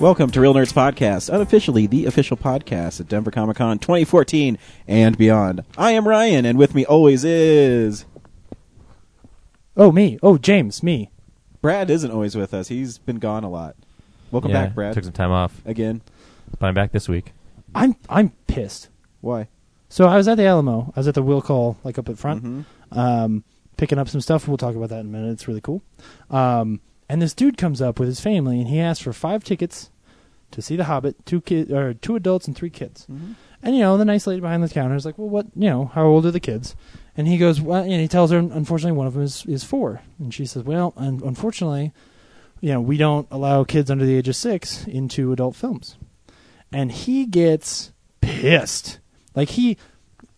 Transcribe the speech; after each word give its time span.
Welcome 0.00 0.30
to 0.30 0.40
Real 0.40 0.54
Nerds 0.54 0.72
Podcast, 0.72 1.28
unofficially 1.32 1.86
the 1.86 2.06
official 2.06 2.36
podcast 2.36 3.00
at 3.00 3.08
Denver 3.08 3.30
Comic 3.30 3.56
Con 3.58 3.78
2014 3.78 4.56
and 4.88 5.18
beyond. 5.18 5.62
I 5.76 5.92
am 5.92 6.08
Ryan, 6.08 6.46
and 6.46 6.56
with 6.58 6.74
me 6.74 6.86
always 6.86 7.22
is. 7.22 8.06
Oh, 9.76 9.92
me. 9.92 10.18
Oh, 10.22 10.38
James, 10.38 10.82
me. 10.82 11.10
Brad 11.60 11.90
isn't 11.90 12.10
always 12.10 12.34
with 12.34 12.54
us. 12.54 12.68
He's 12.68 12.96
been 12.96 13.18
gone 13.18 13.44
a 13.44 13.50
lot. 13.50 13.76
Welcome 14.30 14.52
yeah, 14.52 14.66
back, 14.66 14.74
Brad. 14.74 14.94
Took 14.94 15.04
some 15.04 15.12
time 15.12 15.32
off, 15.32 15.60
Again. 15.66 16.00
but 16.58 16.66
I'm 16.68 16.74
back 16.74 16.92
this 16.92 17.06
week. 17.08 17.32
I'm 17.74 17.94
I'm 18.08 18.30
pissed. 18.46 18.88
Why? 19.20 19.48
So 19.90 20.06
I 20.08 20.16
was 20.16 20.26
at 20.28 20.36
the 20.36 20.46
Alamo. 20.46 20.92
I 20.96 21.00
was 21.00 21.08
at 21.08 21.14
the 21.14 21.22
will 21.22 21.42
call, 21.42 21.76
like 21.84 21.98
up 21.98 22.08
at 22.08 22.16
front, 22.18 22.42
Mhm. 22.44 22.64
um, 22.96 23.44
picking 23.76 23.98
up 23.98 24.08
some 24.08 24.20
stuff. 24.22 24.48
We'll 24.48 24.56
talk 24.56 24.74
about 24.76 24.88
that 24.88 25.00
in 25.00 25.06
a 25.06 25.10
minute. 25.10 25.32
It's 25.32 25.46
really 25.46 25.60
cool. 25.60 25.82
Um, 26.30 26.80
and 27.10 27.20
this 27.20 27.34
dude 27.34 27.56
comes 27.58 27.82
up 27.82 27.98
with 27.98 28.08
his 28.08 28.20
family, 28.20 28.58
and 28.60 28.68
he 28.68 28.78
asks 28.80 29.02
for 29.02 29.12
five 29.12 29.42
tickets 29.44 29.90
to 30.52 30.62
see 30.62 30.76
The 30.76 30.84
Hobbit. 30.84 31.24
Two 31.26 31.40
kid, 31.40 31.70
or 31.72 31.94
two 31.94 32.16
adults 32.16 32.46
and 32.46 32.56
three 32.56 32.70
kids. 32.70 33.06
Mhm. 33.10 33.34
And 33.62 33.74
you 33.76 33.82
know, 33.82 33.96
the 33.96 34.04
nice 34.04 34.26
lady 34.26 34.40
behind 34.40 34.62
the 34.62 34.68
counter 34.68 34.94
is 34.96 35.04
like, 35.04 35.18
"Well, 35.18 35.28
what? 35.28 35.46
You 35.54 35.68
know, 35.70 35.84
how 35.94 36.06
old 36.06 36.24
are 36.26 36.30
the 36.30 36.40
kids?" 36.40 36.74
And 37.16 37.28
he 37.28 37.36
goes, 37.36 37.60
"Well," 37.60 37.82
and 37.82 38.00
he 38.00 38.08
tells 38.08 38.30
her, 38.30 38.38
"Unfortunately, 38.38 38.96
one 38.96 39.06
of 39.06 39.14
them 39.14 39.22
is 39.22 39.44
is 39.46 39.64
four. 39.64 40.00
And 40.18 40.32
she 40.32 40.46
says, 40.46 40.64
"Well, 40.64 40.92
un- 40.96 41.20
unfortunately, 41.24 41.92
you 42.60 42.72
know, 42.72 42.80
we 42.80 42.96
don't 42.96 43.26
allow 43.30 43.64
kids 43.64 43.90
under 43.90 44.04
the 44.06 44.16
age 44.16 44.28
of 44.28 44.36
six 44.36 44.86
into 44.86 45.32
adult 45.32 45.54
films." 45.56 45.96
And 46.72 46.90
he 46.92 47.26
gets 47.26 47.92
pissed, 48.20 48.98
like 49.34 49.50
he. 49.50 49.76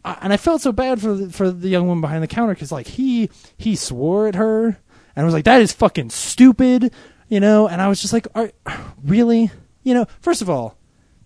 I- 0.05 0.19
And 0.21 0.33
I 0.33 0.37
felt 0.37 0.61
so 0.63 0.73
bad 0.73 1.01
for 1.01 1.15
the, 1.15 1.31
for 1.31 1.51
the 1.51 1.69
young 1.69 1.87
woman 1.87 2.01
behind 2.01 2.23
the 2.25 2.27
counter 2.29 2.55
because 2.55 2.73
like 2.73 2.89
he 2.89 3.31
he 3.57 3.77
swore 3.77 4.27
at 4.27 4.35
her 4.35 4.79
and 5.15 5.23
I 5.23 5.25
was 5.25 5.35
like 5.35 5.45
that 5.45 5.61
is 5.61 5.73
fucking 5.73 6.11
stupid, 6.11 6.93
you 7.29 7.41
know. 7.41 7.69
And 7.69 7.81
I 7.81 7.89
was 7.89 8.01
just 8.01 8.13
like, 8.13 8.27
Are, 8.35 8.51
really, 9.05 9.51
you 9.83 9.95
know. 9.95 10.07
First 10.21 10.43
of 10.43 10.51
all, 10.51 10.77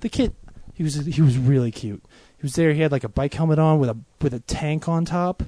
the 0.00 0.08
kid 0.08 0.34
he 0.76 0.82
was 0.82 0.94
he 0.94 1.22
was 1.22 1.38
really 1.38 1.70
cute. 1.70 2.04
He 2.36 2.42
was 2.42 2.54
there. 2.54 2.72
He 2.74 2.82
had 2.82 2.92
like 2.92 3.04
a 3.04 3.08
bike 3.08 3.32
helmet 3.32 3.58
on 3.58 3.78
with 3.78 3.88
a 3.88 3.96
with 4.20 4.34
a 4.34 4.40
tank 4.40 4.88
on 4.88 5.06
top, 5.06 5.42
you 5.42 5.46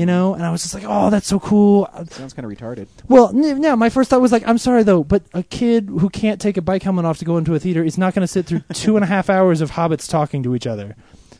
mm-hmm. 0.00 0.06
know. 0.06 0.34
And 0.34 0.42
I 0.42 0.50
was 0.50 0.62
just 0.62 0.72
like, 0.72 0.84
oh, 0.86 1.10
that's 1.10 1.26
so 1.26 1.38
cool. 1.38 1.86
Sounds 2.10 2.32
kind 2.32 2.50
of 2.50 2.58
retarded. 2.58 2.88
Well, 3.06 3.28
n- 3.28 3.60
no, 3.60 3.76
my 3.76 3.90
first 3.90 4.08
thought 4.08 4.22
was 4.22 4.32
like, 4.32 4.48
I'm 4.48 4.56
sorry 4.56 4.82
though, 4.82 5.04
but 5.04 5.22
a 5.34 5.42
kid 5.42 5.88
who 5.88 6.08
can't 6.08 6.40
take 6.40 6.56
a 6.56 6.62
bike 6.62 6.82
helmet 6.82 7.04
off 7.04 7.18
to 7.18 7.26
go 7.26 7.36
into 7.36 7.54
a 7.54 7.58
theater 7.58 7.84
is 7.84 7.98
not 7.98 8.14
going 8.14 8.22
to 8.22 8.26
sit 8.26 8.46
through 8.46 8.60
two 8.72 8.96
and 8.96 9.04
a 9.04 9.08
half 9.08 9.28
hours 9.28 9.60
of 9.60 9.72
hobbits 9.72 10.08
talking 10.08 10.42
to 10.44 10.54
each 10.54 10.66
other, 10.66 10.96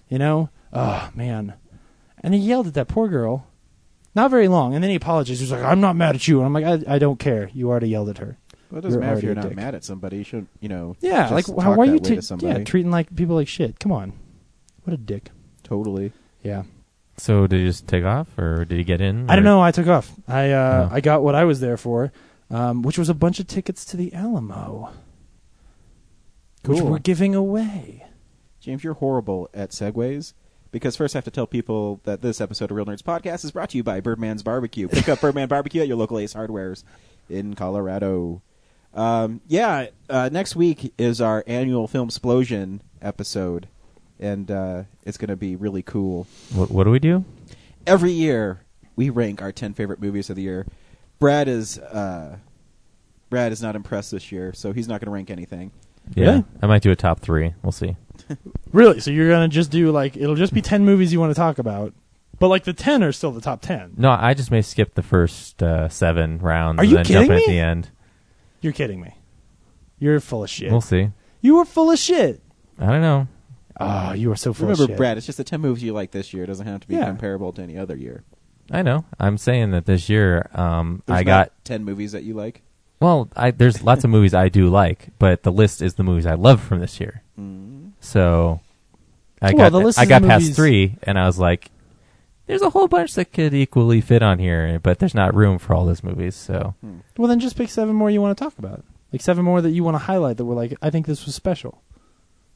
you 0.09 0.19
know. 0.19 0.51
Oh 0.73 1.11
man, 1.15 1.55
and 2.23 2.35
he 2.35 2.41
yelled 2.41 2.67
at 2.67 2.75
that 2.75 2.89
poor 2.89 3.09
girl, 3.09 3.47
not 4.15 4.31
very 4.31 4.49
long, 4.49 4.75
and 4.75 4.83
then 4.83 4.91
he 4.91 4.97
apologized. 4.97 5.41
He's 5.41 5.53
like, 5.53 5.63
I'm 5.65 5.81
not 5.81 5.97
mad 5.97 6.15
at 6.17 6.27
you, 6.29 6.39
and 6.39 6.47
I'm 6.47 6.53
like, 6.53 6.65
I, 6.89 6.95
I 6.95 6.99
don't 6.99 7.19
care. 7.19 7.51
You 7.55 7.71
already 7.71 7.89
yelled 7.89 8.09
at 8.09 8.19
her. 8.19 8.37
Well, 8.71 8.79
it 8.79 8.83
doesn't 8.83 9.01
You're 9.01 9.01
matter 9.01 9.19
if 9.19 9.25
already 9.25 9.27
you're 9.27 9.33
a 9.33 9.35
not 9.37 9.49
dick. 9.49 9.57
mad 9.57 9.75
at 9.75 9.85
somebody. 9.85 10.19
You 10.19 10.25
shouldn't, 10.25 10.49
you 10.61 10.69
know. 10.69 10.97
Yeah, 11.01 11.23
just 11.29 11.33
like 11.33 11.47
talk 11.47 11.57
why, 11.57 11.69
why 11.69 11.85
are 11.85 11.87
that 11.87 12.09
you 12.09 12.15
way 12.15 12.17
t- 12.17 12.21
somebody. 12.23 12.59
yeah 12.59 12.65
treating 12.65 12.91
like 12.91 13.15
people 13.15 13.35
like 13.37 13.49
shit? 13.49 13.79
Come 13.81 13.93
on, 13.93 14.13
what 14.85 14.95
a 14.95 14.97
dick. 14.97 15.31
Totally. 15.65 16.13
Yeah. 16.43 16.63
So 17.17 17.47
did 17.47 17.61
he 17.61 17.67
just 17.67 17.87
take 17.87 18.05
off, 18.05 18.29
or 18.39 18.65
did 18.65 18.79
he 18.79 18.85
get 18.85 19.01
in? 19.01 19.29
I 19.29 19.35
don't 19.37 19.45
or- 19.45 19.49
know. 19.51 19.61
I 19.61 19.73
took 19.73 19.87
off. 19.89 20.13
I 20.29 20.51
uh, 20.53 20.89
Oh. 20.91 20.95
I 20.95 21.01
got 21.01 21.23
what 21.23 21.35
I 21.35 21.45
was 21.45 21.61
there 21.61 21.77
for, 21.77 22.13
um, 22.51 22.83
which 22.83 22.97
was 22.99 23.09
a 23.09 23.15
bunch 23.15 23.41
of 23.41 23.47
tickets 23.47 23.85
to 23.87 23.97
the 23.97 24.15
Alamo, 24.15 24.91
which 26.65 26.79
Cool. 26.79 26.91
we're 26.91 26.99
giving 26.99 27.35
away. 27.35 28.05
James, 28.61 28.85
you're 28.85 28.95
horrible 28.95 29.49
at 29.55 29.71
segues. 29.71 30.33
Because 30.73 30.97
first, 30.97 31.17
I 31.17 31.19
have 31.19 31.25
to 31.25 31.31
tell 31.31 31.47
people 31.47 32.01
that 32.05 32.23
this 32.23 32.41
episode 32.41 32.71
of 32.71 32.77
Real 32.77 32.87
Nerds 32.87 33.03
Podcast 33.03 33.45
is 33.45 33.51
brought 33.51 33.71
to 33.71 33.77
you 33.77 33.83
by 33.83 34.01
Birdman's 34.01 34.43
Barbecue. 34.43 34.87
Pick 34.89 35.09
up 35.09 35.21
Birdman 35.21 35.49
Barbecue 35.49 35.83
at 35.83 35.89
your 35.89 35.97
local 35.97 36.19
Ace 36.19 36.35
Hardwares 36.35 36.85
in 37.29 37.55
Colorado. 37.55 38.43
Um, 38.95 39.41
yeah, 39.49 39.87
uh, 40.09 40.29
next 40.33 40.55
week 40.57 40.93
is 40.97 41.21
our 41.21 41.43
annual 41.47 41.89
Film 41.89 42.09
Explosion 42.09 42.83
episode, 43.03 43.69
and 44.19 44.51
uh, 44.51 44.83
it's 45.05 45.17
going 45.17 45.29
to 45.29 45.37
be 45.37 45.57
really 45.57 45.83
cool. 45.83 46.27
What, 46.55 46.71
what 46.71 46.85
do 46.85 46.91
we 46.91 46.99
do? 47.01 47.25
Every 47.87 48.13
year, 48.13 48.63
we 48.95 49.11
rank 49.11 49.43
our 49.43 49.53
ten 49.53 49.75
favorite 49.75 50.01
movies 50.01 50.31
of 50.31 50.37
the 50.37 50.43
year. 50.43 50.67
Brad 51.19 51.49
is 51.49 51.79
uh, 51.79 52.37
Brad 53.29 53.53
is 53.53 53.63
not 53.63 53.75
impressed 53.77 54.11
this 54.13 54.31
year, 54.31 54.53
so 54.53 54.73
he's 54.73 54.87
not 54.89 55.01
going 55.01 55.07
to 55.07 55.13
rank 55.13 55.31
anything. 55.31 55.73
Yeah, 56.15 56.31
Really? 56.31 56.45
I 56.63 56.67
might 56.67 56.83
do 56.83 56.91
a 56.91 56.97
top 56.97 57.21
three. 57.21 57.55
We'll 57.63 57.73
see. 57.73 57.97
Really? 58.73 59.01
So 59.01 59.11
you're 59.11 59.29
gonna 59.29 59.49
just 59.49 59.71
do 59.71 59.91
like 59.91 60.17
it'll 60.17 60.37
just 60.37 60.55
be 60.55 60.63
ten 60.63 60.85
movies 60.85 61.13
you 61.13 61.19
want 61.21 61.31
to 61.31 61.35
talk 61.35 61.59
about, 61.59 61.93
but 62.39 62.49
like 62.49 62.65
the 62.65 62.73
ten 62.73 63.03
are 63.03 63.11
still 63.13 63.33
the 63.33 63.41
top 63.41 63.61
ten. 63.63 63.95
No, 63.97 64.11
I 64.11 64.33
just 64.35 64.51
may 64.51 64.63
skip 64.63 64.95
the 64.95 65.03
first 65.03 65.61
uh, 65.63 65.89
seven 65.89 66.39
rounds. 66.39 66.79
Are 66.79 66.83
and 66.83 66.91
you 66.91 66.97
then 66.99 67.05
kidding 67.05 67.23
jump 67.23 67.31
in 67.31 67.37
me? 67.37 67.43
at 67.45 67.49
the 67.49 67.59
end. 67.59 67.91
You're 68.61 68.73
kidding 68.73 69.01
me. 69.01 69.15
You're 69.99 70.21
full 70.21 70.45
of 70.45 70.51
shit. 70.51 70.71
We'll 70.71 70.81
see. 70.81 71.11
You 71.41 71.57
were 71.57 71.65
full 71.65 71.91
of 71.91 71.99
shit. 71.99 72.41
I 72.79 72.87
don't 72.87 73.01
know. 73.01 73.27
Oh, 73.81 74.13
you 74.13 74.31
are 74.31 74.37
so 74.37 74.53
full 74.53 74.67
Remember, 74.69 74.85
of 74.85 74.89
shit. 74.91 74.97
Brad, 74.97 75.17
it's 75.17 75.27
just 75.27 75.39
the 75.39 75.45
ten 75.45 75.61
movies 75.61 75.83
you 75.83 75.93
like 75.93 76.13
this 76.13 76.33
year. 76.33 76.45
It 76.45 76.49
doesn't 76.49 76.67
have 76.67 76.81
to 76.83 76.89
be 76.89 76.95
Yeah. 76.95 77.07
comparable 77.07 77.53
to 77.55 77.63
any 77.63 77.77
other 77.77 77.97
year. 77.97 78.23
I 78.71 78.83
know. 78.83 79.05
I'm 79.19 79.37
saying 79.37 79.73
that 79.73 79.87
this 79.87 80.09
year, 80.09 80.49
um, 80.55 81.03
There's 81.07 81.17
I 81.17 81.23
not 81.23 81.27
got 81.27 81.65
ten 81.65 81.85
movies 81.85 82.13
that 82.13 82.23
you 82.23 82.35
like. 82.35 82.63
well. 83.01 83.29
I, 83.35 83.51
there's 83.51 83.83
lots 83.83 84.05
of 84.05 84.11
movies 84.11 84.33
I 84.33 84.49
do 84.49 84.69
like, 84.69 85.09
but 85.19 85.43
the 85.43 85.51
list 85.51 85.83
is 85.83 85.95
the 85.95 86.05
movies 86.05 86.25
I 86.27 86.35
love 86.35 86.61
from 86.63 86.79
this 86.79 87.01
year. 87.01 87.23
So 88.01 88.61
I 89.41 89.49
Well, 89.53 89.57
got 89.71 89.73
the 89.73 89.85
list 89.85 89.99
I 89.99 90.05
got 90.07 90.23
past 90.23 90.43
movies- 90.43 90.57
three, 90.57 90.97
and 91.03 91.19
I 91.19 91.27
was 91.27 91.39
like, 91.39 91.71
"There's 92.47 92.63
a 92.63 92.71
whole 92.71 92.89
bunch 92.89 93.15
that 93.15 93.33
could 93.33 93.55
equally 93.55 94.01
fit 94.01 94.23
on 94.23 94.39
here, 94.39 94.79
but 94.83 94.99
there's 94.99 95.15
not 95.15 95.35
room 95.35 95.59
for 95.59 95.75
all 95.75 95.85
those 95.87 96.03
movies." 96.03 96.35
So 96.35 96.75
Well, 97.17 97.29
then 97.29 97.41
just 97.41 97.57
pick 97.57 97.69
seven 97.71 97.95
more 97.95 98.11
you 98.11 98.21
want 98.21 98.37
to 98.37 98.43
talk 98.45 98.59
about. 98.59 98.85
Like 99.13 99.23
seven 99.23 99.45
more 99.45 99.61
that 99.61 99.71
you 99.71 99.83
want 99.85 99.95
to 99.97 99.99
highlight 100.05 100.37
that 100.37 100.45
were 100.45 100.55
like, 100.55 100.75
I 100.83 100.91
think 100.91 101.07
this 101.07 101.27
was 101.27 101.35
special. 101.35 101.83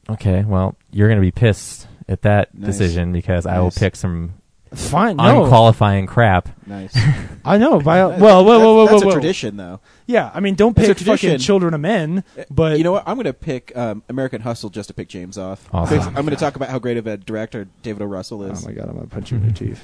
okay, 0.09 0.43
well, 0.43 0.75
you're 0.91 1.09
gonna 1.09 1.19
be 1.21 1.31
pissed 1.31 1.87
at 2.07 2.21
that 2.21 2.53
Nice. 2.53 2.67
decision 2.77 3.11
because 3.11 3.45
I 3.47 3.59
will 3.59 3.71
pick 3.71 3.95
some 3.95 4.33
Fine. 4.73 5.17
No, 5.17 5.43
unqualifying 5.43 6.05
crap. 6.05 6.49
Nice. 6.67 6.95
I 7.45 7.57
know. 7.57 7.79
By, 7.81 7.97
That- 7.97 8.19
well, 8.19 8.43
whoa, 8.45 8.57
that- 8.59 8.65
whoa, 8.65 8.75
whoa, 8.75 8.85
That's 8.87 8.93
whoa, 8.93 9.01
a 9.01 9.05
whoa. 9.05 9.11
tradition, 9.13 9.57
though. 9.57 9.79
Yeah, 10.07 10.29
I 10.33 10.39
mean, 10.39 10.53
don't 10.55 10.77
It's 10.77 10.87
a 10.87 10.93
pick 10.93 10.97
fucking 10.99 11.17
tradition. 11.17 11.39
children 11.39 11.73
of 11.73 11.81
men, 11.81 12.23
but 12.51 12.77
you 12.77 12.83
know 12.83 12.91
what? 12.91 13.03
I'm 13.07 13.15
going 13.15 13.25
to 13.25 13.33
pick 13.33 13.75
um, 13.75 14.03
American 14.07 14.41
Hustle 14.41 14.69
just 14.69 14.89
to 14.89 14.93
pick 14.93 15.07
James 15.07 15.37
off. 15.37 15.67
Awesome. 15.73 15.97
Because 15.97 16.07
I'm 16.09 16.13
going 16.13 16.29
to 16.29 16.35
talk 16.35 16.55
about 16.55 16.69
how 16.69 16.77
great 16.77 16.97
of 16.97 17.07
a 17.07 17.17
director 17.17 17.67
David 17.81 18.03
O. 18.03 18.05
Russell 18.05 18.43
is. 18.43 18.51
Oh 18.51 18.53
is. 18.53 18.65
my 18.67 18.73
god, 18.73 18.87
I'm 18.89 18.95
gonna 18.95 19.07
punch 19.07 19.31
you 19.31 19.37
in 19.37 19.47
the 19.47 19.53
teeth. 19.53 19.83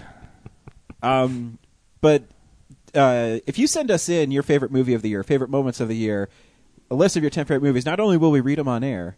Um, 1.01 1.57
but 2.01 2.23
uh, 2.93 3.39
if 3.47 3.57
you 3.57 3.67
send 3.67 3.89
us 3.89 4.09
in 4.09 4.31
your 4.31 4.43
favorite 4.43 4.71
movie 4.71 4.93
of 4.93 5.01
the 5.01 5.09
year, 5.09 5.23
favorite 5.23 5.49
moments 5.49 5.79
of 5.79 5.87
the 5.87 5.95
year, 5.95 6.29
a 6.89 6.95
list 6.95 7.15
of 7.15 7.23
your 7.23 7.29
10 7.29 7.45
favorite 7.45 7.63
movies, 7.63 7.85
not 7.85 7.99
only 7.99 8.17
will 8.17 8.31
we 8.31 8.41
read 8.41 8.59
them 8.59 8.67
on 8.67 8.83
air, 8.83 9.17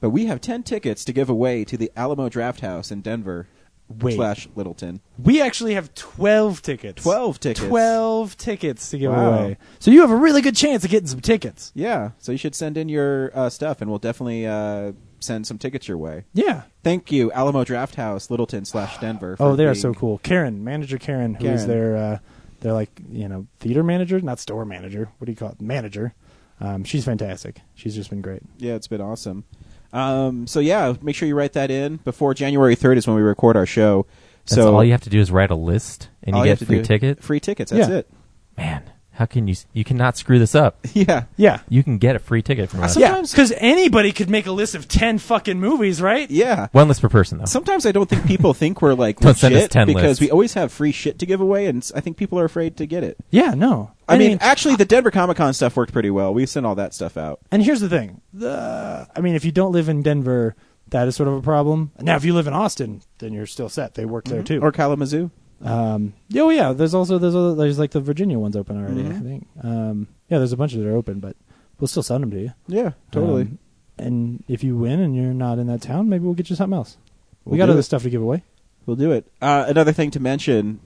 but 0.00 0.10
we 0.10 0.26
have 0.26 0.40
10 0.40 0.62
tickets 0.62 1.04
to 1.04 1.12
give 1.12 1.28
away 1.28 1.64
to 1.64 1.76
the 1.76 1.90
Alamo 1.96 2.28
Drafthouse 2.28 2.90
in 2.92 3.00
Denver 3.00 3.48
Wait, 3.88 4.14
slash 4.16 4.48
Littleton. 4.54 5.00
we 5.18 5.40
actually 5.40 5.74
have 5.74 5.94
twelve 5.94 6.60
tickets. 6.62 7.02
12 7.02 7.40
tickets. 7.40 7.66
Twelve 7.66 8.36
tickets 8.36 8.90
to 8.90 8.98
give 8.98 9.10
Wow. 9.12 9.32
away. 9.32 9.58
So 9.78 9.90
you 9.90 10.02
have 10.02 10.10
a 10.10 10.16
really 10.16 10.42
good 10.42 10.56
chance 10.56 10.84
of 10.84 10.90
getting 10.90 11.06
some 11.08 11.20
tickets. 11.20 11.72
Yeah, 11.74 12.10
so 12.18 12.32
you 12.32 12.38
should 12.38 12.54
send 12.54 12.76
in 12.76 12.88
your 12.88 13.30
uh, 13.34 13.48
stuff, 13.48 13.80
and 13.80 13.88
we'll 13.90 13.98
definitely 13.98 14.46
uh, 14.46 14.92
send 15.20 15.46
some 15.46 15.56
tickets 15.58 15.88
your 15.88 15.96
way. 15.98 16.24
Yeah. 16.34 16.62
Thank 16.84 17.10
you, 17.10 17.32
Alamo 17.32 17.64
Drafthouse, 17.64 18.30
Littleton 18.30 18.64
slash 18.66 18.98
Denver. 18.98 19.36
Oh, 19.40 19.56
they 19.56 19.64
are 19.64 19.72
being- 19.72 19.80
so 19.82 19.94
cool. 19.94 20.18
Karen, 20.18 20.62
manager 20.62 20.98
Karen, 20.98 21.34
who 21.34 21.46
is 21.46 21.64
Karen. 21.64 21.68
their 21.68 21.96
uh, 21.96 22.18
their 22.60 22.72
like 22.74 22.90
you 23.10 23.28
know 23.28 23.46
theater 23.60 23.82
manager, 23.82 24.20
not 24.20 24.38
store 24.38 24.64
manager. 24.64 25.08
What 25.18 25.26
do 25.26 25.32
you 25.32 25.36
call 25.36 25.50
it? 25.50 25.60
Manager. 25.62 26.14
Um, 26.60 26.82
she's 26.84 27.04
fantastic. 27.04 27.60
She's 27.74 27.94
just 27.94 28.10
been 28.10 28.20
great. 28.20 28.42
Yeah, 28.58 28.74
it's 28.74 28.88
been 28.88 29.00
awesome. 29.00 29.44
Um, 29.92 30.46
so 30.46 30.60
yeah, 30.60 30.94
make 31.02 31.16
sure 31.16 31.26
you 31.28 31.34
write 31.34 31.54
that 31.54 31.70
in 31.70 31.96
before 31.98 32.34
January 32.34 32.74
third 32.74 32.98
is 32.98 33.06
when 33.06 33.16
we 33.16 33.22
record 33.22 33.56
our 33.56 33.66
show. 33.66 34.06
That's 34.44 34.54
so 34.54 34.74
all 34.74 34.84
you 34.84 34.92
have 34.92 35.00
to 35.02 35.10
do 35.10 35.20
is 35.20 35.30
write 35.30 35.50
a 35.50 35.54
list, 35.54 36.08
and 36.22 36.34
all 36.36 36.44
you 36.44 36.50
have 36.50 36.58
get 36.58 36.64
to 36.64 36.66
free 36.66 36.78
do- 36.78 36.84
ticket. 36.84 37.22
Free 37.22 37.40
tickets. 37.40 37.70
That's 37.70 37.88
Yeah. 37.88 37.96
it. 37.96 38.10
Man, 38.56 38.82
how 39.18 39.26
can 39.26 39.48
you? 39.48 39.52
s- 39.52 39.66
You 39.72 39.84
cannot 39.84 40.16
screw 40.16 40.38
this 40.38 40.54
up. 40.54 40.78
Yeah. 40.94 41.24
Yeah. 41.36 41.60
You 41.68 41.82
can 41.82 41.98
get 41.98 42.16
a 42.16 42.18
free 42.18 42.40
ticket 42.42 42.70
from 42.70 42.82
us. 42.82 42.94
Some- 42.94 43.02
Sometimes- 43.02 43.30
because 43.32 43.52
anybody 43.58 44.12
could 44.12 44.30
make 44.30 44.46
a 44.46 44.52
list 44.52 44.74
of 44.74 44.88
ten 44.88 45.18
fucking 45.18 45.60
movies, 45.60 46.00
right? 46.00 46.30
Yeah. 46.30 46.68
One 46.72 46.88
list 46.88 47.02
per 47.02 47.08
person, 47.08 47.38
though. 47.38 47.44
Sometimes 47.44 47.84
I 47.84 47.92
don't 47.92 48.08
think 48.08 48.26
people 48.26 48.54
think 48.62 48.80
we're 48.80 48.94
like 48.94 49.18
Don't 49.20 49.36
send 49.36 49.54
us 49.54 49.58
legit 49.62 49.70
10 49.72 49.86
because 49.88 50.02
lists. 50.02 50.20
we 50.20 50.30
always 50.30 50.54
have 50.54 50.72
free 50.72 50.92
shit 50.92 51.18
to 51.18 51.26
give 51.26 51.40
away, 51.40 51.66
and 51.66 51.82
s- 51.82 51.92
I 51.94 52.00
think 52.00 52.16
people 52.16 52.38
are 52.38 52.44
afraid 52.44 52.76
to 52.78 52.86
get 52.86 53.04
it. 53.04 53.16
Yeah, 53.30 53.54
no. 53.54 53.90
I, 54.08 54.16
mean, 54.18 54.38
actually, 54.40 54.76
the 54.76 54.84
Denver 54.86 55.10
Comic 55.10 55.36
Con 55.36 55.52
stuff 55.52 55.76
worked 55.76 55.92
pretty 55.92 56.10
well. 56.10 56.32
We 56.32 56.46
sent 56.46 56.64
all 56.64 56.76
that 56.76 56.94
stuff 56.94 57.16
out. 57.16 57.40
and 57.50 57.62
here's 57.62 57.80
the 57.80 57.88
thing. 57.90 58.22
The, 58.32 59.06
I 59.14 59.20
mean, 59.20 59.34
if 59.34 59.44
you 59.44 59.52
don't 59.52 59.72
live 59.72 59.88
in 59.88 60.02
Denver, 60.02 60.54
that 60.88 61.06
is 61.08 61.16
sort 61.16 61.28
of 61.28 61.34
a 61.34 61.42
problem. 61.42 61.90
Now, 62.00 62.16
if 62.16 62.24
you 62.24 62.32
live 62.34 62.46
in 62.46 62.54
Austin, 62.54 63.02
then 63.18 63.34
you're 63.34 63.46
still 63.46 63.68
set. 63.68 63.94
They 63.94 64.06
work 64.06 64.24
there 64.24 64.38
mm-hmm. 64.38 64.60
too. 64.60 64.60
Or 64.62 64.72
Kalamazoo. 64.72 65.30
Um, 65.62 66.14
oh 66.36 66.50
yeah, 66.50 66.72
there's 66.72 66.94
also 66.94 67.18
there's 67.18 67.34
other, 67.34 67.54
there's 67.54 67.78
like 67.78 67.90
the 67.90 68.00
Virginia 68.00 68.38
ones 68.38 68.56
open 68.56 68.76
already. 68.76 69.02
Mhm. 69.02 69.16
I 69.16 69.20
think. 69.20 69.48
Um, 69.62 70.08
yeah, 70.28 70.38
there's 70.38 70.52
a 70.52 70.56
bunch 70.56 70.74
that 70.74 70.86
are 70.86 70.96
open, 70.96 71.18
but 71.20 71.36
we'll 71.80 71.88
still 71.88 72.02
send 72.02 72.22
them 72.22 72.30
to 72.30 72.40
you. 72.40 72.52
Yeah, 72.68 72.92
totally. 73.10 73.42
Um, 73.42 73.58
and 73.98 74.44
if 74.46 74.62
you 74.62 74.76
win 74.76 75.00
and 75.00 75.16
you're 75.16 75.34
not 75.34 75.58
in 75.58 75.66
that 75.66 75.82
town, 75.82 76.08
maybe 76.08 76.24
we'll 76.24 76.34
get 76.34 76.48
you 76.50 76.56
something 76.56 76.76
else. 76.76 76.96
We'll 77.44 77.52
we 77.52 77.58
got 77.58 77.68
other 77.70 77.80
it. 77.80 77.84
stuff 77.84 78.02
to 78.04 78.10
give 78.10 78.22
away. 78.22 78.44
We'll 78.86 78.96
do 78.96 79.10
it. 79.10 79.26
Uh, 79.42 79.64
another 79.66 79.92
thing 79.92 80.10
to 80.12 80.20
mention: 80.20 80.78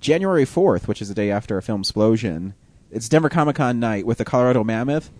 January 0.00 0.44
fourth, 0.44 0.88
which 0.88 1.00
is 1.00 1.08
the 1.08 1.14
day 1.14 1.30
after 1.30 1.56
a 1.56 1.62
film 1.62 1.80
explosion, 1.82 2.54
it's 2.90 3.08
Denver 3.08 3.28
Comic 3.28 3.56
Con 3.56 3.78
night 3.78 4.04
with 4.06 4.18
the 4.18 4.24
Colorado 4.24 4.64
Mammoth, 4.64 5.10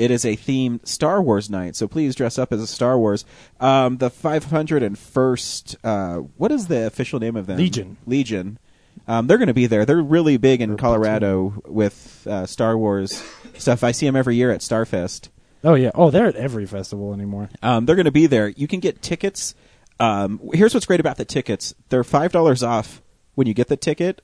It 0.00 0.10
is 0.10 0.24
a 0.24 0.34
themed 0.34 0.86
Star 0.86 1.20
Wars 1.20 1.50
night, 1.50 1.76
so 1.76 1.86
please 1.86 2.14
dress 2.14 2.38
up 2.38 2.54
as 2.54 2.62
a 2.62 2.66
Star 2.66 2.98
Wars. 2.98 3.26
Um, 3.60 3.98
the 3.98 4.10
501st, 4.10 5.76
uh, 5.84 6.16
what 6.38 6.50
is 6.50 6.68
the 6.68 6.86
official 6.86 7.20
name 7.20 7.36
of 7.36 7.46
them? 7.46 7.58
Legion. 7.58 7.98
Legion. 8.06 8.58
Um, 9.06 9.26
they're 9.26 9.36
going 9.36 9.48
to 9.48 9.54
be 9.54 9.66
there. 9.66 9.84
They're 9.84 10.00
really 10.00 10.38
big 10.38 10.62
in 10.62 10.78
Colorado 10.78 11.62
with 11.66 12.26
uh, 12.26 12.46
Star 12.46 12.78
Wars 12.78 13.22
stuff. 13.58 13.84
I 13.84 13.92
see 13.92 14.06
them 14.06 14.16
every 14.16 14.36
year 14.36 14.50
at 14.50 14.62
Starfest. 14.62 15.28
Oh 15.62 15.74
yeah. 15.74 15.90
Oh, 15.94 16.10
they're 16.10 16.28
at 16.28 16.36
every 16.36 16.64
festival 16.64 17.12
anymore. 17.12 17.50
Um, 17.62 17.84
they're 17.84 17.96
going 17.96 18.06
to 18.06 18.10
be 18.10 18.26
there. 18.26 18.48
You 18.48 18.66
can 18.66 18.80
get 18.80 19.02
tickets. 19.02 19.54
Um, 19.98 20.40
here's 20.54 20.72
what's 20.72 20.86
great 20.86 21.00
about 21.00 21.18
the 21.18 21.26
tickets: 21.26 21.74
they're 21.90 22.04
five 22.04 22.32
dollars 22.32 22.62
off 22.62 23.02
when 23.34 23.46
you 23.46 23.52
get 23.52 23.68
the 23.68 23.76
ticket. 23.76 24.22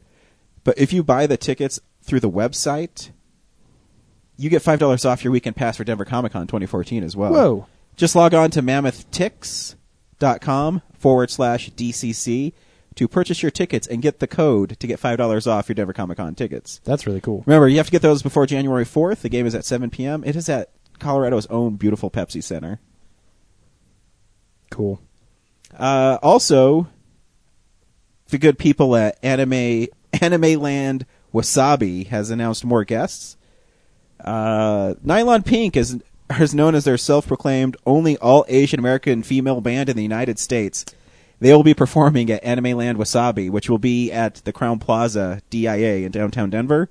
But 0.64 0.78
if 0.78 0.94
you 0.94 1.02
buy 1.02 1.26
the 1.26 1.36
tickets 1.36 1.80
through 2.02 2.20
the 2.20 2.30
website, 2.30 3.10
you 4.36 4.50
get 4.50 4.62
five 4.62 4.78
dollars 4.78 5.04
off 5.04 5.24
your 5.24 5.32
weekend 5.32 5.56
pass 5.56 5.76
for 5.76 5.84
Denver 5.84 6.04
Comic 6.04 6.32
Con 6.32 6.46
2014 6.46 7.02
as 7.02 7.16
well. 7.16 7.32
Whoa. 7.32 7.66
Just 7.96 8.14
log 8.14 8.34
on 8.34 8.50
to 8.50 8.62
mammottix.com 8.62 10.82
forward 10.98 11.30
slash 11.30 11.70
DCC 11.70 12.52
to 12.94 13.08
purchase 13.08 13.42
your 13.42 13.50
tickets 13.50 13.86
and 13.86 14.02
get 14.02 14.20
the 14.20 14.26
code 14.26 14.78
to 14.80 14.86
get 14.86 14.98
five 14.98 15.18
dollars 15.18 15.46
off 15.46 15.68
your 15.68 15.74
Denver 15.74 15.92
Comic 15.92 16.18
Con 16.18 16.34
tickets. 16.34 16.80
That's 16.84 17.06
really 17.06 17.20
cool. 17.20 17.42
Remember, 17.46 17.68
you 17.68 17.76
have 17.78 17.86
to 17.86 17.92
get 17.92 18.02
those 18.02 18.22
before 18.22 18.46
January 18.46 18.84
4th. 18.84 19.20
The 19.20 19.28
game 19.28 19.46
is 19.46 19.54
at 19.54 19.64
7 19.64 19.90
p.m. 19.90 20.24
It 20.24 20.36
is 20.36 20.48
at 20.48 20.70
Colorado's 20.98 21.46
own 21.46 21.76
beautiful 21.76 22.10
Pepsi 22.10 22.42
Center. 22.42 22.80
Cool. 24.70 25.00
Uh, 25.76 26.18
also, 26.22 26.88
the 28.28 28.38
good 28.38 28.58
people 28.58 28.96
at 28.96 29.18
Anime 29.22 29.86
Anime 30.20 30.60
Land 30.60 31.06
Wasabi 31.32 32.06
has 32.08 32.30
announced 32.30 32.64
more 32.64 32.84
guests. 32.84 33.36
Uh, 34.20 34.94
Nylon 35.02 35.42
Pink 35.42 35.76
is 35.76 36.00
is 36.40 36.54
known 36.54 36.74
as 36.74 36.84
their 36.84 36.98
self-proclaimed 36.98 37.76
only 37.86 38.16
all 38.18 38.44
Asian 38.48 38.80
American 38.80 39.22
female 39.22 39.60
band 39.60 39.88
in 39.88 39.96
the 39.96 40.02
United 40.02 40.38
States. 40.38 40.84
They 41.38 41.52
will 41.52 41.62
be 41.62 41.74
performing 41.74 42.30
at 42.30 42.42
Anime 42.42 42.76
Land 42.76 42.98
Wasabi, 42.98 43.50
which 43.50 43.68
will 43.68 43.78
be 43.78 44.10
at 44.10 44.36
the 44.44 44.52
Crowne 44.52 44.80
Plaza 44.80 45.42
DIA 45.50 45.98
in 45.98 46.10
downtown 46.10 46.50
Denver. 46.50 46.88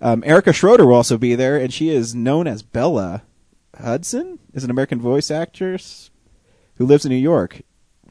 Um, 0.00 0.22
Erica 0.26 0.52
Schroeder 0.52 0.86
will 0.86 0.94
also 0.94 1.18
be 1.18 1.34
there, 1.34 1.56
and 1.56 1.72
she 1.72 1.90
is 1.90 2.14
known 2.14 2.46
as 2.46 2.62
Bella 2.62 3.22
Hudson, 3.78 4.38
is 4.52 4.64
an 4.64 4.70
American 4.70 5.00
voice 5.00 5.30
actress 5.30 6.10
who 6.76 6.86
lives 6.86 7.04
in 7.04 7.10
New 7.10 7.16
York. 7.16 7.62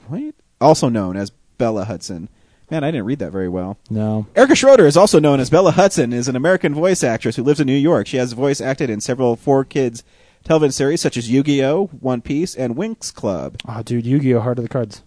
What? 0.07 0.35
Also 0.61 0.87
known 0.87 1.17
as 1.17 1.31
Bella 1.57 1.85
Hudson. 1.85 2.29
Man, 2.69 2.83
I 2.83 2.91
didn't 2.91 3.05
read 3.05 3.19
that 3.19 3.31
very 3.31 3.49
well. 3.49 3.77
No. 3.89 4.27
Erica 4.35 4.55
Schroeder 4.55 4.85
is 4.85 4.95
also 4.95 5.19
known 5.19 5.39
as 5.39 5.49
Bella 5.49 5.71
Hudson, 5.71 6.13
is 6.13 6.27
an 6.27 6.35
American 6.35 6.73
voice 6.75 7.03
actress 7.03 7.35
who 7.35 7.43
lives 7.43 7.59
in 7.59 7.67
New 7.67 7.73
York. 7.73 8.05
She 8.07 8.17
has 8.17 8.33
voice 8.33 8.61
acted 8.61 8.89
in 8.89 9.01
several 9.01 9.35
four 9.35 9.65
kids 9.65 10.03
television 10.43 10.71
series 10.71 11.01
such 11.01 11.17
as 11.17 11.29
Yu-Gi-Oh, 11.29 11.87
One 11.99 12.21
Piece, 12.21 12.55
and 12.55 12.75
Winx 12.75 13.13
Club. 13.13 13.57
Oh, 13.67 13.81
dude, 13.81 14.05
Yu-Gi-Oh! 14.05 14.39
Heart 14.39 14.59
of 14.59 14.63
the 14.63 14.69
Cards. 14.69 15.03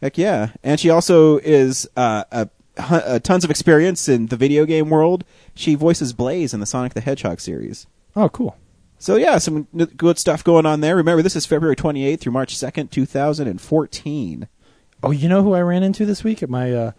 Heck 0.00 0.16
yeah! 0.18 0.50
And 0.62 0.78
she 0.78 0.90
also 0.90 1.38
is 1.38 1.88
uh, 1.96 2.24
a, 2.30 2.48
a 2.78 3.20
tons 3.20 3.44
of 3.44 3.50
experience 3.50 4.08
in 4.08 4.26
the 4.26 4.36
video 4.36 4.64
game 4.64 4.88
world. 4.88 5.24
She 5.54 5.74
voices 5.74 6.12
Blaze 6.12 6.54
in 6.54 6.60
the 6.60 6.66
Sonic 6.66 6.94
the 6.94 7.00
Hedgehog 7.00 7.40
series. 7.40 7.86
Oh, 8.14 8.28
cool. 8.28 8.56
So 8.98 9.16
yeah, 9.16 9.38
some 9.38 9.64
good 9.96 10.18
stuff 10.18 10.44
going 10.44 10.64
on 10.64 10.80
there. 10.80 10.96
Remember, 10.96 11.22
this 11.22 11.36
is 11.36 11.44
February 11.44 11.76
28th 11.76 12.20
through 12.20 12.32
March 12.32 12.54
2nd, 12.54 12.90
2014. 12.90 14.48
Oh, 15.04 15.10
you 15.10 15.28
know 15.28 15.42
who 15.42 15.54
I 15.54 15.60
ran 15.60 15.82
into 15.82 16.04
this 16.06 16.24
week 16.24 16.42
at 16.42 16.50
my 16.50 16.72
uh 16.72 16.92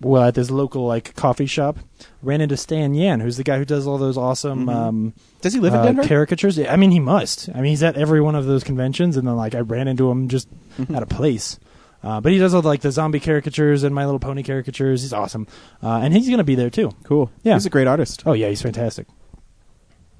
well 0.00 0.24
at 0.24 0.34
this 0.34 0.50
local 0.50 0.86
like 0.86 1.14
coffee 1.14 1.46
shop? 1.46 1.78
Ran 2.22 2.40
into 2.40 2.56
Stan 2.56 2.94
Yan, 2.94 3.20
who's 3.20 3.36
the 3.36 3.44
guy 3.44 3.58
who 3.58 3.64
does 3.64 3.86
all 3.86 3.98
those 3.98 4.16
awesome 4.18 4.66
Mhm. 4.66 4.74
um 4.74 5.14
Does 5.40 5.54
he 5.54 5.60
live 5.60 5.74
in 5.74 5.80
uh, 5.80 5.84
Denver? 5.84 6.04
caricatures. 6.06 6.58
I 6.58 6.76
mean, 6.76 6.90
he 6.90 7.00
must. 7.00 7.48
I 7.50 7.60
mean, 7.60 7.70
he's 7.70 7.82
at 7.82 7.96
every 7.96 8.20
one 8.20 8.34
of 8.34 8.46
those 8.46 8.64
conventions, 8.64 9.16
and 9.16 9.26
then 9.26 9.36
like 9.36 9.54
I 9.54 9.60
ran 9.60 9.88
into 9.88 10.10
him 10.10 10.28
just 10.28 10.48
Mm-hmm. 10.78 10.94
at 10.96 11.02
a 11.04 11.06
place. 11.06 11.58
Uh, 12.02 12.20
but 12.20 12.32
he 12.32 12.38
does 12.38 12.52
all 12.52 12.60
like 12.60 12.80
the 12.82 12.90
zombie 12.92 13.20
caricatures 13.20 13.82
and 13.84 13.94
My 13.94 14.04
Little 14.04 14.18
Pony 14.18 14.42
caricatures. 14.42 15.02
He's 15.02 15.12
awesome, 15.12 15.46
uh, 15.82 16.00
and 16.02 16.12
he's 16.12 16.28
gonna 16.28 16.44
be 16.44 16.54
there 16.56 16.68
too. 16.68 16.90
cool. 17.04 17.30
Yeah. 17.44 17.54
he's 17.54 17.64
a 17.64 17.70
great 17.70 17.86
artist. 17.86 18.24
Oh 18.26 18.32
yeah, 18.34 18.48
he's 18.48 18.60
fantastic. 18.60 19.06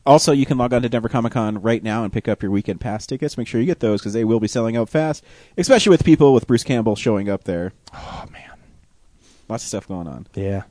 Also, 0.06 0.32
you 0.32 0.44
can 0.44 0.58
log 0.58 0.72
on 0.74 0.82
to 0.82 0.88
Denver 0.88 1.08
Comic 1.08 1.32
Con 1.32 1.62
right 1.62 1.82
now 1.82 2.04
and 2.04 2.12
pick 2.12 2.28
up 2.28 2.42
your 2.42 2.50
weekend 2.50 2.80
pass 2.80 3.06
tickets. 3.06 3.38
Make 3.38 3.46
sure 3.48 3.60
you 3.60 3.66
get 3.66 3.80
those 3.80 4.00
because 4.00 4.12
they 4.12 4.24
will 4.24 4.40
be 4.40 4.48
selling 4.48 4.76
out 4.76 4.88
fast, 4.90 5.24
especially 5.56 5.90
with 5.90 6.04
people 6.04 6.34
with 6.34 6.46
Bruce 6.46 6.62
Campbell 6.64 6.94
showing 6.96 7.28
up 7.30 7.44
there. 7.44 7.72
Oh 7.94 8.24
man, 8.30 8.50
Lots 9.48 9.64
of 9.64 9.68
stuff 9.68 9.88
going 9.88 10.06
on. 10.06 10.26
yeah. 10.34 10.64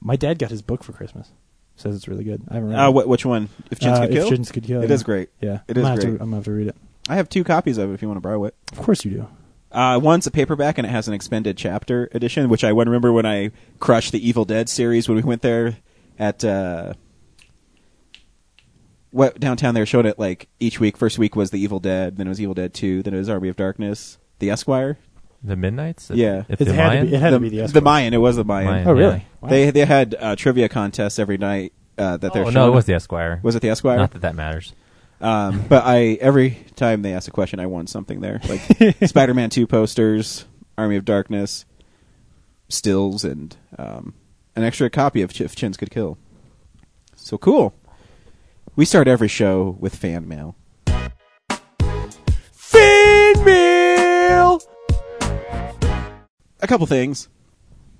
My 0.00 0.14
dad 0.16 0.38
got 0.38 0.50
his 0.50 0.62
book 0.62 0.84
for 0.84 0.92
Christmas. 0.92 1.30
Says 1.76 1.94
it's 1.96 2.08
really 2.08 2.24
good. 2.24 2.42
I 2.48 2.54
haven't 2.54 2.70
read 2.70 2.78
Uh, 2.78 2.88
it. 2.90 3.04
wh- 3.04 3.08
which 3.08 3.26
one? 3.26 3.48
If 3.70 3.80
Chins 3.80 3.98
Uh, 3.98 4.02
Could 4.02 4.10
Kill? 4.12 4.22
If 4.24 4.28
Chins 4.30 4.52
Could 4.52 4.64
Kill. 4.64 4.82
It 4.82 4.88
yeah. 4.88 4.94
is 4.94 5.02
great. 5.02 5.28
Yeah, 5.40 5.58
It 5.68 5.76
I'm 5.76 5.84
is 5.84 5.90
great. 5.90 6.00
To, 6.00 6.08
I'm 6.12 6.18
gonna 6.18 6.36
have 6.36 6.44
to 6.44 6.52
read 6.52 6.68
it. 6.68 6.76
I 7.08 7.16
have 7.16 7.28
two 7.28 7.44
copies 7.44 7.78
of 7.78 7.90
it 7.90 7.94
if 7.94 8.02
you 8.02 8.08
want 8.08 8.16
to 8.16 8.20
borrow 8.22 8.44
it. 8.44 8.54
Of 8.72 8.78
course 8.78 9.04
you 9.04 9.10
do. 9.10 9.28
Uh, 9.72 9.98
one's 10.02 10.26
a 10.26 10.30
paperback 10.30 10.78
and 10.78 10.86
it 10.86 10.90
has 10.90 11.08
an 11.08 11.14
expanded 11.14 11.56
chapter 11.56 12.08
edition, 12.12 12.48
which 12.48 12.64
I 12.64 12.68
remember 12.70 13.12
when 13.12 13.26
I 13.26 13.50
crushed 13.80 14.12
the 14.12 14.26
Evil 14.28 14.44
Dead 14.44 14.68
series 14.68 15.08
when 15.08 15.16
we 15.16 15.22
went 15.22 15.42
there 15.42 15.76
at 16.18 16.44
uh, 16.44 16.94
what 19.10 19.38
downtown. 19.40 19.74
They 19.74 19.80
were 19.80 19.86
showing 19.86 20.06
it 20.06 20.18
like 20.18 20.48
each 20.60 20.80
week. 20.80 20.96
First 20.96 21.18
week 21.18 21.34
was 21.36 21.50
the 21.50 21.58
Evil 21.60 21.78
Dead, 21.80 22.16
then 22.16 22.26
it 22.26 22.30
was 22.30 22.40
Evil 22.40 22.54
Dead 22.54 22.74
Two, 22.74 23.02
then 23.02 23.14
it 23.14 23.18
was 23.18 23.28
Army 23.28 23.48
of 23.48 23.56
Darkness, 23.56 24.18
the 24.38 24.50
Esquire. 24.50 24.98
The 25.42 25.54
Midnight's? 25.56 26.10
Yeah. 26.10 26.42
If 26.48 26.60
It 26.60 26.64
the 26.64 26.72
had 26.74 26.82
to 26.82 26.88
Mayan? 26.94 27.06
be. 27.06 27.14
It 27.14 27.20
had 27.20 27.30
to 27.30 27.38
be 27.38 27.48
the 27.48 27.60
Esquire. 27.60 27.82
Mayan. 27.82 28.12
It 28.14 28.18
was 28.18 28.36
the 28.36 28.44
Mayan. 28.44 28.66
Mayan, 28.66 28.88
Oh 28.88 28.94
yeah. 28.94 28.98
really? 29.06 29.26
Wow. 29.40 29.48
They 29.50 29.70
they 29.70 29.84
had 29.84 30.16
uh, 30.18 30.34
trivia 30.36 30.68
contests 30.68 31.18
every 31.20 31.38
night 31.38 31.72
uh, 31.96 32.16
that 32.16 32.32
they're 32.32 32.42
Oh, 32.42 32.46
showing. 32.46 32.54
no, 32.54 32.68
it 32.68 32.74
was 32.74 32.86
the 32.86 32.94
Esquire. 32.94 33.38
was 33.42 33.54
it 33.54 33.62
the 33.62 33.68
Esquire? 33.70 33.98
Not 33.98 34.10
that 34.12 34.22
that 34.22 34.34
matters. 34.34 34.72
Um, 35.20 35.64
but 35.68 35.84
I 35.86 36.18
every 36.20 36.58
time 36.76 37.02
they 37.02 37.12
asked 37.12 37.28
a 37.28 37.30
question, 37.32 37.60
I 37.60 37.66
won 37.66 37.86
something 37.86 38.20
there, 38.20 38.40
like 38.48 38.60
Spider-Man 39.08 39.50
Two 39.50 39.66
posters, 39.68 40.44
Army 40.76 40.96
of 40.96 41.04
Darkness, 41.04 41.64
stills, 42.68 43.24
and 43.24 43.56
um, 43.78 44.14
an 44.56 44.64
extra 44.64 44.90
copy 44.90 45.22
of 45.22 45.32
Ch- 45.32 45.42
If 45.42 45.54
Chins 45.56 45.76
Could 45.76 45.90
Kill. 45.90 46.18
So 47.16 47.38
cool. 47.38 47.74
We 48.78 48.84
start 48.84 49.08
every 49.08 49.26
show 49.26 49.76
with 49.80 49.96
fan 49.96 50.28
mail. 50.28 50.54
Fan 52.52 53.44
mail. 53.44 54.60
A 56.60 56.66
couple 56.68 56.86
things. 56.86 57.28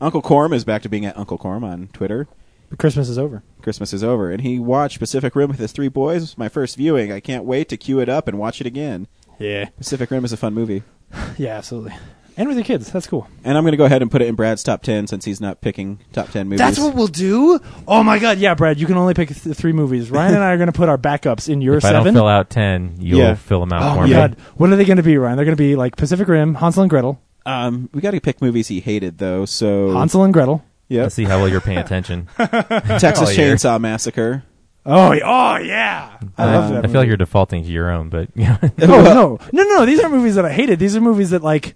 Uncle 0.01 0.23
Corm 0.23 0.55
is 0.55 0.65
back 0.65 0.83
to 0.83 0.89
being 0.89 1.05
at 1.05 1.19
Uncle 1.19 1.37
Corm 1.37 1.65
on 1.65 1.89
Twitter. 1.89 2.29
But 2.71 2.79
Christmas 2.79 3.09
is 3.09 3.19
over. 3.19 3.43
Christmas 3.61 3.93
is 3.93 4.05
over, 4.05 4.31
and 4.31 4.43
he 4.43 4.61
watched 4.61 5.01
Pacific 5.01 5.35
Rim 5.35 5.49
with 5.49 5.59
his 5.59 5.73
three 5.73 5.89
boys. 5.89 6.39
My 6.39 6.49
first 6.49 6.77
viewing. 6.77 7.11
I 7.11 7.19
can't 7.19 7.45
wait 7.45 7.69
to 7.71 7.77
cue 7.77 7.99
it 7.99 8.09
up 8.09 8.29
and 8.29 8.39
watch 8.39 8.61
it 8.61 8.67
again. 8.69 9.09
Yeah. 9.41 9.71
Pacific 9.79 10.09
Rim 10.13 10.25
is 10.25 10.33
a 10.33 10.37
fun 10.37 10.55
movie, 10.55 10.85
Yeah, 11.39 11.57
absolutely. 11.57 11.95
And 12.39 12.47
with 12.49 12.57
your 12.57 12.65
kids, 12.65 12.91
that's 12.93 13.07
cool. 13.09 13.29
and 13.45 13.59
I'm 13.59 13.65
going 13.65 13.73
to 13.73 13.77
go 13.77 13.85
ahead 13.85 14.01
and 14.01 14.11
put 14.11 14.23
it 14.23 14.29
in 14.29 14.37
Brad's 14.37 14.63
top 14.63 14.83
ten 14.83 15.07
since 15.09 15.25
he's 15.25 15.41
not 15.41 15.61
picking 15.61 15.99
top 16.13 16.31
ten 16.31 16.47
movies. 16.47 16.61
That's 16.61 16.79
what 16.79 16.95
we'll 16.95 17.09
do. 17.09 17.59
Oh 17.87 18.03
my 18.05 18.19
god, 18.21 18.39
yeah, 18.39 18.55
Brad, 18.55 18.79
you 18.79 18.87
can 18.87 18.97
only 18.97 19.13
pick 19.13 19.29
th- 19.29 19.57
three 19.57 19.73
movies. 19.73 20.11
Ryan 20.11 20.35
and 20.37 20.45
I 20.45 20.53
are 20.53 20.57
going 20.57 20.69
to 20.69 20.73
put 20.73 20.89
our 20.89 20.97
backups 20.97 21.49
in 21.49 21.61
your 21.61 21.77
if 21.79 21.85
I 21.85 21.91
seven. 21.91 22.15
don't 22.15 22.15
fill 22.15 22.29
out 22.29 22.49
10, 22.49 22.99
you'll 23.01 23.19
Yeah. 23.19 23.35
fill 23.35 23.61
them 23.61 23.73
out 23.73 23.83
oh 23.83 23.95
for 23.97 24.01
my 24.03 24.07
me. 24.07 24.13
god, 24.13 24.37
what 24.57 24.71
are 24.71 24.77
they 24.77 24.85
going 24.85 24.99
to 24.99 25.03
be, 25.03 25.19
Ryan? 25.19 25.37
They're 25.37 25.45
going 25.45 25.57
to 25.57 25.61
be 25.63 25.75
like 25.77 25.97
Pacific 25.97 26.29
Rim, 26.29 26.55
Hansel 26.55 26.83
and 26.85 26.91
Gretel, 26.91 27.21
um, 27.45 27.89
we 27.93 28.01
got 28.01 28.13
to 28.13 28.21
pick 28.21 28.41
movies 28.41 28.69
he 28.69 28.79
hated 28.81 29.19
though. 29.19 29.45
So 29.45 29.91
Hansel 29.93 30.23
and 30.23 30.33
Gretel. 30.33 30.63
yep, 30.89 31.05
Let's 31.05 31.17
see 31.17 31.25
how 31.25 31.39
well 31.39 31.49
you're 31.49 31.61
paying 31.61 31.79
attention. 31.79 32.29
Texas 32.37 33.21
all. 33.21 33.35
Chainsaw 33.35 33.81
Massacre. 33.81 34.45
Oh, 34.87 35.11
y- 35.11 35.21
oh 35.25 35.57
yeah, 35.65 36.19
I 36.39 36.45
love 36.47 36.71
that. 36.73 36.85
I 36.85 36.89
feel 36.89 37.01
like 37.01 37.09
you're 37.09 37.17
defaulting 37.17 37.63
to 37.65 37.69
your 37.69 37.91
own, 37.91 38.09
but 38.11 38.29
you 38.35 38.45
know, 38.49 38.59
Oh 38.63 39.39
no, 39.53 39.63
no, 39.65 39.77
no! 39.79 39.87
These 39.87 40.01
are 40.01 40.09
movies 40.09 40.37
that 40.37 40.45
I 40.45 40.53
hated. 40.53 40.79
These 40.79 40.97
are 40.97 41.01
movies 41.01 41.31
that, 41.31 41.43
like, 41.43 41.75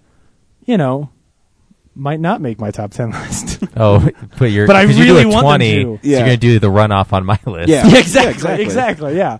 you 0.65 0.77
know, 0.77 1.09
might 1.95 2.19
not 2.19 2.41
make 2.41 2.59
my 2.59 2.71
top 2.71 2.91
ten 2.91 3.11
list. 3.21 3.63
oh, 3.77 4.07
but 4.39 4.45
you're 4.51 4.67
But 4.67 4.75
I 4.75 4.85
'cause 4.85 4.97
you 4.97 5.03
really 5.05 5.23
do 5.23 5.29
a 5.29 5.33
want 5.33 5.43
them 5.45 5.49
20, 5.59 5.75
to. 5.75 5.83
so 5.83 5.99
Yeah. 6.03 6.17
you're 6.17 6.27
going 6.27 6.39
to 6.39 6.47
do 6.47 6.59
the 6.59 6.67
runoff 6.69 7.13
on 7.13 7.25
my 7.25 7.39
list. 7.45 7.69
Yeah. 7.69 7.85
yeah, 7.87 7.97
exactly, 7.99 8.31
exactly. 8.31 8.63
exactly, 8.63 9.17
yeah. 9.17 9.37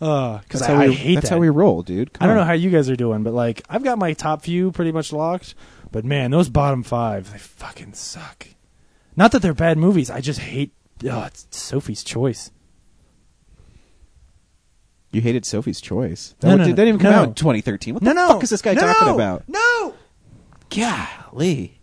Uh, 0.00 0.38
because 0.38 0.60
That's 0.60 0.70
I, 0.70 0.74
how 0.74 0.80
we. 0.82 0.88
I 0.88 0.92
hate 0.94 1.14
that's 1.14 1.28
that. 1.30 1.34
how 1.36 1.40
we 1.40 1.48
roll, 1.48 1.82
dude. 1.82 2.12
Come 2.12 2.24
I 2.24 2.26
don't 2.28 2.36
on. 2.38 2.42
know 2.42 2.46
how 2.46 2.52
you 2.52 2.68
guys 2.70 2.90
are 2.90 2.96
doing, 2.96 3.22
but 3.22 3.32
like, 3.32 3.62
I've 3.70 3.82
got 3.82 3.98
my 3.98 4.12
top 4.12 4.42
few 4.42 4.70
pretty 4.70 4.92
much 4.92 5.10
locked. 5.12 5.54
But 5.90 6.04
man, 6.04 6.30
those 6.32 6.50
bottom 6.50 6.82
five, 6.82 7.32
they 7.32 7.38
fucking 7.38 7.94
suck. 7.94 8.46
Not 9.16 9.32
that 9.32 9.40
they're 9.40 9.54
bad 9.54 9.78
movies. 9.78 10.10
I 10.10 10.20
just 10.20 10.40
hate. 10.40 10.72
Oh, 11.10 11.24
it's 11.24 11.46
Sophie's 11.50 12.04
Choice. 12.04 12.50
you 15.12 15.20
hated 15.22 15.46
Sophie's 15.46 15.80
Choice. 15.80 16.34
No, 16.42 16.50
that, 16.50 16.56
no, 16.58 16.64
that 16.64 16.70
didn't 16.76 16.88
even 16.88 16.98
no, 16.98 17.02
come 17.02 17.12
no. 17.12 17.18
out 17.22 17.28
in 17.28 17.34
2013. 17.34 17.94
What 17.94 18.04
the 18.04 18.12
no. 18.12 18.28
fuck 18.28 18.42
is 18.42 18.50
this 18.50 18.62
guy 18.62 18.74
no, 18.74 18.80
talking 18.82 19.14
about? 19.14 19.44
No. 19.48 19.94
Golly. 20.70 21.80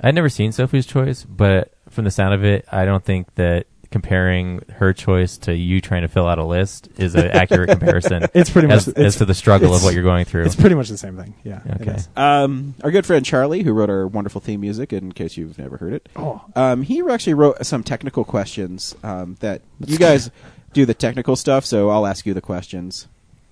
I'd 0.00 0.14
never 0.14 0.28
seen 0.28 0.52
Sophie's 0.52 0.86
Choice, 0.86 1.24
but 1.24 1.72
from 1.88 2.04
the 2.04 2.10
sound 2.10 2.34
of 2.34 2.44
it, 2.44 2.64
I 2.70 2.84
don't 2.84 3.04
think 3.04 3.34
that 3.36 3.66
comparing 3.90 4.60
her 4.78 4.92
choice 4.92 5.38
to 5.38 5.54
you 5.54 5.80
trying 5.80 6.02
to 6.02 6.08
fill 6.08 6.26
out 6.26 6.36
a 6.36 6.44
list 6.44 6.88
is 6.96 7.14
an 7.14 7.28
accurate 7.28 7.70
comparison. 7.70 8.26
It's 8.34 8.50
pretty 8.50 8.66
much 8.66 8.88
as 8.88 8.88
it's, 8.88 9.16
to 9.18 9.24
the 9.24 9.34
struggle 9.34 9.72
of 9.72 9.84
what 9.84 9.94
you're 9.94 10.02
going 10.02 10.24
through. 10.24 10.46
it's 10.46 10.56
pretty 10.56 10.74
much 10.74 10.88
the 10.88 10.96
same 10.98 11.16
thing. 11.16 11.34
Yeah. 11.44 11.60
Okay. 11.80 11.98
Um, 12.16 12.74
our 12.82 12.90
good 12.90 13.06
friend 13.06 13.24
Charlie, 13.24 13.62
who 13.62 13.72
wrote 13.72 13.88
our 13.90 14.08
wonderful 14.08 14.40
theme 14.40 14.62
music, 14.62 14.92
in 14.92 15.12
case 15.12 15.36
you've 15.36 15.58
never 15.58 15.76
heard 15.76 15.92
it, 15.92 16.08
Oh, 16.16 16.42
um, 16.56 16.82
he 16.82 17.02
actually 17.08 17.34
wrote 17.34 17.64
some 17.64 17.84
technical 17.84 18.24
questions 18.24 18.96
um, 19.04 19.36
that 19.38 19.62
you 19.86 19.96
guys 19.96 20.32
do 20.72 20.84
the 20.84 20.94
technical 20.94 21.36
stuff, 21.36 21.64
so 21.64 21.90
I'll 21.90 22.06
ask 22.06 22.26
you 22.26 22.34
the 22.34 22.40
questions. 22.40 23.06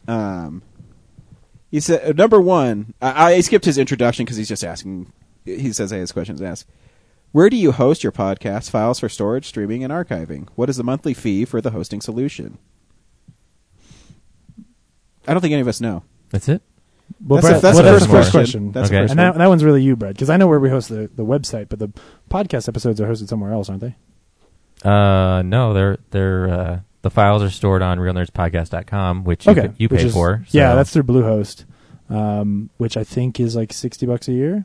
Um, 0.09 0.63
he 1.73 1.81
said, 1.81 2.09
uh, 2.09 2.13
number 2.13 2.41
one, 2.41 2.95
I, 3.03 3.33
I 3.35 3.41
skipped 3.41 3.65
his 3.65 3.79
introduction 3.79 4.25
because 4.25 4.37
he's 4.37 4.49
just 4.49 4.63
asking. 4.63 5.13
He 5.45 5.73
says 5.73 5.91
he 5.91 5.99
has 5.99 6.13
questions 6.13 6.41
asked. 6.41 6.69
Where 7.33 7.51
do 7.51 7.57
you 7.57 7.73
host 7.73 8.05
your 8.05 8.13
podcast 8.13 8.71
files 8.71 9.01
for 9.01 9.09
storage, 9.09 9.47
streaming, 9.47 9.83
and 9.83 9.93
archiving? 9.93 10.49
What 10.55 10.69
is 10.71 10.77
the 10.77 10.85
monthly 10.85 11.15
fee 11.15 11.45
for 11.45 11.61
the 11.61 11.71
hosting 11.73 12.01
solution? 12.01 12.59
I 15.27 15.33
don't 15.33 15.41
think 15.41 15.53
any 15.53 15.63
of 15.63 15.69
us 15.69 15.81
know. 15.81 16.03
That's 16.31 16.49
it. 16.49 16.63
well, 17.25 17.41
That's 17.41 17.47
the- 17.47 17.53
Brett, 17.53 17.63
that's 17.63 17.75
well, 17.77 17.85
the 17.85 17.91
that's 17.91 18.01
first 18.05 18.11
the 18.11 18.17
first 18.17 18.31
question. 18.33 18.41
question. 18.43 18.73
That's 18.73 18.89
the 18.91 18.95
Okay. 18.97 19.03
first 19.05 19.11
and 19.13 19.19
that, 19.21 19.35
that 19.39 19.47
one's 19.49 19.65
really 19.65 19.83
you, 19.83 19.97
Brett, 19.97 20.15
because 20.15 20.31
I 20.31 20.37
know 20.37 20.47
where 20.47 20.61
we 20.61 20.69
host 20.69 20.89
the, 20.89 21.11
the 21.15 21.25
website, 21.25 21.69
but 21.69 21.79
the 21.79 21.89
podcast 22.31 22.69
episodes 22.69 23.01
are 23.01 23.07
hosted 23.07 23.29
somewhere 23.29 23.53
else, 23.53 23.69
aren't 23.69 23.81
they? 23.83 23.97
Uh, 24.85 25.43
no, 25.43 25.73
they're 25.73 25.99
they're 26.11 26.49
uh, 26.49 26.81
the 27.03 27.11
files 27.11 27.43
are 27.43 27.51
stored 27.51 27.83
on 27.83 27.99
realnerdspodcast.com, 27.99 29.25
which 29.25 29.47
you, 29.47 29.53
okay, 29.53 29.69
pay- 29.69 29.75
you 29.79 29.89
which 29.89 30.01
pay 30.01 30.07
is- 30.07 30.13
for. 30.13 30.45
Yeah, 30.51 30.75
that's 30.75 30.93
through 30.93 31.05
Bluehost, 31.05 31.65
um, 32.11 32.71
which 32.79 32.97
I 32.97 33.05
think 33.05 33.39
is 33.41 33.55
like 33.57 33.73
sixty 33.73 34.07
bucks 34.07 34.29
a 34.29 34.33
year, 34.33 34.65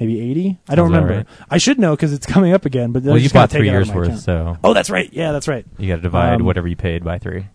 maybe 0.00 0.20
eighty. 0.20 0.58
I 0.68 0.74
don't 0.74 0.86
remember. 0.90 1.16
right. 1.18 1.26
I 1.50 1.58
should 1.58 1.78
know 1.78 1.94
because 1.94 2.12
it's 2.12 2.26
coming 2.26 2.52
up 2.52 2.64
again. 2.64 2.92
But 2.92 3.02
well, 3.04 3.18
you 3.18 3.30
bought 3.30 3.50
three 3.50 3.62
take 3.66 3.68
it 3.72 3.76
out 3.76 3.82
of 3.82 3.86
years 3.88 3.94
worth, 3.94 4.06
account. 4.08 4.20
so 4.22 4.56
Oh, 4.64 4.74
that's 4.74 4.90
right. 4.90 5.10
Yeah, 5.12 5.32
that's 5.32 5.48
right. 5.48 5.66
you 5.78 5.88
got 5.88 5.96
to 5.96 6.02
divide 6.02 6.40
Um, 6.40 6.44
whatever 6.46 6.68
you 6.68 6.76
paid 6.76 7.04
by 7.04 7.18
three. 7.18 7.46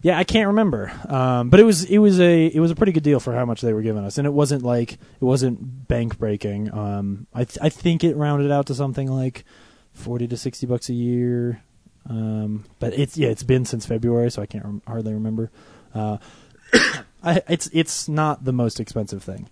Yeah, 0.00 0.16
I 0.16 0.22
can't 0.22 0.46
remember, 0.46 0.92
um, 1.08 1.50
but 1.50 1.58
it 1.58 1.64
was 1.64 1.84
it 1.86 1.98
was 1.98 2.20
a 2.20 2.46
it 2.46 2.60
was 2.60 2.70
a 2.70 2.76
pretty 2.76 2.92
good 2.92 3.02
deal 3.02 3.18
for 3.18 3.34
how 3.34 3.44
much 3.44 3.62
they 3.62 3.72
were 3.72 3.82
giving 3.82 4.04
us, 4.04 4.16
and 4.16 4.28
it 4.28 4.32
wasn't 4.32 4.62
like 4.62 4.92
it 4.92 5.24
wasn't 5.24 5.88
bank 5.88 6.18
breaking. 6.18 6.72
Um, 6.72 7.26
I 7.34 7.42
th- 7.44 7.58
I 7.60 7.68
think 7.68 8.04
it 8.04 8.16
rounded 8.16 8.52
out 8.52 8.66
to 8.66 8.76
something 8.76 9.10
like 9.10 9.44
forty 9.92 10.28
to 10.28 10.36
sixty 10.36 10.66
bucks 10.68 10.88
a 10.88 10.94
year, 10.94 11.62
um, 12.08 12.64
but 12.78 12.94
it's 12.94 13.16
yeah 13.16 13.28
it's 13.28 13.42
been 13.42 13.64
since 13.64 13.86
February, 13.86 14.30
so 14.30 14.42
I 14.42 14.46
can't 14.46 14.64
rem- 14.64 14.82
hardly 14.86 15.12
remember. 15.12 15.50
Uh, 15.94 16.18
I, 17.22 17.42
it's 17.48 17.68
it's 17.72 18.08
not 18.08 18.44
the 18.44 18.52
most 18.52 18.80
expensive 18.80 19.22
thing, 19.22 19.48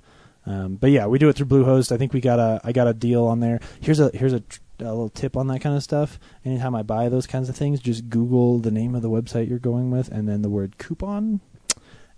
um, 0.47 0.77
but 0.77 0.91
yeah, 0.91 1.07
we 1.07 1.19
do 1.19 1.29
it 1.29 1.37
through 1.37 1.47
Bluehost. 1.47 1.93
I 1.93 1.99
think 1.99 2.13
we 2.13 2.21
got 2.21 2.39
a 2.39 2.61
I 2.65 2.73
got 2.73 2.89
a 2.89 2.95
deal 2.95 3.25
on 3.25 3.41
there. 3.41 3.61
Here's 3.81 4.01
a 4.01 4.11
here's 4.15 4.33
a, 4.33 4.43
a 4.81 4.85
little 4.85 5.11
tip 5.11 5.37
on 5.37 5.49
that 5.49 5.61
kind 5.61 5.77
of 5.77 5.83
stuff. 5.83 6.19
Anytime 6.45 6.75
I 6.75 6.83
buy 6.83 7.09
those 7.09 7.27
kinds 7.27 7.49
of 7.49 7.57
things, 7.57 7.81
just 7.81 8.09
Google 8.09 8.59
the 8.59 8.71
name 8.71 8.95
of 8.95 9.03
the 9.03 9.11
website 9.11 9.49
you're 9.49 9.59
going 9.59 9.91
with, 9.91 10.09
and 10.09 10.29
then 10.29 10.43
the 10.43 10.51
word 10.51 10.79
coupon, 10.79 11.41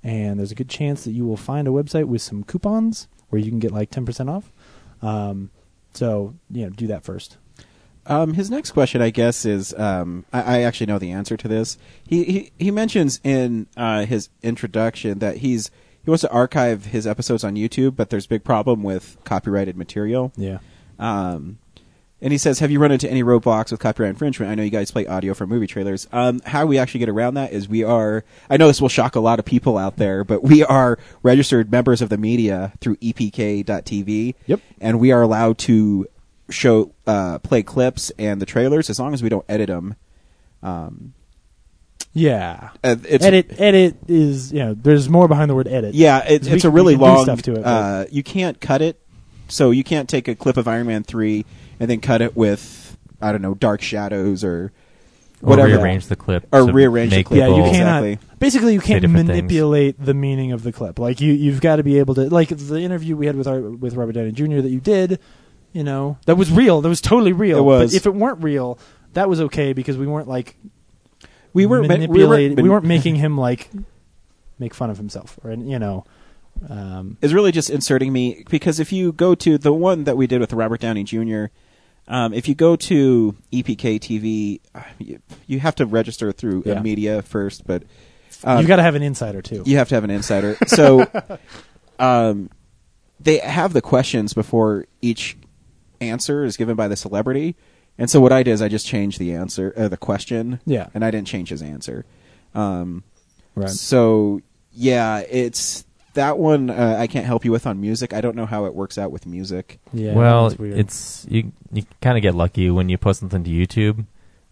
and 0.05 0.39
there's 0.39 0.53
a 0.53 0.57
good 0.57 0.69
chance 0.69 1.05
that 1.05 1.13
you 1.13 1.27
will 1.27 1.37
find 1.37 1.67
a 1.67 1.73
website 1.73 2.05
with 2.05 2.23
some 2.23 2.45
coupons 2.45 3.09
where 3.31 3.41
you 3.41 3.51
can 3.51 3.59
get 3.59 3.73
like 3.73 3.91
ten 3.91 4.07
percent 4.07 4.31
off. 4.31 4.53
Um, 5.03 5.51
so 5.95 6.35
you 6.51 6.65
know, 6.65 6.71
do 6.71 6.87
that 6.87 7.03
first. 7.03 7.39
Um, 8.09 8.35
his 8.35 8.51
next 8.51 8.73
question, 8.73 9.03
I 9.03 9.11
guess, 9.11 9.45
is 9.45 9.75
um, 9.75 10.25
I, 10.33 10.59
I 10.59 10.61
actually 10.63 10.87
know 10.87 10.99
the 10.99 11.13
answer 11.13 11.37
to 11.37 11.47
this. 11.47 11.77
He 12.07 12.25
he, 12.25 12.53
he 12.59 12.71
mentions 12.71 13.21
in 13.23 13.67
uh, 13.77 14.07
his 14.07 14.31
introduction 14.43 15.19
that 15.19 15.39
he's 15.39 15.71
he 16.03 16.11
wants 16.11 16.23
to 16.23 16.31
archive 16.31 16.87
his 16.87 17.07
episodes 17.07 17.45
on 17.45 17.55
YouTube, 17.55 17.95
but 17.95 18.09
there's 18.09 18.25
a 18.25 18.29
big 18.29 18.45
problem 18.45 18.83
with 18.83 19.19
copyrighted 19.25 19.77
material. 19.77 20.33
Yeah. 20.37 20.59
Um, 20.99 21.59
and 22.21 22.33
he 22.33 22.39
says, 22.39 22.59
"Have 22.59 22.71
you 22.71 22.81
run 22.81 22.91
into 22.91 23.09
any 23.09 23.23
roadblocks 23.23 23.71
with 23.71 23.79
copyright 23.79 24.11
infringement? 24.11 24.51
I 24.51 24.55
know 24.57 24.63
you 24.63 24.71
guys 24.71 24.91
play 24.91 25.07
audio 25.07 25.35
for 25.35 25.47
movie 25.47 25.69
trailers. 25.69 26.09
Um, 26.11 26.41
how 26.47 26.67
we 26.67 26.79
actually 26.79 27.01
get 27.01 27.09
around 27.11 27.35
that 27.35 27.53
is 27.53 27.69
we 27.69 27.85
are. 27.85 28.25
I 28.51 28.57
know 28.57 28.67
this 28.67 28.81
will 28.81 28.89
shock 28.89 29.15
a 29.15 29.21
lot 29.21 29.39
of 29.39 29.45
people 29.45 29.79
out 29.79 29.99
there, 29.99 30.25
but 30.25 30.43
we 30.43 30.65
are 30.65 30.99
registered 31.23 31.71
members 31.71 32.03
of 32.03 32.09
the 32.09 32.19
media 32.19 32.73
through 32.81 32.97
EPK.TV. 32.97 34.35
Yep. 34.47 34.61
and 34.81 34.99
we 34.99 35.13
are 35.13 35.23
allowed 35.23 35.59
to 35.59 36.09
show 36.51 36.93
uh, 37.07 37.39
play 37.41 37.63
clips 37.63 38.11
and 38.19 38.41
the 38.41 38.47
trailers 38.47 38.89
as 38.91 38.99
long 38.99 39.15
as 39.15 39.23
we 39.23 39.29
don't 39.29 39.45
edit 39.49 39.69
them. 39.69 39.95
Um, 40.63 41.13
Yeah. 42.13 42.71
uh, 42.83 42.97
it's 43.09 43.25
edit 43.25 43.61
edit 43.61 43.97
is 44.09 44.53
you 44.53 44.59
know 44.61 44.75
there's 44.75 45.09
more 45.09 45.29
behind 45.29 45.51
the 45.51 45.55
word 45.55 45.69
edit. 45.69 45.95
Yeah, 45.95 46.25
it, 46.29 46.45
We- 46.45 46.51
it's 46.53 46.65
a 46.65 46.71
really 46.71 46.97
long. 46.97 47.23
stuff 47.25 47.43
to 47.43 47.53
it, 47.55 47.65
uh, 47.65 48.05
you 48.11 48.23
can't 48.23 48.61
cut 48.61 48.83
it, 48.83 49.01
so 49.49 49.71
you 49.71 49.85
can't 49.85 50.09
take 50.09 50.27
a 50.29 50.35
clip 50.35 50.57
of 50.57 50.67
Iron 50.67 50.87
Man 50.87 51.03
three 51.05 51.45
and 51.79 51.89
then 51.91 52.01
cut 52.01 52.23
it 52.23 52.37
with 52.37 52.97
I 53.21 53.33
don't 53.33 53.43
know 53.43 53.55
dark 53.55 53.83
shadows 53.83 54.43
or 54.45 54.73
whatever. 55.41 55.43
Or 55.43 55.49
whatever. 55.71 55.83
rearrange 55.85 56.07
the 56.07 56.17
clip. 56.17 56.47
Or 56.53 56.67
to 56.67 56.73
rearrange 56.73 57.13
the 57.13 57.23
clip. 57.25 57.39
Yeah, 57.39 57.49
you 57.49 57.55
people- 57.57 57.71
cannot. 57.73 58.05
Exactly. 58.05 58.29
Basically, 58.39 58.73
you 58.75 58.81
can't 58.81 59.01
different 59.03 59.27
things. 59.27 59.37
manipulate 59.37 60.05
the 60.05 60.15
meaning 60.15 60.53
of 60.53 60.63
the 60.63 60.71
clip. 60.73 60.99
Like 61.01 61.21
you, 61.21 61.33
you've 61.33 61.61
got 61.61 61.77
to 61.77 61.83
be 61.83 61.99
able 61.99 62.15
to. 62.15 62.29
Like 62.31 62.49
the 62.51 62.79
interview 62.81 63.17
we 63.17 63.27
had 63.27 63.35
with 63.37 63.49
our 63.49 63.61
with 63.61 63.95
Robert 63.95 64.13
Downey 64.13 64.31
Jr. 64.33 64.61
that 64.61 64.71
you 64.71 64.79
did, 64.81 65.19
you 65.73 65.85
know, 65.85 66.19
that 66.27 66.37
was 66.37 66.51
real. 66.51 66.81
That 66.81 66.89
was 66.89 67.01
totally 67.01 67.33
real. 67.33 67.59
It 67.59 67.63
was. 67.63 67.93
But 67.93 67.97
if 67.97 68.07
it 68.07 68.15
weren't 68.15 68.43
real, 68.43 68.79
that 69.13 69.29
was 69.29 69.41
okay 69.43 69.73
because 69.73 69.97
we 69.97 70.07
weren't 70.07 70.29
like 70.29 70.57
We 71.53 71.67
were 71.67 71.83
ma- 71.83 71.89
manipulating. 71.89 72.57
we 72.57 72.63
We, 72.63 72.69
were, 72.69 72.77
weren't 72.77 72.87
making 72.87 73.17
him 73.17 73.37
like 73.39 73.71
make 74.59 74.75
fun 74.75 74.91
of 74.91 74.97
himself 74.97 75.39
or 75.45 75.53
you 75.53 75.79
know. 75.79 76.05
Um, 76.69 77.19
is 77.23 77.33
really 77.33 77.53
just 77.53 77.71
inserting 77.71 78.13
me 78.13 78.45
because 78.51 78.81
if 78.81 78.91
you 78.93 79.13
go 79.13 79.37
to 79.37 79.59
the 79.59 79.73
one 79.73 80.03
that 80.05 80.17
we 80.17 80.27
did 80.27 80.41
with 80.41 80.53
Robert 80.53 80.81
Downey 80.81 81.05
Jr., 81.05 81.45
um, 82.09 82.33
if 82.35 82.49
you 82.49 82.57
go 82.57 82.75
to 82.75 83.37
EPK 83.53 84.01
TV, 84.01 84.61
uh, 84.75 84.83
you, 84.99 85.21
you 85.47 85.61
have 85.61 85.77
to 85.77 85.87
register 85.87 86.33
through 86.33 86.65
Yeah. 86.67 86.81
media 86.83 87.23
first, 87.23 87.65
but 87.65 87.85
um, 88.43 88.59
you've 88.59 88.67
got 88.67 88.77
to 88.77 88.83
have 88.83 88.97
an 88.97 89.03
insider 89.03 89.41
too. 89.41 89.63
You 89.67 89.77
have 89.77 89.89
to 89.91 89.95
have 89.95 90.03
an 90.03 90.11
insider. 90.11 90.57
So, 90.67 91.07
um, 92.01 92.51
they 93.21 93.39
have 93.39 93.73
the 93.73 93.81
questions 93.83 94.35
before 94.35 94.87
each 95.01 95.37
answer 96.01 96.45
is 96.45 96.57
given 96.57 96.77
by 96.77 96.89
the 96.89 96.97
celebrity. 96.97 97.57
And 97.97 98.09
so 98.09 98.21
what 98.21 98.33
I 98.33 98.43
did 98.43 98.53
is 98.53 98.63
I 98.63 98.69
just 98.69 98.87
changed 98.87 99.19
the 99.19 99.33
answer, 99.35 99.75
uh, 99.77 99.89
the 99.89 99.97
question. 99.97 100.61
Yeah. 100.65 100.89
And 100.95 101.05
I 101.05 101.11
didn't 101.11 101.27
change 101.27 101.49
his 101.49 101.63
answer. 101.63 102.05
Um, 102.55 103.03
Right. 103.59 103.71
So 103.71 104.41
yeah, 104.73 105.19
it's 105.29 105.85
that 106.15 106.39
one. 106.39 106.71
Uh, 106.71 106.97
I 106.99 107.07
can't 107.07 107.27
help 107.27 107.45
you 107.45 107.51
with 107.51 107.67
on 107.67 107.81
music. 107.81 108.13
I 108.13 108.21
don't 108.21 108.37
know 108.37 108.47
how 108.47 108.67
it 108.67 108.75
works 108.75 108.99
out 108.99 109.11
with 109.11 109.27
music. 109.27 109.81
Yeah. 109.93 110.15
well, 110.15 110.55
it's 110.61 111.27
you. 111.29 111.53
You 111.73 111.83
kind 112.01 112.17
of 112.17 112.23
get 112.23 112.35
lucky 112.35 112.71
when 112.71 112.89
you 112.89 112.97
post 112.99 113.21
something 113.21 113.45
to 113.45 113.51
YouTube. 113.51 114.07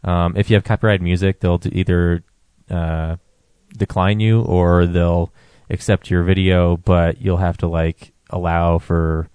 Um, 0.05 0.37
if 0.37 0.51
you 0.51 0.55
have 0.55 0.65
copyrighted 0.65 1.03
music, 1.03 1.41
they'll 1.41 1.61
either 1.71 2.25
uh, 2.71 3.17
decline 3.77 4.21
you 4.21 4.43
or 4.43 4.87
they'll 4.87 5.33
accept 5.71 6.11
your 6.11 6.23
video, 6.23 6.77
but 6.77 7.21
you'll 7.21 7.39
have 7.39 7.57
to 7.59 7.69
like 7.69 8.13
allow 8.31 8.79
for 8.79 9.29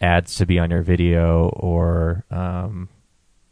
ads 0.00 0.34
to 0.36 0.46
be 0.46 0.58
on 0.58 0.70
your 0.70 0.82
video 0.82 1.48
or 1.48 2.24
um, 2.30 2.88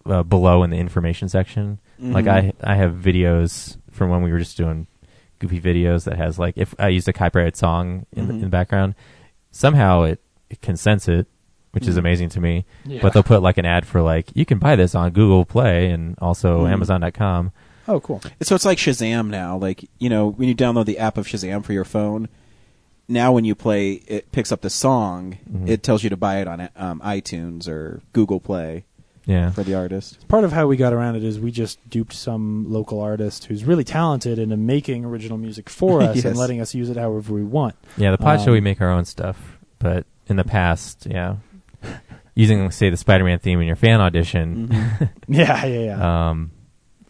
uh, 0.07 0.23
below 0.23 0.63
in 0.63 0.71
the 0.71 0.77
information 0.79 1.29
section. 1.29 1.79
Like 1.99 2.27
Mhm. 2.27 2.53
I, 2.63 2.73
I 2.73 2.75
have 2.77 2.93
videos 2.95 3.79
from 3.91 4.11
when 4.11 4.23
we 4.23 4.31
were 4.33 4.39
just 4.39 4.57
doing 4.57 4.87
goofy 5.39 5.61
videos 5.61 6.05
that 6.05 6.17
has 6.17 6.39
like 6.39 6.55
if 6.57 6.75
I 6.79 6.89
used 6.89 7.09
a 7.09 7.13
copyrighted 7.13 7.57
song 7.57 8.07
in, 8.13 8.27
the, 8.27 8.33
Mhm. 8.33 8.37
in 8.37 8.41
the 8.43 8.49
background, 8.49 8.95
somehow 9.53 10.03
it, 10.03 10.21
it 10.51 10.61
consents 10.61 11.09
it, 11.09 11.27
which 11.73 11.87
is 11.87 11.97
Mhm. 11.97 12.01
amazing 12.01 12.29
to 12.31 12.41
me. 12.41 12.65
Yeah. 12.85 13.01
But 13.01 13.13
they'll 13.15 13.23
put 13.23 13.43
like 13.43 13.57
an 13.59 13.65
ad 13.67 13.87
for 13.87 14.03
like 14.03 14.31
you 14.35 14.45
can 14.45 14.59
buy 14.59 14.77
this 14.77 14.95
on 14.95 15.13
Google 15.13 15.45
Play 15.45 15.91
and 15.91 16.17
also 16.21 16.65
Mhm. 16.67 16.73
Amazon.com. 16.73 17.53
oh, 17.89 18.01
cool. 18.01 18.21
So 18.43 18.55
it's 18.55 18.65
like 18.65 18.79
Shazam 18.79 19.29
now. 19.29 19.57
Like 19.57 19.89
you 19.99 20.09
know, 20.11 20.29
when 20.31 20.49
you 20.49 20.55
download 20.55 20.85
the 20.87 20.99
app 20.99 21.17
of 21.17 21.27
Shazam 21.27 21.65
for 21.65 21.73
your 21.73 21.85
phone, 21.85 22.29
now 23.09 23.33
when 23.33 23.45
you 23.45 23.55
play, 23.55 23.93
it 24.07 24.31
picks 24.33 24.51
up 24.53 24.61
the 24.63 24.71
song. 24.71 25.39
Mhm. 25.51 25.69
It 25.69 25.83
tells 25.83 26.03
you 26.03 26.11
to 26.11 26.17
buy 26.17 26.39
it 26.41 26.49
on 26.49 26.69
um, 26.77 27.01
iTunes 27.01 27.69
or 27.69 28.01
Google 28.13 28.41
Play 28.41 28.85
Yeah. 29.27 29.51
for 29.51 29.63
the 29.63 29.75
artist. 29.75 30.27
Part 30.29 30.45
of 30.45 30.53
how 30.53 30.67
we 30.67 30.77
got 30.77 30.93
around 30.93 31.17
it 31.17 31.25
is 31.25 31.39
we 31.39 31.51
just 31.51 31.79
duped 31.91 32.13
some 32.15 32.67
local 32.71 33.01
artist 33.01 33.45
who's 33.47 33.65
really 33.65 33.85
talented 33.85 34.39
into 34.39 34.57
making 34.57 35.05
original 35.05 35.37
music 35.39 35.69
for 35.69 36.01
us 36.09 36.17
Yes. 36.17 36.25
and 36.25 36.37
letting 36.37 36.61
us 36.61 36.75
use 36.75 36.89
it 36.91 36.97
however 36.97 37.35
we 37.35 37.45
want. 37.45 37.75
Yeah, 37.97 38.11
the 38.11 38.19
pod 38.19 38.41
show 38.41 38.53
we 38.53 38.59
Um, 38.59 38.65
make 38.65 38.81
our 38.81 38.91
own 38.91 39.05
stuff, 39.05 39.59
but 39.79 40.07
in 40.27 40.37
the 40.37 40.45
past, 40.45 41.07
yeah, 41.11 41.37
using 42.35 42.71
say 42.71 42.91
the 42.91 42.97
Spider-Man 42.97 43.39
theme 43.39 43.61
in 43.61 43.67
your 43.67 43.77
fan 43.77 44.01
audition, 44.01 44.69
Mhm. 44.69 45.11
Yeah, 45.29 45.65
yeah, 45.67 45.79
yeah. 45.85 46.29
um, 46.31 46.51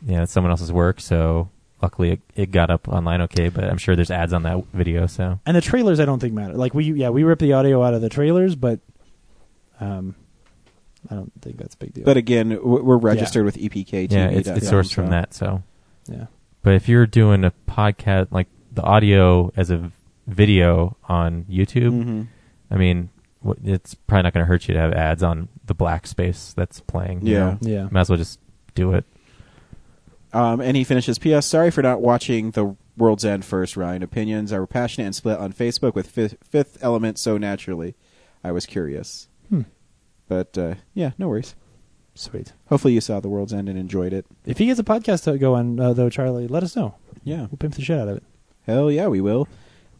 yeah, 0.06 0.22
it's 0.22 0.32
someone 0.32 0.50
else's 0.50 0.72
work. 0.72 1.00
So 1.00 1.48
luckily, 1.84 2.10
it, 2.12 2.20
it 2.34 2.50
got 2.50 2.70
up 2.70 2.88
online 2.88 3.20
okay. 3.22 3.48
But 3.50 3.64
I'm 3.64 3.78
sure 3.78 3.94
there's 3.94 4.10
ads 4.10 4.32
on 4.32 4.42
that 4.44 4.64
video. 4.72 5.06
So 5.06 5.38
and 5.46 5.56
the 5.56 5.60
trailers, 5.60 6.00
I 6.00 6.04
don't 6.06 6.18
think 6.18 6.32
matter. 6.34 6.54
Like 6.54 6.74
we, 6.74 6.84
yeah, 6.92 7.10
we 7.10 7.22
rip 7.22 7.38
the 7.38 7.52
audio 7.52 7.82
out 7.84 7.94
of 7.94 8.00
the 8.00 8.08
trailers, 8.08 8.56
but 8.56 8.80
um, 9.80 10.14
I 11.10 11.14
don't 11.14 11.32
think 11.42 11.58
that's 11.58 11.74
a 11.74 11.78
big 11.78 11.92
deal. 11.94 12.04
But 12.04 12.16
again, 12.16 12.58
we're 12.62 12.96
registered 12.96 13.44
with 13.44 13.56
E 13.58 13.68
EPK. 13.68 14.10
yeah, 14.10 14.28
it's 14.28 14.48
it's 14.48 14.70
sourced 14.70 14.92
from 14.94 15.06
so- 15.06 15.10
that. 15.10 15.34
So, 15.34 15.62
yeah, 16.08 16.26
but 16.62 16.74
if 16.74 16.88
you're 16.88 17.06
doing 17.06 17.44
a 17.44 17.52
podcast 17.68 18.28
like 18.32 18.48
the 18.72 18.82
audio 18.82 19.52
as 19.56 19.70
a 19.70 19.92
video 20.26 20.96
on 21.04 21.44
YouTube, 21.44 21.92
Mhm. 22.04 22.26
I 22.70 22.76
mean, 22.76 23.10
it's 23.62 23.94
probably 23.94 24.22
not 24.22 24.32
going 24.32 24.42
to 24.44 24.48
hurt 24.48 24.66
you 24.68 24.74
to 24.74 24.80
have 24.80 24.92
ads 24.94 25.22
on 25.22 25.48
the 25.66 25.74
black 25.74 26.06
space 26.06 26.54
that's 26.56 26.80
playing. 26.80 27.26
you 27.26 27.34
Yeah. 27.34 27.38
know? 27.44 27.58
yeah. 27.60 27.88
might 27.90 28.00
as 28.00 28.08
well 28.10 28.16
just 28.16 28.40
do 28.74 28.94
it. 28.94 29.04
Um, 30.34 30.60
and 30.60 30.76
he 30.76 30.82
finishes, 30.82 31.18
P.S. 31.18 31.46
Sorry 31.46 31.70
for 31.70 31.80
not 31.80 32.02
watching 32.02 32.50
The 32.50 32.76
World's 32.96 33.24
End 33.24 33.44
first, 33.44 33.76
Ryan. 33.76 34.02
Opinions 34.02 34.52
are 34.52 34.66
passionate 34.66 35.06
and 35.06 35.14
split 35.14 35.38
on 35.38 35.52
Facebook 35.52 35.94
with 35.94 36.10
Fifth, 36.10 36.36
fifth 36.42 36.76
Element 36.82 37.18
so 37.18 37.38
naturally. 37.38 37.94
I 38.42 38.50
was 38.50 38.66
curious. 38.66 39.28
Hmm. 39.48 39.62
But, 40.28 40.58
uh, 40.58 40.74
yeah, 40.92 41.12
no 41.18 41.28
worries. 41.28 41.54
Sweet. 42.16 42.52
Hopefully 42.68 42.94
you 42.94 43.00
saw 43.00 43.20
The 43.20 43.28
World's 43.28 43.52
End 43.52 43.68
and 43.68 43.78
enjoyed 43.78 44.12
it. 44.12 44.26
If 44.44 44.58
he 44.58 44.66
gets 44.66 44.80
a 44.80 44.84
podcast 44.84 45.22
to 45.24 45.38
go 45.38 45.54
on, 45.54 45.78
uh, 45.78 45.92
though, 45.92 46.10
Charlie, 46.10 46.48
let 46.48 46.64
us 46.64 46.74
know. 46.74 46.96
Yeah. 47.22 47.42
We'll 47.42 47.58
pimp 47.58 47.74
the 47.74 47.82
shit 47.82 47.98
out 47.98 48.08
of 48.08 48.16
it. 48.16 48.24
Hell 48.66 48.90
yeah, 48.90 49.06
we 49.06 49.20
will. 49.20 49.46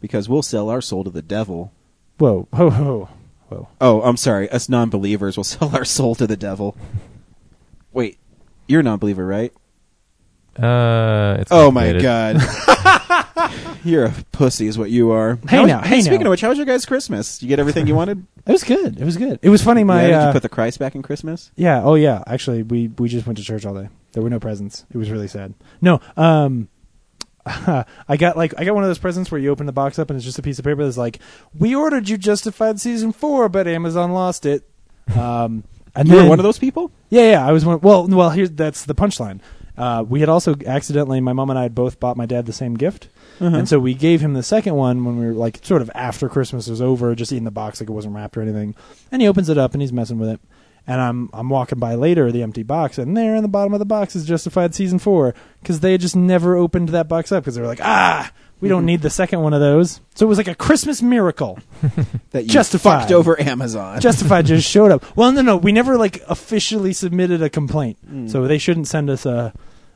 Because 0.01 0.27
we'll 0.27 0.41
sell 0.43 0.69
our 0.69 0.81
soul 0.81 1.05
to 1.05 1.09
the 1.09 1.21
devil. 1.21 1.71
Whoa, 2.17 2.47
whoa, 2.51 2.69
whoa, 2.71 3.09
whoa. 3.49 3.67
Oh, 3.79 4.01
I'm 4.01 4.17
sorry. 4.17 4.49
Us 4.49 4.67
non 4.67 4.89
believers 4.89 5.37
will 5.37 5.43
sell 5.45 5.73
our 5.75 5.85
soul 5.85 6.15
to 6.15 6.27
the 6.27 6.37
devil. 6.37 6.75
Wait, 7.93 8.17
you're 8.67 8.81
a 8.81 8.83
non 8.83 8.99
believer, 8.99 9.25
right? 9.25 9.53
Uh, 10.57 11.37
it's 11.39 11.51
Oh 11.51 11.69
my 11.71 11.91
complicated. 11.91 12.01
god. 12.01 13.51
You're 13.83 14.05
a 14.05 14.13
pussy, 14.31 14.67
is 14.67 14.77
what 14.77 14.89
you 14.89 15.11
are. 15.11 15.35
Hey 15.47 15.57
How- 15.57 15.65
now, 15.65 15.81
hey 15.81 16.01
Speaking 16.01 16.21
now. 16.21 16.27
of 16.27 16.31
which, 16.31 16.41
how 16.41 16.49
was 16.49 16.57
your 16.57 16.65
guys' 16.65 16.85
Christmas? 16.85 17.37
Did 17.37 17.45
you 17.45 17.49
get 17.49 17.59
everything 17.59 17.87
you 17.87 17.95
wanted? 17.95 18.25
It 18.47 18.51
was 18.51 18.63
good. 18.63 19.01
It 19.01 19.03
was 19.03 19.17
good. 19.17 19.39
It 19.41 19.49
was 19.49 19.63
funny. 19.63 19.83
My 19.83 20.01
yeah, 20.03 20.07
did 20.07 20.13
uh, 20.15 20.27
you 20.27 20.31
put 20.33 20.43
the 20.43 20.49
Christ 20.49 20.77
back 20.77 20.93
in 20.93 21.01
Christmas? 21.01 21.51
yeah. 21.55 21.81
Oh 21.83 21.95
yeah. 21.95 22.23
Actually, 22.27 22.61
we 22.61 22.89
we 22.89 23.09
just 23.09 23.25
went 23.25 23.37
to 23.39 23.43
church 23.43 23.65
all 23.65 23.73
day. 23.73 23.89
There 24.13 24.21
were 24.21 24.29
no 24.29 24.39
presents. 24.39 24.85
It 24.91 24.97
was 24.97 25.09
really 25.09 25.27
sad. 25.27 25.55
No. 25.81 25.99
Um. 26.15 26.69
I 27.47 28.17
got 28.17 28.37
like 28.37 28.53
I 28.59 28.63
got 28.65 28.75
one 28.75 28.83
of 28.83 28.89
those 28.89 28.99
presents 28.99 29.31
where 29.31 29.39
you 29.41 29.49
open 29.49 29.65
the 29.65 29.71
box 29.71 29.97
up 29.99 30.09
and 30.11 30.17
it's 30.17 30.25
just 30.25 30.37
a 30.39 30.41
piece 30.43 30.57
of 30.59 30.65
paper 30.65 30.83
that's 30.83 30.95
like, 30.97 31.19
"We 31.57 31.73
ordered 31.75 32.07
you 32.07 32.17
Justified 32.17 32.79
season 32.79 33.11
four, 33.11 33.49
but 33.49 33.67
Amazon 33.67 34.11
lost 34.13 34.45
it." 34.45 34.67
Um, 35.15 35.63
and 35.95 36.07
you 36.07 36.13
then 36.15 36.23
were 36.25 36.29
one 36.29 36.39
of 36.39 36.43
those 36.43 36.59
people? 36.59 36.91
Yeah, 37.09 37.31
yeah. 37.31 37.47
I 37.47 37.51
was 37.51 37.65
one. 37.65 37.79
Well, 37.81 38.07
well. 38.07 38.29
Here's 38.29 38.51
that's 38.51 38.85
the 38.85 38.95
punchline. 38.95 39.41
Uh, 39.77 40.03
we 40.07 40.19
had 40.21 40.29
also 40.29 40.55
accidentally, 40.65 41.19
my 41.21 41.33
mom 41.33 41.49
and 41.49 41.59
I 41.59 41.63
had 41.63 41.75
both 41.75 41.99
bought 41.99 42.15
my 42.17 42.25
dad 42.25 42.45
the 42.45 42.53
same 42.53 42.75
gift, 42.75 43.09
Uh-huh. 43.39 43.55
and 43.57 43.67
so 43.67 43.77
we 43.79 43.93
gave 43.93 44.21
him 44.21 44.33
the 44.33 44.43
second 44.43 44.75
one 44.75 45.03
when 45.03 45.17
we 45.17 45.25
were 45.25 45.33
like 45.33 45.59
sort 45.63 45.81
of 45.81 45.91
after 45.93 46.29
Christmas 46.29 46.67
was 46.67 46.81
over, 46.81 47.13
just 47.15 47.31
in 47.31 47.43
the 47.43 47.51
box 47.51 47.81
like 47.81 47.89
it 47.89 47.93
wasn't 47.93 48.15
wrapped 48.15 48.37
or 48.37 48.41
anything. 48.41 48.73
And 49.11 49.21
he 49.21 49.27
opens 49.27 49.49
it 49.49 49.57
up 49.57 49.73
and 49.73 49.81
he's 49.81 49.91
messing 49.93 50.17
with 50.19 50.29
it. 50.29 50.39
And 50.87 51.01
I'm 51.01 51.29
I'm 51.33 51.49
walking 51.49 51.79
by 51.79 51.95
later 51.95 52.31
the 52.31 52.43
empty 52.43 52.61
box, 52.63 52.97
and 52.99 53.17
there 53.17 53.35
in 53.35 53.41
the 53.41 53.47
bottom 53.49 53.73
of 53.73 53.79
the 53.79 53.85
box 53.85 54.15
is 54.15 54.23
Justified 54.25 54.75
season 54.75 54.99
four 54.99 55.33
because 55.61 55.79
they 55.79 55.97
just 55.97 56.15
never 56.15 56.55
opened 56.55 56.89
that 56.89 57.07
box 57.07 57.31
up 57.31 57.43
because 57.43 57.55
they 57.55 57.61
were 57.61 57.67
like, 57.67 57.81
ah, 57.81 58.31
we 58.61 58.69
don't 58.69 58.85
need 58.85 59.01
the 59.01 59.09
second 59.09 59.41
one 59.41 59.53
of 59.53 59.59
those. 59.59 59.99
So 60.15 60.25
it 60.25 60.29
was 60.29 60.37
like 60.37 60.47
a 60.47 60.55
Christmas 60.55 61.01
miracle. 61.01 61.59
that 62.31 62.43
you 62.43 62.49
Justified. 62.49 63.01
fucked 63.01 63.11
over 63.11 63.39
Amazon. 63.39 63.99
Justified 64.01 64.45
just 64.53 64.67
showed 64.69 64.91
up. 64.91 65.03
Well, 65.17 65.31
no, 65.31 65.41
no, 65.41 65.57
we 65.57 65.71
never 65.71 65.97
like 65.97 66.21
officially 66.27 66.93
submitted 66.93 67.41
a 67.41 67.49
complaint, 67.49 67.97
Mm. 68.09 68.29
so 68.29 68.47
they 68.47 68.57
shouldn't 68.57 68.87
send 68.87 69.09
us 69.09 69.25
a 69.25 69.53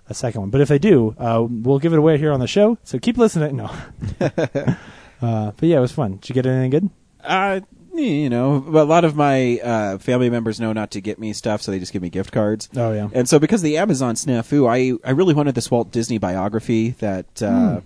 a 0.09 0.13
second 0.13 0.41
one. 0.41 0.49
But 0.49 0.61
if 0.61 0.67
they 0.69 0.79
do, 0.79 1.15
uh, 1.19 1.45
we'll 1.49 1.77
give 1.79 1.93
it 1.93 1.99
away 1.99 2.17
here 2.17 2.31
on 2.31 2.39
the 2.39 2.47
show. 2.47 2.77
So 2.83 2.97
keep 2.99 3.17
listening. 3.17 3.57
No, 3.57 3.65
uh, 4.19 5.51
but 5.51 5.61
yeah, 5.63 5.77
it 5.77 5.81
was 5.81 5.91
fun. 5.91 6.17
Did 6.17 6.29
you 6.29 6.35
get 6.35 6.45
anything 6.45 6.69
good? 6.71 6.89
uh, 7.23 7.59
you 7.93 8.29
know, 8.29 8.63
but 8.65 8.83
a 8.83 8.85
lot 8.85 9.03
of 9.03 9.15
my 9.15 9.59
uh, 9.59 9.97
family 9.97 10.29
members 10.29 10.59
know 10.59 10.71
not 10.73 10.91
to 10.91 11.01
get 11.01 11.19
me 11.19 11.33
stuff, 11.33 11.61
so 11.61 11.71
they 11.71 11.79
just 11.79 11.91
give 11.91 12.01
me 12.01 12.09
gift 12.09 12.31
cards. 12.31 12.69
Oh 12.75 12.93
yeah, 12.93 13.09
And 13.13 13.27
so, 13.27 13.39
because 13.39 13.61
of 13.61 13.65
the 13.65 13.77
Amazon 13.77 14.15
snafu, 14.15 14.69
I 14.69 14.97
I 15.07 15.11
really 15.11 15.33
wanted 15.33 15.55
this 15.55 15.69
Walt 15.69 15.91
Disney 15.91 16.17
biography. 16.17 16.91
That 16.99 17.41
uh, 17.41 17.81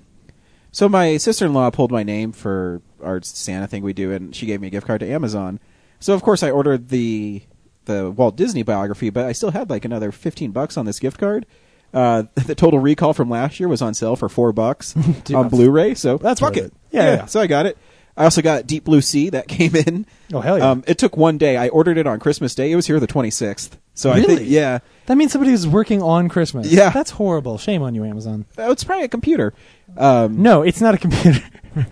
so 0.73 0.89
my 0.89 1.17
sister 1.17 1.45
in 1.45 1.53
law 1.53 1.69
pulled 1.69 1.91
my 1.91 2.01
name 2.01 2.31
for 2.31 2.81
our 3.01 3.21
Santa 3.21 3.67
thing 3.67 3.83
we 3.83 3.93
do, 3.93 4.11
and 4.11 4.35
she 4.35 4.47
gave 4.47 4.59
me 4.59 4.67
a 4.67 4.71
gift 4.71 4.87
card 4.87 4.99
to 5.01 5.09
Amazon. 5.09 5.59
So 5.99 6.13
of 6.13 6.23
course 6.23 6.43
I 6.43 6.49
ordered 6.49 6.89
the 6.89 7.43
the 7.85 8.09
Walt 8.09 8.35
Disney 8.35 8.63
biography, 8.63 9.09
but 9.11 9.25
I 9.25 9.33
still 9.33 9.51
had 9.51 9.69
like 9.69 9.85
another 9.85 10.11
fifteen 10.11 10.51
bucks 10.51 10.75
on 10.75 10.85
this 10.85 10.99
gift 10.99 11.19
card. 11.19 11.45
Uh, 11.93 12.23
the 12.35 12.55
Total 12.55 12.79
Recall 12.79 13.13
from 13.13 13.29
last 13.29 13.59
year 13.59 13.69
was 13.69 13.83
on 13.83 13.93
sale 13.93 14.15
for 14.15 14.27
four 14.27 14.51
bucks 14.51 14.95
on 15.33 15.47
Blu-ray. 15.49 15.93
So 15.93 16.17
that's 16.17 16.39
fuck 16.39 16.57
it. 16.57 16.65
it. 16.65 16.73
Yeah, 16.91 17.15
yeah. 17.15 17.25
So 17.27 17.39
I 17.39 17.47
got 17.47 17.67
it. 17.67 17.77
I 18.17 18.23
also 18.23 18.41
got 18.41 18.65
Deep 18.65 18.83
Blue 18.83 19.01
Sea 19.01 19.29
that 19.29 19.47
came 19.47 19.75
in. 19.75 20.07
Oh, 20.33 20.41
hell 20.41 20.57
yeah. 20.57 20.71
Um, 20.71 20.83
it 20.87 20.97
took 20.97 21.15
one 21.15 21.37
day. 21.37 21.55
I 21.55 21.69
ordered 21.69 21.97
it 21.97 22.07
on 22.07 22.19
Christmas 22.19 22.55
Day. 22.55 22.71
It 22.71 22.75
was 22.75 22.87
here 22.87 22.99
the 22.99 23.07
twenty 23.07 23.29
sixth. 23.29 23.77
So 23.95 24.11
I 24.11 24.21
think 24.23 24.41
yeah. 24.45 24.79
that 25.05 25.15
means 25.15 25.31
somebody 25.31 25.51
was 25.51 25.67
working 25.67 26.01
on 26.01 26.27
Christmas. 26.29 26.71
Yeah. 26.71 26.89
that's 26.89 27.11
horrible. 27.11 27.57
Shame 27.57 27.83
on 27.83 27.93
you, 27.93 28.03
Amazon. 28.03 28.45
Oh, 28.57 28.71
it's 28.71 28.83
probably 28.83 29.05
a 29.05 29.09
computer. 29.09 29.53
Um, 29.97 30.41
No, 30.41 30.63
it's 30.63 30.81
not 30.81 30.95
a 30.95 30.97
computer. 30.97 31.39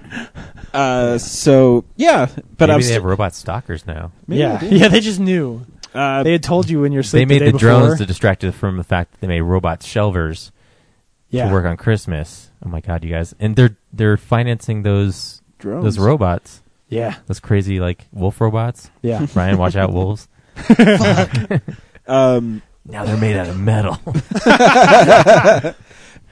Uh, 0.74 1.18
so 1.18 1.84
yeah, 1.98 2.28
but 2.58 2.70
Maybe 2.70 2.72
I'm 2.72 2.80
they 2.80 2.84
st- 2.84 2.94
have 2.94 3.04
robot 3.04 3.34
stalkers 3.36 3.86
now. 3.86 4.12
Maybe 4.26 4.40
yeah, 4.40 4.58
they 4.58 4.70
yeah, 4.70 4.88
they 4.88 5.02
just 5.02 5.20
knew. 5.20 5.66
uh, 5.94 6.24
They 6.24 6.32
had 6.32 6.44
told 6.44 6.70
you 6.70 6.86
in 6.86 6.94
your 6.94 7.04
sleep. 7.04 7.28
They 7.28 7.34
made 7.40 7.42
the, 7.42 7.52
the, 7.52 7.58
day 7.58 7.58
drones 7.58 7.98
to 7.98 8.06
distract 8.06 8.44
you 8.44 8.54
from 8.54 8.78
the 8.78 8.84
fact 8.86 9.12
that 9.12 9.22
they 9.22 9.28
made 9.28 9.42
robot 9.42 9.82
shelvers 9.82 10.52
yeah. 11.30 11.48
to 11.48 11.52
work 11.54 11.66
on 11.66 11.76
Christmas. 11.76 12.52
Oh 12.66 12.70
my 12.70 12.80
god, 12.80 13.04
you 13.04 13.10
guys! 13.10 13.36
And 13.40 13.56
they're 13.58 13.76
they're 13.92 14.16
financing 14.16 14.84
those 14.84 15.42
drones. 15.60 15.84
those 15.84 16.00
robots, 16.00 16.62
Yeah, 16.88 17.16
those 17.28 17.42
crazy 17.42 17.82
like 17.82 18.06
wolf 18.14 18.40
robots. 18.40 18.90
yeah. 19.02 19.26
Ryan, 19.36 19.58
watch 19.58 19.76
out, 19.76 19.92
wolves! 19.92 20.30
Um, 22.08 22.62
Now 22.86 23.06
they're 23.06 23.18
made 23.18 23.36
out 23.38 23.48
of 23.48 23.60
metal. 23.60 23.98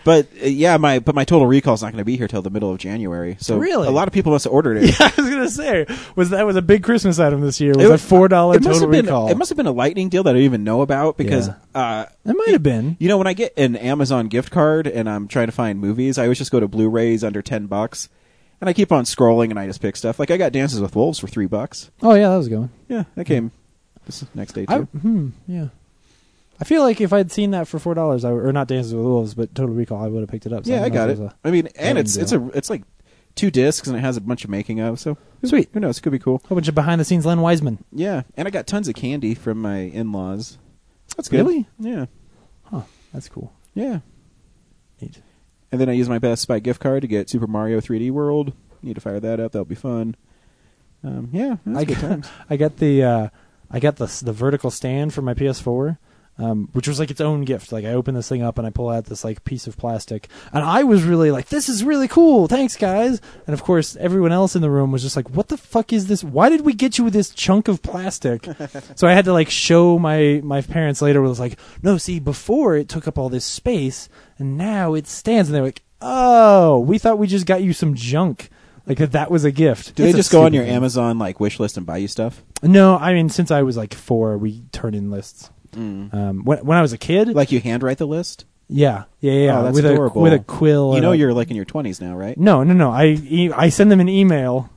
but 0.05 0.27
uh, 0.41 0.45
yeah, 0.45 0.77
my 0.77 0.99
but 0.99 1.13
my 1.13 1.25
total 1.25 1.45
recall 1.47 1.73
is 1.73 1.81
not 1.81 1.91
going 1.91 1.99
to 2.01 2.05
be 2.05 2.15
here 2.17 2.27
till 2.27 2.41
the 2.41 2.49
middle 2.49 2.71
of 2.71 2.77
January. 2.77 3.37
So 3.39 3.57
Really? 3.57 3.87
a 3.87 3.91
lot 3.91 4.07
of 4.07 4.13
people 4.13 4.31
must 4.31 4.45
have 4.45 4.53
ordered 4.53 4.77
it. 4.77 4.95
Yeah, 4.99 5.11
I 5.15 5.21
was 5.21 5.29
gonna 5.29 5.49
say 5.49 5.85
was 6.15 6.29
that 6.31 6.45
was 6.45 6.55
a 6.55 6.61
big 6.61 6.83
Christmas 6.83 7.19
item 7.19 7.41
this 7.41 7.59
year. 7.61 7.73
Was 7.75 7.83
It 7.83 7.87
a 7.87 7.91
was- 7.91 8.03
four 8.03 8.27
dollar 8.27 8.55
It 8.55 8.63
must 8.63 8.79
total 8.79 8.81
have 8.81 8.91
been 8.91 9.05
recall? 9.05 9.29
it 9.29 9.37
must 9.37 9.49
have 9.49 9.57
been 9.57 9.67
a 9.67 9.71
lightning 9.71 10.09
deal 10.09 10.23
that 10.23 10.31
I 10.31 10.33
didn't 10.33 10.45
even 10.45 10.63
know 10.63 10.81
about 10.81 11.17
because 11.17 11.47
Yeah. 11.49 11.55
uh, 11.75 12.05
It 12.25 12.33
might 12.35 12.49
have 12.53 12.63
been. 12.63 12.97
you 12.99 13.07
know 13.09 13.17
when 13.17 13.27
I 13.27 13.33
get 13.33 13.53
an 13.57 13.75
Amazon 13.75 14.27
gift 14.27 14.51
card 14.51 14.87
and 14.87 15.09
I'm 15.09 15.27
trying 15.27 15.47
to 15.47 15.51
find 15.53 15.79
movies, 15.79 16.17
I 16.17 16.23
always 16.23 16.37
just 16.37 16.51
go 16.51 16.59
to 16.59 16.67
Blu-rays 16.67 17.23
under 17.23 17.41
ten 17.41 17.67
bucks, 17.67 18.09
and 18.61 18.69
I 18.69 18.73
keep 18.73 18.91
on 18.91 19.03
scrolling 19.03 19.49
and 19.51 19.59
I 19.59 19.67
just 19.67 19.81
pick 19.81 19.95
stuff. 19.95 20.17
Like 20.19 20.31
I 20.31 20.37
got 20.37 20.51
Dances 20.51 20.81
with 20.81 20.95
Wolves 20.95 21.19
for 21.19 21.27
three 21.27 21.45
bucks. 21.47 21.91
Oh 22.01 22.13
yeah, 22.15 22.29
that 22.29 22.37
was 22.37 22.47
a 22.47 22.49
good 22.49 22.59
one. 22.59 22.69
Yeah, 22.87 23.03
that 23.15 23.25
came 23.25 23.51
this 24.09 24.25
next 24.35 24.53
day 24.53 24.65
I, 24.67 24.79
too. 24.79 24.83
hmm, 24.85 25.29
yeah. 25.47 25.67
I 26.59 26.65
feel 26.65 26.83
like 26.83 26.99
if 26.99 27.13
I'd 27.13 27.31
seen 27.31 27.51
that 27.51 27.67
for 27.67 27.79
four 27.79 27.93
dollars, 27.93 28.25
or 28.25 28.51
not 28.51 28.67
Dances 28.67 28.93
with 28.93 29.03
Wolves, 29.03 29.33
but 29.33 29.55
Total 29.55 29.73
Recall, 29.73 30.03
I 30.03 30.07
would 30.07 30.19
have 30.21 30.29
picked 30.29 30.45
it 30.45 30.51
up. 30.51 30.65
So 30.65 30.71
yeah, 30.71 30.79
I 30.79 30.89
don't 30.89 30.93
got 30.93 31.09
it. 31.09 31.17
was 31.17 31.31
I 31.43 31.51
mean, 31.51 31.67
and 31.77 31.97
it's 31.97 32.17
it's 32.17 32.31
a 32.33 32.45
it's 32.53 32.69
like 32.69 32.83
two 33.35 33.49
discs 33.49 33.87
and 33.87 33.95
it 33.95 34.01
has 34.01 34.17
a 34.17 34.21
bunch 34.21 34.43
of 34.43 34.49
making 34.49 34.79
of. 34.81 34.99
So 34.99 35.17
Sweet. 35.45 35.69
Who 35.73 35.79
knows? 35.79 35.97
It 35.97 36.01
could 36.01 36.11
be 36.11 36.19
cool. 36.19 36.41
A 36.49 36.55
bunch 36.55 36.67
of 36.67 36.75
behind 36.75 36.99
the 36.99 37.05
scenes 37.05 37.25
Len 37.25 37.39
Wiseman. 37.39 37.83
Yeah, 37.93 38.23
and 38.35 38.45
I 38.47 38.51
got 38.51 38.67
tons 38.67 38.89
of 38.89 38.95
candy 38.95 39.35
from 39.35 39.61
my 39.61 39.77
in-laws. 39.79 40.57
That's 41.15 41.29
good. 41.29 41.37
Really? 41.37 41.65
Yeah, 41.79 42.07
Huh. 42.63 42.81
That's 43.13 43.29
cool. 43.29 43.53
yeah. 43.73 43.99
Neat. 45.01 45.21
And 45.71 45.79
then 45.79 45.87
I 45.89 45.93
use 45.93 46.09
my 46.09 46.19
Best 46.19 46.47
Buy 46.47 46.59
gift 46.59 46.81
card 46.81 47.01
to 47.03 47.07
get 47.07 47.29
Super 47.29 47.47
Mario 47.47 47.79
3D 47.79 48.11
World. 48.11 48.53
Need 48.81 48.95
to 48.95 49.01
fire 49.01 49.19
that 49.19 49.39
up. 49.39 49.53
That'll 49.53 49.65
be 49.65 49.75
fun. 49.75 50.15
Um, 51.03 51.29
yeah, 51.31 51.57
I 51.75 51.85
good 51.85 51.99
got, 51.99 52.09
times. 52.09 52.29
I 52.49 52.57
got 52.57 52.77
the 52.77 53.03
uh, 53.03 53.29
I 53.71 53.79
got 53.79 53.97
the 53.97 54.07
the 54.23 54.33
vertical 54.33 54.71
stand 54.71 55.13
for 55.13 55.21
my 55.21 55.33
PS4, 55.33 55.97
um, 56.37 56.69
which 56.71 56.87
was 56.87 56.99
like 56.99 57.11
its 57.11 57.21
own 57.21 57.43
gift. 57.43 57.71
Like 57.71 57.85
I 57.85 57.89
open 57.89 58.15
this 58.15 58.29
thing 58.29 58.41
up 58.41 58.57
and 58.57 58.65
I 58.65 58.69
pull 58.69 58.89
out 58.89 59.05
this 59.05 59.23
like 59.23 59.43
piece 59.43 59.67
of 59.67 59.77
plastic, 59.77 60.27
and 60.53 60.63
I 60.63 60.83
was 60.83 61.03
really 61.03 61.31
like, 61.31 61.49
"This 61.49 61.69
is 61.69 61.83
really 61.83 62.07
cool, 62.07 62.47
thanks 62.47 62.75
guys." 62.75 63.21
And 63.45 63.53
of 63.53 63.61
course, 63.63 63.95
everyone 63.97 64.31
else 64.31 64.55
in 64.55 64.61
the 64.61 64.69
room 64.71 64.91
was 64.91 65.03
just 65.03 65.15
like, 65.15 65.29
"What 65.31 65.49
the 65.49 65.57
fuck 65.57 65.91
is 65.93 66.07
this? 66.07 66.23
Why 66.23 66.49
did 66.49 66.61
we 66.61 66.73
get 66.73 66.97
you 66.97 67.09
this 67.09 67.29
chunk 67.29 67.67
of 67.67 67.81
plastic?" 67.81 68.47
so 68.95 69.07
I 69.07 69.13
had 69.13 69.25
to 69.25 69.33
like 69.33 69.49
show 69.49 69.99
my 69.99 70.41
my 70.43 70.61
parents 70.61 71.01
later. 71.01 71.21
Was 71.21 71.39
like, 71.39 71.59
"No, 71.83 71.97
see, 71.97 72.19
before 72.19 72.75
it 72.75 72.89
took 72.89 73.07
up 73.07 73.17
all 73.17 73.29
this 73.29 73.45
space, 73.45 74.09
and 74.37 74.57
now 74.57 74.93
it 74.93 75.07
stands." 75.07 75.49
And 75.49 75.55
they're 75.55 75.63
like, 75.63 75.83
"Oh, 76.01 76.79
we 76.79 76.97
thought 76.97 77.19
we 77.19 77.27
just 77.27 77.45
got 77.45 77.61
you 77.61 77.73
some 77.73 77.93
junk." 77.95 78.49
Like 78.85 78.97
that, 78.97 79.11
that 79.11 79.29
was 79.29 79.45
a 79.45 79.51
gift. 79.51 79.93
Do 79.93 80.01
they 80.01 80.09
It's 80.09 80.15
a 80.15 80.19
just 80.19 80.31
go 80.31 80.45
on 80.45 80.53
your 80.53 80.63
thing. 80.63 80.73
Amazon 80.73 81.19
like 81.19 81.39
wish 81.39 81.59
list 81.59 81.77
and 81.77 81.85
buy 81.85 81.97
you 81.97 82.07
stuff? 82.07 82.41
No, 82.61 82.97
I 82.97 83.13
mean 83.13 83.29
since 83.29 83.51
I 83.51 83.61
was 83.63 83.77
like 83.77 83.93
four, 83.93 84.37
we 84.37 84.63
turn 84.71 84.93
in 84.93 85.11
lists. 85.11 85.49
Um, 85.73 86.41
when 86.43 86.59
when 86.65 86.77
I 86.77 86.81
was 86.81 86.93
a 86.93 86.97
kid, 86.97 87.29
Like 87.29 87.51
you 87.51 87.59
handwrite 87.59 87.99
the 87.99 88.07
list? 88.07 88.45
yeah, 88.67 89.03
yeah, 89.21 89.31
yeah, 89.33 89.59
Oh, 89.59 89.63
that's 89.63 89.75
with 89.75 89.85
adorable. 89.85 90.21
a 90.21 90.23
with 90.23 90.33
a 90.33 90.39
quill. 90.39 90.93
You 90.95 91.01
know 91.01 91.11
you're 91.13 91.33
like 91.33 91.49
in 91.49 91.55
your 91.55 91.65
20s 91.65 92.01
now, 92.01 92.15
right? 92.15 92.37
no, 92.37 92.63
no, 92.63 92.73
no. 92.73 92.91
I 92.91 93.17
e- 93.23 93.51
I 93.55 93.69
send 93.69 93.91
them 93.91 93.99
an 93.99 94.09
email 94.09 94.69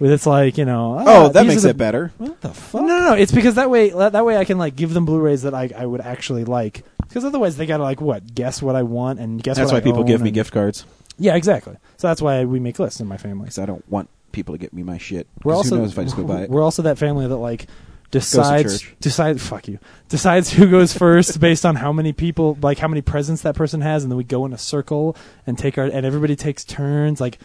with 0.00 0.10
it's 0.12 0.26
like 0.26 0.58
you 0.58 0.64
know. 0.64 0.98
Oh, 1.06 1.26
ah, 1.26 1.28
that 1.28 1.46
makes 1.46 1.62
the- 1.62 1.70
it 1.70 1.76
better. 1.78 2.12
What 2.18 2.40
the 2.40 2.48
fuck? 2.50 2.82
No, 2.82 2.86
no, 2.86 3.00
no. 3.10 3.14
It's 3.14 3.32
because 3.32 3.54
that 3.54 3.70
way 3.70 3.90
that 3.90 4.24
way 4.24 4.36
I 4.36 4.44
can 4.44 4.58
like 4.58 4.74
give 4.76 4.92
them 4.92 5.04
Blu-rays 5.06 5.42
that 5.42 5.54
I 5.54 5.70
I 5.76 5.86
would 5.86 6.00
actually 6.00 6.44
like. 6.44 6.84
Because 7.08 7.24
otherwise 7.24 7.56
they 7.56 7.64
gotta 7.66 7.82
like 7.84 8.00
what 8.00 8.34
guess 8.34 8.60
what 8.60 8.74
I 8.76 8.82
want 8.82 9.20
and 9.20 9.40
guess. 9.42 9.56
What? 9.56 9.62
That's 9.64 9.72
why 9.72 9.78
I 9.78 9.82
people 9.82 10.02
give 10.04 10.20
me 10.20 10.30
gift 10.32 10.52
cards 10.52 10.84
Yeah, 11.16 11.36
exactly. 11.36 11.76
So 11.96 12.08
that's 12.08 12.20
why 12.20 12.44
we 12.44 12.58
make 12.60 12.78
lists 12.80 12.98
in 13.00 13.06
my 13.06 13.16
family. 13.18 13.44
because 13.44 13.58
I 13.60 13.66
don't 13.66 13.88
want 13.88 14.08
people 14.34 14.54
to 14.54 14.58
get 14.58 14.72
me 14.74 14.82
my 14.82 14.98
shit. 14.98 15.26
We're 15.42 15.54
also 15.54 15.76
who 15.76 15.82
knows 15.82 15.92
if 15.92 15.98
I 15.98 16.04
just 16.04 16.16
go 16.16 16.24
buy 16.24 16.42
it? 16.42 16.50
we're 16.50 16.62
also 16.62 16.82
that 16.82 16.98
family 16.98 17.26
that 17.26 17.36
like 17.36 17.66
decides 18.10 18.84
decides 19.00 19.44
fuck 19.44 19.66
you 19.66 19.78
decides 20.08 20.48
who 20.52 20.70
goes 20.70 20.92
first 20.96 21.40
based 21.48 21.66
on 21.66 21.74
how 21.74 21.92
many 21.92 22.12
people 22.12 22.56
like 22.62 22.78
how 22.78 22.86
many 22.86 23.02
presents 23.02 23.42
that 23.42 23.56
person 23.56 23.80
has 23.80 24.04
and 24.04 24.12
then 24.12 24.16
we 24.16 24.22
go 24.22 24.44
in 24.46 24.52
a 24.52 24.58
circle 24.58 25.16
and 25.46 25.58
take 25.58 25.78
our 25.78 25.84
and 25.86 26.06
everybody 26.06 26.36
takes 26.36 26.64
turns 26.64 27.20
like 27.20 27.38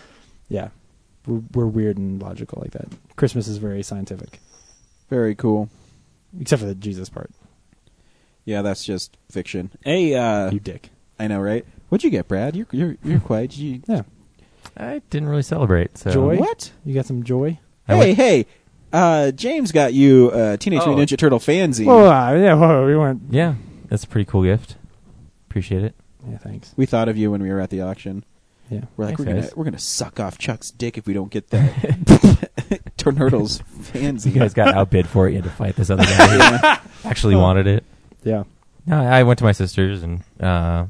yeah 0.48 0.70
we're, 1.26 1.42
we're 1.54 1.66
weird 1.66 1.98
and 1.98 2.22
logical 2.22 2.60
like 2.62 2.72
that 2.72 2.88
christmas 3.16 3.48
is 3.48 3.58
very 3.58 3.82
scientific 3.82 4.40
Very 5.10 5.34
cool. 5.34 5.70
except 6.40 6.60
for 6.62 6.68
the 6.68 6.76
jesus 6.76 7.10
part 7.10 7.32
Yeah, 8.46 8.62
that's 8.62 8.84
just 8.86 9.18
fiction. 9.32 9.72
Hey, 9.84 10.14
uh, 10.14 10.52
you 10.52 10.60
dick 10.60 10.90
I 11.18 11.28
know, 11.28 11.40
right? 11.40 11.66
What'd 11.90 12.04
you 12.04 12.12
get, 12.12 12.28
Brad? 12.28 12.56
You're 12.56 12.68
you're 12.72 12.96
you're 13.04 13.20
quiet. 13.20 13.58
You, 13.58 13.82
Yeah. 13.88 14.04
I 14.80 15.02
didn't 15.10 15.28
really 15.30 15.42
celebrate. 15.44 15.98
So 15.98 16.10
Joy? 16.12 16.38
What? 16.38 16.72
You 16.86 16.94
got 16.94 17.06
some 17.06 17.24
joy? 17.24 17.60
I 17.88 17.94
hey, 17.96 18.00
went- 18.00 18.18
hey. 18.18 18.46
Uh, 18.92 19.30
James 19.32 19.72
got 19.72 19.94
you 19.94 20.32
uh, 20.34 20.58
Teenage 20.58 20.82
Oh. 20.84 20.88
Mutant 20.96 21.10
Ninja 21.12 21.18
Turtle 21.20 21.38
fanzine. 21.40 21.86
Whoa, 21.86 22.08
uh, 22.10 22.34
yeah, 22.34 22.56
whoa, 22.56 22.88
we 22.88 22.96
went. 22.98 23.22
Yeah, 23.30 23.54
that's 23.88 24.04
a 24.04 24.08
pretty 24.08 24.26
cool 24.30 24.44
gift. 24.44 24.78
Appreciate 25.48 25.84
it. 25.84 25.94
Yeah, 26.28 26.38
thanks. 26.40 26.74
We 26.76 26.86
thought 26.88 27.08
of 27.08 27.16
you 27.18 27.30
when 27.30 27.44
we 27.44 27.50
were 27.50 27.60
at 27.60 27.70
the 27.70 27.82
auction. 27.82 28.24
Yeah. 28.72 28.82
We're 28.98 29.06
like, 29.06 29.18
Thanks, 29.18 29.20
we're 29.20 29.26
gonna 29.26 29.42
guys. 29.42 29.56
we're 29.56 29.64
gonna 29.66 29.80
suck 29.80 30.20
off 30.20 30.38
Chuck's 30.40 30.72
dick 30.72 30.98
if 30.98 31.06
we 31.08 31.14
don't 31.14 31.30
get 31.32 31.50
that 31.50 32.80
Turtles 32.98 33.60
fanzine. 33.82 34.34
You 34.34 34.40
guys 34.40 34.54
got 34.54 34.74
outbid 34.76 35.08
for 35.08 35.28
it. 35.28 35.32
You 35.32 35.38
had 35.38 35.44
to 35.46 35.50
fight 35.52 35.76
this 35.76 35.90
other 35.90 36.04
guy 36.06 36.76
who 36.76 36.80
actually 37.10 37.36
wanted 37.36 37.68
it. 37.68 37.84
Yeah. 38.24 38.44
No, 38.86 39.00
I 39.02 39.24
went 39.24 39.38
to 39.40 39.46
my 39.46 39.52
sister's 39.54 40.04
and 40.04 40.22
uh, 40.40 40.86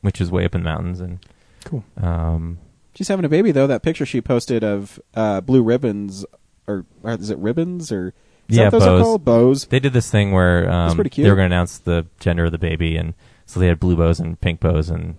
which 0.00 0.20
is 0.20 0.30
way 0.30 0.44
up 0.44 0.54
in 0.54 0.62
the 0.62 0.64
mountains, 0.64 1.00
and 1.00 1.18
Cool. 1.64 1.84
um, 2.00 2.58
She's 2.94 3.08
having 3.08 3.24
a 3.24 3.28
baby 3.28 3.52
though. 3.52 3.66
That 3.66 3.82
picture 3.82 4.04
she 4.06 4.20
posted 4.20 4.62
of 4.62 5.00
uh, 5.14 5.40
blue 5.40 5.62
ribbons, 5.62 6.24
or, 6.66 6.84
or 7.02 7.12
is 7.12 7.30
it 7.30 7.38
ribbons 7.38 7.90
or 7.90 8.12
is 8.48 8.56
Yeah, 8.58 8.64
that 8.70 8.72
what 8.74 8.78
those 8.80 8.88
are 8.88 8.90
bows. 8.98 9.02
called? 9.02 9.24
Bows. 9.24 9.66
they 9.66 9.80
did 9.80 9.92
this 9.94 10.10
thing 10.10 10.32
where 10.32 10.70
um, 10.70 10.94
pretty 10.94 11.10
cute. 11.10 11.24
they 11.24 11.30
were 11.30 11.36
going 11.36 11.48
to 11.48 11.54
announce 11.54 11.78
the 11.78 12.06
gender 12.20 12.44
of 12.46 12.52
the 12.52 12.58
baby, 12.58 12.96
and 12.96 13.14
so 13.46 13.60
they 13.60 13.66
had 13.66 13.80
blue 13.80 13.96
bows 13.96 14.20
and 14.20 14.38
pink 14.40 14.60
bows, 14.60 14.90
and 14.90 15.16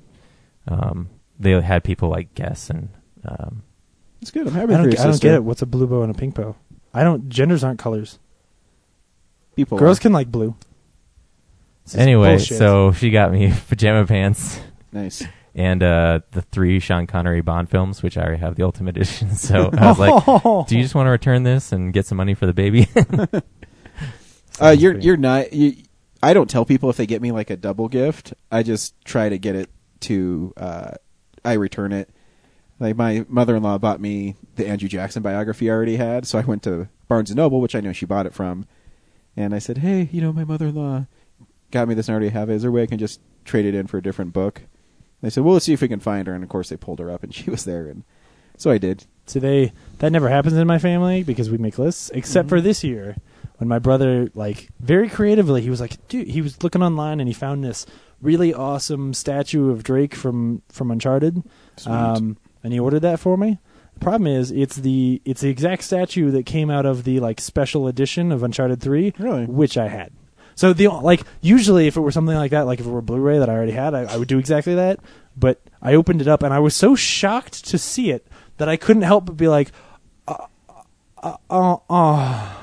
um, 0.68 1.10
they 1.40 1.60
had 1.62 1.84
people 1.84 2.10
like 2.10 2.34
guess 2.36 2.70
and 2.70 2.90
um, 3.26 3.64
It's 4.22 4.30
good. 4.32 4.48
I'm 4.48 4.56
I 4.56 4.60
happy 4.60 4.74
for 4.74 4.78
don't, 4.78 4.92
your 4.92 5.02
I 5.02 5.04
don't 5.06 5.22
get 5.22 5.34
it. 5.36 5.44
What's 5.44 5.62
a 5.62 5.66
blue 5.66 5.88
bow 5.88 6.04
and 6.04 6.14
a 6.14 6.18
pink 6.18 6.36
bow? 6.36 6.56
I 6.94 7.04
don't. 7.04 7.28
Genders 7.30 7.64
aren't 7.64 7.80
colors. 7.80 8.20
People, 9.56 9.78
Girls 9.78 9.98
are. 9.98 10.02
can 10.02 10.14
like 10.14 10.32
blue. 10.32 10.56
Anyway. 11.96 12.30
bullshit. 12.38 12.58
So 12.58 12.92
she 12.94 13.10
got 13.10 13.32
me 13.32 13.52
pajama 13.70 14.06
pants 14.08 14.60
nice. 14.92 15.24
And 15.56 15.84
uh, 15.84 16.22
the 16.32 16.42
three 16.42 16.80
Sean 16.80 17.06
Connery 17.08 17.42
Bond 17.42 17.70
films, 17.70 18.02
which 18.02 18.18
I 18.18 18.24
already 18.24 18.40
have 18.40 18.56
the 18.56 18.64
Ultimate 18.64 18.98
Edition. 18.98 19.30
So 19.36 19.70
I 19.74 19.88
was 19.88 20.00
like, 20.00 20.68
"Do 20.68 20.76
you 20.76 20.82
just 20.82 20.96
want 20.96 21.08
to 21.08 21.12
return 21.12 21.44
this 21.44 21.72
and 21.72 21.94
get 21.94 22.06
some 22.06 22.18
money 22.18 22.34
for 22.34 22.46
the 22.46 22.54
baby?" 22.54 22.88
Uh, 24.62 24.70
you're 24.70 24.98
you're 25.00 25.18
not. 25.18 25.52
You, 25.52 25.76
I 26.22 26.36
don't 26.36 26.48
tell 26.48 26.64
people 26.64 26.90
if 26.92 26.96
they 26.96 27.08
get 27.08 27.24
me 27.24 27.32
like 27.32 27.50
a 27.50 27.58
double 27.58 27.88
gift. 27.88 28.36
I 28.52 28.62
just 28.62 28.94
try 29.04 29.28
to 29.28 29.40
get 29.40 29.56
it 29.56 29.68
to. 30.02 30.54
Uh, 30.56 30.92
I 31.44 31.54
return 31.54 31.92
it. 31.92 32.10
Like 32.80 32.96
my 32.96 33.26
mother-in-law 33.28 33.80
bought 33.80 34.00
me 34.00 34.36
the 34.56 34.68
Andrew 34.68 34.88
Jackson 34.88 35.24
biography 35.24 35.72
I 35.72 35.74
already 35.74 35.96
had, 35.96 36.28
so 36.28 36.38
I 36.38 36.42
went 36.42 36.62
to 36.64 36.88
Barnes 37.08 37.32
and 37.32 37.38
Noble, 37.38 37.62
which 37.62 37.74
I 37.76 37.80
know 37.80 37.94
she 37.94 38.06
bought 38.06 38.28
it 38.28 38.34
from, 38.36 38.68
and 39.36 39.56
I 39.56 39.60
said, 39.60 39.80
"Hey, 39.80 40.08
you 40.12 40.22
know, 40.22 40.32
my 40.32 40.44
mother-in-law 40.44 41.08
got 41.72 41.88
me 41.88 41.96
this 41.96 42.08
and 42.08 42.14
I 42.14 42.18
already 42.18 42.30
have 42.30 42.52
it. 42.52 42.54
Is 42.54 42.62
there 42.62 42.70
a 42.70 42.72
way 42.72 42.84
I 42.84 42.88
can 42.88 43.00
just 43.00 43.22
trade 43.44 43.66
it 43.66 43.74
in 43.74 43.88
for 43.88 43.98
a 43.98 44.04
different 44.04 44.34
book?" 44.34 44.62
They 45.24 45.30
said, 45.32 45.44
"Well, 45.44 45.54
let's 45.54 45.66
see 45.66 45.74
if 45.74 45.82
we 45.82 45.88
can 45.88 46.02
find 46.02 46.28
her." 46.28 46.36
And 46.36 46.44
of 46.44 46.50
course, 46.50 46.70
they 46.70 46.76
pulled 46.78 47.00
her 47.00 47.10
up, 47.10 47.24
and 47.24 47.34
she 47.34 47.50
was 47.50 47.64
there, 47.66 47.88
and 47.88 48.04
so 48.58 48.70
I 48.70 48.78
did. 48.78 49.06
They 49.26 49.72
that 50.00 50.12
never 50.12 50.28
happens 50.30 50.54
in 50.54 50.68
my 50.68 50.78
family 50.78 51.24
because 51.24 51.50
we 51.50 51.58
make 51.58 51.80
lists, 51.80 52.12
except 52.14 52.50
for 52.50 52.60
this 52.62 52.84
year 52.84 53.16
when 53.58 53.70
my 53.70 53.80
brother, 53.80 54.30
like, 54.36 54.68
very 54.82 55.08
creatively, 55.08 55.62
he 55.62 55.70
was 55.70 55.80
like, 55.80 56.06
dude, 56.10 56.28
he 56.28 56.42
was 56.42 56.62
looking 56.62 56.84
online 56.84 57.20
and 57.22 57.30
he 57.30 57.34
found 57.34 57.64
this 57.64 57.86
really 58.22 58.54
awesome 58.54 59.14
statue 59.14 59.70
of 59.72 59.84
Drake 59.84 60.14
from 60.14 60.62
from 60.70 60.92
Uncharted, 60.92 61.42
um, 61.86 62.38
and 62.64 62.74
he 62.74 62.80
ordered 62.80 63.00
that 63.02 63.20
for 63.20 63.38
me. 63.38 63.60
The 63.94 64.00
problem 64.02 64.28
is, 64.28 64.52
it's 64.52 64.76
the 64.76 65.22
it's 65.24 65.40
the 65.40 65.50
exact 65.50 65.84
statue 65.84 66.32
that 66.32 66.46
came 66.46 66.70
out 66.70 66.86
of 66.86 67.06
the 67.06 67.22
like 67.22 67.40
special 67.40 67.88
edition 67.88 68.32
of 68.34 68.44
Uncharted 68.44 68.82
Three, 68.82 69.14
Really? 69.18 69.46
which 69.46 69.78
I 69.78 69.88
had. 69.88 70.12
So 70.56 70.74
the 70.74 70.88
like 70.88 71.24
usually 71.42 71.88
if 71.88 71.98
it 71.98 72.02
were 72.02 72.12
something 72.12 72.36
like 72.36 72.52
that, 72.52 72.66
like 72.66 72.80
if 72.80 72.86
it 72.86 72.90
were 72.90 73.02
Blu-ray 73.02 73.40
that 73.40 73.50
I 73.50 73.54
already 73.54 73.72
had, 73.72 73.94
I, 73.94 74.02
I 74.04 74.18
would 74.18 74.28
do 74.28 74.40
exactly 74.40 74.76
that. 74.76 75.00
But 75.36 75.62
I 75.82 75.96
opened 75.96 76.22
it 76.22 76.28
up 76.28 76.44
and 76.44 76.54
I 76.54 76.60
was 76.60 76.76
so 76.76 76.96
shocked 76.96 77.66
to 77.66 77.78
see 77.78 78.12
it 78.12 78.28
that 78.58 78.70
I 78.70 78.78
couldn't 78.78 79.02
help 79.04 79.26
but 79.26 79.38
be 79.38 79.48
like, 79.48 79.72
uh, 80.28 80.46
uh, 81.22 81.38
uh, 81.50 81.78
uh, 81.90 82.54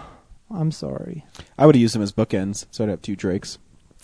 I'm 0.50 0.72
sorry. 0.72 1.24
I 1.58 1.66
would 1.66 1.74
have 1.74 1.82
used 1.82 1.94
them 1.94 2.02
as 2.02 2.12
bookends, 2.12 2.66
so 2.70 2.84
I'd 2.84 2.90
have 2.90 3.02
two 3.02 3.16
Drakes. 3.16 3.58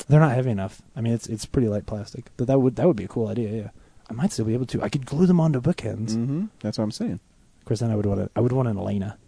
They're 0.09 0.21
not 0.21 0.35
heavy 0.35 0.51
enough. 0.51 0.83
I 0.95 1.01
mean, 1.01 1.15
it's 1.15 1.27
it's 1.27 1.47
pretty 1.47 1.69
light 1.69 1.87
plastic, 1.87 2.27
but 2.37 2.47
that 2.49 2.61
would 2.61 2.77
that 2.77 2.87
would 2.87 2.97
be 2.97 3.05
a 3.05 3.09
cool 3.09 3.29
idea. 3.29 3.51
Yeah, 3.51 3.71
I 4.11 4.13
might 4.13 4.33
still 4.33 4.45
be 4.45 4.55
able 4.55 4.67
to. 4.67 4.83
I 4.83 4.89
could 4.89 5.07
glue 5.07 5.27
them 5.27 5.41
onto 5.41 5.61
bookends. 5.61 6.11
Mm-hmm. 6.11 6.47
That's 6.61 6.79
what 6.79 6.85
I'm 6.85 6.91
saying. 6.91 7.21
Of 7.61 7.65
course, 7.65 7.81
then 7.81 7.91
I 7.91 7.97
would 7.97 8.07
want 8.07 8.21
a, 8.21 8.31
I 8.37 8.41
would 8.41 8.53
want 8.53 8.69
an 8.69 8.77
Elena. 8.77 9.19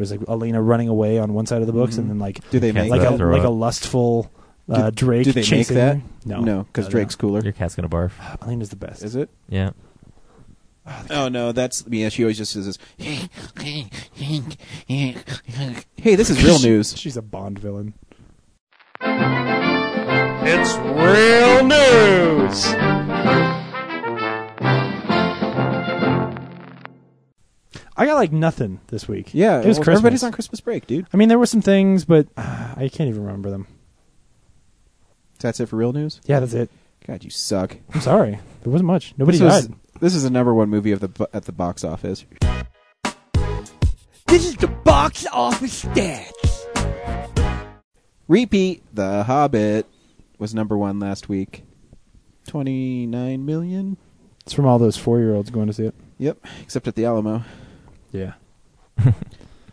Where 0.00 0.02
it's 0.04 0.10
like 0.12 0.26
Elena 0.30 0.62
running 0.62 0.88
away 0.88 1.18
on 1.18 1.34
one 1.34 1.44
side 1.44 1.60
of 1.60 1.66
the 1.66 1.74
books, 1.74 1.98
and 1.98 2.08
then 2.08 2.18
like 2.18 2.40
Do 2.48 2.58
they 2.58 2.72
make 2.72 2.88
like 2.90 3.02
a 3.02 3.18
throw 3.18 3.30
like 3.36 3.44
a 3.44 3.50
lustful 3.50 4.30
uh, 4.66 4.88
Do- 4.88 5.04
Drake. 5.04 5.24
Do 5.24 5.32
they 5.32 5.40
make 5.40 5.46
chasing 5.48 5.76
that? 5.76 5.96
her. 5.96 6.02
No, 6.24 6.40
no, 6.40 6.62
because 6.62 6.86
No, 6.86 6.88
no. 6.88 6.92
Drake's 6.92 7.14
cooler. 7.16 7.42
Your 7.42 7.52
cat's 7.52 7.74
gonna 7.74 7.90
barf. 7.90 8.12
Elena's 8.42 8.70
the 8.70 8.76
best. 8.76 9.02
Is 9.04 9.14
it? 9.14 9.28
Yeah. 9.50 9.72
Oh 11.10 11.28
no, 11.28 11.52
that's 11.52 11.84
yeah. 11.90 12.08
She 12.08 12.22
always 12.24 12.38
just 12.38 12.52
says 12.52 12.64
this. 12.64 12.78
Hey, 12.96 13.28
this 16.16 16.30
is 16.30 16.42
real 16.42 16.58
news. 16.62 16.96
She's 16.98 17.18
a 17.18 17.22
Bond 17.22 17.58
villain. 17.58 17.92
It's 19.02 20.76
real 20.78 21.66
news. 21.66 22.64
I 28.00 28.06
got 28.06 28.14
like 28.14 28.32
nothing 28.32 28.80
this 28.86 29.06
week. 29.06 29.34
Yeah, 29.34 29.60
it 29.60 29.66
was 29.66 29.76
well, 29.76 29.84
Christmas. 29.84 29.98
everybody's 29.98 30.22
on 30.22 30.32
Christmas 30.32 30.58
break, 30.62 30.86
dude. 30.86 31.06
I 31.12 31.18
mean, 31.18 31.28
there 31.28 31.38
were 31.38 31.44
some 31.44 31.60
things, 31.60 32.06
but 32.06 32.28
uh, 32.34 32.72
I 32.74 32.88
can't 32.88 33.10
even 33.10 33.26
remember 33.26 33.50
them. 33.50 33.66
That's 35.38 35.60
it 35.60 35.66
for 35.66 35.76
real 35.76 35.92
news. 35.92 36.18
Yeah, 36.24 36.40
that's 36.40 36.54
it. 36.54 36.70
God, 37.06 37.22
you 37.24 37.28
suck. 37.28 37.76
I'm 37.92 38.00
sorry. 38.00 38.38
There 38.62 38.72
wasn't 38.72 38.86
much. 38.86 39.12
Nobody 39.18 39.36
this 39.36 39.44
was- 39.44 39.66
died. 39.66 39.76
this 40.00 40.14
is 40.14 40.22
the 40.22 40.30
number 40.30 40.54
one 40.54 40.70
movie 40.70 40.92
of 40.92 41.00
the 41.00 41.28
at 41.34 41.44
the 41.44 41.52
box 41.52 41.84
office. 41.84 42.24
This 44.26 44.46
is 44.46 44.56
the 44.56 44.68
box 44.68 45.26
office 45.30 45.84
stats. 45.84 46.56
Repeat: 48.28 48.82
The 48.94 49.24
Hobbit 49.24 49.84
was 50.38 50.54
number 50.54 50.78
one 50.78 51.00
last 51.00 51.28
week. 51.28 51.64
Twenty 52.46 53.04
nine 53.04 53.44
million. 53.44 53.98
It's 54.46 54.54
from 54.54 54.64
all 54.64 54.78
those 54.78 54.96
four-year-olds 54.96 55.50
going 55.50 55.66
to 55.66 55.74
see 55.74 55.84
it. 55.84 55.94
Yep, 56.16 56.38
except 56.62 56.88
at 56.88 56.94
the 56.94 57.04
Alamo. 57.04 57.44
Yeah, 58.12 58.32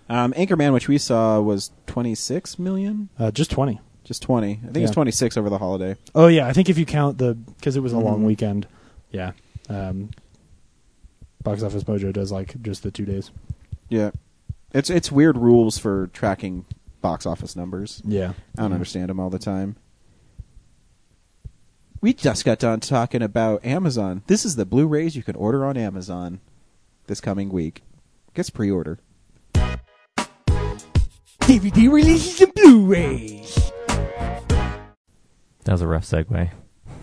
Um, 0.10 0.32
Anchorman, 0.34 0.74
which 0.74 0.88
we 0.88 0.98
saw, 0.98 1.42
was 1.42 1.72
twenty 1.86 2.16
six 2.16 2.58
million. 2.58 3.10
uh, 3.20 3.32
just 3.32 3.52
twenty. 3.52 3.80
Just 4.04 4.22
twenty. 4.22 4.52
I 4.64 4.66
think 4.68 4.78
Yeah. 4.78 4.84
it's 4.84 4.92
twenty 4.94 5.12
six 5.12 5.36
over 5.38 5.50
the 5.50 5.58
holiday. 5.58 5.96
Oh 6.16 6.28
yeah, 6.28 6.48
I 6.48 6.54
think 6.54 6.70
if 6.70 6.78
you 6.78 6.86
count 6.86 7.18
the 7.18 7.34
because 7.34 7.76
it 7.76 7.82
was 7.82 7.92
a 7.94 7.98
long 8.00 8.22
Mhm. 8.22 8.26
weekend. 8.26 8.68
Yeah. 9.12 9.32
Um, 9.70 10.12
Box 11.44 11.62
Office 11.64 11.84
Mojo 11.84 12.14
does 12.14 12.32
like 12.32 12.62
just 12.62 12.84
the 12.84 12.92
two 12.92 13.06
days. 13.06 13.32
Yeah, 13.90 14.12
it's 14.74 14.90
it's 14.90 15.12
weird 15.12 15.38
rules 15.38 15.78
for 15.78 16.08
tracking 16.14 16.66
box 17.02 17.26
office 17.26 17.56
numbers. 17.56 18.02
Yeah, 18.06 18.34
I 18.58 18.62
don't 18.62 18.74
understand 18.74 19.10
them 19.10 19.20
all 19.20 19.30
the 19.30 19.40
time. 19.40 19.76
We 22.00 22.14
just 22.14 22.46
got 22.46 22.60
done 22.60 22.80
talking 22.80 23.22
about 23.22 23.66
Amazon. 23.66 24.22
This 24.28 24.46
is 24.46 24.56
the 24.56 24.66
Blu-rays 24.66 25.16
you 25.16 25.24
can 25.24 25.36
order 25.36 25.66
on 25.66 25.76
Amazon 25.78 26.40
this 27.08 27.20
coming 27.20 27.50
week. 27.50 27.82
Guess 28.38 28.52
pre-order. 28.52 29.00
DVD 31.40 31.92
releases 31.92 32.40
and 32.40 32.54
Blu-rays. 32.54 33.72
That 35.64 35.72
was 35.72 35.82
a 35.82 35.88
rough 35.88 36.04
segue. 36.04 36.52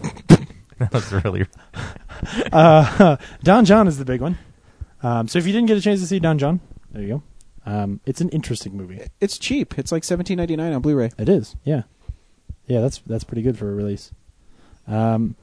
that 0.78 0.92
was 0.92 1.12
really. 1.12 1.48
uh, 2.52 3.16
Don 3.42 3.64
Jon 3.64 3.88
is 3.88 3.98
the 3.98 4.04
big 4.04 4.20
one. 4.20 4.38
Um, 5.02 5.26
so 5.26 5.40
if 5.40 5.46
you 5.48 5.52
didn't 5.52 5.66
get 5.66 5.76
a 5.76 5.80
chance 5.80 5.98
to 6.02 6.06
see 6.06 6.20
Don 6.20 6.38
Jon, 6.38 6.60
there 6.92 7.02
you 7.02 7.08
go. 7.08 7.22
Um, 7.66 7.98
it's 8.06 8.20
an 8.20 8.28
interesting 8.28 8.76
movie. 8.76 9.04
It's 9.20 9.36
cheap. 9.36 9.76
It's 9.76 9.90
like 9.90 10.04
seventeen 10.04 10.36
ninety 10.36 10.54
nine 10.54 10.72
on 10.72 10.82
Blu-ray. 10.82 11.10
It 11.18 11.28
is, 11.28 11.56
yeah, 11.64 11.82
yeah. 12.68 12.80
That's 12.80 12.98
that's 13.06 13.24
pretty 13.24 13.42
good 13.42 13.58
for 13.58 13.72
a 13.72 13.74
release. 13.74 14.12
Um, 14.86 15.34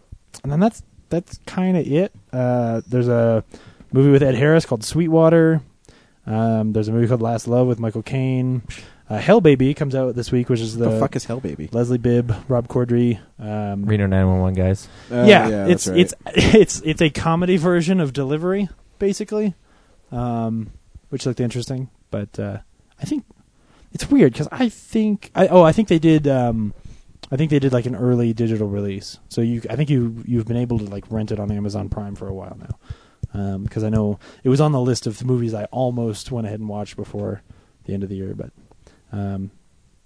and 0.41 0.53
then 0.53 0.61
that's 0.61 0.83
that's 1.09 1.37
kind 1.45 1.75
of 1.75 1.85
it. 1.85 2.13
Uh, 2.31 2.79
there's 2.87 3.09
a 3.09 3.43
movie 3.91 4.09
with 4.09 4.23
Ed 4.23 4.35
Harris 4.35 4.65
called 4.65 4.85
Sweetwater. 4.85 5.61
Um, 6.25 6.73
there's 6.73 6.87
a 6.87 6.91
movie 6.91 7.07
called 7.07 7.21
Last 7.21 7.47
Love 7.47 7.67
with 7.67 7.79
Michael 7.79 8.03
Caine. 8.03 8.61
Uh, 9.09 9.17
Hell 9.17 9.41
Baby 9.41 9.73
comes 9.73 9.93
out 9.93 10.15
this 10.15 10.31
week, 10.31 10.47
which 10.47 10.61
is 10.61 10.77
The, 10.77 10.89
the, 10.89 10.99
fuck 10.99 11.15
is 11.15 11.25
Hell 11.25 11.39
Baby? 11.39 11.67
Leslie 11.71 11.97
Bibb, 11.97 12.33
Rob 12.47 12.67
Corddry. 12.67 13.19
Um, 13.39 13.85
Reno 13.85 14.05
911 14.05 14.53
guys. 14.53 14.87
Uh, 15.11 15.25
yeah, 15.27 15.67
it's 15.67 15.85
that's 15.85 15.87
right. 15.87 15.99
it's 15.99 16.13
it's 16.55 16.81
it's 16.85 17.01
a 17.01 17.09
comedy 17.09 17.57
version 17.57 17.99
of 17.99 18.13
Delivery, 18.13 18.69
basically, 18.99 19.53
um, 20.11 20.71
which 21.09 21.25
looked 21.25 21.41
interesting. 21.41 21.89
But 22.09 22.39
uh, 22.39 22.59
I 23.01 23.05
think 23.05 23.25
it's 23.91 24.09
weird 24.09 24.31
because 24.33 24.47
I 24.51 24.69
think 24.69 25.31
I 25.35 25.47
oh 25.47 25.63
I 25.63 25.73
think 25.73 25.89
they 25.89 25.99
did 25.99 26.27
um, 26.27 26.73
I 27.31 27.35
think 27.35 27.49
they 27.49 27.59
did 27.59 27.73
like 27.73 27.85
an 27.85 27.95
early 27.95 28.31
digital 28.31 28.69
release. 28.69 29.19
So 29.27 29.41
you 29.41 29.61
I 29.69 29.75
think 29.75 29.89
you 29.89 30.23
you've 30.25 30.47
been 30.47 30.55
able 30.55 30.79
to 30.79 30.85
like 30.85 31.03
rent 31.09 31.31
it 31.31 31.39
on 31.39 31.51
Amazon 31.51 31.89
Prime 31.89 32.15
for 32.15 32.29
a 32.29 32.33
while 32.33 32.55
now 32.57 32.77
because 33.31 33.83
I 33.83 33.89
know 33.89 34.19
it 34.43 34.49
was 34.49 34.61
on 34.61 34.71
the 34.71 34.81
list 34.81 35.07
of 35.07 35.23
movies 35.23 35.53
I 35.53 35.65
almost 35.65 36.31
went 36.31 36.47
ahead 36.47 36.59
and 36.59 36.69
watched 36.69 36.95
before 36.95 37.41
the 37.85 37.93
end 37.93 38.03
of 38.03 38.09
the 38.09 38.15
year, 38.15 38.33
but 38.33 38.51
um, 39.11 39.51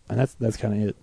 and 0.09 0.19
that's 0.19 0.33
that's 0.35 0.57
kind 0.57 0.73
of 0.73 0.89
it. 0.89 0.95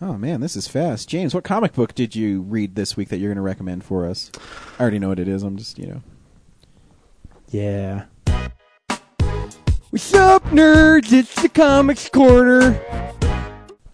Oh 0.00 0.18
man, 0.18 0.40
this 0.40 0.56
is 0.56 0.68
fast. 0.68 1.08
James, 1.08 1.34
what 1.34 1.42
comic 1.42 1.72
book 1.72 1.94
did 1.94 2.14
you 2.14 2.42
read 2.42 2.74
this 2.74 2.96
week 2.98 3.08
that 3.08 3.16
you're 3.16 3.30
going 3.30 3.36
to 3.36 3.42
recommend 3.42 3.82
for 3.82 4.06
us? 4.06 4.30
I 4.78 4.82
already 4.82 4.98
know 4.98 5.08
what 5.08 5.18
it 5.18 5.26
is. 5.26 5.42
I'm 5.42 5.56
just, 5.56 5.78
you 5.78 5.86
know. 5.86 6.02
Yeah. 7.48 8.04
What's 9.88 10.12
up, 10.12 10.44
nerds? 10.46 11.12
It's 11.12 11.40
the 11.40 11.48
Comics 11.48 12.10
Corner. 12.10 12.78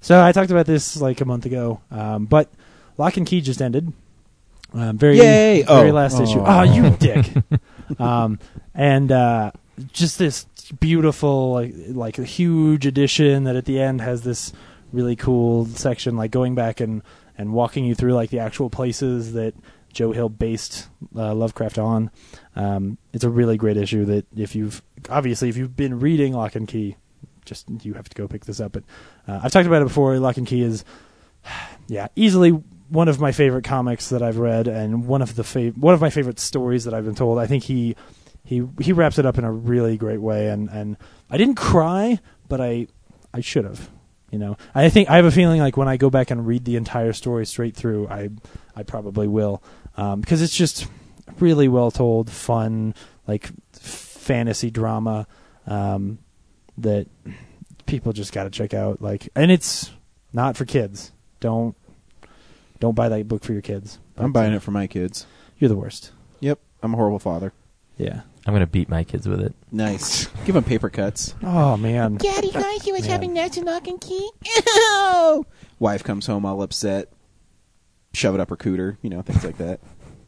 So 0.00 0.20
I 0.20 0.32
talked 0.32 0.50
about 0.50 0.66
this 0.66 1.00
like 1.00 1.20
a 1.20 1.24
month 1.24 1.46
ago, 1.46 1.80
um, 1.92 2.26
but 2.26 2.50
Locke 2.98 3.18
and 3.18 3.26
Key 3.26 3.40
just 3.40 3.62
ended. 3.62 3.92
Um, 4.74 4.96
very, 4.98 5.18
Yay! 5.18 5.62
very 5.62 5.90
Oh. 5.90 5.94
last 5.94 6.20
issue. 6.20 6.40
Oh. 6.40 6.44
Oh, 6.46 6.62
you 6.62 6.90
dick! 6.98 7.26
um, 8.00 8.38
and 8.74 9.12
uh, 9.12 9.52
just 9.92 10.18
this 10.18 10.46
beautiful, 10.80 11.52
like, 11.52 11.74
like 11.88 12.18
a 12.18 12.24
huge 12.24 12.86
edition 12.86 13.44
that 13.44 13.56
at 13.56 13.64
the 13.66 13.80
end 13.80 14.00
has 14.00 14.22
this 14.22 14.52
really 14.92 15.16
cool 15.16 15.66
section, 15.66 16.16
like 16.16 16.30
going 16.30 16.54
back 16.54 16.80
and 16.80 17.02
and 17.38 17.52
walking 17.52 17.84
you 17.84 17.94
through 17.94 18.12
like 18.12 18.30
the 18.30 18.38
actual 18.38 18.68
places 18.70 19.32
that 19.32 19.54
Joe 19.92 20.12
Hill 20.12 20.28
based 20.28 20.88
uh, 21.16 21.34
Lovecraft 21.34 21.78
on. 21.78 22.10
Um, 22.56 22.98
it's 23.12 23.24
a 23.24 23.30
really 23.30 23.56
great 23.56 23.76
issue 23.76 24.04
that 24.06 24.26
if 24.36 24.54
you've 24.54 24.82
obviously 25.10 25.48
if 25.48 25.56
you've 25.56 25.76
been 25.76 25.98
reading 26.00 26.34
Locke 26.34 26.54
and 26.56 26.68
Key, 26.68 26.96
just 27.44 27.66
you 27.84 27.94
have 27.94 28.08
to 28.08 28.14
go 28.14 28.28
pick 28.28 28.44
this 28.44 28.60
up. 28.60 28.72
But 28.72 28.84
uh, 29.26 29.40
I've 29.42 29.50
talked 29.52 29.66
about 29.66 29.82
it 29.82 29.86
before. 29.88 30.18
Locke 30.18 30.36
and 30.36 30.46
Key 30.46 30.62
is, 30.62 30.84
yeah, 31.88 32.08
easily 32.16 32.62
one 32.92 33.08
of 33.08 33.18
my 33.20 33.32
favorite 33.32 33.64
comics 33.64 34.10
that 34.10 34.22
I've 34.22 34.38
read, 34.38 34.68
and 34.68 35.06
one 35.06 35.22
of 35.22 35.34
the 35.34 35.42
fav- 35.42 35.76
one 35.76 35.94
of 35.94 36.00
my 36.00 36.10
favorite 36.10 36.38
stories 36.38 36.84
that 36.84 36.94
I've 36.94 37.04
been 37.04 37.14
told. 37.14 37.38
I 37.38 37.46
think 37.46 37.64
he 37.64 37.96
he 38.44 38.62
he 38.80 38.92
wraps 38.92 39.18
it 39.18 39.26
up 39.26 39.38
in 39.38 39.44
a 39.44 39.52
really 39.52 39.96
great 39.96 40.20
way, 40.20 40.48
and 40.48 40.68
and 40.70 40.96
I 41.30 41.36
didn't 41.36 41.56
cry, 41.56 42.20
but 42.48 42.60
I 42.60 42.86
I 43.32 43.40
should 43.40 43.64
have. 43.64 43.90
You 44.30 44.38
know, 44.38 44.56
I 44.74 44.88
think 44.88 45.10
I 45.10 45.16
have 45.16 45.26
a 45.26 45.30
feeling 45.30 45.60
like 45.60 45.76
when 45.76 45.88
I 45.88 45.98
go 45.98 46.08
back 46.08 46.30
and 46.30 46.46
read 46.46 46.64
the 46.64 46.76
entire 46.76 47.12
story 47.12 47.44
straight 47.44 47.76
through, 47.76 48.08
I 48.08 48.30
I 48.74 48.82
probably 48.82 49.28
will 49.28 49.62
um, 49.96 50.20
because 50.20 50.42
it's 50.42 50.56
just 50.56 50.86
really 51.38 51.68
well 51.68 51.90
told, 51.90 52.30
fun, 52.30 52.94
like 53.26 53.50
fantasy 53.72 54.70
drama 54.70 55.26
um, 55.66 56.18
that 56.78 57.06
people 57.86 58.12
just 58.12 58.32
got 58.32 58.44
to 58.44 58.50
check 58.50 58.74
out. 58.74 59.02
Like, 59.02 59.28
and 59.34 59.50
it's 59.50 59.90
not 60.32 60.56
for 60.56 60.64
kids. 60.64 61.12
Don't 61.40 61.76
don't 62.82 62.96
buy 62.96 63.08
that 63.08 63.28
book 63.28 63.44
for 63.44 63.52
your 63.52 63.62
kids. 63.62 64.00
I'm 64.16 64.32
buying 64.32 64.52
it 64.52 64.60
for 64.60 64.72
my 64.72 64.88
kids. 64.88 65.24
You're 65.56 65.68
the 65.68 65.76
worst. 65.76 66.10
Yep, 66.40 66.58
I'm 66.82 66.92
a 66.92 66.96
horrible 66.96 67.20
father. 67.20 67.52
Yeah. 67.96 68.22
I'm 68.44 68.52
gonna 68.52 68.66
beat 68.66 68.88
my 68.88 69.04
kids 69.04 69.28
with 69.28 69.40
it. 69.40 69.54
Nice. 69.70 70.26
Give 70.44 70.56
them 70.56 70.64
paper 70.64 70.90
cuts. 70.90 71.36
Oh 71.44 71.76
man. 71.76 72.16
Daddy, 72.16 72.50
guys, 72.50 72.84
you 72.84 72.92
was 72.92 73.02
Man. 73.02 73.10
having 73.10 73.34
nuts 73.34 73.56
and 73.56 73.66
lock 73.66 73.86
and 73.86 74.00
key? 74.00 74.28
Ew! 74.66 75.46
Wife 75.78 76.02
comes 76.02 76.26
home 76.26 76.44
all 76.44 76.60
upset. 76.60 77.12
Shove 78.14 78.34
it 78.34 78.40
up 78.40 78.50
her 78.50 78.56
cooter. 78.56 78.96
You 79.00 79.10
know, 79.10 79.22
things 79.22 79.44
like 79.44 79.58
that. 79.58 79.78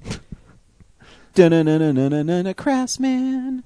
Dun-dun-dun-dun-dun-dun, 1.34 2.54
Craftsman. 2.54 3.64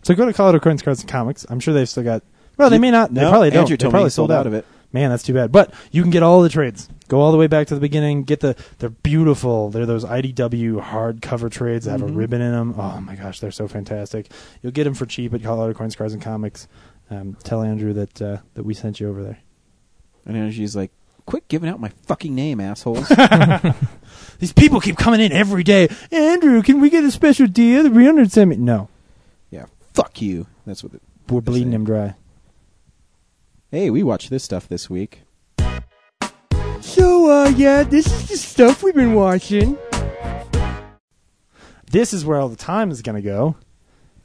So 0.00 0.14
go 0.14 0.24
to 0.24 0.32
Colorado 0.32 0.60
Coins 0.60 0.80
Cards 0.80 1.00
and 1.00 1.10
Comics. 1.10 1.44
I'm 1.50 1.60
sure 1.60 1.74
they've 1.74 1.86
still 1.86 2.04
got. 2.04 2.22
Well, 2.56 2.70
they 2.70 2.78
may 2.78 2.90
not. 2.90 3.12
No, 3.12 3.20
they 3.20 3.28
probably 3.28 3.50
don't. 3.50 3.58
Andrew 3.64 3.76
they 3.76 3.82
told 3.82 3.92
me 3.92 3.96
probably 3.96 4.06
he 4.06 4.12
sold 4.12 4.32
out 4.32 4.46
of 4.46 4.54
it. 4.54 4.64
Man, 4.94 5.10
that's 5.10 5.22
too 5.24 5.34
bad. 5.34 5.52
But 5.52 5.74
you 5.92 6.00
can 6.00 6.10
get 6.10 6.22
all 6.22 6.40
the 6.40 6.48
trades. 6.48 6.88
Go 7.08 7.20
all 7.20 7.32
the 7.32 7.38
way 7.38 7.46
back 7.46 7.66
to 7.68 7.74
the 7.74 7.80
beginning. 7.80 8.24
Get 8.24 8.40
the. 8.40 8.54
They're 8.78 8.90
beautiful. 8.90 9.70
They're 9.70 9.86
those 9.86 10.04
IDW 10.04 10.80
hardcover 10.82 11.50
trades 11.50 11.86
that 11.86 11.92
have 11.92 12.02
Mhm. 12.02 12.10
a 12.10 12.12
ribbon 12.12 12.40
in 12.42 12.52
them. 12.52 12.74
Oh 12.78 13.00
my 13.00 13.16
gosh, 13.16 13.40
they're 13.40 13.50
so 13.50 13.66
fantastic. 13.66 14.30
You'll 14.62 14.72
get 14.72 14.84
them 14.84 14.94
for 14.94 15.06
cheap 15.06 15.32
at 15.34 15.42
Colorado 15.42 15.72
Coins 15.72 15.96
Cards 15.96 16.12
and 16.12 16.22
Comics. 16.22 16.68
Um, 17.10 17.36
tell 17.42 17.62
Andrew 17.62 17.92
that 17.94 18.20
uh, 18.22 18.36
that 18.54 18.64
we 18.64 18.74
sent 18.74 19.00
you 19.00 19.08
over 19.08 19.22
there. 19.22 19.38
And 20.26 20.36
then 20.36 20.50
she's 20.52 20.76
like, 20.76 20.90
"Quit 21.24 21.48
giving 21.48 21.70
out 21.70 21.80
my 21.80 21.88
fucking 22.06 22.34
name, 22.34 22.60
assholes." 22.60 23.08
These 24.38 24.52
people 24.52 24.78
keep 24.80 24.98
coming 24.98 25.20
in 25.20 25.32
every 25.32 25.64
day. 25.64 25.88
Andrew, 26.12 26.62
can 26.62 26.80
we 26.80 26.90
get 26.90 27.04
a 27.04 27.10
special 27.10 27.46
deal? 27.46 27.82
The 27.84 27.88
300 27.90 28.30
sent 28.30 28.50
me. 28.50 28.56
No, 28.56 28.88
yeah, 29.50 29.64
fuck 29.94 30.20
you. 30.20 30.46
That's 30.66 30.84
what. 30.84 30.92
It, 30.94 31.02
we're 31.30 31.40
bleeding 31.40 31.68
saying. 31.68 31.72
him 31.72 31.84
dry. 31.84 32.14
hey, 33.70 33.90
we 33.90 34.02
watched 34.02 34.30
this 34.30 34.44
stuff 34.44 34.68
this 34.68 34.88
week. 34.90 35.22
So, 36.98 37.30
uh, 37.30 37.48
yeah, 37.50 37.84
this 37.84 38.06
is 38.06 38.28
the 38.28 38.36
stuff 38.36 38.82
we've 38.82 38.94
been 38.94 39.14
watching. 39.14 39.78
This 41.90 42.12
is 42.12 42.24
where 42.24 42.38
all 42.38 42.48
the 42.48 42.56
time 42.56 42.90
is 42.90 43.02
going 43.02 43.16
to 43.16 43.22
go. 43.22 43.56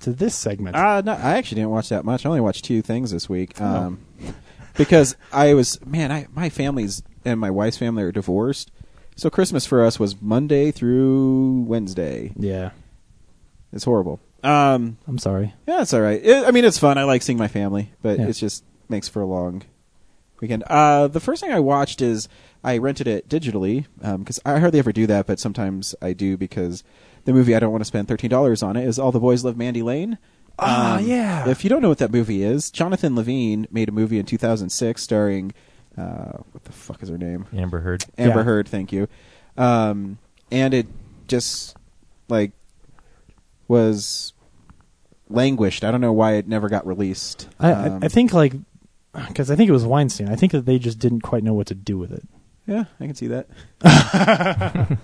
To 0.01 0.11
this 0.11 0.35
segment. 0.35 0.75
Uh, 0.75 1.01
no, 1.01 1.13
I 1.13 1.37
actually 1.37 1.57
didn't 1.57 1.69
watch 1.69 1.87
that 1.89 2.03
much. 2.03 2.25
I 2.25 2.29
only 2.29 2.41
watched 2.41 2.65
two 2.65 2.81
things 2.81 3.11
this 3.11 3.29
week. 3.29 3.53
Oh. 3.61 3.65
Um, 3.65 4.05
because 4.75 5.15
I 5.31 5.53
was 5.53 5.79
man, 5.85 6.11
I 6.11 6.27
my 6.33 6.49
family's 6.49 7.03
and 7.23 7.39
my 7.39 7.49
wife's 7.49 7.77
family 7.77 8.03
are 8.03 8.11
divorced, 8.11 8.69
so 9.15 9.29
Christmas 9.29 9.65
for 9.65 9.85
us 9.85 9.99
was 10.01 10.21
Monday 10.21 10.71
through 10.71 11.61
Wednesday. 11.67 12.33
yeah, 12.35 12.71
It's 13.71 13.85
horrible. 13.85 14.19
Um, 14.43 14.97
I'm 15.07 15.19
sorry. 15.19 15.53
yeah, 15.67 15.83
it's 15.83 15.93
all 15.93 16.01
right. 16.01 16.19
It, 16.21 16.45
I 16.45 16.51
mean, 16.51 16.65
it's 16.65 16.79
fun. 16.79 16.97
I 16.97 17.03
like 17.05 17.21
seeing 17.21 17.37
my 17.37 17.47
family, 17.47 17.93
but 18.01 18.19
Yeah. 18.19 18.27
it 18.27 18.33
just 18.33 18.65
makes 18.89 19.07
for 19.07 19.21
a 19.21 19.25
long 19.25 19.61
weekend. 20.41 20.63
Uh, 20.63 21.07
the 21.07 21.21
first 21.21 21.39
thing 21.41 21.53
I 21.53 21.61
watched 21.61 22.01
is 22.01 22.27
I 22.63 22.77
rented 22.77 23.07
it 23.07 23.27
digitally 23.27 23.85
because 24.19 24.39
I 24.45 24.59
hardly 24.59 24.79
ever 24.79 24.91
do 24.93 25.05
that, 25.07 25.27
but 25.27 25.39
sometimes 25.39 25.95
I 26.01 26.13
do 26.13 26.37
because 26.37 26.83
the 27.25 27.33
movie 27.33 27.55
I 27.55 27.59
don't 27.59 27.71
want 27.71 27.81
to 27.81 27.85
spend 27.87 28.07
thirteen 28.07 28.29
dollars 28.29 28.63
on 28.63 28.75
it 28.77 28.85
is 28.87 28.97
All 28.99 29.11
the 29.11 29.19
Boys 29.19 29.43
Love 29.43 29.57
Mandy 29.57 29.81
Lane. 29.81 30.17
Ah, 30.59 30.97
Um, 30.97 31.05
yeah. 31.05 31.49
If 31.49 31.63
you 31.63 31.69
don't 31.69 31.81
know 31.81 31.89
what 31.89 31.97
that 31.97 32.11
movie 32.11 32.43
is, 32.43 32.69
Jonathan 32.69 33.15
Levine 33.15 33.67
made 33.71 33.89
a 33.89 33.91
movie 33.91 34.19
in 34.19 34.25
2006 34.25 35.01
starring 35.01 35.51
uh, 35.97 36.37
what 36.51 36.63
the 36.63 36.71
fuck 36.71 37.01
is 37.03 37.09
her 37.09 37.17
name? 37.17 37.45
Amber 37.55 37.79
Heard. 37.79 38.05
Amber 38.17 38.39
Yeah. 38.39 38.43
Heard. 38.43 38.67
Thank 38.67 38.91
you. 38.91 39.07
Um, 39.57 40.17
and 40.51 40.73
it 40.73 40.87
just 41.27 41.75
like 42.29 42.51
was 43.67 44.33
languished. 45.29 45.83
I 45.83 45.91
don't 45.91 46.01
know 46.01 46.13
why 46.13 46.33
it 46.33 46.47
never 46.47 46.69
got 46.69 46.85
released. 46.85 47.49
I, 47.59 47.71
Um, 47.71 48.03
I, 48.03 48.05
I 48.05 48.09
think 48.09 48.33
like 48.33 48.53
because 49.27 49.51
I 49.51 49.55
think 49.55 49.69
it 49.69 49.73
was 49.73 49.85
Weinstein. 49.85 50.29
I 50.29 50.35
think 50.35 50.51
that 50.51 50.65
they 50.65 50.79
just 50.79 50.99
didn't 50.99 51.21
quite 51.21 51.43
know 51.43 51.53
what 51.53 51.67
to 51.67 51.75
do 51.75 51.97
with 51.97 52.11
it. 52.11 52.23
Yeah, 52.67 52.85
I 52.99 53.05
can 53.05 53.15
see 53.15 53.27
that. 53.27 53.47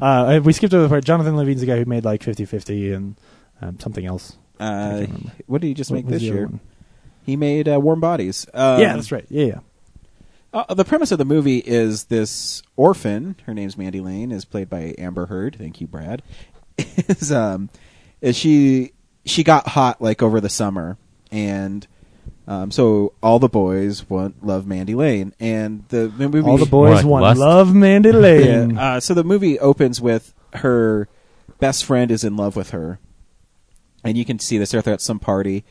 Uh, 0.00 0.40
we 0.44 0.52
skipped 0.52 0.72
over 0.72 0.84
the 0.84 0.88
part. 0.88 1.04
Jonathan 1.04 1.36
Levine's 1.36 1.60
the 1.60 1.66
guy 1.66 1.76
who 1.76 1.84
made 1.84 2.04
like 2.04 2.22
50-50 2.22 2.94
and 2.94 3.16
um, 3.60 3.80
something 3.80 4.06
else. 4.06 4.36
Uh, 4.60 5.06
what 5.46 5.60
did 5.60 5.66
he 5.66 5.74
just 5.74 5.90
What 5.90 5.96
make 5.96 6.06
this 6.06 6.22
year? 6.22 6.46
one? 6.46 6.60
He 7.26 7.36
made 7.36 7.68
uh, 7.68 7.80
Warm 7.80 8.00
Bodies. 8.00 8.46
Um, 8.54 8.80
yeah, 8.80 8.94
that's 8.94 9.10
right. 9.10 9.26
Yeah, 9.28 9.44
yeah. 9.46 9.58
Uh, 10.52 10.72
the 10.72 10.84
premise 10.84 11.12
of 11.12 11.18
the 11.18 11.24
movie 11.24 11.58
is 11.58 12.04
this 12.04 12.62
orphan, 12.76 13.36
her 13.46 13.52
name's 13.52 13.76
Mandy 13.76 14.00
Lane, 14.00 14.32
is 14.32 14.44
played 14.44 14.70
by 14.70 14.94
Amber 14.98 15.26
Heard. 15.26 15.56
Thank 15.58 15.80
you, 15.80 15.86
Brad. 15.86 16.22
is 16.78 17.32
um, 17.32 17.68
is 18.20 18.36
she 18.36 18.92
she 19.26 19.44
got 19.44 19.66
hot 19.66 20.00
like 20.00 20.22
over 20.22 20.40
the 20.40 20.48
summer, 20.48 20.96
and 21.30 21.86
um, 22.48 22.70
so 22.70 23.12
all 23.22 23.38
the 23.38 23.48
boys 23.48 24.08
want 24.08 24.44
love 24.44 24.66
Mandy 24.66 24.94
Lane, 24.94 25.34
and 25.38 25.84
the, 25.88 26.08
the 26.08 26.28
movie 26.28 26.48
All 26.48 26.56
the 26.58 26.64
boys 26.66 27.04
What, 27.04 27.10
want 27.10 27.22
lust? 27.22 27.40
love 27.40 27.74
Mandy 27.74 28.10
Lane. 28.10 28.70
yeah. 28.70 28.94
Uh, 28.94 29.00
so 29.00 29.12
the 29.14 29.22
movie 29.22 29.58
opens 29.60 30.00
with 30.00 30.34
her 30.54 31.08
best 31.60 31.84
friend 31.84 32.10
is 32.10 32.24
in 32.24 32.36
love 32.36 32.56
with 32.56 32.70
her, 32.70 32.98
and 34.02 34.16
you 34.16 34.24
can 34.24 34.38
see 34.38 34.58
this. 34.58 34.70
They're 34.70 34.82
at 34.88 35.00
some 35.02 35.18
party, 35.18 35.62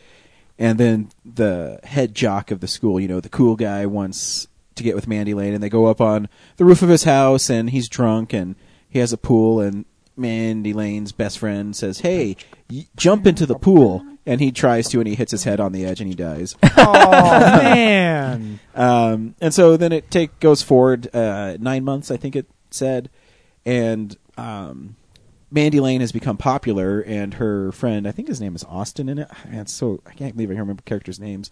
and 0.59 0.79
then 0.79 1.09
the 1.25 1.79
head 1.83 2.13
jock 2.13 2.51
of 2.51 2.59
the 2.59 2.67
school, 2.67 2.99
you 2.99 3.07
know, 3.07 3.19
the 3.19 3.29
cool 3.29 3.55
guy, 3.55 3.85
wants 3.85 4.47
to 4.75 4.83
get 4.83 4.93
with 4.95 5.07
Mandy 5.07 5.33
Lane, 5.33 5.53
and 5.55 5.63
they 5.63 5.69
go 5.69 5.87
up 5.87 5.99
on 5.99 6.29
the 6.57 6.65
roof 6.65 6.81
of 6.83 6.89
his 6.89 7.03
house, 7.05 7.49
and 7.49 7.71
he's 7.71 7.89
drunk, 7.89 8.33
and 8.33 8.55
he 8.89 8.99
has 8.99 9.11
a 9.11 9.17
pool, 9.17 9.59
and 9.59 9.85
Mandy 10.17 10.73
Lane's 10.73 11.11
best 11.11 11.39
friend 11.39 11.75
says, 11.75 11.99
"Hey, 11.99 12.35
y- 12.69 12.87
jump 12.95 13.27
into 13.27 13.45
the 13.45 13.55
pool," 13.55 14.05
and 14.25 14.41
he 14.41 14.51
tries 14.51 14.89
to, 14.89 14.99
and 14.99 15.07
he 15.07 15.15
hits 15.15 15.31
his 15.31 15.43
head 15.43 15.59
on 15.59 15.71
the 15.71 15.85
edge, 15.85 16.01
and 16.01 16.09
he 16.09 16.15
dies. 16.15 16.55
oh 16.77 17.11
man. 17.11 18.59
Um, 18.75 19.33
and 19.41 19.51
so 19.53 19.75
then 19.75 19.91
it 19.91 20.11
take 20.11 20.39
goes 20.39 20.61
forward 20.61 21.09
uh, 21.15 21.57
nine 21.59 21.83
months, 21.83 22.11
I 22.11 22.17
think 22.17 22.35
it 22.35 22.45
said, 22.69 23.09
and 23.65 24.15
um, 24.37 24.95
Mandy 25.49 25.79
Lane 25.79 26.01
has 26.01 26.11
become 26.11 26.37
popular, 26.37 26.99
and 27.01 27.33
her 27.35 27.71
friend, 27.71 28.07
I 28.07 28.11
think 28.11 28.27
his 28.27 28.39
name 28.39 28.55
is 28.55 28.63
Austin 28.65 29.09
in 29.09 29.17
it. 29.17 29.29
Man, 29.45 29.61
it's 29.61 29.73
so 29.73 29.99
I 30.05 30.11
can't 30.13 30.35
believe 30.35 30.49
I 30.49 30.53
can't 30.53 30.61
remember 30.61 30.83
characters' 30.83 31.19
names. 31.19 31.49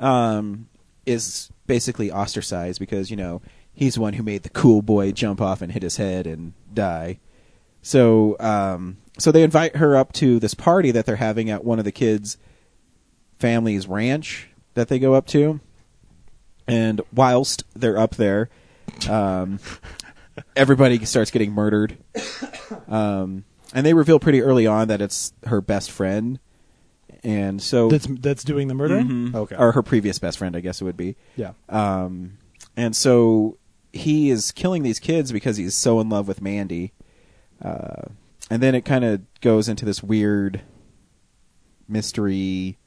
Um, 0.00 0.66
is 1.06 1.52
basically 1.66 2.10
ostracized 2.10 2.80
because 2.80 3.08
you 3.10 3.16
know 3.16 3.40
he's 3.72 3.94
the 3.94 4.00
one 4.00 4.14
who 4.14 4.22
made 4.24 4.42
the 4.42 4.50
cool 4.50 4.82
boy 4.82 5.12
jump 5.12 5.40
off 5.40 5.62
and 5.62 5.70
hit 5.70 5.82
his 5.82 5.96
head 5.98 6.26
and 6.26 6.54
die. 6.72 7.18
So, 7.84 8.36
um, 8.40 8.96
so 9.18 9.30
they 9.30 9.42
invite 9.42 9.76
her 9.76 9.94
up 9.94 10.12
to 10.14 10.40
this 10.40 10.54
party 10.54 10.90
that 10.90 11.04
they're 11.06 11.16
having 11.16 11.50
at 11.50 11.64
one 11.64 11.78
of 11.78 11.84
the 11.84 11.92
kids' 11.92 12.38
family's 13.38 13.86
ranch 13.86 14.48
that 14.72 14.88
they 14.88 14.98
go 14.98 15.14
up 15.14 15.26
to 15.28 15.60
and 16.66 17.00
whilst 17.12 17.62
they're 17.76 17.98
up 17.98 18.14
there, 18.16 18.48
um, 19.08 19.60
everybody 20.56 21.04
starts 21.04 21.30
getting 21.30 21.52
murdered. 21.52 21.98
Um, 22.88 23.44
and 23.74 23.84
they 23.84 23.92
reveal 23.92 24.18
pretty 24.18 24.40
early 24.40 24.66
on 24.66 24.88
that 24.88 25.02
it's 25.02 25.32
her 25.46 25.60
best 25.60 25.90
friend, 25.90 26.38
and 27.22 27.60
so 27.62 27.88
That's 27.88 28.06
that's 28.06 28.44
doing 28.44 28.68
the 28.68 28.74
murdering. 28.74 29.06
Mhm. 29.08 29.34
Okay. 29.34 29.56
or 29.56 29.72
her 29.72 29.82
previous 29.82 30.18
best 30.18 30.38
friend, 30.38 30.56
I 30.56 30.60
guess 30.60 30.80
it 30.80 30.84
would 30.84 30.96
be. 30.96 31.16
yeah. 31.36 31.52
Um, 31.68 32.38
and 32.76 32.96
so 32.96 33.58
he 33.92 34.30
is 34.30 34.50
killing 34.52 34.82
these 34.82 34.98
kids 34.98 35.32
because 35.32 35.56
he's 35.58 35.74
so 35.74 36.00
in 36.00 36.08
love 36.08 36.26
with 36.26 36.40
Mandy. 36.40 36.92
Uh, 37.64 38.08
and 38.50 38.62
then 38.62 38.74
it 38.74 38.84
kind 38.84 39.04
of 39.04 39.22
goes 39.40 39.68
into 39.68 39.84
this 39.86 40.02
weird 40.02 40.60
mystery. 41.88 42.78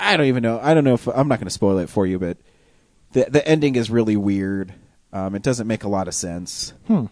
I 0.00 0.16
don't 0.16 0.26
even 0.26 0.42
know. 0.42 0.58
I 0.62 0.74
don't 0.74 0.84
know 0.84 0.94
if 0.94 1.06
I'm 1.06 1.28
not 1.28 1.38
going 1.38 1.46
to 1.46 1.50
spoil 1.50 1.78
it 1.78 1.88
for 1.88 2.06
you, 2.06 2.18
but 2.18 2.38
the 3.12 3.26
the 3.28 3.46
ending 3.46 3.76
is 3.76 3.90
really 3.90 4.16
weird. 4.16 4.74
Um, 5.12 5.34
it 5.34 5.42
doesn't 5.42 5.66
make 5.66 5.84
a 5.84 5.88
lot 5.88 6.08
of 6.08 6.14
sense. 6.14 6.72
Hmm. 6.86 7.06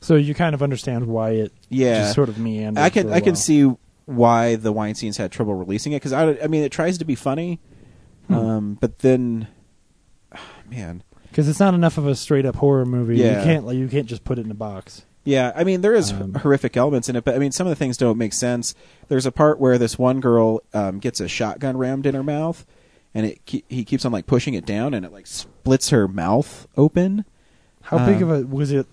So 0.00 0.14
you 0.14 0.34
kind 0.34 0.54
of 0.54 0.62
understand 0.62 1.06
why 1.06 1.30
it 1.30 1.52
Yeah, 1.68 2.02
just 2.02 2.14
sort 2.14 2.28
of 2.28 2.38
meandered. 2.38 2.82
I 2.82 2.88
can 2.90 3.12
I 3.12 3.20
can 3.20 3.36
see 3.36 3.70
why 4.06 4.56
the 4.56 4.72
Weinstein's 4.72 5.18
had 5.18 5.30
trouble 5.30 5.54
releasing 5.54 5.92
it 5.92 5.96
because 5.96 6.12
I, 6.14 6.38
I 6.42 6.46
mean 6.46 6.62
it 6.62 6.72
tries 6.72 6.98
to 6.98 7.04
be 7.04 7.14
funny, 7.14 7.60
Hmm. 8.28 8.34
um, 8.34 8.78
but 8.80 9.00
then, 9.00 9.48
man, 10.70 11.02
because 11.30 11.48
it's 11.48 11.60
not 11.60 11.74
enough 11.74 11.98
of 11.98 12.06
a 12.06 12.14
straight 12.14 12.46
up 12.46 12.56
horror 12.56 12.86
movie. 12.86 13.16
Yeah. 13.18 13.38
You 13.38 13.44
can't 13.44 13.66
like 13.66 13.76
you 13.76 13.88
can't 13.88 14.06
just 14.06 14.24
put 14.24 14.38
it 14.38 14.44
in 14.46 14.50
a 14.50 14.54
box. 14.54 15.04
Yeah, 15.28 15.52
I 15.54 15.62
mean 15.64 15.82
there 15.82 15.94
is 15.94 16.10
Um, 16.12 16.34
horrific 16.34 16.76
elements 16.76 17.08
in 17.08 17.16
it, 17.16 17.24
but 17.24 17.34
I 17.34 17.38
mean 17.38 17.52
some 17.52 17.66
of 17.66 17.70
the 17.70 17.76
things 17.76 17.96
don't 17.96 18.16
make 18.18 18.32
sense. 18.32 18.74
There's 19.08 19.26
a 19.26 19.32
part 19.32 19.60
where 19.60 19.76
this 19.78 19.98
one 19.98 20.20
girl 20.20 20.62
um, 20.72 20.98
gets 20.98 21.20
a 21.20 21.28
shotgun 21.28 21.76
rammed 21.76 22.06
in 22.06 22.14
her 22.14 22.22
mouth, 22.22 22.64
and 23.14 23.26
it 23.26 23.40
ke- 23.46 23.64
he 23.68 23.84
keeps 23.84 24.04
on 24.04 24.12
like 24.12 24.26
pushing 24.26 24.54
it 24.54 24.64
down, 24.64 24.94
and 24.94 25.04
it 25.04 25.12
like 25.12 25.26
splits 25.26 25.90
her 25.90 26.08
mouth 26.08 26.66
open. 26.76 27.24
How 27.82 28.04
big 28.06 28.22
Um, 28.22 28.30
of 28.30 28.40
a 28.40 28.46
was 28.46 28.72
it? 28.72 28.86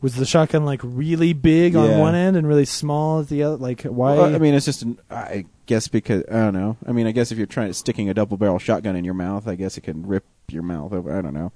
Was 0.00 0.16
the 0.16 0.26
shotgun 0.26 0.64
like 0.66 0.80
really 0.84 1.32
big 1.32 1.74
on 1.76 1.88
Yeah. 1.88 1.98
one 1.98 2.14
end 2.14 2.36
and 2.36 2.46
really 2.46 2.66
small 2.66 3.20
at 3.20 3.28
the 3.28 3.42
other? 3.42 3.56
Like 3.56 3.82
why? 3.82 4.16
Well, 4.16 4.34
I 4.34 4.38
mean, 4.38 4.52
it's 4.54 4.66
just 4.66 4.82
an, 4.82 4.98
I 5.10 5.46
guess 5.66 5.88
because 5.88 6.24
I 6.30 6.34
don't 6.40 6.52
know. 6.54 6.76
I 6.86 6.92
mean, 6.92 7.06
I 7.06 7.12
guess 7.12 7.32
if 7.32 7.38
you're 7.38 7.46
trying 7.46 7.68
to 7.68 7.74
sticking 7.74 8.10
a 8.10 8.14
double 8.14 8.36
barrel 8.36 8.58
shotgun 8.58 8.96
in 8.96 9.04
your 9.04 9.14
mouth, 9.14 9.48
I 9.48 9.54
guess 9.54 9.78
it 9.78 9.80
can 9.82 10.06
rip 10.06 10.24
your 10.48 10.62
mouth 10.62 10.92
over. 10.92 11.16
I 11.16 11.22
don't 11.22 11.32
know. 11.32 11.52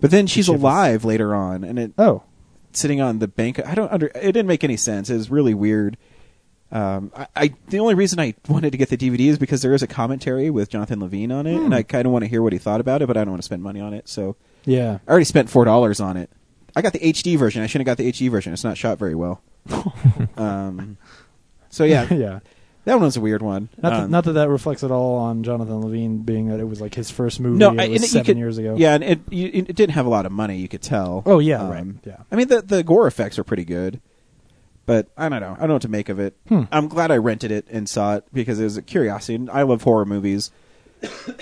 But 0.00 0.10
then 0.10 0.26
she's 0.26 0.48
alive 0.48 1.04
later 1.04 1.34
on, 1.36 1.62
and 1.62 1.78
it 1.78 1.92
oh, 1.96 2.22
sitting 2.76 3.00
on 3.00 3.18
the 3.18 3.28
bank. 3.28 3.64
I 3.66 3.74
don't 3.74 3.90
under. 3.92 4.06
It 4.08 4.32
didn't 4.32 4.46
make 4.46 4.64
any 4.64 4.76
sense. 4.76 5.10
It 5.10 5.14
was 5.16 5.30
really 5.30 5.54
weird. 5.54 5.96
Um, 6.72 7.12
I, 7.14 7.26
I 7.36 7.54
the 7.68 7.78
only 7.78 7.94
reason 7.94 8.18
I 8.18 8.34
wanted 8.48 8.72
to 8.72 8.78
get 8.78 8.88
the 8.88 8.96
DVD 8.96 9.28
is 9.28 9.38
because 9.38 9.62
there 9.62 9.74
is 9.74 9.82
a 9.82 9.86
commentary 9.86 10.50
with 10.50 10.70
Jonathan 10.70 10.98
Levine 11.00 11.30
on 11.30 11.46
it, 11.46 11.56
Hmm. 11.56 11.66
and 11.66 11.74
I 11.74 11.82
kind 11.82 12.06
of 12.06 12.12
want 12.12 12.24
to 12.24 12.28
hear 12.28 12.42
what 12.42 12.52
he 12.52 12.58
thought 12.58 12.80
about 12.80 13.00
it, 13.02 13.06
but 13.06 13.16
I 13.16 13.20
don't 13.24 13.30
want 13.30 13.42
to 13.42 13.46
spend 13.46 13.62
money 13.62 13.80
on 13.80 13.94
it. 13.94 14.08
So 14.08 14.36
yeah. 14.64 14.98
I 15.06 15.10
already 15.10 15.24
spent 15.26 15.50
four 15.50 15.64
dollars 15.64 16.00
on 16.00 16.16
it. 16.16 16.30
I 16.74 16.82
got 16.82 16.92
the 16.92 16.98
HD 16.98 17.38
version. 17.38 17.62
I 17.62 17.66
shouldn't 17.68 17.86
have 17.86 17.96
got 17.96 18.02
the 18.02 18.10
HD 18.10 18.28
version. 18.30 18.52
It's 18.52 18.64
not 18.64 18.76
shot 18.76 18.98
very 18.98 19.14
well. 19.14 19.42
um, 20.36 20.96
so 21.70 21.84
yeah, 21.84 22.06
yeah. 22.12 22.40
That 22.84 22.94
one 22.94 23.04
was 23.04 23.16
a 23.16 23.20
weird 23.20 23.42
one. 23.42 23.68
Not, 23.82 23.90
that, 23.90 24.00
Um, 24.04 24.10
not 24.10 24.24
that 24.24 24.32
that 24.32 24.48
reflects 24.48 24.84
at 24.84 24.90
all 24.90 25.16
on 25.16 25.42
Jonathan 25.42 25.80
Levine 25.80 26.18
being 26.18 26.48
that 26.48 26.60
it 26.60 26.64
was 26.68 26.80
like 26.80 26.94
his 26.94 27.10
first 27.10 27.40
movie. 27.40 27.56
no, 27.58 27.70
it 27.72 27.90
was 27.90 28.10
seven 28.10 28.24
could- 28.26 28.36
years 28.38 28.58
ago. 28.58 28.74
Yeah, 28.76 28.94
and 28.94 29.02
it 29.04 29.20
you, 29.30 29.48
it 29.52 29.74
didn't 29.76 29.94
have 29.94 30.06
a 30.06 30.10
lot 30.10 30.26
of 30.26 30.32
money. 30.32 30.58
You 30.58 30.68
could 30.68 30.82
tell. 30.82 31.22
Oh 31.26 31.38
yeah, 31.38 31.62
Um, 31.62 31.70
right. 31.70 31.86
Yeah. 32.04 32.16
I 32.30 32.36
mean, 32.36 32.48
the 32.48 32.62
the 32.62 32.82
gore 32.82 33.06
effects 33.06 33.38
are 33.38 33.44
pretty 33.44 33.64
good, 33.64 34.00
but 34.86 35.08
I 35.16 35.28
don't 35.28 35.40
know. 35.40 35.54
I 35.56 35.60
don't 35.60 35.68
know 35.68 35.74
what 35.74 35.82
to 35.82 35.88
make 35.88 36.08
of 36.08 36.18
it. 36.18 36.36
Hmm. 36.48 36.62
I'm 36.70 36.88
glad 36.88 37.10
I 37.10 37.16
rented 37.16 37.50
it 37.50 37.66
and 37.70 37.88
saw 37.88 38.16
it 38.16 38.24
because 38.32 38.60
it 38.60 38.64
was 38.64 38.76
a 38.76 38.82
curiosity. 38.82 39.36
and 39.36 39.50
I 39.50 39.62
love 39.62 39.82
horror 39.82 40.04
movies, 40.04 40.50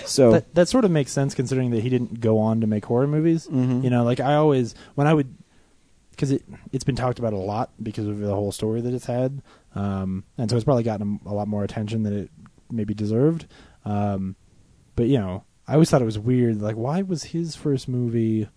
so 0.05 0.31
That 0.31 0.53
that 0.55 0.67
sort 0.69 0.85
of 0.85 0.91
makes 0.91 1.11
sense 1.11 1.33
considering 1.33 1.71
that 1.71 1.81
he 1.83 1.89
didn't 1.89 2.19
go 2.21 2.39
on 2.39 2.61
to 2.61 2.67
make 2.67 2.85
horror 2.85 3.07
movies. 3.07 3.47
Mhm. 3.47 3.83
You 3.83 3.89
know, 3.89 4.03
like 4.03 4.19
I 4.19 4.35
always 4.35 4.75
when 4.95 5.07
I 5.07 5.13
would 5.13 5.33
because 6.11 6.31
it 6.31 6.43
it's 6.71 6.83
been 6.83 6.95
talked 6.95 7.17
about 7.19 7.33
a 7.33 7.37
lot 7.37 7.71
because 7.81 8.05
of 8.07 8.19
the 8.19 8.33
whole 8.33 8.51
story 8.51 8.81
that 8.81 8.93
it's 8.93 9.05
had, 9.07 9.41
um, 9.75 10.23
and 10.37 10.49
so 10.49 10.55
it's 10.55 10.65
probably 10.65 10.83
gotten 10.83 11.19
a, 11.25 11.29
a 11.29 11.33
lot 11.33 11.47
more 11.47 11.63
attention 11.63 12.03
than 12.03 12.17
it 12.17 12.29
maybe 12.71 12.93
deserved. 12.93 13.45
Um, 13.85 14.35
but 14.95 15.07
you 15.07 15.17
know, 15.19 15.43
I 15.67 15.73
always 15.73 15.89
thought 15.89 16.01
it 16.01 16.05
was 16.05 16.19
weird. 16.19 16.61
Like, 16.61 16.75
why 16.75 17.01
was 17.01 17.23
his 17.23 17.55
first 17.55 17.87
movie 17.87 18.47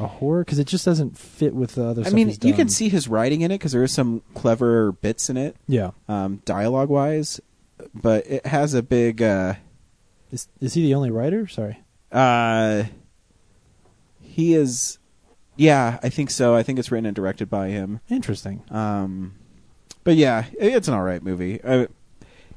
a 0.00 0.06
horror? 0.06 0.44
Because 0.44 0.58
it 0.58 0.66
just 0.66 0.84
doesn't 0.84 1.16
fit 1.16 1.54
with 1.54 1.74
the 1.76 1.84
other. 1.84 2.00
I 2.02 2.04
stuff 2.06 2.14
mean, 2.14 2.36
you 2.42 2.52
can 2.54 2.68
see 2.68 2.88
his 2.88 3.08
writing 3.08 3.40
in 3.42 3.50
it 3.50 3.54
because 3.58 3.72
there 3.72 3.82
is 3.84 3.92
some 3.92 4.22
clever 4.34 4.92
bits 4.92 5.30
in 5.30 5.36
it, 5.36 5.56
Yeah, 5.68 5.90
um, 6.08 6.42
dialogue 6.44 6.88
wise, 6.88 7.40
but 7.94 8.26
it 8.26 8.46
has 8.46 8.74
a 8.74 8.82
big. 8.82 9.22
Uh, 9.22 9.54
is 10.32 10.48
is 10.60 10.74
he 10.74 10.82
the 10.82 10.94
only 10.94 11.10
writer? 11.10 11.46
Sorry. 11.46 11.78
uh, 12.12 12.84
he 14.20 14.54
is, 14.54 14.98
yeah, 15.56 15.98
I 16.02 16.08
think 16.10 16.30
so. 16.30 16.54
I 16.54 16.62
think 16.62 16.78
it's 16.78 16.90
written 16.92 17.06
and 17.06 17.16
directed 17.16 17.48
by 17.48 17.68
him. 17.68 18.00
Interesting. 18.10 18.62
Um, 18.70 19.34
but 20.06 20.16
yeah, 20.16 20.46
it's 20.58 20.88
an 20.88 20.94
all 20.94 21.02
right 21.02 21.22
movie. 21.22 21.60
Uh, 21.62 21.86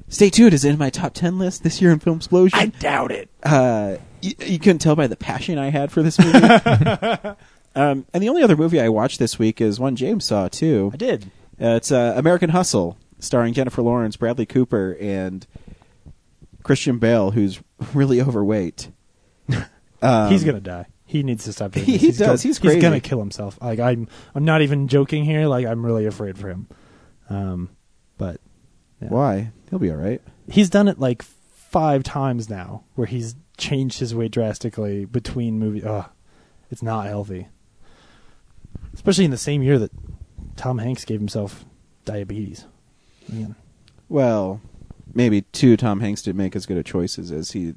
stay 0.07 0.29
tuned 0.29 0.53
is 0.53 0.63
in 0.63 0.77
my 0.77 0.89
top 0.89 1.13
ten 1.13 1.37
list 1.37 1.63
this 1.63 1.81
year 1.81 1.91
in 1.91 1.99
Film 1.99 2.15
Explosion. 2.17 2.57
I 2.57 2.67
doubt 2.67 3.11
it. 3.11 3.29
uh, 3.43 3.97
you, 4.21 4.33
you 4.45 4.59
couldn't 4.59 4.79
tell 4.79 4.95
by 4.95 5.07
the 5.07 5.15
passion 5.17 5.57
I 5.57 5.69
had 5.69 5.91
for 5.91 6.01
this 6.03 6.17
movie. 6.19 6.37
um, 7.75 8.05
and 8.13 8.23
the 8.23 8.29
only 8.29 8.43
other 8.43 8.55
movie 8.57 8.79
I 8.79 8.89
watched 8.89 9.19
this 9.19 9.37
week 9.37 9.59
is 9.61 9.79
one 9.79 9.95
James 9.95 10.25
saw 10.25 10.47
too. 10.47 10.91
I 10.93 10.97
did. 10.97 11.25
Uh, 11.61 11.75
it's 11.75 11.91
uh, 11.91 12.13
American 12.15 12.49
Hustle, 12.51 12.97
starring 13.19 13.53
Jennifer 13.53 13.81
Lawrence, 13.81 14.15
Bradley 14.15 14.45
Cooper, 14.45 14.95
and 14.99 15.45
Christian 16.63 16.99
Bale, 16.99 17.31
who's 17.31 17.59
really 17.93 18.21
overweight. 18.21 18.89
Um, 20.01 20.31
he's 20.31 20.45
gonna 20.45 20.61
die. 20.61 20.85
He 21.05 21.23
needs 21.23 21.43
to 21.43 21.51
stop 21.51 21.73
doing 21.73 21.85
He- 21.85 21.91
this. 21.91 22.01
he 22.01 22.07
He's 22.07 22.17
does. 22.19 22.41
He's 22.41 22.57
He's 22.57 22.59
crazy. 22.59 22.79
gonna 22.79 23.01
kill 23.01 23.19
himself. 23.19 23.59
Like 23.61 23.81
I'm, 23.81 24.07
I'm 24.33 24.45
not 24.45 24.61
even 24.61 24.87
joking 24.87 25.25
here. 25.25 25.45
Like 25.47 25.65
I'm 25.65 25.85
really 25.85 26.05
afraid 26.05 26.37
for 26.37 26.47
him. 26.47 26.69
Um, 27.29 27.69
but 28.17 28.39
yeah. 29.01 29.09
Why? 29.09 29.51
He'll 29.69 29.79
be 29.79 29.91
all 29.91 29.97
right. 29.97 30.21
he's 30.49 30.69
done 30.69 30.87
it 30.87 30.99
like 30.99 31.21
five 31.21 32.03
times 32.03 32.49
now, 32.49 32.83
where 32.95 33.07
he's 33.07 33.35
changed 33.57 33.99
his 33.99 34.15
weight 34.15 34.31
drastically 34.31 35.05
between 35.05 35.59
movies. 35.59 35.85
Ugh, 35.85 36.05
it's 36.71 36.81
not 36.83 37.05
healthy. 37.07 37.47
Especially 38.93 39.25
in 39.25 39.31
the 39.31 39.37
same 39.37 39.61
year 39.61 39.77
that 39.79 39.91
Tom 40.55 40.79
Hanks 40.79 41.05
gave 41.05 41.19
himself 41.19 41.65
diabetes. 42.05 42.65
Man. 43.31 43.55
Well, 44.09 44.59
maybe 45.13 45.41
two 45.41 45.77
Tom 45.77 45.99
Hanks 45.99 46.21
didn't 46.23 46.37
make 46.37 46.55
as 46.55 46.65
good 46.65 46.77
of 46.77 46.85
choices 46.85 47.31
as 47.31 47.51
he. 47.51 47.75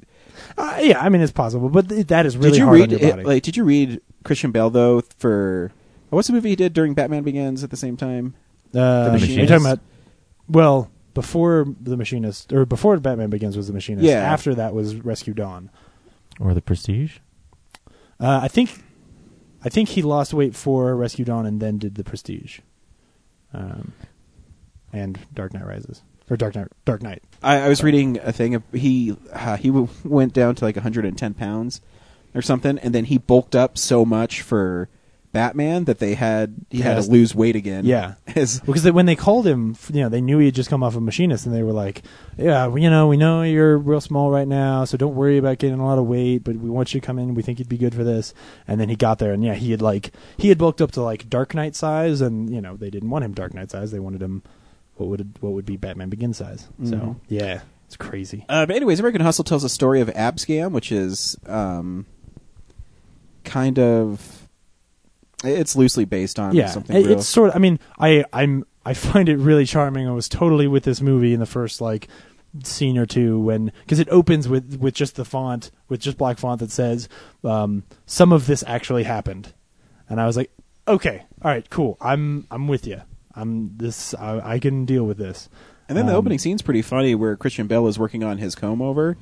Uh, 0.57 0.79
yeah, 0.81 0.99
I 0.99 1.09
mean 1.09 1.21
it's 1.21 1.31
possible, 1.31 1.69
but 1.69 1.89
th- 1.89 2.07
that 2.07 2.25
is 2.25 2.35
really 2.35 2.51
did 2.51 2.57
you 2.57 2.65
hard 2.65 2.75
read 2.79 2.83
on 2.93 2.99
your 2.99 3.07
it- 3.07 3.11
body. 3.11 3.23
like? 3.23 3.43
Did 3.43 3.55
you 3.55 3.63
read 3.63 4.01
Christian 4.23 4.51
Bale 4.51 4.69
though 4.71 5.01
for? 5.19 5.71
What's 6.09 6.27
the 6.27 6.33
movie 6.33 6.49
he 6.49 6.55
did 6.55 6.73
during 6.73 6.93
Batman 6.93 7.23
Begins 7.23 7.63
at 7.63 7.69
the 7.71 7.77
same 7.77 7.97
time? 7.97 8.35
Uh, 8.73 9.17
The 9.17 9.27
You're 9.27 9.45
talking 9.45 9.65
about 9.65 9.79
well 10.49 10.89
before 11.13 11.65
the 11.79 11.95
Machinist 11.97 12.51
or 12.53 12.65
before 12.65 12.97
Batman 12.99 13.29
Begins 13.29 13.55
was 13.55 13.67
the 13.67 13.73
Machinist. 13.73 14.05
Yeah. 14.05 14.19
After 14.21 14.55
that 14.55 14.73
was 14.73 14.95
Rescue 14.95 15.33
Dawn. 15.33 15.69
Or 16.39 16.53
the 16.53 16.61
Prestige? 16.61 17.17
Uh, 18.19 18.39
I 18.41 18.47
think 18.47 18.83
I 19.63 19.69
think 19.69 19.89
he 19.89 20.01
lost 20.01 20.33
weight 20.33 20.55
for 20.55 20.95
Rescue 20.95 21.25
Dawn 21.25 21.45
and 21.45 21.61
then 21.61 21.77
did 21.77 21.95
the 21.95 22.03
Prestige, 22.03 22.59
um, 23.53 23.93
and 24.91 25.19
Dark 25.33 25.53
Knight 25.53 25.65
Rises 25.65 26.01
or 26.29 26.37
Dark 26.37 26.55
Knight 26.55 26.67
Dark 26.85 27.01
Knight. 27.01 27.23
I, 27.41 27.61
I 27.61 27.67
was 27.69 27.83
reading 27.83 28.17
a 28.23 28.31
thing. 28.31 28.55
Of, 28.55 28.63
he 28.73 29.15
uh, 29.31 29.57
he 29.57 29.69
w- 29.69 29.87
went 30.03 30.33
down 30.33 30.55
to 30.55 30.65
like 30.65 30.75
110 30.75 31.33
pounds 31.35 31.81
or 32.33 32.41
something, 32.41 32.77
and 32.79 32.93
then 32.95 33.05
he 33.05 33.17
bulked 33.17 33.55
up 33.55 33.77
so 33.77 34.03
much 34.05 34.41
for 34.41 34.89
Batman 35.33 35.83
that 35.85 35.99
they 35.99 36.13
had 36.13 36.55
he 36.69 36.79
had 36.79 36.95
Yes. 36.95 37.05
to 37.07 37.11
lose 37.11 37.35
weight 37.35 37.55
again. 37.57 37.85
Yeah. 37.85 38.13
As- 38.35 38.59
Because 38.61 38.83
they, 38.83 38.91
when 38.91 39.05
they 39.07 39.15
called 39.17 39.45
him, 39.45 39.75
you 39.91 40.01
know, 40.01 40.07
they 40.09 40.21
knew 40.21 40.37
he 40.37 40.45
had 40.45 40.55
just 40.55 40.69
come 40.69 40.83
off 40.83 40.95
of 40.95 41.01
Machinist, 41.01 41.45
and 41.45 41.53
they 41.53 41.63
were 41.63 41.73
like, 41.73 42.03
"Yeah, 42.37 42.67
well, 42.67 42.77
you 42.77 42.89
know, 42.89 43.07
we 43.07 43.17
know 43.17 43.41
you're 43.41 43.77
real 43.77 43.99
small 43.99 44.31
right 44.31 44.47
now, 44.47 44.85
so 44.85 44.95
don't 44.95 45.15
worry 45.15 45.37
about 45.37 45.57
getting 45.57 45.79
a 45.79 45.85
lot 45.85 45.97
of 45.99 46.05
weight, 46.05 46.43
but 46.45 46.55
we 46.55 46.69
want 46.69 46.93
you 46.93 47.01
to 47.01 47.05
come 47.05 47.19
in. 47.19 47.33
We 47.33 47.41
think 47.41 47.59
you'd 47.59 47.67
be 47.67 47.77
good 47.77 47.93
for 47.95 48.03
this." 48.03 48.33
And 48.67 48.79
then 48.79 48.87
he 48.89 48.95
got 48.95 49.19
there, 49.19 49.33
and 49.33 49.43
yeah, 49.43 49.55
he 49.55 49.71
had 49.71 49.81
like 49.81 50.11
he 50.37 50.47
had 50.49 50.57
bulked 50.57 50.81
up 50.81 50.91
to 50.93 51.01
like 51.01 51.29
Dark 51.29 51.53
Knight 51.53 51.75
size, 51.75 52.21
and 52.21 52.49
you 52.53 52.61
know, 52.61 52.77
they 52.77 52.89
didn't 52.89 53.09
want 53.09 53.25
him 53.25 53.33
Dark 53.33 53.53
Knight 53.53 53.71
size; 53.71 53.91
they 53.91 53.99
wanted 53.99 54.21
him 54.21 54.43
what 54.95 55.09
would 55.09 55.35
what 55.41 55.53
would 55.53 55.65
be 55.65 55.75
Batman 55.77 56.09
Begin 56.09 56.33
size. 56.33 56.67
Mhm. 56.79 56.89
So 56.89 57.15
yeah, 57.27 57.61
it's 57.87 57.97
crazy. 57.97 58.45
Uh, 58.47 58.67
but 58.67 58.75
anyways, 58.75 58.99
American 58.99 59.21
Hustle 59.21 59.43
tells 59.43 59.63
a 59.63 59.69
story 59.69 59.99
of 59.99 60.09
Abscam, 60.09 60.71
which 60.73 60.91
is 60.91 61.35
um, 61.47 62.05
kind 63.43 63.79
of 63.79 64.42
it's 65.43 65.75
loosely 65.75 66.05
based 66.05 66.39
on 66.39 66.55
yeah, 66.55 66.67
something 66.67 66.95
it- 66.95 67.05
real. 67.07 67.17
it's 67.17 67.27
sort 67.27 67.49
of. 67.49 67.55
I 67.55 67.59
mean, 67.59 67.79
I 67.99 68.23
I'm 68.33 68.65
I 68.85 68.93
find 68.93 69.29
it 69.29 69.37
really 69.37 69.65
charming. 69.65 70.07
I 70.07 70.11
was 70.11 70.27
totally 70.29 70.67
with 70.67 70.83
this 70.83 71.01
movie 71.01 71.33
in 71.33 71.39
the 71.39 71.45
first 71.45 71.81
like 71.81 72.07
scene 72.63 72.97
or 72.99 73.05
two 73.05 73.39
when 73.39 73.71
because 73.81 73.99
it 73.99 74.07
opens 74.09 74.47
with 74.47 74.77
with 74.79 74.93
just 74.93 75.15
the 75.15 75.25
font 75.25 75.71
with 75.89 75.99
just 75.99 76.17
black 76.17 76.37
font 76.37 76.59
that 76.59 76.71
says 76.71 77.09
um, 77.43 77.83
some 78.05 78.31
of 78.31 78.45
this 78.47 78.63
actually 78.67 79.03
happened, 79.03 79.53
and 80.09 80.19
I 80.21 80.25
was 80.27 80.37
like, 80.37 80.51
okay, 80.87 81.23
all 81.41 81.51
right, 81.51 81.67
cool. 81.69 81.97
I'm 82.01 82.45
I'm 82.51 82.67
with 82.67 82.85
you. 82.87 83.01
I'm 83.35 83.75
this. 83.77 84.13
I, 84.13 84.53
I 84.53 84.59
can 84.59 84.85
deal 84.85 85.03
with 85.05 85.17
this. 85.17 85.49
and 85.89 85.97
then 85.97 86.05
the 86.05 86.11
Um, 86.13 86.19
opening 86.19 86.37
scene's 86.39 86.61
pretty 86.61 86.83
funny, 86.83 87.15
where 87.15 87.35
Christian 87.35 87.65
Bale 87.67 87.87
is 87.87 87.97
working 87.97 88.23
on 88.23 88.37
his 88.37 88.53
comb 88.53 88.81
over, 88.81 89.17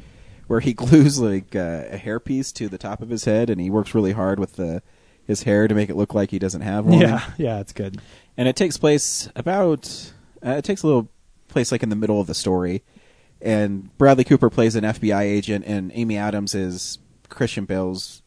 where 0.48 0.60
he 0.60 0.74
glues 0.82 1.18
like 1.20 1.56
uh, 1.56 1.84
a 1.90 1.98
hairpiece 1.98 2.54
to 2.56 2.68
the 2.68 2.78
top 2.78 3.02
of 3.02 3.08
his 3.10 3.24
head, 3.26 3.50
and 3.50 3.62
he 3.62 3.70
works 3.70 3.96
really 3.96 4.12
hard 4.12 4.38
with 4.40 4.58
the 4.58 4.82
his 5.28 5.44
hair 5.44 5.68
to 5.68 5.76
make 5.76 5.90
it 5.90 5.96
look 5.96 6.14
like 6.14 6.32
he 6.32 6.40
doesn't 6.40 6.62
have 6.62 6.86
one. 6.86 7.00
Yeah, 7.00 7.24
yeah, 7.38 7.60
it's 7.60 7.74
good. 7.74 8.00
and 8.38 8.48
it 8.48 8.56
takes 8.56 8.78
place 8.78 9.30
about 9.36 10.14
uh, 10.46 10.52
it 10.52 10.64
takes 10.66 10.84
a 10.84 10.88
little 10.88 11.10
place 11.48 11.72
like 11.72 11.84
in 11.84 11.90
the 11.90 11.96
middle 11.96 12.20
of 12.22 12.28
the 12.28 12.34
story 12.34 12.82
and 13.42 13.96
bradley 13.98 14.24
cooper 14.24 14.50
plays 14.50 14.76
an 14.76 14.84
fbi 14.86 15.22
agent 15.24 15.66
and 15.68 15.92
amy 15.94 16.16
adams 16.18 16.56
is 16.56 16.98
christian 17.28 17.66
bale's 17.66 18.22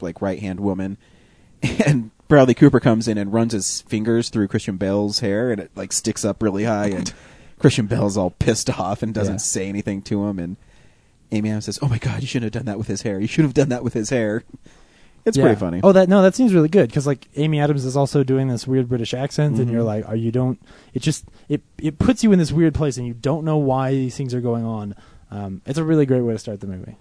like 0.00 0.20
right 0.20 0.40
hand 0.40 0.60
woman, 0.60 0.98
and 1.86 2.10
Bradley 2.28 2.54
Cooper 2.54 2.80
comes 2.80 3.06
in 3.08 3.16
and 3.18 3.32
runs 3.32 3.52
his 3.52 3.80
fingers 3.82 4.28
through 4.30 4.48
Christian 4.48 4.76
Bale's 4.76 5.20
hair, 5.20 5.50
and 5.52 5.60
it 5.60 5.70
like 5.76 5.92
sticks 5.92 6.22
up 6.24 6.42
really 6.42 6.64
high, 6.64 6.88
and 6.88 7.14
Christian 7.60 7.86
Bale's 7.86 8.16
all 8.16 8.30
pissed 8.30 8.68
off 8.78 9.02
and 9.02 9.14
doesn't 9.14 9.34
Yeah. 9.34 9.38
say 9.38 9.68
anything 9.68 10.02
to 10.02 10.26
him, 10.26 10.38
and 10.40 10.56
Amy 11.32 11.48
Adams 11.50 11.64
says, 11.66 11.78
"Oh 11.80 11.88
my 11.88 11.96
God, 11.98 12.20
you 12.20 12.26
shouldn't 12.26 12.52
have 12.52 12.60
done 12.60 12.66
that 12.66 12.78
with 12.78 12.88
his 12.88 13.02
hair. 13.02 13.20
You 13.20 13.26
should 13.28 13.44
have 13.44 13.54
done 13.54 13.68
that 13.70 13.84
with 13.84 13.94
his 13.94 14.10
hair." 14.10 14.42
It's 15.26 15.36
Yeah. 15.36 15.42
pretty 15.44 15.58
funny. 15.60 15.80
Oh, 15.82 15.90
that 15.92 16.08
no, 16.08 16.22
that 16.22 16.34
seems 16.36 16.54
really 16.54 16.68
good 16.68 16.88
because 16.88 17.06
like 17.06 17.28
Amy 17.36 17.58
Adams 17.60 17.84
is 17.84 17.96
also 17.96 18.22
doing 18.22 18.46
this 18.48 18.66
weird 18.66 18.88
British 18.88 19.12
accent, 19.12 19.58
and 19.58 19.68
Mhm. 19.68 19.72
you're 19.72 19.82
like, 19.82 20.08
are 20.08 20.16
you 20.16 20.30
don't? 20.30 20.58
It 20.94 21.02
just 21.02 21.24
it 21.48 21.62
it 21.78 21.98
puts 21.98 22.22
you 22.24 22.32
in 22.32 22.38
this 22.38 22.52
weird 22.52 22.74
place, 22.74 22.96
and 22.96 23.06
you 23.06 23.12
don't 23.14 23.44
know 23.44 23.56
why 23.58 23.90
these 23.90 24.16
things 24.16 24.32
are 24.32 24.40
going 24.40 24.64
on. 24.64 24.94
Um, 25.30 25.60
it's 25.66 25.78
a 25.78 25.84
really 25.84 26.06
great 26.06 26.20
way 26.22 26.32
to 26.32 26.38
start 26.38 26.60
the 26.60 26.68
movie. 26.68 26.96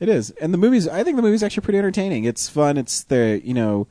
It 0.00 0.08
is, 0.08 0.30
and 0.40 0.52
the 0.54 0.58
movie's. 0.58 0.88
I 0.88 1.04
think 1.04 1.16
the 1.16 1.22
movie's 1.22 1.42
actually 1.42 1.62
pretty 1.64 1.78
entertaining. 1.78 2.24
It's 2.24 2.48
fun. 2.48 2.76
It's 2.78 3.02
the 3.04 3.40
you 3.44 3.52
know, 3.54 3.86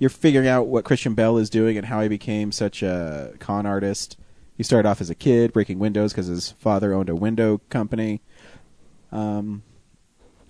you're 0.00 0.10
figuring 0.10 0.48
out 0.48 0.66
what 0.66 0.84
Christian 0.84 1.14
Bale 1.14 1.38
is 1.38 1.48
doing 1.48 1.76
and 1.76 1.86
how 1.86 2.00
he 2.02 2.08
became 2.08 2.50
such 2.52 2.82
a 2.82 3.32
con 3.38 3.66
artist. 3.66 4.16
He 4.56 4.64
started 4.64 4.88
off 4.88 5.00
as 5.00 5.10
a 5.10 5.14
kid 5.14 5.52
breaking 5.52 5.78
windows 5.78 6.12
because 6.12 6.26
his 6.26 6.50
father 6.58 6.92
owned 6.92 7.08
a 7.08 7.14
window 7.14 7.60
company. 7.70 8.20
Um, 9.12 9.62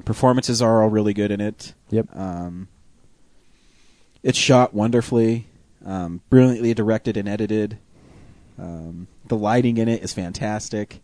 performances 0.06 0.62
are 0.62 0.82
all 0.82 0.88
really 0.88 1.12
good 1.12 1.30
in 1.30 1.40
it. 1.42 1.74
Yep. 1.90 2.06
Um, 2.16 2.68
it's 4.22 4.38
shot 4.38 4.74
wonderfully, 4.74 5.46
um, 5.84 6.20
brilliantly 6.30 6.74
directed 6.74 7.16
and 7.16 7.28
edited. 7.28 7.78
Um, 8.58 9.06
the 9.26 9.36
lighting 9.36 9.76
in 9.76 9.88
it 9.88 10.02
is 10.02 10.12
fantastic. 10.12 11.00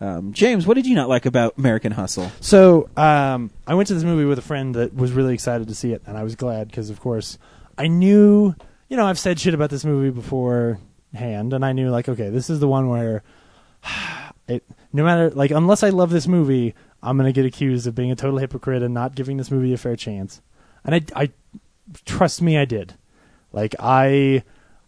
Um, 0.00 0.32
James, 0.32 0.66
what 0.66 0.74
did 0.74 0.86
you 0.86 0.94
not 0.94 1.08
like 1.08 1.24
about 1.24 1.56
American 1.56 1.92
Hustle? 1.92 2.30
So 2.40 2.88
um, 2.96 3.50
I 3.66 3.74
went 3.74 3.86
to 3.88 3.94
this 3.94 4.04
movie 4.04 4.24
with 4.24 4.38
a 4.38 4.42
friend 4.42 4.74
that 4.74 4.94
was 4.94 5.12
really 5.12 5.32
excited 5.32 5.68
to 5.68 5.74
see 5.74 5.92
it, 5.92 6.02
and 6.06 6.18
I 6.18 6.22
was 6.22 6.34
glad 6.34 6.68
because, 6.68 6.90
of 6.90 7.00
course, 7.00 7.38
I 7.78 7.86
knew. 7.86 8.54
You 8.88 8.96
know, 8.96 9.06
I've 9.06 9.18
said 9.18 9.40
shit 9.40 9.52
about 9.52 9.70
this 9.70 9.84
movie 9.84 10.10
beforehand, 10.10 11.52
and 11.52 11.64
I 11.64 11.72
knew 11.72 11.90
like, 11.90 12.08
okay, 12.08 12.28
this 12.28 12.48
is 12.48 12.60
the 12.60 12.68
one 12.68 12.88
where 12.88 13.22
it. 14.48 14.64
No 14.92 15.04
matter 15.04 15.30
like, 15.30 15.50
unless 15.50 15.82
I 15.82 15.90
love 15.90 16.10
this 16.10 16.26
movie, 16.28 16.74
I'm 17.02 17.16
gonna 17.16 17.32
get 17.32 17.46
accused 17.46 17.86
of 17.86 17.94
being 17.94 18.10
a 18.10 18.16
total 18.16 18.38
hypocrite 18.38 18.82
and 18.82 18.94
not 18.94 19.14
giving 19.14 19.38
this 19.38 19.50
movie 19.50 19.72
a 19.72 19.78
fair 19.78 19.96
chance. 19.96 20.40
And 20.84 20.94
I, 20.94 21.20
I 21.20 21.30
trust 22.04 22.42
me, 22.42 22.56
I 22.58 22.64
did. 22.64 22.94
Like 23.52 23.74
I, 23.78 24.42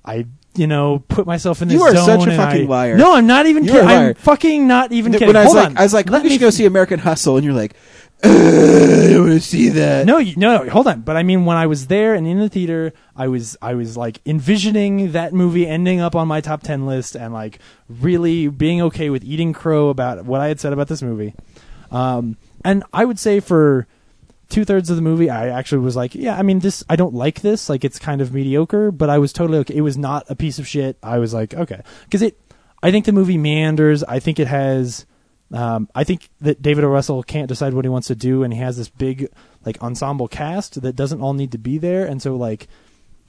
I. 0.05 0.27
You 0.55 0.67
know, 0.67 1.05
put 1.07 1.25
myself 1.25 1.63
in 1.63 1.69
this 1.69 1.77
You 1.77 1.85
are 1.85 1.95
such 1.95 2.27
a 2.27 2.35
fucking 2.37 2.65
I- 2.67 2.69
liar. 2.69 2.97
No, 2.97 3.15
I'm 3.15 3.29
not 3.29 3.47
even 3.47 3.63
You 3.63 3.75
are 3.75 3.79
a 3.79 3.83
kidding. 3.83 3.97
I'm 4.09 4.15
fucking 4.15 4.67
not 4.67 4.91
even 4.91 5.13
kidding. 5.13 5.29
when 5.29 5.37
I 5.37 5.45
was 5.45 5.53
Hold 5.53 5.57
like, 5.63 5.71
on. 5.71 5.77
I 5.79 5.83
was 5.85 5.95
like, 5.95 6.11
Let 6.11 6.25
me 6.25 6.37
go 6.37 6.51
see 6.51 6.65
American 6.65 6.99
Hustle, 6.99 7.37
and 7.37 7.45
you're 7.45 7.55
like, 7.55 7.75
"Ugh, 8.25 8.31
I 8.33 9.11
don't 9.11 9.29
want 9.29 9.41
to 9.41 9.47
see 9.47 9.69
that. 9.69 10.05
No, 10.05 10.19
you- 10.19 10.35
no, 10.37 10.65
no, 10.65 10.71
hold 10.71 10.89
on. 10.89 11.03
But 11.03 11.17
I 11.17 11.23
mean, 11.23 11.45
when 11.45 11.57
I 11.57 11.69
was 11.69 11.87
there 11.87 12.15
and 12.15 12.27
in 12.27 12.41
the 12.41 12.49
theater, 12.49 12.93
I 13.15 13.29
was, 13.29 13.57
I 13.63 13.75
was 13.75 13.97
like 13.97 14.21
envisioning 14.27 15.13
that 15.13 15.33
movie 15.33 15.65
ending 15.65 16.01
up 16.01 16.17
on 16.17 16.27
my 16.27 16.41
top 16.41 16.65
ten 16.65 16.87
list, 16.87 17.15
and 17.15 17.33
like 17.33 17.61
really 17.89 18.49
being 18.49 18.83
okay 18.83 19.11
with 19.11 19.23
eating 19.23 19.53
crow 19.53 19.91
about 19.91 20.25
what 20.25 20.41
I 20.41 20.49
had 20.49 20.59
said 20.59 20.73
about 20.73 20.89
this 20.89 21.03
movie. 21.03 21.35
Um, 21.93 22.37
and 22.65 22.83
I 22.93 23.05
would 23.05 23.21
say 23.21 23.39
for 23.39 23.87
two 24.49 24.65
thirds 24.65 24.91
of 24.91 24.97
the 24.97 25.03
movie, 25.03 25.31
I 25.31 25.49
actually 25.49 25.79
was 25.79 25.97
like, 25.97 26.15
yeah, 26.15 26.37
I 26.37 26.43
mean, 26.43 26.61
this, 26.61 26.85
I 26.89 26.97
don't 26.97 27.15
like 27.15 27.41
this. 27.41 27.69
Like, 27.69 27.85
it's 27.85 27.99
kind 27.99 28.21
of 28.21 28.33
mediocre, 28.33 28.91
but 28.91 29.11
I 29.11 29.19
was 29.19 29.33
totally 29.33 29.59
okay. 29.59 29.77
It 29.77 29.83
was 29.83 29.99
not 29.99 30.25
a 30.29 30.35
piece 30.35 30.59
of 30.59 30.67
shit. 30.67 30.97
I 31.03 31.19
was 31.19 31.35
like, 31.35 31.55
okay, 31.55 31.83
because 32.05 32.23
it, 32.23 32.39
I 32.83 32.91
think 32.91 33.05
the 33.05 33.13
movie 33.13 33.39
meanders. 33.39 34.05
I 34.05 34.21
think 34.21 34.39
it 34.39 34.47
has. 34.47 35.07
Um, 35.51 35.89
I 35.95 36.05
think 36.05 36.29
that 36.43 36.61
David 36.61 36.85
O. 36.85 36.89
Russell 36.89 37.23
can't 37.23 37.49
decide 37.49 37.73
what 37.73 37.85
he 37.85 37.89
wants 37.89 38.09
to 38.09 38.15
do, 38.15 38.43
and 38.43 38.53
he 38.53 38.61
has 38.61 38.77
this 38.77 38.89
big 38.89 39.29
like 39.65 39.83
ensemble 39.83 40.29
cast 40.29 40.81
that 40.83 40.95
doesn't 40.95 41.21
all 41.21 41.33
need 41.33 41.53
to 41.53 41.59
be 41.59 41.79
there, 41.79 42.07
and 42.07 42.21
so 42.23 42.37
like 42.37 42.69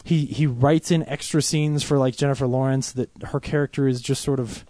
he 0.03 0.25
he 0.25 0.45
writes 0.45 0.91
in 0.91 1.07
extra 1.07 1.41
scenes 1.41 1.81
for 1.81 1.97
like 1.97 2.15
Jennifer 2.15 2.45
Lawrence 2.45 2.91
that 2.91 3.09
her 3.27 3.39
character 3.39 3.87
is 3.87 4.01
just 4.01 4.21
sort 4.23 4.39
of. 4.39 4.65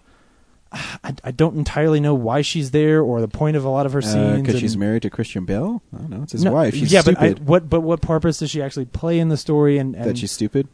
I, 0.72 1.14
I 1.24 1.30
don't 1.32 1.56
entirely 1.56 1.98
know 2.00 2.14
why 2.14 2.42
she's 2.42 2.70
there 2.70 3.02
or 3.02 3.20
the 3.20 3.28
point 3.28 3.56
of 3.56 3.64
a 3.64 3.68
lot 3.68 3.86
of 3.86 3.92
her 3.92 3.98
uh, 3.98 4.02
scenes. 4.02 4.40
because 4.42 4.54
and- 4.54 4.60
she's 4.60 4.76
married 4.76 5.02
to 5.02 5.10
Christian 5.10 5.44
Bale. 5.44 5.82
I 5.94 5.98
don't 5.98 6.10
know. 6.10 6.22
It's 6.22 6.32
his 6.32 6.44
No, 6.44 6.52
wife. 6.52 6.74
She's 6.74 6.92
yeah, 6.92 7.00
stupid. 7.00 7.18
but 7.36 7.40
I, 7.40 7.44
what 7.44 7.68
but 7.68 7.80
what 7.80 8.00
purpose 8.00 8.38
does 8.38 8.50
she 8.50 8.62
actually 8.62 8.86
play 8.86 9.18
in 9.18 9.28
the 9.28 9.36
story? 9.36 9.78
And, 9.78 9.94
and 9.96 10.04
that 10.04 10.18
she's 10.18 10.30
stupid. 10.32 10.68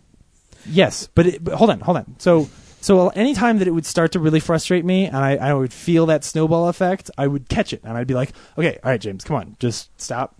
Yes, 0.68 1.08
but, 1.14 1.26
it, 1.26 1.44
but 1.44 1.54
hold 1.54 1.70
on, 1.70 1.80
hold 1.80 1.96
on. 1.96 2.16
So 2.18 2.48
so 2.80 3.08
any 3.10 3.34
time 3.34 3.58
that 3.58 3.68
it 3.68 3.70
would 3.72 3.86
start 3.86 4.12
to 4.12 4.20
really 4.20 4.40
frustrate 4.40 4.84
me, 4.84 5.06
and 5.06 5.16
I, 5.16 5.36
I 5.36 5.54
would 5.54 5.72
feel 5.72 6.06
that 6.06 6.24
snowball 6.24 6.68
effect, 6.68 7.10
I 7.16 7.26
would 7.26 7.48
catch 7.48 7.72
it, 7.72 7.80
and 7.82 7.96
I'd 7.96 8.06
be 8.06 8.14
like, 8.14 8.32
okay, 8.58 8.78
all 8.84 8.90
right, 8.90 9.00
James, 9.00 9.24
come 9.24 9.36
on, 9.36 9.56
just 9.58 9.90
stop. 10.00 10.36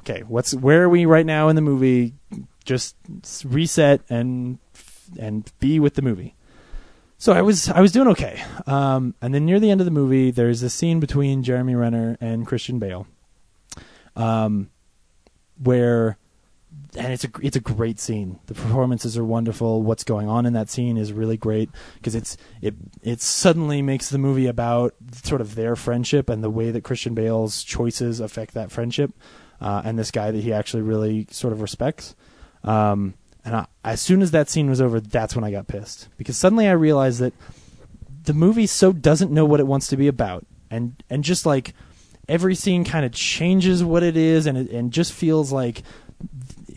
Okay, 0.00 0.22
what's 0.26 0.54
where 0.54 0.82
are 0.84 0.88
we 0.88 1.06
right 1.06 1.26
now 1.26 1.48
in 1.48 1.56
the 1.56 1.62
movie? 1.62 2.14
Just 2.64 2.94
reset 3.44 4.00
and 4.08 4.58
and 5.18 5.50
be 5.60 5.80
with 5.80 5.94
the 5.94 6.02
movie. 6.02 6.34
So 7.22 7.32
I 7.32 7.42
was 7.42 7.68
I 7.68 7.80
was 7.80 7.92
doing 7.92 8.08
okay, 8.08 8.42
um, 8.66 9.14
and 9.22 9.32
then 9.32 9.46
near 9.46 9.60
the 9.60 9.70
end 9.70 9.80
of 9.80 9.84
the 9.84 9.92
movie, 9.92 10.32
there's 10.32 10.60
a 10.64 10.68
scene 10.68 10.98
between 10.98 11.44
Jeremy 11.44 11.76
Renner 11.76 12.18
and 12.20 12.44
Christian 12.44 12.80
Bale, 12.80 13.06
um, 14.16 14.70
where 15.62 16.18
and 16.96 17.12
it's 17.12 17.22
a 17.22 17.28
it's 17.40 17.56
a 17.56 17.60
great 17.60 18.00
scene. 18.00 18.40
The 18.46 18.54
performances 18.54 19.16
are 19.16 19.24
wonderful. 19.24 19.84
What's 19.84 20.02
going 20.02 20.28
on 20.28 20.46
in 20.46 20.52
that 20.54 20.68
scene 20.68 20.96
is 20.96 21.12
really 21.12 21.36
great 21.36 21.70
because 21.94 22.16
it's 22.16 22.36
it 22.60 22.74
it 23.04 23.20
suddenly 23.20 23.82
makes 23.82 24.10
the 24.10 24.18
movie 24.18 24.48
about 24.48 24.92
sort 25.22 25.40
of 25.40 25.54
their 25.54 25.76
friendship 25.76 26.28
and 26.28 26.42
the 26.42 26.50
way 26.50 26.72
that 26.72 26.82
Christian 26.82 27.14
Bale's 27.14 27.62
choices 27.62 28.18
affect 28.18 28.52
that 28.54 28.72
friendship, 28.72 29.12
uh, 29.60 29.80
and 29.84 29.96
this 29.96 30.10
guy 30.10 30.32
that 30.32 30.42
he 30.42 30.52
actually 30.52 30.82
really 30.82 31.28
sort 31.30 31.52
of 31.52 31.62
respects. 31.62 32.16
Um, 32.64 33.14
and 33.44 33.56
I, 33.56 33.66
as 33.84 34.00
soon 34.00 34.22
as 34.22 34.30
that 34.30 34.48
scene 34.48 34.70
was 34.70 34.80
over, 34.80 35.00
that's 35.00 35.34
when 35.34 35.44
I 35.44 35.50
got 35.50 35.66
pissed 35.66 36.08
because 36.16 36.36
suddenly 36.36 36.68
I 36.68 36.72
realized 36.72 37.20
that 37.20 37.34
the 38.24 38.34
movie 38.34 38.66
so 38.66 38.92
doesn't 38.92 39.32
know 39.32 39.44
what 39.44 39.60
it 39.60 39.66
wants 39.66 39.88
to 39.88 39.96
be 39.96 40.08
about, 40.08 40.46
and 40.70 41.02
and 41.10 41.24
just 41.24 41.44
like 41.44 41.74
every 42.28 42.54
scene 42.54 42.84
kind 42.84 43.04
of 43.04 43.12
changes 43.12 43.82
what 43.82 44.02
it 44.02 44.16
is, 44.16 44.46
and 44.46 44.56
it 44.56 44.70
and 44.70 44.92
just 44.92 45.12
feels 45.12 45.52
like 45.52 45.82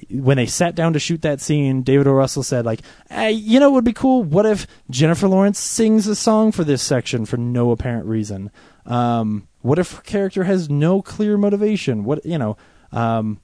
when 0.10 0.38
they 0.38 0.46
sat 0.46 0.76
down 0.76 0.94
to 0.94 1.00
shoot 1.00 1.22
that 1.24 1.42
scene, 1.42 1.82
David 1.82 2.08
O. 2.08 2.12
Russell 2.14 2.44
said, 2.44 2.66
like, 2.66 2.82
hey, 3.10 3.32
you 3.32 3.60
know 3.60 3.70
what 3.70 3.76
would 3.76 3.86
be 3.86 3.94
cool? 3.94 4.24
What 4.24 4.46
if 4.46 4.68
Jennifer 4.90 5.28
Lawrence 5.28 5.60
sings 5.60 6.08
a 6.08 6.16
song 6.16 6.52
for 6.52 6.64
this 6.64 6.82
section 6.82 7.26
for 7.26 7.38
no 7.38 7.72
apparent 7.72 8.06
reason? 8.06 8.52
Um, 8.86 9.48
what 9.62 9.80
if 9.80 9.94
her 9.94 10.02
character 10.02 10.44
has 10.44 10.70
no 10.70 11.02
clear 11.02 11.38
motivation? 11.38 12.04
What 12.04 12.26
you 12.26 12.38
know? 12.38 12.58
Um, 12.92 13.42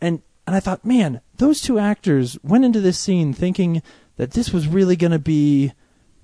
and 0.00 0.22
and 0.46 0.56
I 0.56 0.60
thought, 0.60 0.84
man, 0.84 1.20
those 1.38 1.60
two 1.60 1.78
actors 1.78 2.38
went 2.42 2.64
into 2.64 2.80
this 2.80 2.98
scene 2.98 3.32
thinking 3.32 3.82
that 4.16 4.32
this 4.32 4.52
was 4.52 4.68
really 4.68 4.96
going 4.96 5.12
to 5.12 5.18
be, 5.18 5.72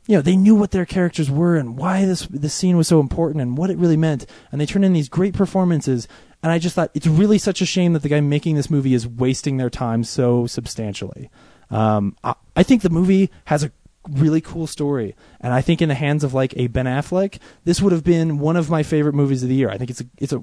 you 0.07 0.17
know, 0.17 0.21
they 0.21 0.37
knew 0.37 0.55
what 0.55 0.73
their 0.73 0.85
characters 0.85 1.31
were 1.31 1.57
and 1.57 1.77
why 1.77 2.05
this 2.05 2.27
this 2.27 2.53
scene 2.53 2.77
was 2.77 2.89
so 2.89 3.01
important 3.01 3.41
and 3.41 3.57
what 3.57 3.71
it 3.71 3.79
really 3.79 3.97
meant, 3.97 4.27
and 4.53 4.61
they 4.61 4.67
turned 4.67 4.85
in 4.85 4.93
these 4.93 5.09
great 5.09 5.35
performances. 5.35 6.07
And 6.43 6.53
I 6.53 6.59
just 6.59 6.75
thought 6.75 6.91
it's 6.93 7.07
really 7.07 7.39
such 7.39 7.63
a 7.63 7.67
shame 7.67 7.95
that 7.95 8.03
the 8.03 8.11
guy 8.11 8.21
making 8.21 8.57
this 8.57 8.71
movie 8.71 8.93
is 8.93 9.09
wasting 9.09 9.57
their 9.57 9.71
time 9.71 10.05
so 10.05 10.47
substantially. 10.47 11.31
Um, 11.71 12.17
I, 12.23 12.35
I 12.55 12.63
think 12.63 12.83
the 12.83 12.91
movie 12.91 13.31
has 13.47 13.65
a 13.65 13.73
really 14.11 14.43
cool 14.43 14.67
story, 14.67 15.17
and 15.41 15.55
I 15.55 15.63
think 15.63 15.81
in 15.81 15.89
the 15.89 15.95
hands 15.95 16.23
of 16.23 16.35
like 16.35 16.53
a 16.59 16.67
Ben 16.67 16.85
Affleck, 16.85 17.39
this 17.65 17.81
would 17.81 17.93
have 17.93 18.05
been 18.05 18.39
one 18.39 18.57
of 18.57 18.69
my 18.69 18.83
favorite 18.83 19.15
movies 19.15 19.43
of 19.43 19.49
the 19.49 19.55
year. 19.55 19.71
I 19.71 19.79
think 19.79 19.91
it's 19.91 20.03
a 20.03 20.07
it's 20.19 20.35
a 20.35 20.43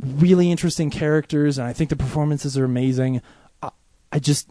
really 0.00 0.50
interesting 0.50 0.90
characters, 0.90 1.58
and 1.58 1.66
I 1.66 1.72
think 1.72 1.90
the 1.90 1.96
performances 1.96 2.56
are 2.56 2.64
amazing. 2.64 3.22
I, 4.12 4.18
just 4.18 4.48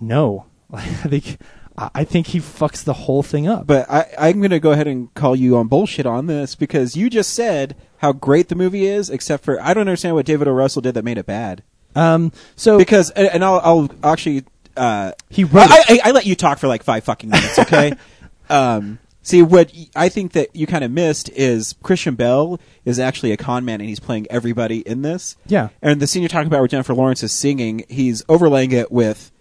no, 0.00 0.46
I 0.72 0.84
think 0.84 1.38
I 1.78 2.04
think 2.04 2.28
he 2.28 2.38
fucks 2.40 2.84
the 2.84 2.92
whole 2.92 3.22
thing 3.22 3.46
up. 3.46 3.66
But 3.66 3.90
I, 3.90 4.06
I'm 4.18 4.40
going 4.40 4.50
to 4.50 4.60
go 4.60 4.72
ahead 4.72 4.86
and 4.86 5.12
call 5.14 5.34
you 5.34 5.56
on 5.56 5.68
bullshit 5.68 6.06
on 6.06 6.26
this 6.26 6.54
because 6.54 6.96
you 6.96 7.08
just 7.08 7.32
said 7.32 7.76
how 7.98 8.12
great 8.12 8.48
the 8.48 8.54
movie 8.54 8.86
is, 8.86 9.08
except 9.08 9.44
for 9.44 9.60
I 9.60 9.72
don't 9.72 9.82
understand 9.82 10.14
what 10.14 10.26
David 10.26 10.48
O. 10.48 10.52
Russell 10.52 10.82
did 10.82 10.94
that 10.94 11.04
made 11.04 11.18
it 11.18 11.26
bad. 11.26 11.62
um, 11.94 12.32
so 12.56 12.78
Because 12.78 13.10
and 13.10 13.28
and 13.28 13.44
I'll, 13.44 13.60
I'll 13.62 13.90
actually 14.02 14.44
uh, 14.76 15.12
He 15.28 15.44
wrote 15.44 15.70
I. 15.70 15.82
I, 15.88 16.00
I 16.04 16.10
let 16.10 16.26
you 16.26 16.34
talk 16.34 16.58
for 16.58 16.68
like 16.68 16.82
five 16.82 17.04
fucking 17.04 17.30
minutes, 17.30 17.58
okay? 17.58 17.92
um, 18.50 18.98
see, 19.22 19.42
what 19.42 19.72
I 19.94 20.08
think 20.08 20.32
that 20.32 20.54
you 20.54 20.66
kind 20.66 20.84
of 20.84 20.90
missed 20.90 21.28
is 21.30 21.74
Christian 21.82 22.14
Bale 22.14 22.60
is 22.84 22.98
actually 22.98 23.32
a 23.32 23.36
con 23.36 23.64
man, 23.64 23.80
and 23.80 23.88
he's 23.88 24.00
playing 24.00 24.26
everybody 24.30 24.80
in 24.80 25.02
this. 25.02 25.36
Yeah. 25.46 25.68
And 25.82 26.00
the 26.00 26.06
scene 26.06 26.22
you're 26.22 26.28
talking 26.28 26.46
about 26.46 26.60
where 26.60 26.68
Jennifer 26.68 26.94
Lawrence 26.94 27.22
is 27.22 27.32
singing, 27.32 27.84
he's 27.88 28.22
overlaying 28.28 28.72
it 28.72 28.90
with 28.90 29.32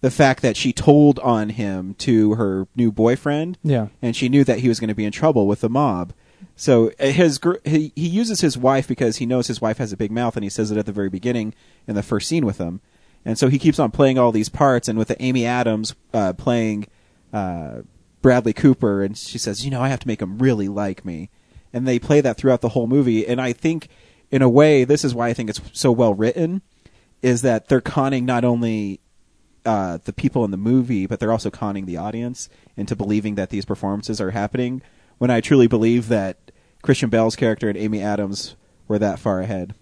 the 0.00 0.10
fact 0.10 0.42
that 0.42 0.56
she 0.56 0.72
told 0.72 1.18
on 1.20 1.48
him 1.48 1.94
to 1.94 2.34
her 2.34 2.68
new 2.76 2.92
boyfriend. 2.92 3.56
Yeah. 3.62 3.88
And 4.02 4.14
she 4.14 4.28
knew 4.28 4.44
that 4.44 4.58
he 4.58 4.68
was 4.68 4.78
going 4.78 4.88
to 4.88 4.94
be 4.94 5.06
in 5.06 5.12
trouble 5.12 5.46
with 5.46 5.62
the 5.62 5.70
mob. 5.70 6.12
So 6.56 6.92
uh, 7.00 7.06
his 7.06 7.38
gr- 7.38 7.56
he, 7.64 7.92
he 7.96 8.08
uses 8.08 8.40
his 8.40 8.56
wife 8.56 8.86
because 8.86 9.16
he 9.16 9.26
knows 9.26 9.46
his 9.46 9.60
wife 9.60 9.78
has 9.78 9.92
a 9.92 9.96
big 9.96 10.12
mouth, 10.12 10.36
and 10.36 10.44
he 10.44 10.50
says 10.50 10.70
it 10.70 10.78
at 10.78 10.86
the 10.86 10.92
very 10.92 11.08
beginning 11.08 11.54
in 11.86 11.94
the 11.94 12.02
first 12.02 12.28
scene 12.28 12.44
with 12.44 12.58
him. 12.58 12.80
And 13.24 13.38
so 13.38 13.48
he 13.48 13.58
keeps 13.58 13.78
on 13.78 13.90
playing 13.90 14.18
all 14.18 14.30
these 14.30 14.50
parts, 14.50 14.88
and 14.88 14.98
with 14.98 15.08
the 15.08 15.20
Amy 15.22 15.46
Adams 15.46 15.94
uh, 16.12 16.34
playing 16.34 16.86
uh, 17.32 17.80
Bradley 18.24 18.54
Cooper, 18.54 19.02
and 19.02 19.18
she 19.18 19.36
says, 19.36 19.66
"You 19.66 19.70
know, 19.70 19.82
I 19.82 19.90
have 19.90 20.00
to 20.00 20.08
make 20.08 20.22
him 20.22 20.38
really 20.38 20.66
like 20.66 21.04
me," 21.04 21.28
and 21.74 21.86
they 21.86 21.98
play 21.98 22.22
that 22.22 22.38
throughout 22.38 22.62
the 22.62 22.70
whole 22.70 22.86
movie. 22.86 23.26
And 23.26 23.38
I 23.38 23.52
think, 23.52 23.88
in 24.30 24.40
a 24.40 24.48
way, 24.48 24.84
this 24.84 25.04
is 25.04 25.14
why 25.14 25.28
I 25.28 25.34
think 25.34 25.50
it's 25.50 25.60
so 25.74 25.92
well 25.92 26.14
written, 26.14 26.62
is 27.20 27.42
that 27.42 27.68
they're 27.68 27.82
conning 27.82 28.24
not 28.24 28.42
only 28.42 29.00
uh, 29.66 29.98
the 30.06 30.14
people 30.14 30.42
in 30.42 30.52
the 30.52 30.56
movie, 30.56 31.04
but 31.06 31.20
they're 31.20 31.32
also 31.32 31.50
conning 31.50 31.84
the 31.84 31.98
audience 31.98 32.48
into 32.78 32.96
believing 32.96 33.34
that 33.34 33.50
these 33.50 33.66
performances 33.66 34.22
are 34.22 34.30
happening. 34.30 34.80
When 35.18 35.30
I 35.30 35.42
truly 35.42 35.66
believe 35.66 36.08
that 36.08 36.50
Christian 36.80 37.10
Bale's 37.10 37.36
character 37.36 37.68
and 37.68 37.76
Amy 37.76 38.00
Adams 38.00 38.56
were 38.88 38.98
that 39.00 39.18
far 39.18 39.40
ahead. 39.40 39.74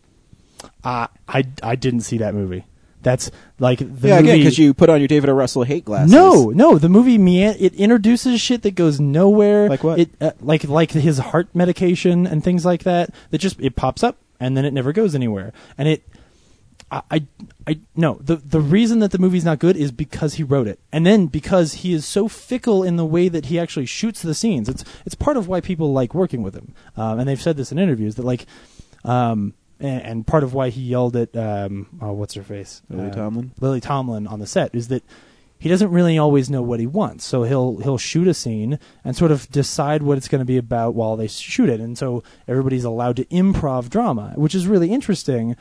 Uh, 0.82 1.06
I 1.28 1.44
I 1.62 1.76
didn't 1.76 2.00
see 2.00 2.18
that 2.18 2.34
movie. 2.34 2.64
That's 3.02 3.30
like 3.58 3.78
the 3.78 4.08
yeah, 4.08 4.16
movie. 4.16 4.30
again, 4.30 4.38
because 4.38 4.58
you 4.58 4.74
put 4.74 4.88
on 4.88 5.00
your 5.00 5.08
David 5.08 5.30
O. 5.30 5.34
Russell 5.34 5.64
hate 5.64 5.84
glasses. 5.84 6.12
No, 6.12 6.50
no, 6.50 6.78
the 6.78 6.88
movie 6.88 7.18
mean 7.18 7.54
it 7.58 7.74
introduces 7.74 8.40
shit 8.40 8.62
that 8.62 8.74
goes 8.74 9.00
nowhere. 9.00 9.68
Like 9.68 9.84
what? 9.84 9.98
It 9.98 10.10
uh, 10.20 10.32
like 10.40 10.64
like 10.64 10.92
his 10.92 11.18
heart 11.18 11.48
medication 11.54 12.26
and 12.26 12.42
things 12.42 12.64
like 12.64 12.84
that. 12.84 13.10
That 13.30 13.38
just 13.38 13.60
it 13.60 13.76
pops 13.76 14.02
up 14.02 14.18
and 14.42 14.56
then 14.56 14.64
it 14.64 14.72
never 14.72 14.92
goes 14.92 15.14
anywhere. 15.14 15.52
And 15.78 15.88
it, 15.88 16.02
I, 16.90 17.02
I, 17.10 17.26
I 17.66 17.80
no. 17.96 18.18
The 18.20 18.36
the 18.36 18.60
reason 18.60 18.98
that 18.98 19.12
the 19.12 19.18
movie's 19.18 19.44
not 19.44 19.58
good 19.58 19.76
is 19.76 19.92
because 19.92 20.34
he 20.34 20.42
wrote 20.42 20.66
it, 20.66 20.80
and 20.92 21.06
then 21.06 21.26
because 21.26 21.74
he 21.74 21.92
is 21.92 22.04
so 22.04 22.28
fickle 22.28 22.82
in 22.82 22.96
the 22.96 23.06
way 23.06 23.28
that 23.28 23.46
he 23.46 23.58
actually 23.58 23.86
shoots 23.86 24.20
the 24.20 24.34
scenes. 24.34 24.68
It's 24.68 24.84
it's 25.06 25.14
part 25.14 25.36
of 25.36 25.48
why 25.48 25.60
people 25.60 25.92
like 25.92 26.14
working 26.14 26.42
with 26.42 26.54
him. 26.54 26.74
Um, 26.96 27.20
and 27.20 27.28
they've 27.28 27.40
said 27.40 27.56
this 27.56 27.72
in 27.72 27.78
interviews 27.78 28.16
that 28.16 28.24
like. 28.24 28.46
Um, 29.04 29.54
and, 29.82 30.02
and 30.02 30.26
part 30.26 30.42
of 30.44 30.54
why 30.54 30.70
he 30.70 30.80
yelled 30.80 31.16
at 31.16 31.36
um, 31.36 31.88
oh, 32.00 32.12
what's 32.12 32.34
her 32.34 32.42
face, 32.42 32.80
Lily 32.88 33.10
Uh, 33.10 33.14
Tomlin? 33.14 33.52
Lily 33.60 33.80
Tomlin 33.80 34.26
on 34.26 34.38
the 34.38 34.46
set 34.46 34.74
is 34.74 34.88
that 34.88 35.02
he 35.58 35.68
doesn't 35.68 35.90
really 35.90 36.18
always 36.18 36.50
know 36.50 36.60
what 36.62 36.80
he 36.80 36.86
wants. 36.86 37.24
So 37.24 37.44
he'll 37.44 37.76
he'll 37.78 37.98
shoot 37.98 38.26
a 38.26 38.34
scene 38.34 38.78
and 39.04 39.14
sort 39.16 39.30
of 39.30 39.48
decide 39.50 40.02
what 40.02 40.18
it's 40.18 40.26
going 40.28 40.40
to 40.40 40.44
be 40.44 40.56
about 40.56 40.94
while 40.94 41.16
they 41.16 41.28
shoot 41.28 41.68
it, 41.68 41.80
and 41.80 41.96
so 41.98 42.22
everybody's 42.48 42.84
allowed 42.84 43.16
to 43.16 43.24
improv 43.26 43.88
drama, 43.88 44.32
which 44.36 44.54
is 44.54 44.66
really 44.66 44.92
interesting. 44.92 45.56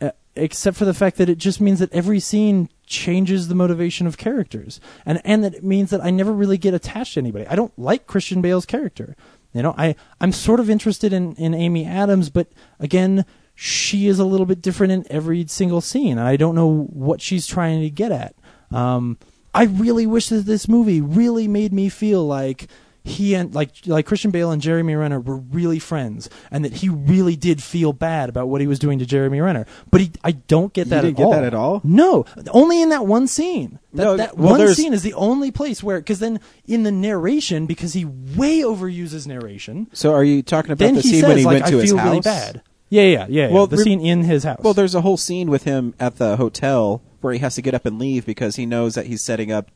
Uh, 0.00 0.12
except 0.34 0.76
for 0.76 0.86
the 0.86 0.94
fact 0.94 1.18
that 1.18 1.28
it 1.28 1.36
just 1.36 1.60
means 1.60 1.78
that 1.80 1.92
every 1.92 2.20
scene 2.20 2.70
changes 2.86 3.48
the 3.48 3.54
motivation 3.54 4.06
of 4.06 4.16
characters, 4.16 4.80
and 5.04 5.20
and 5.24 5.42
that 5.42 5.54
it 5.54 5.64
means 5.64 5.90
that 5.90 6.02
I 6.02 6.10
never 6.10 6.32
really 6.32 6.56
get 6.56 6.72
attached 6.72 7.14
to 7.14 7.20
anybody. 7.20 7.46
I 7.46 7.56
don't 7.56 7.76
like 7.76 8.06
Christian 8.06 8.40
Bale's 8.40 8.66
character. 8.66 9.16
You 9.52 9.62
know, 9.62 9.74
I 9.76 9.96
I'm 10.20 10.32
sort 10.32 10.60
of 10.60 10.70
interested 10.70 11.12
in 11.12 11.34
in 11.34 11.54
Amy 11.54 11.84
Adams, 11.84 12.30
but 12.30 12.46
again, 12.78 13.24
she 13.62 14.06
is 14.06 14.18
a 14.18 14.24
little 14.24 14.46
bit 14.46 14.62
different 14.62 14.90
in 14.90 15.04
every 15.10 15.46
single 15.46 15.82
scene, 15.82 16.16
and 16.16 16.26
I 16.26 16.36
don't 16.36 16.54
know 16.54 16.84
what 16.84 17.20
she's 17.20 17.46
trying 17.46 17.82
to 17.82 17.90
get 17.90 18.10
at. 18.10 18.34
Um, 18.70 19.18
I 19.52 19.64
really 19.64 20.06
wish 20.06 20.30
that 20.30 20.46
this 20.46 20.66
movie 20.66 21.02
really 21.02 21.46
made 21.46 21.70
me 21.70 21.90
feel 21.90 22.26
like 22.26 22.68
he 23.04 23.34
and 23.34 23.54
like 23.54 23.72
like 23.86 24.06
Christian 24.06 24.30
Bale 24.30 24.50
and 24.50 24.62
Jeremy 24.62 24.94
Renner 24.94 25.20
were 25.20 25.36
really 25.36 25.78
friends, 25.78 26.30
and 26.50 26.64
that 26.64 26.72
he 26.74 26.88
really 26.88 27.36
did 27.36 27.62
feel 27.62 27.92
bad 27.92 28.30
about 28.30 28.48
what 28.48 28.62
he 28.62 28.66
was 28.66 28.78
doing 28.78 28.98
to 28.98 29.04
Jeremy 29.04 29.40
Renner. 29.42 29.66
But 29.90 30.00
he, 30.00 30.12
I 30.24 30.32
don't 30.32 30.72
get 30.72 30.86
You 30.86 30.90
that 30.92 31.00
didn't 31.02 31.14
at 31.14 31.16
get 31.18 31.24
all. 31.24 31.32
that 31.32 31.44
at 31.44 31.52
all? 31.54 31.80
No, 31.84 32.24
only 32.52 32.80
in 32.80 32.88
that 32.88 33.04
one 33.06 33.26
scene. 33.26 33.78
That, 33.92 34.04
No, 34.04 34.16
that 34.16 34.38
well, 34.38 34.52
one 34.52 34.58
there's- 34.60 34.76
scene 34.76 34.94
is 34.94 35.02
the 35.02 35.12
only 35.14 35.50
place 35.50 35.82
where, 35.82 35.98
because 35.98 36.20
then 36.20 36.40
in 36.66 36.82
the 36.84 36.92
narration, 36.92 37.66
because 37.66 37.92
he 37.92 38.06
way 38.06 38.60
overuses 38.60 39.26
narration, 39.26 39.88
So 39.92 40.14
are 40.14 40.24
you 40.24 40.42
talking 40.42 40.70
about 40.70 40.94
the 40.94 41.02
scene 41.02 41.20
says 41.20 41.28
when 41.28 41.36
he 41.38 41.44
like 41.44 41.54
went 41.54 41.64
to 41.66 41.70
feel 41.72 41.80
his 41.80 41.92
house? 41.92 42.04
really 42.06 42.20
bad. 42.20 42.62
Yeah, 42.90 43.02
yeah, 43.04 43.26
yeah. 43.28 43.46
yeah. 43.48 43.52
Well, 43.54 43.66
the 43.66 43.76
rem- 43.76 43.84
scene 43.84 44.00
in 44.00 44.24
his 44.24 44.44
house. 44.44 44.60
Well, 44.62 44.74
there's 44.74 44.94
a 44.94 45.00
whole 45.00 45.16
scene 45.16 45.48
with 45.48 45.64
him 45.64 45.94
at 45.98 46.16
the 46.18 46.36
hotel 46.36 47.00
where 47.22 47.32
he 47.32 47.38
has 47.38 47.54
to 47.54 47.62
get 47.62 47.72
up 47.74 47.86
and 47.86 47.98
leave 47.98 48.26
because 48.26 48.56
he 48.56 48.66
knows 48.66 48.94
that 48.96 49.06
he's 49.06 49.22
setting 49.22 49.50
up. 49.52 49.70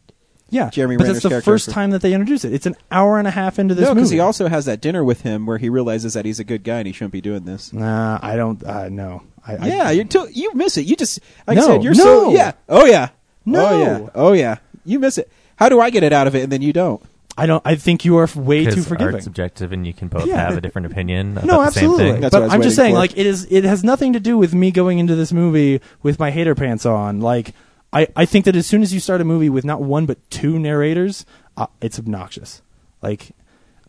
yeah, 0.50 0.68
Jeremy 0.70 0.96
but 0.96 1.04
Renner's 1.04 1.22
that's 1.22 1.34
the 1.34 1.42
first 1.42 1.66
for- 1.66 1.70
time 1.72 1.90
that 1.92 2.02
they 2.02 2.12
introduce 2.12 2.44
it. 2.44 2.52
It's 2.52 2.66
an 2.66 2.74
hour 2.90 3.18
and 3.18 3.26
a 3.28 3.30
half 3.30 3.58
into 3.58 3.74
this 3.74 3.86
no, 3.88 3.94
because 3.94 4.10
he 4.10 4.20
also 4.20 4.48
has 4.48 4.64
that 4.66 4.80
dinner 4.80 5.02
with 5.04 5.20
him 5.22 5.46
where 5.46 5.58
he 5.58 5.68
realizes 5.68 6.14
that 6.14 6.24
he's 6.24 6.40
a 6.40 6.44
good 6.44 6.64
guy 6.64 6.78
and 6.78 6.86
he 6.86 6.92
shouldn't 6.92 7.12
be 7.12 7.20
doing 7.20 7.44
this. 7.44 7.72
Nah, 7.72 8.18
I 8.22 8.36
don't. 8.36 8.62
Uh, 8.64 8.88
no, 8.88 9.22
I, 9.46 9.56
I- 9.56 9.66
yeah, 9.68 9.90
you 9.90 10.04
to- 10.04 10.28
you 10.32 10.52
miss 10.54 10.76
it. 10.76 10.82
You 10.86 10.96
just 10.96 11.20
like 11.46 11.56
I 11.58 11.60
said, 11.62 11.84
you're 11.84 11.94
no. 11.94 12.02
so 12.04 12.32
yeah. 12.32 12.52
Oh 12.68 12.84
yeah. 12.86 13.10
No. 13.46 13.66
Oh 13.68 13.80
yeah. 13.80 14.08
Oh 14.14 14.32
yeah. 14.32 14.56
You 14.84 14.98
miss 14.98 15.18
it. 15.18 15.30
How 15.56 15.68
do 15.68 15.80
I 15.80 15.90
get 15.90 16.02
it 16.02 16.12
out 16.12 16.26
of 16.26 16.34
it 16.34 16.42
and 16.42 16.50
then 16.52 16.62
you 16.62 16.72
don't? 16.72 17.00
I 17.36 17.46
don't. 17.46 17.62
I 17.64 17.74
think 17.74 18.04
you 18.04 18.16
are 18.18 18.28
way 18.36 18.64
too 18.64 18.82
forgiving. 18.82 19.14
art's 19.14 19.24
subjective, 19.24 19.72
and 19.72 19.84
you 19.86 19.92
can 19.92 20.06
both 20.08 20.26
Yeah. 20.26 20.36
have 20.36 20.56
a 20.56 20.60
different 20.60 20.86
opinion 20.86 21.32
about 21.38 21.44
No, 21.46 21.52
the 21.64 21.70
same 21.70 21.84
absolutely. 21.90 22.12
thing. 22.12 22.20
That's 22.20 22.32
what 22.32 22.38
I 22.38 22.40
but 22.42 22.44
was 22.46 22.54
I'm 22.54 22.62
just 22.62 22.78
waiting 22.78 22.84
saying, 22.84 22.94
for. 22.94 22.98
like, 22.98 23.18
it 23.18 23.26
is. 23.26 23.46
It 23.50 23.64
has 23.64 23.82
nothing 23.82 24.12
to 24.12 24.20
do 24.20 24.38
with 24.38 24.54
me 24.54 24.70
going 24.70 24.98
into 25.00 25.16
this 25.16 25.32
movie 25.32 25.80
with 26.02 26.18
my 26.20 26.30
hater 26.30 26.54
pants 26.54 26.86
on. 26.86 27.20
Like, 27.20 27.52
I, 27.92 28.06
I 28.14 28.24
think 28.24 28.44
that 28.44 28.54
as 28.54 28.66
soon 28.66 28.82
as 28.82 28.94
you 28.94 29.00
start 29.00 29.20
a 29.20 29.24
movie 29.24 29.50
with 29.50 29.64
not 29.64 29.82
one 29.82 30.06
but 30.06 30.18
two 30.30 30.58
narrators, 30.60 31.26
uh, 31.56 31.66
it's 31.80 31.98
obnoxious. 31.98 32.62
Like, 33.02 33.32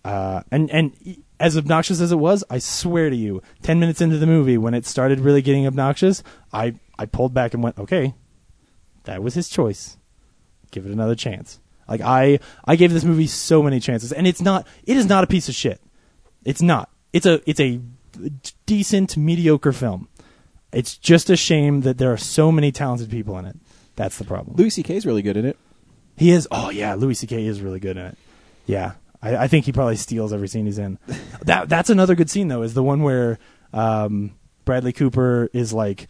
uh, 0.04 0.42
and 0.52 0.70
and 0.72 0.94
as 1.40 1.56
obnoxious 1.56 2.02
as 2.02 2.12
it 2.12 2.18
was, 2.18 2.44
I 2.50 2.58
swear 2.60 3.10
to 3.12 3.16
you, 3.16 3.44
ten 3.62 3.80
minutes 3.80 4.02
into 4.02 4.18
the 4.18 4.26
movie, 4.28 4.58
when 4.58 4.74
it 4.74 4.88
started 4.88 5.20
really 5.20 5.44
getting 5.44 5.68
obnoxious, 5.68 6.24
I 6.52 6.76
I 6.98 7.06
pulled 7.06 7.34
back 7.36 7.54
and 7.54 7.62
went, 7.62 7.78
okay, 7.78 8.16
that 9.04 9.22
was 9.22 9.36
his 9.36 9.50
choice. 9.50 9.98
Give 10.72 10.86
it 10.88 10.92
another 10.92 11.16
chance. 11.16 11.60
Like 11.88 12.02
I 12.02 12.40
I 12.66 12.76
gave 12.76 12.92
this 12.92 13.04
movie 13.04 13.28
so 13.28 13.62
many 13.62 13.80
chances, 13.80 14.12
and 14.12 14.28
it's 14.28 14.42
not. 14.42 14.68
It 14.86 14.98
is 14.98 15.06
not 15.06 15.24
a 15.24 15.28
piece 15.28 15.50
of 15.50 15.56
shit. 15.56 15.82
It's 16.44 16.62
not. 16.62 16.90
It's 17.14 17.26
a 17.26 17.42
it's 17.50 17.60
a 17.60 17.80
decent 18.66 19.18
mediocre 19.18 19.72
film. 19.72 20.08
It's 20.72 20.98
just 20.98 21.30
a 21.30 21.38
shame 21.38 21.82
that 21.82 21.98
there 21.98 22.12
are 22.12 22.18
so 22.18 22.52
many 22.52 22.72
talented 22.72 23.10
people 23.10 23.38
in 23.38 23.46
it. 23.46 23.58
That's 23.96 24.18
the 24.18 24.26
problem. 24.26 24.58
Louis 24.58 24.72
C.K. 24.72 24.96
is 24.98 25.06
really 25.06 25.22
good 25.22 25.38
in 25.38 25.46
it. 25.46 25.58
He 26.18 26.32
is. 26.32 26.48
Oh 26.52 26.70
yeah, 26.70 26.96
Louis 26.96 27.14
C.K. 27.14 27.46
is 27.46 27.62
really 27.62 27.80
good 27.80 27.98
in 27.98 28.06
it. 28.08 28.18
Yeah, 28.66 28.94
I, 29.22 29.36
I 29.38 29.48
think 29.48 29.66
he 29.66 29.72
probably 29.72 29.96
steals 29.96 30.34
every 30.34 30.48
scene 30.48 30.66
he's 30.66 30.78
in. 30.80 31.00
that 31.44 31.70
that's 31.70 31.90
another 31.90 32.16
good 32.16 32.30
scene 32.30 32.48
though. 32.48 32.62
Is 32.62 32.74
the 32.74 32.84
one 32.84 33.04
where 33.04 33.40
um, 33.74 34.36
Bradley 34.66 34.94
Cooper 34.94 35.50
is 35.54 35.74
like, 35.74 36.08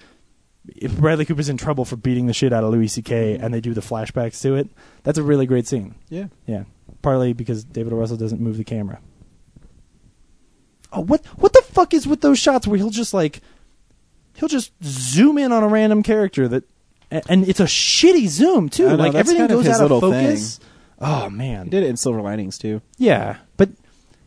if 0.75 0.97
Bradley 0.97 1.25
Cooper's 1.25 1.49
in 1.49 1.57
trouble 1.57 1.85
for 1.85 1.95
beating 1.95 2.27
the 2.27 2.33
shit 2.33 2.53
out 2.53 2.63
of 2.63 2.71
Louis 2.71 2.87
C.K. 2.87 3.35
Mm-hmm. 3.35 3.43
and 3.43 3.53
they 3.53 3.61
do 3.61 3.73
the 3.73 3.81
flashbacks 3.81 4.41
to 4.41 4.55
it. 4.55 4.69
That's 5.03 5.17
a 5.17 5.23
really 5.23 5.45
great 5.45 5.67
scene. 5.67 5.95
Yeah. 6.09 6.27
Yeah, 6.45 6.63
partly 7.01 7.33
because 7.33 7.63
David 7.63 7.93
O. 7.93 7.97
Russell 7.97 8.17
doesn't 8.17 8.41
move 8.41 8.57
the 8.57 8.63
camera. 8.63 8.99
Oh, 10.91 11.01
what 11.01 11.25
what 11.37 11.53
the 11.53 11.61
fuck 11.61 11.93
is 11.93 12.07
with 12.07 12.21
those 12.21 12.39
shots 12.39 12.67
where 12.67 12.77
he'll 12.77 12.89
just 12.89 13.13
like 13.13 13.41
he'll 14.35 14.49
just 14.49 14.71
zoom 14.83 15.37
in 15.37 15.51
on 15.51 15.63
a 15.63 15.67
random 15.67 16.03
character 16.03 16.47
that 16.47 16.63
and, 17.11 17.23
and 17.29 17.47
it's 17.49 17.59
a 17.59 17.65
shitty 17.65 18.27
zoom 18.27 18.69
too. 18.69 18.89
Know, 18.89 18.95
like 18.95 19.13
everything 19.13 19.47
kind 19.47 19.51
of 19.51 19.63
goes 19.63 19.79
out 19.79 19.91
of 19.91 20.01
focus. 20.01 20.57
thing. 20.57 20.67
Oh 20.99 21.29
man. 21.29 21.65
He 21.65 21.69
did 21.71 21.83
it 21.83 21.89
in 21.89 21.97
Silver 21.97 22.21
Linings 22.21 22.57
too. 22.57 22.81
Yeah, 22.97 23.37
but 23.57 23.69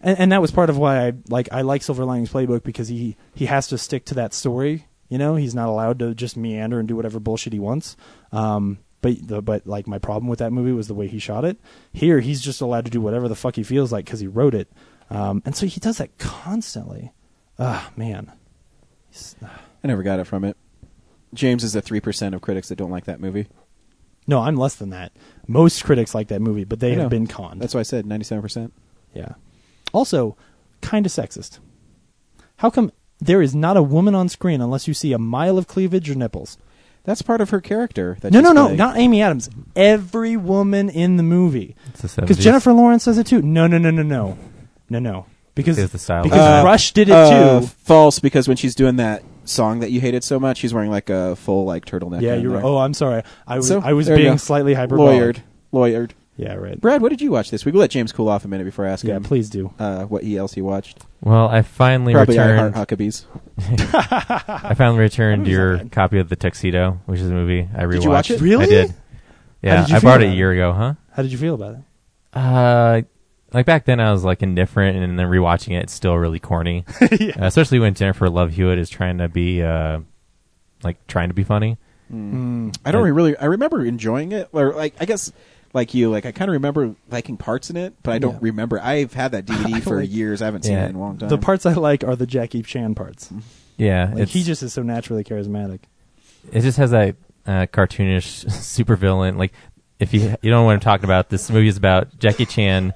and, 0.03 0.19
and 0.19 0.33
that 0.33 0.43
was 0.43 0.51
part 0.51 0.71
of 0.71 0.77
why 0.79 1.07
I 1.07 1.13
like 1.29 1.49
I 1.53 1.63
like 1.63 1.83
Silver 1.83 2.05
Linings 2.05 2.31
Playbook 2.31 2.63
because 2.63 2.89
he 2.89 3.17
he 3.35 3.47
has 3.47 3.67
to 3.69 3.79
stick 3.79 4.05
to 4.07 4.15
that 4.15 4.35
story. 4.35 4.87
You 5.09 5.19
know, 5.19 5.37
he's 5.37 5.55
not 5.55 5.69
allowed 5.69 5.99
to 6.01 6.15
just 6.15 6.37
meander 6.37 6.79
and 6.79 6.87
do 6.89 6.95
whatever 6.97 7.19
bullshit 7.21 7.53
he 7.53 7.59
wants. 7.59 7.97
Um, 8.33 8.79
but 9.01 9.27
the, 9.27 9.41
but 9.41 9.67
like 9.67 9.87
my 9.87 9.99
problem 9.99 10.29
with 10.29 10.41
that 10.41 10.53
movie 10.53 10.73
was 10.73 10.89
the 10.89 10.95
way 10.95 11.07
he 11.09 11.19
shot 11.19 11.45
it. 11.45 11.57
Here, 11.93 12.21
he's 12.21 12.41
just 12.41 12.61
allowed 12.61 12.85
to 12.85 12.91
do 12.91 13.01
whatever 13.01 13.29
the 13.29 13.37
fuck 13.37 13.57
he 13.57 13.63
feels 13.63 13.93
like 13.93 14.05
because 14.05 14.21
he 14.21 14.27
wrote 14.27 14.55
it, 14.55 14.69
um, 15.11 15.41
and 15.47 15.55
so 15.57 15.67
he 15.67 15.79
does 15.81 15.99
that 15.99 16.19
constantly. 16.19 17.13
Ah, 17.59 17.91
man. 17.97 18.33
He's- 19.11 19.35
I 19.43 19.87
never 19.87 20.03
got 20.03 20.19
it 20.19 20.25
from 20.27 20.45
it. 20.45 20.57
James 21.33 21.63
is 21.63 21.73
the 21.75 21.81
three 21.81 22.01
percent 22.01 22.35
of 22.35 22.41
critics 22.41 22.69
that 22.69 22.77
don't 22.77 22.91
like 22.91 23.05
that 23.05 23.21
movie. 23.21 23.47
no, 24.27 24.41
I'm 24.41 24.57
less 24.57 24.75
than 24.75 24.91
that. 24.91 25.13
Most 25.47 25.85
critics 25.85 26.15
like 26.15 26.29
that 26.29 26.41
movie, 26.43 26.65
but 26.65 26.81
they 26.81 26.95
have 26.95 27.09
been 27.11 27.27
conned. 27.27 27.61
That's 27.63 27.75
why 27.75 27.81
I 27.81 27.85
said 27.85 28.05
ninety-seven 28.05 28.43
percent. 28.43 28.73
Yeah. 29.15 29.35
Also, 29.93 30.37
kind 30.83 31.07
of 31.07 31.13
sexist. 31.13 31.61
How 32.57 32.69
come 32.71 32.91
there 33.21 33.43
is 33.43 33.55
not 33.55 33.77
a 33.77 33.83
woman 33.83 34.15
on 34.15 34.29
screen 34.29 34.61
unless 34.61 34.87
you 34.89 34.95
see 34.95 35.13
a 35.13 35.19
mile 35.19 35.59
of 35.59 35.67
cleavage 35.67 36.09
or 36.11 36.15
nipples? 36.15 36.59
That's 37.05 37.23
part 37.23 37.41
of 37.41 37.51
her 37.51 37.61
character. 37.61 38.19
That 38.21 38.33
no, 38.33 38.41
she's 38.41 38.45
no, 38.45 38.53
no, 38.53 38.63
playing. 38.65 38.77
not 38.79 38.97
Amy 38.99 39.23
Adams. 39.23 39.49
Every 39.75 40.37
woman 40.37 40.91
in 40.91 41.17
the 41.17 41.23
movie. 41.23 41.75
It's 41.89 42.03
the 42.15 42.21
Because 42.23 42.37
Jennifer 42.39 42.73
Lawrence 42.73 43.07
does 43.07 43.17
it 43.19 43.27
too. 43.27 43.41
No, 43.41 43.67
no, 43.67 43.79
no, 43.79 43.91
no, 43.91 44.03
no, 44.03 44.37
no, 44.91 44.99
no. 44.99 45.27
Because 45.55 45.79
It's 45.79 45.93
the 45.93 45.99
style. 45.99 46.23
because 46.23 46.39
Uh, 46.39 46.63
Rush 46.65 46.93
did 46.93 47.09
it 47.09 47.13
Uh, 47.15 47.61
too. 47.61 47.67
False, 47.67 48.19
because 48.21 48.47
when 48.47 48.57
she's 48.57 48.75
doing 48.75 48.97
that 48.97 49.23
song 49.45 49.81
that 49.81 49.91
you 49.91 50.01
hated 50.01 50.23
so 50.23 50.39
much, 50.39 50.59
she's 50.59 50.75
wearing 50.75 50.91
like 50.91 51.09
a 51.11 51.35
full 51.37 51.65
like 51.65 51.85
turtleneck. 51.87 52.21
Yeah, 52.21 52.35
down 52.35 52.43
you're 52.43 52.53
there. 52.53 52.61
right. 52.61 52.69
Oh, 52.69 52.77
I'm 52.79 52.95
sorry. 52.95 53.23
I 53.47 53.57
was 53.57 53.67
So, 53.69 53.81
I 53.81 53.93
was 53.95 54.07
there 54.07 54.17
you 54.17 54.25
being 54.25 54.35
go. 54.35 54.39
slightly 54.39 54.75
hyperbolic. 54.75 55.19
lawyered, 55.19 55.39
lawyered. 55.73 56.11
Yeah, 56.41 56.55
right. 56.55 56.81
Brad, 56.81 57.03
what 57.03 57.09
did 57.09 57.21
you 57.21 57.33
watch 57.33 57.51
this 57.51 57.65
week? 57.65 57.75
We'll 57.75 57.81
let 57.81 57.91
James 57.91 58.13
cool 58.13 58.29
off 58.29 58.45
a 58.45 58.49
minute 58.49 58.63
before 58.63 58.87
I 58.87 58.91
ask 58.91 59.05
Yeah, 59.05 59.17
him 59.17 59.25
please 59.25 59.51
do. 59.51 59.75
uh, 59.79 60.05
what 60.05 60.23
he 60.23 60.37
else 60.39 60.55
he 60.55 60.63
watched. 60.63 60.99
Well, 61.21 61.49
I 61.49 61.63
finally 61.63 62.13
Probably 62.15 62.39
I 62.39 62.51
returned. 62.53 62.75
Heart 62.77 62.89
Huckabees. 62.89 63.25
I 64.71 64.75
finally 64.75 65.01
returned 65.01 65.41
That 65.47 65.51
movie's 65.51 65.53
your 65.53 65.73
not 65.73 65.83
bad. 65.85 65.93
copy 65.93 66.19
of 66.21 66.29
the 66.29 66.37
Tuxedo, 66.37 67.01
which 67.07 67.19
is 67.21 67.29
a 67.29 67.33
movie 67.35 67.69
I 67.75 67.83
rewatched. 67.83 67.91
Did 67.93 68.05
you 68.05 68.11
watch 68.11 68.31
it? 68.31 68.41
Really? 68.41 68.65
I 68.65 68.69
did. 68.69 68.95
Yeah, 69.63 69.81
did 69.81 69.91
you 69.91 69.97
I 69.97 70.01
feel 70.01 70.11
bought 70.11 70.23
it 70.23 70.29
a 70.29 70.31
it? 70.33 70.37
year 70.37 70.53
ago, 70.53 70.73
huh? 70.73 70.95
How 71.13 71.23
did 71.23 71.33
you 71.33 71.39
feel 71.39 71.55
about 71.57 71.75
it? 71.75 71.81
Uh, 72.33 73.03
like 73.53 73.67
back 73.67 73.85
then, 73.87 73.99
I 73.99 74.13
was 74.13 74.23
like 74.25 74.41
indifferent, 74.43 74.97
and 74.97 75.19
then 75.19 75.27
rewatching 75.27 75.77
it, 75.77 75.83
it's 75.83 75.93
still 75.93 76.15
really 76.17 76.39
corny. 76.39 76.85
yeah. 77.19 77.33
Uh, 77.43 77.47
especially 77.47 77.81
when 77.81 77.95
Jennifer 77.95 78.29
Love 78.31 78.53
Hewitt 78.53 78.79
is 78.79 78.89
trying 78.89 79.19
to 79.19 79.29
be, 79.29 79.61
uh, 79.63 80.01
like 80.85 81.05
trying 81.09 81.29
to 81.31 81.35
be 81.35 81.43
funny. 81.43 81.79
Mm. 82.13 82.77
I 82.85 82.93
don't 82.93 83.05
I- 83.07 83.09
really. 83.09 83.37
I 83.37 83.47
remember 83.47 83.85
enjoying 83.85 84.31
it, 84.33 84.49
or 84.53 84.73
like 84.75 84.95
I 85.01 85.05
guess 85.05 85.33
like 85.75 85.95
you, 85.95 86.11
like 86.11 86.25
I 86.27 86.33
kind 86.33 86.49
of 86.49 86.55
remember 86.55 86.95
liking 87.11 87.37
parts 87.37 87.71
in 87.71 87.77
it, 87.77 87.95
but 88.03 88.13
I 88.15 88.19
don't 88.19 88.35
Yeah. 88.35 88.39
remember. 88.43 88.81
I've 88.81 89.13
had 89.15 89.33
that 89.33 89.45
DVD 89.47 89.83
for 89.83 90.01
like- 90.01 90.11
years. 90.13 90.41
I 90.43 90.47
haven't 90.47 90.63
seen 90.65 90.73
Yeah. 90.75 90.87
it 90.87 90.91
in 90.91 90.97
a 90.97 91.01
long 91.01 91.19
time. 91.19 91.29
The 91.29 91.39
parts 91.39 91.67
I 91.67 91.73
like 91.75 92.05
are 92.05 92.17
the 92.17 92.27
Jackie 92.27 92.63
Chan 92.63 92.95
parts. 92.95 93.31
Yeah, 93.77 94.11
Like 94.13 94.25
it's, 94.25 94.33
he 94.33 94.43
just 94.43 94.63
is 94.63 94.73
so 94.73 94.83
naturally 94.83 95.23
charismatic. 95.25 95.81
it 96.53 96.63
just 96.63 96.79
has 96.79 96.91
that 96.91 97.17
uh, 97.47 97.67
cartoonish 97.73 98.45
supervillain. 98.47 99.37
Like, 99.39 99.53
if 100.01 100.13
you 100.15 100.21
you 100.21 100.51
don't 100.51 100.61
know 100.61 100.65
what 100.65 100.73
I'm 100.75 100.81
talking 100.81 101.05
about, 101.05 101.29
this 101.29 101.51
movie 101.51 101.69
is 101.69 101.77
about 101.77 102.19
Jackie 102.19 102.47
Chan 102.47 102.93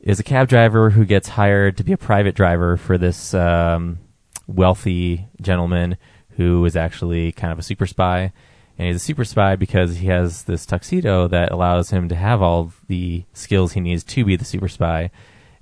is 0.00 0.20
a 0.20 0.22
cab 0.22 0.48
driver 0.48 0.90
who 0.90 1.04
gets 1.04 1.28
hired 1.28 1.76
to 1.78 1.84
be 1.84 1.92
a 1.92 1.96
private 1.96 2.34
driver 2.34 2.76
for 2.76 2.96
this 2.98 3.34
um, 3.34 3.98
wealthy 4.46 5.26
gentleman 5.40 5.96
who 6.36 6.64
is 6.64 6.76
actually 6.76 7.32
kind 7.32 7.52
of 7.52 7.58
a 7.58 7.62
super 7.62 7.86
spy. 7.86 8.32
And 8.78 8.86
he's 8.86 8.96
a 8.96 9.00
super 9.00 9.24
spy 9.24 9.56
because 9.56 9.96
he 9.96 10.08
has 10.08 10.44
this 10.44 10.66
tuxedo 10.66 11.28
that 11.28 11.50
allows 11.50 11.90
him 11.90 12.08
to 12.08 12.14
have 12.14 12.42
all 12.42 12.72
the 12.88 13.24
skills 13.32 13.72
he 13.72 13.80
needs 13.80 14.04
to 14.04 14.24
be 14.24 14.36
the 14.36 14.44
super 14.44 14.68
spy. 14.68 15.10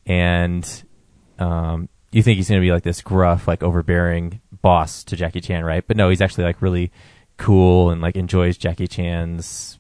And 0.04 0.68
um, 1.38 1.88
you 2.10 2.22
think 2.22 2.36
he's 2.36 2.48
going 2.48 2.60
to 2.60 2.64
be 2.66 2.72
like 2.72 2.82
this 2.82 3.02
gruff, 3.02 3.46
like 3.46 3.62
overbearing 3.62 4.40
boss 4.62 5.04
to 5.04 5.16
Jackie 5.16 5.40
Chan, 5.40 5.64
right? 5.64 5.86
But 5.86 5.96
no, 5.96 6.10
he's 6.10 6.20
actually 6.20 6.44
like 6.44 6.60
really 6.60 6.90
cool 7.36 7.90
and 7.90 8.00
like 8.00 8.16
enjoys 8.16 8.56
Jackie 8.56 8.88
Chan's 8.88 9.78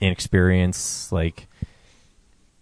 inexperience. 0.00 1.10
Like, 1.10 1.46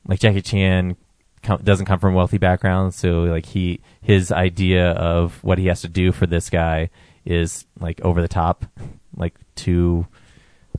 like 0.06 0.20
Jackie 0.20 0.42
Chan 0.42 0.96
com- 1.42 1.62
doesn't 1.62 1.86
come 1.86 1.98
from 1.98 2.14
a 2.14 2.16
wealthy 2.16 2.38
background, 2.38 2.94
so 2.94 3.22
like 3.24 3.46
he 3.46 3.80
his 4.02 4.30
idea 4.32 4.90
of 4.92 5.42
what 5.42 5.58
he 5.58 5.66
has 5.66 5.80
to 5.82 5.88
do 5.88 6.12
for 6.12 6.26
this 6.26 6.50
guy 6.50 6.90
is 7.24 7.64
like 7.80 8.00
over 8.02 8.20
the 8.20 8.28
top, 8.28 8.66
like 9.16 9.34
too 9.54 10.06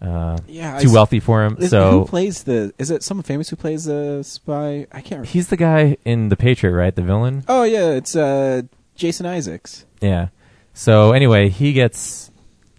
uh, 0.01 0.37
Yeah, 0.47 0.77
I 0.77 0.81
too 0.81 0.89
s- 0.89 0.93
wealthy 0.93 1.19
for 1.19 1.43
him. 1.43 1.57
Is- 1.59 1.71
so 1.71 1.91
who 1.91 2.05
plays 2.05 2.43
the? 2.43 2.73
Is 2.77 2.91
it 2.91 3.03
someone 3.03 3.23
famous 3.23 3.49
who 3.49 3.55
plays 3.55 3.85
the 3.85 4.21
spy? 4.23 4.85
I 4.91 5.01
can't. 5.01 5.11
remember. 5.11 5.27
he's 5.29 5.47
the 5.47 5.57
guy 5.57 5.97
in 6.05 6.29
the 6.29 6.37
Patriot, 6.37 6.73
right? 6.73 6.95
The 6.95 7.01
villain. 7.01 7.43
Oh 7.47 7.63
yeah, 7.63 7.89
it's 7.91 8.15
uh, 8.15 8.61
Jason 8.95 9.25
Isaacs. 9.25 9.85
Yeah. 10.01 10.27
So 10.73 11.11
anyway, 11.13 11.49
he 11.49 11.73
gets 11.73 12.29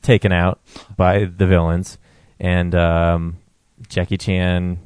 taken 0.03 0.31
out 0.33 0.61
by 0.97 1.25
the 1.25 1.47
villains, 1.47 1.99
and 2.39 2.73
um, 2.75 3.39
Jackie 3.89 4.17
Chan 4.17 4.79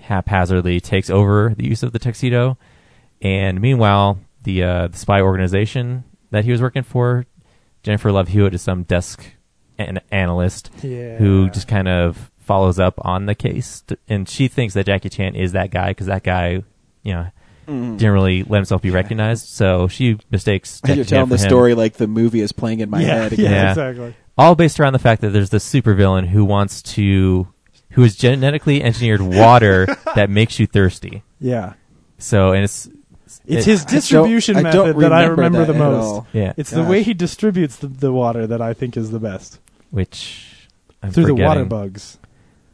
haphazardly 0.00 0.80
takes 0.80 1.10
over 1.10 1.54
the 1.56 1.66
use 1.66 1.82
of 1.82 1.92
the 1.92 1.98
tuxedo. 1.98 2.56
And 3.22 3.60
meanwhile, 3.60 4.18
the 4.42 4.62
uh, 4.62 4.88
the 4.88 4.96
spy 4.96 5.20
organization 5.20 6.04
that 6.30 6.44
he 6.44 6.50
was 6.52 6.62
working 6.62 6.82
for, 6.82 7.26
Jennifer 7.82 8.10
Love 8.10 8.28
Hewitt, 8.28 8.54
is 8.54 8.62
some 8.62 8.84
desk 8.84 9.24
an- 9.88 10.00
analyst 10.10 10.70
Yeah. 10.82 11.16
who 11.16 11.48
just 11.50 11.68
kind 11.68 11.88
of 11.88 12.30
follows 12.38 12.78
up 12.78 12.94
on 13.04 13.26
the 13.26 13.34
case, 13.34 13.82
t- 13.86 13.96
and 14.08 14.28
she 14.28 14.48
thinks 14.48 14.74
that 14.74 14.86
Jackie 14.86 15.08
Chan 15.08 15.34
is 15.36 15.52
that 15.52 15.70
guy 15.70 15.88
because 15.88 16.06
that 16.08 16.22
guy, 16.24 16.62
you 17.02 17.12
know, 17.14 17.26
Mm. 17.68 17.98
didn't 17.98 18.12
really 18.14 18.42
let 18.42 18.58
himself 18.58 18.82
be 18.82 18.90
recognized. 18.90 19.46
So 19.46 19.86
she 19.86 20.18
mistakes. 20.32 20.80
Jackie 20.84 20.96
You're 20.96 21.04
Chan 21.04 21.10
telling 21.18 21.26
for 21.28 21.36
the 21.36 21.42
him. 21.44 21.48
story 21.48 21.74
like 21.74 21.94
the 21.94 22.08
movie 22.08 22.40
is 22.40 22.50
playing 22.50 22.80
in 22.80 22.90
my 22.90 23.00
yeah, 23.00 23.06
head. 23.06 23.32
Again. 23.34 23.50
Yeah. 23.52 23.68
exactly. 23.70 24.14
all 24.36 24.54
based 24.56 24.80
around 24.80 24.94
the 24.94 24.98
fact 24.98 25.20
that 25.22 25.30
there's 25.30 25.50
this 25.50 25.70
supervillain 25.70 26.26
who 26.28 26.44
wants 26.44 26.82
to, 26.82 27.46
who 27.90 28.02
has 28.02 28.16
genetically 28.16 28.82
engineered 28.82 29.20
water 29.20 29.86
that 30.16 30.30
makes 30.30 30.58
you 30.58 30.66
thirsty. 30.66 31.22
Yeah. 31.38 31.74
So, 32.18 32.52
and 32.52 32.64
it's, 32.64 32.88
It's 33.46 33.66
his 33.66 33.84
distribution 33.84 34.56
I 34.56 34.70
don't 34.72 34.86
method 34.88 35.00
that 35.02 35.12
I 35.12 35.22
remember 35.26 35.60
remember 35.60 35.66
that 35.66 35.72
the 35.72 35.78
most. 35.78 36.26
yeah, 36.32 36.52
It's 36.56 36.70
the 36.70 36.82
way 36.82 37.02
he 37.04 37.14
distributes 37.14 37.76
the, 37.76 37.86
the 37.86 38.12
water 38.12 38.46
that 38.48 38.60
I 38.60 38.74
think 38.74 38.96
is 38.96 39.10
the 39.12 39.20
best. 39.20 39.60
Which 39.90 40.68
I'm 41.02 41.10
Through 41.12 41.26
the 41.26 41.34
water 41.34 41.64
bugs. 41.64 42.18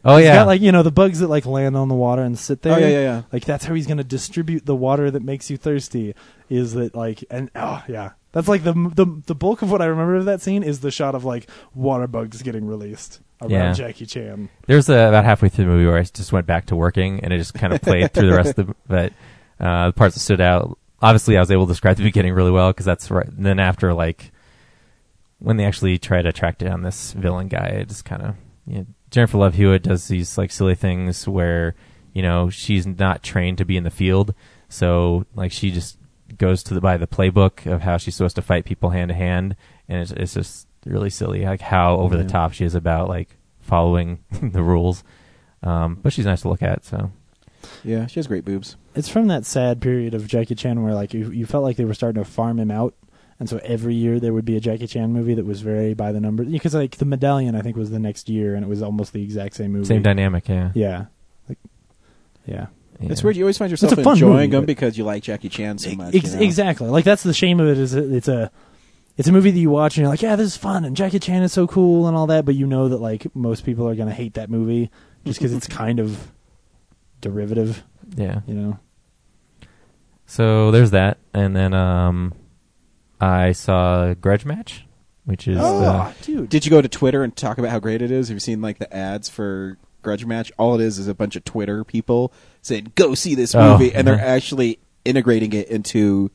Oh 0.05 0.19
He's 0.19 0.27
yeah, 0.27 0.37
got 0.37 0.47
like, 0.47 0.61
you 0.61 0.71
know, 0.71 0.85
the 0.85 0.93
bugs 0.93 1.19
that 1.19 1.27
like 1.29 1.47
land 1.47 1.77
on 1.77 1.89
the 1.89 1.95
water 1.95 2.23
and 2.23 2.39
sit 2.39 2.63
there. 2.63 2.75
Oh 2.75 2.79
yeah, 2.79 2.89
yeah, 2.89 3.01
yeah. 3.01 3.23
Like 3.33 3.45
that's 3.45 3.65
how 3.65 3.75
he's 3.75 3.87
going 3.89 3.97
to 3.97 4.05
distribute 4.05 4.65
the 4.65 4.77
water 4.77 5.11
that 5.11 5.23
makes 5.23 5.51
you 5.51 5.57
thirsty. 5.57 6.15
Is 6.49 6.75
that 6.75 6.95
like 6.95 7.25
and 7.29 7.51
oh 7.57 7.83
yeah, 7.89 8.13
that's 8.31 8.47
like 8.47 8.63
the 8.63 8.73
the 8.73 9.23
the 9.27 9.35
bulk 9.35 9.63
of 9.63 9.71
what 9.73 9.83
I 9.83 9.87
remember 9.87 10.15
of 10.15 10.27
that 10.27 10.41
scene 10.41 10.63
is 10.63 10.79
the 10.81 10.93
shot 10.93 11.17
of 11.17 11.25
like 11.25 11.49
water 11.75 12.07
bugs 12.07 12.43
getting 12.43 12.67
released 12.67 13.21
around 13.41 13.51
Yeah. 13.51 13.73
Jackie 13.73 14.07
Chan. 14.07 14.49
There's 14.67 14.89
a, 14.89 15.09
about 15.09 15.25
halfway 15.25 15.49
through 15.49 15.65
the 15.65 15.71
movie 15.73 15.87
where 15.87 15.99
I 15.99 16.03
just 16.03 16.33
went 16.33 16.47
back 16.47 16.67
to 16.67 16.77
working 16.77 17.21
and 17.25 17.33
it 17.33 17.39
just 17.39 17.55
kind 17.55 17.73
of 17.73 17.83
played 17.83 18.13
through 18.13 18.31
the 18.31 18.37
rest 18.37 18.59
of 18.59 18.69
the, 18.69 18.75
but, 18.87 19.13
uh, 19.59 19.89
the 19.89 19.93
parts 19.93 20.15
that 20.15 20.21
stood 20.21 20.41
out. 20.41 20.79
Obviously, 21.03 21.37
I 21.37 21.41
was 21.41 21.51
able 21.51 21.67
to 21.67 21.73
describe 21.73 21.97
the 21.97 22.03
beginning 22.05 22.33
really 22.33 22.51
well 22.51 22.71
because 22.71 22.87
that's 22.87 23.11
right. 23.11 23.27
And 23.27 23.45
then 23.45 23.59
after, 23.59 23.93
like, 23.93 24.33
when 25.39 25.57
they 25.57 25.65
actually 25.65 25.99
try 25.99 26.23
to 26.23 26.33
track 26.33 26.59
down 26.59 26.83
this 26.83 27.13
villain 27.13 27.49
guy, 27.49 27.67
it's 27.67 28.03
kind 28.03 28.23
of, 28.23 28.37
you 28.67 28.79
know, 28.79 28.87
Jennifer 29.11 29.39
Love 29.39 29.55
Hewitt 29.55 29.83
does 29.83 30.09
these, 30.09 30.37
like, 30.37 30.51
silly 30.51 30.75
things 30.75 31.29
where, 31.29 31.75
you 32.13 32.23
know, 32.23 32.51
she's 32.51 32.87
not 32.87 33.23
trained 33.23 33.59
to 33.59 33.65
be 33.65 33.77
in 33.77 33.85
the 33.85 33.91
field. 33.91 34.35
So, 34.69 35.27
like, 35.35 35.53
she 35.53 35.71
just 35.71 35.99
goes 36.37 36.63
to 36.65 36.75
the, 36.75 36.81
by 36.81 36.97
the 36.97 37.07
playbook 37.07 37.71
of 37.71 37.83
how 37.83 37.99
she's 37.99 38.17
supposed 38.17 38.37
to 38.37 38.43
fight 38.43 38.65
people 38.65 38.91
hand 38.91 39.11
to 39.11 39.15
hand. 39.15 39.57
And 39.89 40.01
it's, 40.01 40.11
it's 40.11 40.35
just 40.35 40.67
really 40.85 41.11
silly, 41.11 41.45
like, 41.45 41.61
how 41.61 41.97
over 41.97 42.17
the 42.17 42.25
top 42.25 42.53
she 42.53 42.65
is 42.65 42.75
about, 42.75 43.09
like, 43.09 43.37
following 43.61 44.25
the 44.43 44.63
rules. 44.63 45.05
Um, 45.63 45.99
but 46.03 46.13
she's 46.13 46.27
nice 46.27 46.43
to 46.43 46.49
look 46.49 46.63
at, 46.63 46.85
so. 46.85 47.13
Yeah, 47.85 48.07
she 48.07 48.21
has 48.21 48.27
great 48.27 48.45
boobs. 48.45 48.77
It's 48.95 49.09
from 49.09 49.29
that 49.29 49.45
sad 49.45 49.81
period 49.81 50.15
of 50.15 50.27
Jackie 50.27 50.55
Chan 50.55 50.83
where 50.83 50.95
like 50.95 51.13
you, 51.13 51.31
you 51.31 51.47
felt 51.47 51.65
like 51.65 51.77
they 51.77 51.85
were 51.85 51.95
starting 51.95 52.23
to 52.23 52.29
farm 52.29 52.59
him 52.59 52.71
out. 52.71 52.95
And 53.39 53.49
so 53.49 53.61
every 53.63 53.95
year 53.95 54.19
there 54.19 54.33
would 54.33 54.45
be 54.47 54.57
a 54.57 54.61
Jackie 54.61 54.87
Chan 54.87 55.13
movie 55.13 55.35
that 55.35 55.45
was 55.45 55.61
very 55.61 55.93
by 55.95 56.11
the 56.13 56.21
number 56.21 56.43
because 56.45 56.75
like 56.75 56.97
the 56.97 57.05
Medallion 57.05 57.55
I 57.55 57.61
think 57.61 57.77
was 57.77 57.91
the 57.91 57.99
next 57.99 58.29
year 58.31 58.55
and 58.55 58.65
it 58.65 58.69
was 58.69 58.81
almost 58.83 59.13
the 59.13 59.23
exact 59.23 59.57
same 59.57 59.73
movie. 59.73 59.85
Same 59.85 60.03
dynamic, 60.03 60.49
yeah. 60.49 60.71
Yeah. 60.75 61.07
Like 61.49 61.59
yeah. 62.47 62.67
Yeah. 63.01 63.13
It's 63.13 63.23
weird. 63.23 63.37
You 63.37 63.45
always 63.45 63.59
find 63.59 63.71
yourself 63.71 63.93
a 63.93 64.03
fun 64.03 64.15
enjoying 64.15 64.33
movie, 64.33 64.47
them 64.53 64.65
because 64.65 64.97
you 64.97 65.05
like 65.05 65.23
Jackie 65.23 65.51
Chan 65.51 65.79
so 65.79 65.91
much. 65.97 66.15
Ex- 66.15 66.31
you 66.33 66.37
know? 66.39 66.43
Exactly. 66.45 66.89
Like 66.89 67.05
that's 67.05 67.23
the 67.23 67.35
shame 67.35 67.61
of 67.61 67.69
it 67.69 67.77
is 67.77 67.95
it's 67.95 68.29
a 68.29 68.51
it's 69.19 69.29
a 69.29 69.33
movie 69.33 69.51
that 69.51 69.59
you 69.59 69.69
watch 69.71 69.97
and 69.97 70.03
you're 70.03 70.11
like, 70.11 70.23
yeah, 70.23 70.35
this 70.37 70.47
is 70.47 70.57
fun 70.57 70.85
and 70.87 70.97
Jackie 70.97 71.19
Chan 71.19 71.43
is 71.43 71.53
so 71.53 71.67
cool 71.67 72.07
and 72.07 72.17
all 72.17 72.27
that, 72.29 72.47
but 72.47 72.55
you 72.55 72.67
know 72.67 72.89
that 72.89 72.99
like 72.99 73.35
most 73.37 73.65
people 73.67 73.87
are 73.87 73.95
going 73.95 74.09
to 74.09 74.15
hate 74.15 74.35
that 74.35 74.49
movie 74.49 74.91
just 75.27 75.39
because 75.39 75.53
it's 75.53 75.67
kind 75.69 76.01
of 76.01 76.31
derivative, 77.21 77.83
Yeah. 78.17 78.41
you 78.47 78.55
know. 78.55 78.79
So 80.27 80.71
there's 80.71 80.91
that, 80.91 81.19
and 81.33 81.55
then 81.55 81.73
um, 81.73 82.33
I 83.21 83.53
saw 83.53 84.15
Grudge 84.15 84.45
Match, 84.45 84.85
which 85.25 85.49
is 85.49 85.59
Oh, 85.61 86.13
dude. 86.23 86.49
Did 86.49 86.65
you 86.65 86.71
go 86.71 86.81
to 86.83 86.89
Twitter 86.89 87.23
and 87.23 87.35
talk 87.35 87.59
about 87.59 87.71
how 87.71 87.79
great 87.79 88.03
it 88.03 88.11
is? 88.11 88.29
Have 88.29 88.37
you 88.37 88.41
seen 88.41 88.61
like 88.61 88.79
the 88.79 88.95
ads 88.95 89.29
for 89.29 89.79
Grudge 90.03 90.25
Match? 90.27 90.53
All 90.59 90.75
it 90.75 90.81
is 90.85 90.99
is 90.99 91.09
a 91.09 91.15
bunch 91.15 91.37
of 91.37 91.45
Twitter 91.45 91.83
people 91.85 92.33
saying, 92.63 92.93
"Go 92.95 93.15
see 93.15 93.35
this 93.35 93.55
Oh, 93.55 93.73
movie," 93.73 93.95
and 93.95 94.07
they're 94.07 94.15
uh-huh. 94.17 94.25
actually 94.25 94.79
integrating 95.05 95.53
it 95.53 95.69
into 95.69 96.31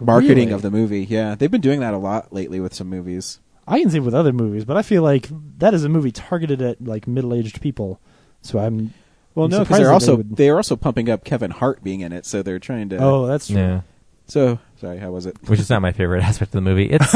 marketing 0.00 0.36
Really? 0.48 0.52
of 0.52 0.62
the 0.62 0.70
movie. 0.70 1.04
Yeah, 1.04 1.34
they've 1.34 1.50
been 1.50 1.60
doing 1.60 1.80
that 1.80 1.94
a 1.94 1.98
lot 1.98 2.32
lately 2.32 2.58
with 2.60 2.74
some 2.74 2.88
movies. 2.88 3.38
I 3.66 3.80
can 3.80 3.90
see 3.90 3.98
it 3.98 4.00
with 4.00 4.14
other 4.14 4.32
movies, 4.32 4.64
but 4.64 4.76
I 4.76 4.82
feel 4.82 5.02
like 5.02 5.28
that 5.58 5.72
is 5.72 5.84
a 5.84 5.88
movie 5.88 6.10
targeted 6.10 6.60
at 6.60 6.82
like 6.84 7.06
middle-aged 7.06 7.60
people. 7.60 8.00
So 8.40 8.58
I'm 8.58 8.92
Well, 9.36 9.44
I'm 9.44 9.50
no, 9.52 9.58
because 9.60 9.66
surprised 9.66 9.80
they're 9.80 9.86
that 9.88 9.92
also 9.94 10.10
they 10.12 10.16
would- 10.16 10.36
they 10.36 10.48
are 10.50 10.56
also 10.56 10.74
pumping 10.76 11.08
up 11.08 11.24
Kevin 11.24 11.52
Hart 11.52 11.84
being 11.84 12.00
in 12.00 12.12
it, 12.12 12.26
so 12.26 12.42
they're 12.42 12.58
trying 12.58 12.88
to. 12.88 12.96
Oh, 12.98 13.26
that's 13.26 13.46
true. 13.46 13.56
yeah, 13.56 13.80
so 14.26 14.58
sorry. 14.82 14.98
How 14.98 15.10
was 15.10 15.24
it? 15.24 15.36
which 15.48 15.58
is 15.60 15.70
not 15.70 15.80
my 15.80 15.92
favorite 15.92 16.22
aspect 16.30 16.50
of 16.50 16.62
the 16.62 16.70
movie. 16.70 16.86
It's 16.90 17.08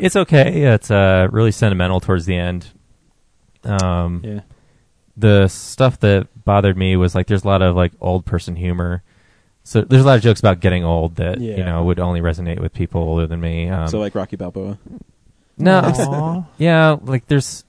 it's 0.00 0.16
okay. 0.16 0.62
It's 0.62 0.90
uh, 0.90 1.28
really 1.30 1.52
sentimental 1.52 2.00
towards 2.00 2.24
the 2.24 2.36
end. 2.36 2.68
Um, 3.64 4.22
Yeah. 4.24 4.40
the 5.16 5.48
stuff 5.48 6.00
that 6.00 6.26
bothered 6.44 6.76
me 6.76 6.96
was 6.96 7.14
like 7.14 7.26
there's 7.26 7.44
a 7.44 7.48
lot 7.48 7.62
of 7.62 7.76
like 7.76 7.92
old 8.00 8.24
person 8.24 8.56
humor. 8.56 9.02
So 9.64 9.82
there's 9.82 10.02
a 10.02 10.06
lot 10.06 10.16
of 10.16 10.22
jokes 10.22 10.40
about 10.40 10.58
getting 10.60 10.82
old 10.84 11.16
that 11.16 11.40
you 11.40 11.62
know 11.62 11.84
would 11.84 12.00
only 12.00 12.20
resonate 12.20 12.58
with 12.58 12.72
people 12.72 13.00
older 13.02 13.26
than 13.28 13.40
me. 13.40 13.68
Um, 13.68 13.86
so 13.88 14.00
like 14.00 14.14
Rocky 14.14 14.34
Balboa. 14.36 14.78
no, 15.58 16.46
yeah, 16.58 16.96
like 17.02 17.26
there's 17.28 17.62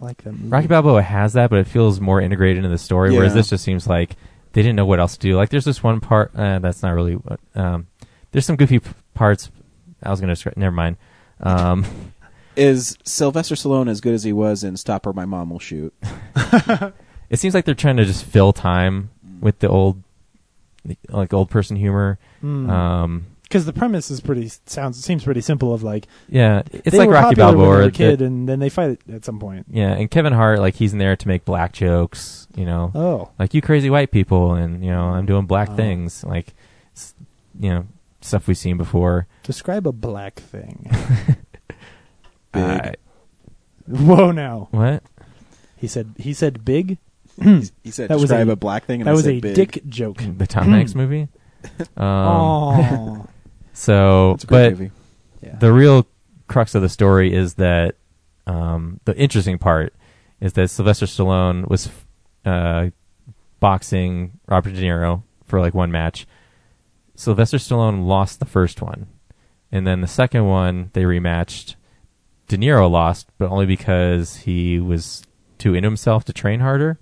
I 0.00 0.04
like 0.04 0.22
that 0.24 0.32
movie. 0.32 0.48
Rocky 0.48 0.66
Balboa 0.66 1.02
has 1.02 1.34
that, 1.34 1.50
but 1.50 1.60
it 1.60 1.68
feels 1.68 2.00
more 2.00 2.20
integrated 2.20 2.58
into 2.58 2.68
the 2.70 2.78
story. 2.78 3.12
Whereas 3.16 3.34
this 3.34 3.50
just 3.50 3.62
seems 3.62 3.86
like 3.86 4.16
they 4.54 4.62
didn't 4.62 4.74
know 4.76 4.86
what 4.86 4.98
else 4.98 5.12
to 5.16 5.20
do. 5.20 5.36
Like 5.36 5.50
there's 5.50 5.64
this 5.64 5.82
one 5.84 6.00
part 6.00 6.32
uh, 6.34 6.58
that's 6.58 6.82
not 6.82 6.94
really. 6.94 7.14
what- 7.14 7.40
Um, 7.54 7.86
there's 8.32 8.46
some 8.46 8.56
goofy 8.56 8.78
p- 8.80 8.90
parts. 9.14 9.50
I 10.02 10.10
was 10.10 10.20
gonna. 10.20 10.32
describe. 10.32 10.56
Never 10.56 10.74
mind. 10.74 10.96
Um, 11.40 11.84
Is 12.56 12.96
Sylvester 13.04 13.54
Stallone 13.54 13.88
as 13.88 14.00
good 14.00 14.14
as 14.14 14.24
he 14.24 14.32
was 14.32 14.64
in 14.64 14.76
Stop 14.76 15.06
or 15.06 15.12
My 15.12 15.24
Mom 15.24 15.50
Will 15.50 15.58
Shoot? 15.60 15.94
it 17.30 17.38
seems 17.38 17.54
like 17.54 17.64
they're 17.64 17.74
trying 17.74 17.96
to 17.98 18.04
just 18.04 18.24
fill 18.24 18.52
time 18.52 19.10
with 19.40 19.60
the 19.60 19.68
old, 19.68 20.02
like 21.08 21.32
old 21.32 21.50
person 21.50 21.76
humor. 21.76 22.18
Mm. 22.42 22.68
Um, 22.68 23.26
because 23.44 23.64
the 23.64 23.72
premise 23.72 24.10
is 24.10 24.20
pretty 24.20 24.50
sounds 24.66 25.02
seems 25.02 25.24
pretty 25.24 25.40
simple. 25.40 25.72
Of 25.72 25.82
like 25.82 26.06
yeah, 26.28 26.62
it's 26.70 26.90
they 26.90 26.98
like 26.98 27.08
were 27.08 27.14
Rocky 27.14 27.36
popular 27.36 27.46
when 27.46 27.56
they 27.56 27.62
Balboa. 27.64 27.76
were 27.76 27.82
a 27.84 27.90
kid, 27.90 28.18
that- 28.18 28.24
and 28.26 28.46
then 28.48 28.58
they 28.58 28.68
fight 28.68 29.00
at 29.10 29.24
some 29.24 29.38
point. 29.38 29.66
yeah, 29.70 29.92
and 29.94 30.10
Kevin 30.10 30.34
Hart, 30.34 30.58
like 30.58 30.74
he's 30.74 30.92
in 30.92 30.98
there 30.98 31.16
to 31.16 31.28
make 31.28 31.44
black 31.46 31.72
jokes. 31.72 32.46
You 32.56 32.66
know, 32.66 32.92
Oh, 32.94 33.30
like 33.38 33.54
you 33.54 33.62
crazy 33.62 33.88
white 33.88 34.10
people, 34.10 34.52
and 34.54 34.84
you 34.84 34.90
know 34.90 35.04
I'm 35.04 35.24
doing 35.24 35.46
black 35.46 35.70
Oh. 35.70 35.76
things. 35.76 36.22
Like, 36.24 36.52
s- 36.94 37.14
you 37.58 37.70
know, 37.70 37.86
stuff 38.20 38.46
we've 38.48 38.58
seen 38.58 38.76
before. 38.76 39.26
describe 39.42 39.86
a 39.86 39.92
black 39.92 40.36
thing. 40.40 40.90
Big. 42.52 42.62
Uh, 42.62 42.92
Whoa, 43.86 44.30
now 44.32 44.68
what? 44.70 45.02
he 45.76 45.86
said 45.86 46.14
he 46.18 46.32
said 46.34 46.64
big. 46.64 46.98
He 47.40 47.90
said 47.90 48.08
That 48.08 48.14
was 48.14 48.22
describe 48.24 48.48
a- 48.48 48.52
a, 48.52 48.56
black 48.56 48.84
thing, 48.84 49.00
and 49.00 49.06
that 49.06 49.12
I 49.12 49.14
was 49.14 49.24
said 49.24 49.34
a 49.34 49.40
big. 49.40 49.54
dick 49.54 49.82
joke. 49.86 50.22
The 50.36 50.46
Tom 50.46 50.68
Hanks 50.68 50.94
movie. 50.94 51.28
Um, 51.96 52.06
oh, 52.06 53.26
So, 53.72 54.32
It's 54.32 54.44
a 54.44 54.46
great 54.46 54.70
but 54.70 54.78
movie. 54.78 54.90
yeah. 55.42 55.56
the 55.56 55.72
real 55.72 56.06
crux 56.46 56.74
of 56.76 56.82
the 56.82 56.88
story 56.88 57.32
is 57.34 57.54
that 57.54 57.96
um, 58.46 59.00
the 59.04 59.16
interesting 59.16 59.58
part 59.58 59.92
is 60.40 60.52
that 60.54 60.68
Sylvester 60.70 61.06
Stallone 61.06 61.68
was 61.68 61.90
uh, 62.44 62.90
boxing 63.60 64.38
Robert 64.46 64.72
De 64.74 64.80
Niro 64.82 65.22
for 65.46 65.60
like 65.60 65.74
one 65.74 65.90
match. 65.90 66.26
Sylvester 67.18 67.56
Stallone 67.56 68.06
lost 68.06 68.38
the 68.38 68.46
first 68.46 68.80
one, 68.80 69.08
and 69.72 69.84
then 69.84 70.02
the 70.02 70.06
second 70.06 70.46
one 70.46 70.90
they 70.92 71.02
rematched. 71.02 71.74
De 72.46 72.56
Niro 72.56 72.88
lost, 72.88 73.28
but 73.38 73.50
only 73.50 73.66
because 73.66 74.36
he 74.36 74.78
was 74.78 75.24
too 75.58 75.74
into 75.74 75.88
himself 75.88 76.24
to 76.26 76.32
train 76.32 76.60
harder. 76.60 77.00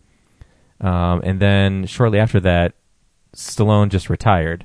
Um, 0.81 1.21
and 1.23 1.39
then 1.39 1.85
shortly 1.85 2.19
after 2.19 2.41
that, 2.41 2.73
Stallone 3.35 3.91
just 3.91 4.09
retired. 4.09 4.65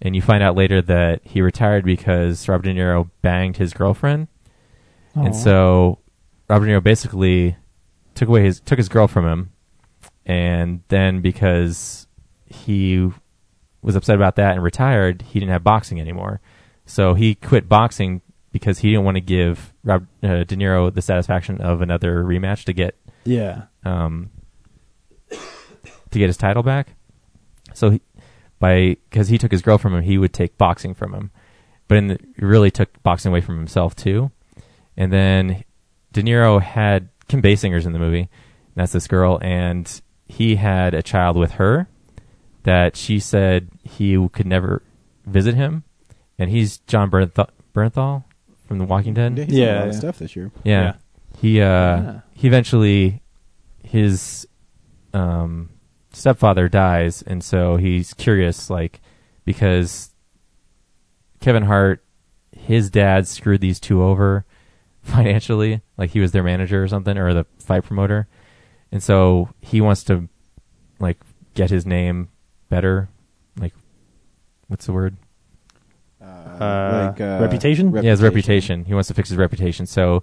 And 0.00 0.16
you 0.16 0.20
find 0.20 0.42
out 0.42 0.56
later 0.56 0.82
that 0.82 1.20
he 1.22 1.40
retired 1.40 1.84
because 1.84 2.48
Robert 2.48 2.64
De 2.64 2.74
Niro 2.74 3.08
banged 3.22 3.58
his 3.58 3.72
girlfriend. 3.72 4.26
Aw. 5.14 5.26
And 5.26 5.36
so 5.36 6.00
Robert 6.48 6.66
De 6.66 6.72
Niro 6.72 6.82
basically 6.82 7.56
took 8.16 8.28
away 8.28 8.42
his 8.42 8.58
took 8.58 8.78
his 8.78 8.88
girl 8.88 9.06
from 9.06 9.26
him, 9.26 9.52
and 10.26 10.82
then 10.88 11.20
because 11.20 12.08
he 12.46 13.12
was 13.82 13.96
upset 13.96 14.16
about 14.16 14.36
that 14.36 14.54
and 14.54 14.62
retired, 14.62 15.22
he 15.22 15.40
didn't 15.40 15.52
have 15.52 15.64
boxing 15.64 16.00
anymore. 16.00 16.40
So 16.86 17.14
he 17.14 17.34
quit 17.34 17.68
boxing 17.68 18.22
because 18.52 18.78
he 18.80 18.90
didn't 18.90 19.04
want 19.04 19.16
to 19.16 19.20
give 19.20 19.72
Rob, 19.82 20.06
uh, 20.22 20.44
De 20.44 20.56
Niro 20.56 20.92
the 20.92 21.02
satisfaction 21.02 21.60
of 21.60 21.80
another 21.80 22.22
rematch 22.22 22.64
to 22.64 22.72
get 22.72 22.96
yeah. 23.24 23.64
um, 23.84 24.30
to 25.30 26.18
get 26.18 26.28
his 26.28 26.36
title 26.36 26.62
back. 26.62 26.94
So 27.74 27.90
he, 27.90 28.02
by 28.58 28.96
because 29.10 29.28
he 29.28 29.38
took 29.38 29.50
his 29.50 29.62
girl 29.62 29.78
from 29.78 29.94
him, 29.94 30.02
he 30.02 30.18
would 30.18 30.32
take 30.32 30.58
boxing 30.58 30.94
from 30.94 31.14
him, 31.14 31.30
but 31.88 31.98
in 31.98 32.08
the, 32.08 32.18
he 32.36 32.44
really 32.44 32.70
took 32.70 33.02
boxing 33.02 33.30
away 33.30 33.40
from 33.40 33.56
himself 33.56 33.96
too. 33.96 34.30
And 34.96 35.12
then 35.12 35.64
De 36.12 36.22
Niro 36.22 36.60
had 36.60 37.08
Kim 37.28 37.42
Basinger's 37.42 37.86
in 37.86 37.92
the 37.92 37.98
movie. 37.98 38.28
That's 38.74 38.92
this 38.92 39.06
girl, 39.06 39.38
and 39.42 40.00
he 40.26 40.56
had 40.56 40.94
a 40.94 41.02
child 41.02 41.36
with 41.36 41.52
her 41.52 41.88
that 42.64 42.96
she 42.96 43.18
said 43.18 43.68
he 43.82 44.28
could 44.32 44.46
never 44.46 44.82
visit 45.26 45.54
him, 45.54 45.84
and 46.38 46.50
he's 46.50 46.78
Jon 46.78 47.10
Bernthal, 47.10 47.48
Bernthal 47.74 48.24
from 48.66 48.78
The 48.78 48.84
Walking 48.84 49.14
Dead. 49.14 49.36
Yeah, 49.38 49.44
he's 49.44 49.54
Yeah, 49.54 49.66
done 49.66 49.74
a 49.76 49.78
lot 49.80 49.88
of 49.88 49.94
yeah. 49.94 49.98
stuff 50.00 50.18
this 50.18 50.36
year. 50.36 50.50
Yeah. 50.64 50.82
Yeah. 50.82 50.92
He 51.40 51.60
uh 51.60 51.64
Yeah. 51.66 52.20
he 52.34 52.46
eventually 52.48 53.22
his 53.82 54.46
um 55.12 55.70
stepfather 56.12 56.68
dies 56.68 57.22
and 57.22 57.42
so 57.42 57.76
he's 57.76 58.14
curious 58.14 58.68
like 58.70 59.00
because 59.44 60.10
Kevin 61.40 61.64
Hart 61.64 62.04
his 62.56 62.90
dad 62.90 63.26
screwed 63.26 63.60
these 63.60 63.80
two 63.80 64.02
over 64.02 64.44
financially 65.02 65.80
like 65.96 66.10
he 66.10 66.20
was 66.20 66.32
their 66.32 66.42
manager 66.42 66.82
or 66.82 66.88
something 66.88 67.16
or 67.18 67.32
the 67.34 67.46
fight 67.58 67.82
promoter 67.84 68.28
and 68.92 69.02
so 69.02 69.48
he 69.60 69.80
wants 69.80 70.04
to 70.04 70.28
like 71.00 71.18
get 71.54 71.70
his 71.70 71.84
name 71.86 72.28
better 72.72 73.08
like 73.60 73.74
what's 74.68 74.86
the 74.86 74.92
word 74.92 75.14
Uh, 76.20 77.10
like 77.10 77.20
uh, 77.20 77.38
reputation? 77.40 77.92
yeah, 77.94 78.10
his 78.10 78.22
reputation. 78.22 78.84
He 78.84 78.94
wants 78.94 79.08
to 79.08 79.14
fix 79.14 79.28
his 79.28 79.36
reputation. 79.38 79.86
So 79.86 80.22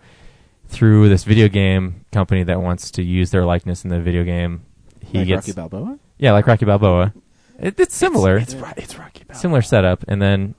through 0.68 1.10
this 1.10 1.24
video 1.26 1.48
game 1.50 2.06
company 2.12 2.44
that 2.44 2.62
wants 2.62 2.92
to 2.92 3.04
use 3.04 3.32
their 3.32 3.46
likeness 3.46 3.84
in 3.84 3.90
the 3.90 4.00
video 4.00 4.24
game, 4.24 4.64
he 5.02 5.20
Like 5.20 5.28
gets 5.28 5.48
Rocky 5.48 5.56
Balboa. 5.56 6.00
yeah, 6.18 6.32
like 6.32 6.48
Rocky 6.48 6.66
Balboa. 6.66 7.14
It, 7.60 7.78
it's 7.80 7.96
similar, 7.96 8.38
It's, 8.38 8.56
Ro- 8.56 8.72
it's 8.78 8.98
Rocky 8.98 9.24
Balboa. 9.26 9.40
similar 9.42 9.62
setup. 9.62 10.06
And 10.08 10.22
then 10.22 10.56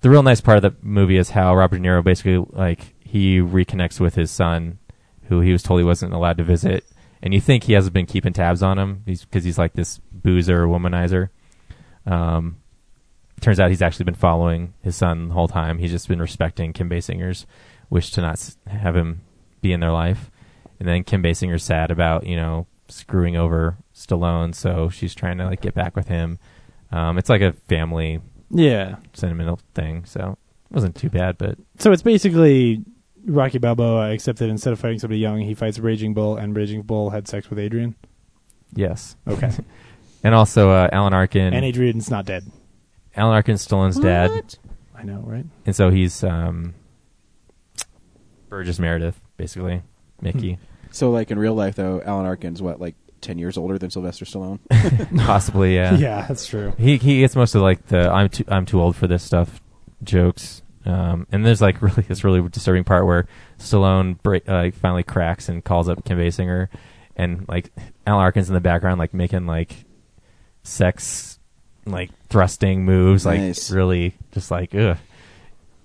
the 0.00 0.10
real 0.10 0.22
nice 0.22 0.40
part 0.40 0.56
of 0.58 0.62
the 0.62 0.74
movie 0.80 1.16
is 1.16 1.30
how 1.30 1.54
Robert 1.56 1.78
De 1.78 1.82
Niro 1.88 2.04
basically 2.04 2.38
like 2.52 2.94
he 3.00 3.38
reconnects 3.40 3.98
with 4.00 4.14
his 4.14 4.30
son, 4.30 4.78
who 5.28 5.40
he 5.40 5.50
was 5.52 5.62
told 5.62 5.80
he 5.80 5.84
wasn't 5.84 6.12
allowed 6.14 6.36
to 6.38 6.44
visit, 6.44 6.84
and 7.22 7.34
you 7.34 7.40
think 7.40 7.64
he 7.64 7.72
hasn't 7.72 7.92
been 7.94 8.06
keeping 8.06 8.32
tabs 8.32 8.62
on 8.62 8.78
him 8.78 9.02
because 9.04 9.42
he's 9.44 9.58
like 9.58 9.72
this 9.72 9.98
boozer 10.22 10.66
womanizer. 10.66 11.28
Um, 12.06 12.56
turns 13.40 13.60
out 13.60 13.70
he's 13.70 13.82
actually 13.82 14.04
been 14.04 14.14
following 14.14 14.74
his 14.82 14.96
son 14.96 15.28
the 15.28 15.34
whole 15.34 15.48
time. 15.48 15.78
He's 15.78 15.90
just 15.90 16.08
been 16.08 16.20
respecting 16.20 16.72
Kim 16.72 16.88
Basinger's 16.88 17.46
wish 17.90 18.10
to 18.12 18.20
not 18.20 18.54
have 18.66 18.96
him 18.96 19.20
be 19.60 19.72
in 19.72 19.80
their 19.80 19.92
life. 19.92 20.30
And 20.78 20.88
then 20.88 21.04
Kim 21.04 21.22
Basinger's 21.22 21.62
sad 21.64 21.90
about 21.90 22.26
you 22.26 22.36
know 22.36 22.66
screwing 22.88 23.36
over 23.36 23.76
Stallone, 23.94 24.54
so 24.54 24.88
she's 24.88 25.14
trying 25.14 25.38
to 25.38 25.44
like 25.46 25.60
get 25.60 25.74
back 25.74 25.94
with 25.96 26.08
him. 26.08 26.38
Um, 26.90 27.18
it's 27.18 27.28
like 27.28 27.42
a 27.42 27.52
family 27.68 28.20
Yeah. 28.50 28.96
sentimental 29.12 29.60
thing, 29.74 30.04
so 30.06 30.38
it 30.70 30.74
wasn't 30.74 30.94
too 30.96 31.10
bad. 31.10 31.36
But 31.36 31.58
So 31.78 31.92
it's 31.92 32.02
basically 32.02 32.82
Rocky 33.26 33.58
Balboa, 33.58 34.10
except 34.10 34.38
that 34.38 34.48
instead 34.48 34.72
of 34.72 34.78
fighting 34.80 34.98
somebody 34.98 35.18
young, 35.20 35.40
he 35.40 35.52
fights 35.54 35.78
Raging 35.78 36.14
Bull, 36.14 36.36
and 36.36 36.56
Raging 36.56 36.82
Bull 36.82 37.10
had 37.10 37.28
sex 37.28 37.50
with 37.50 37.58
Adrian. 37.58 37.94
yes, 38.74 39.16
Okay. 39.26 39.50
and 40.22 40.34
also 40.34 40.70
uh, 40.70 40.88
Alan 40.92 41.12
Arkin. 41.14 41.52
and 41.54 41.64
Adrian's 41.64 42.10
not 42.10 42.24
dead. 42.26 42.44
Alan 43.16 43.34
Arkin's 43.34 43.66
Stallone's 43.66 43.98
dad, 43.98 44.56
I 44.94 45.02
know, 45.02 45.20
right? 45.26 45.44
and 45.66 45.74
so 45.74 45.90
he's 45.90 46.22
um, 46.22 46.74
Burgess 48.48 48.78
Meredith, 48.78 49.20
basically 49.36 49.82
Mickey, 50.20 50.58
So, 50.90 51.10
like 51.10 51.30
in 51.30 51.38
real 51.38 51.54
life, 51.54 51.74
though, 51.74 52.00
Alan 52.04 52.26
Arkin's 52.26 52.62
what, 52.62 52.80
like 52.80 52.94
ten 53.20 53.38
years 53.38 53.56
older 53.58 53.78
than 53.78 53.90
Sylvester 53.90 54.24
Stallone? 54.24 54.58
possibly. 55.26 55.74
Yeah. 55.74 55.96
Yeah, 55.96 56.26
that's 56.26 56.46
true. 56.46 56.72
He 56.78 56.96
he 56.96 57.20
gets 57.20 57.36
most 57.36 57.54
of 57.54 57.62
like 57.62 57.86
the 57.86 58.10
I'm 58.10 58.28
too 58.28 58.44
I'm 58.48 58.66
too 58.66 58.80
old 58.80 58.96
for 58.96 59.06
this 59.06 59.22
stuff 59.22 59.60
jokes. 60.02 60.62
Um, 60.86 61.26
and 61.32 61.44
there's 61.44 61.60
like 61.60 61.82
really 61.82 62.02
this 62.02 62.24
really 62.24 62.46
disturbing 62.48 62.84
part 62.84 63.04
where 63.06 63.26
Stallone 63.58 64.20
break, 64.22 64.48
uh, 64.48 64.70
finally 64.70 65.02
cracks 65.02 65.48
and 65.48 65.62
calls 65.64 65.88
up 65.88 66.04
Kim 66.04 66.18
Basinger, 66.18 66.68
and 67.16 67.46
like 67.48 67.70
Alan 68.06 68.22
Arkin's 68.22 68.48
in 68.48 68.54
the 68.54 68.60
background 68.60 68.98
like 68.98 69.12
making 69.12 69.46
like 69.46 69.84
sex 70.68 71.38
like 71.86 72.10
thrusting 72.28 72.84
moves, 72.84 73.24
like 73.26 73.40
Nice. 73.40 73.70
really 73.70 74.14
just 74.32 74.50
like 74.50 74.74
ugh, 74.74 74.98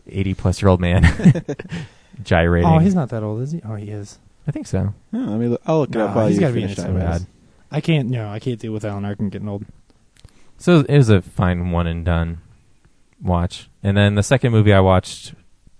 eighty 0.07 0.33
plus 0.33 0.61
year 0.61 0.69
old 0.69 0.81
man 0.81 1.03
gyrating. 2.23 2.69
Oh, 2.69 2.79
he's 2.79 2.95
not 2.95 3.09
that 3.09 3.23
old, 3.23 3.41
is 3.41 3.51
he? 3.51 3.61
Oh, 3.63 3.75
he 3.75 3.89
is. 3.89 4.19
I 4.47 4.51
think 4.51 4.67
so. 4.67 4.93
Oh, 5.13 5.17
let 5.17 5.39
me 5.39 5.47
look. 5.47 5.61
I'll 5.65 5.79
look 5.79 5.89
it 5.89 5.95
No, 5.97 6.07
up 6.07 6.15
while 6.15 6.27
he's 6.27 6.35
you 6.35 6.41
gotta 6.41 6.53
be 6.53 6.61
in 6.63 6.67
finish 6.67 6.75
his 6.77 6.85
that. 6.85 6.91
seventies. 6.91 7.19
Bad. 7.21 7.27
I 7.71 7.81
can't. 7.81 8.09
No, 8.09 8.29
I 8.29 8.39
can't 8.39 8.59
deal 8.59 8.73
with 8.73 8.83
Alan 8.85 9.05
Arkin 9.05 9.29
getting 9.29 9.47
old. 9.49 9.65
So 10.57 10.81
it 10.81 10.97
was 10.97 11.09
a 11.09 11.21
fine 11.21 11.71
one 11.71 11.87
and 11.87 12.05
done 12.05 12.39
watch. 13.21 13.69
And 13.81 13.97
then 13.97 14.15
the 14.15 14.23
second 14.23 14.51
movie 14.51 14.73
I 14.73 14.79
watched, 14.81 15.33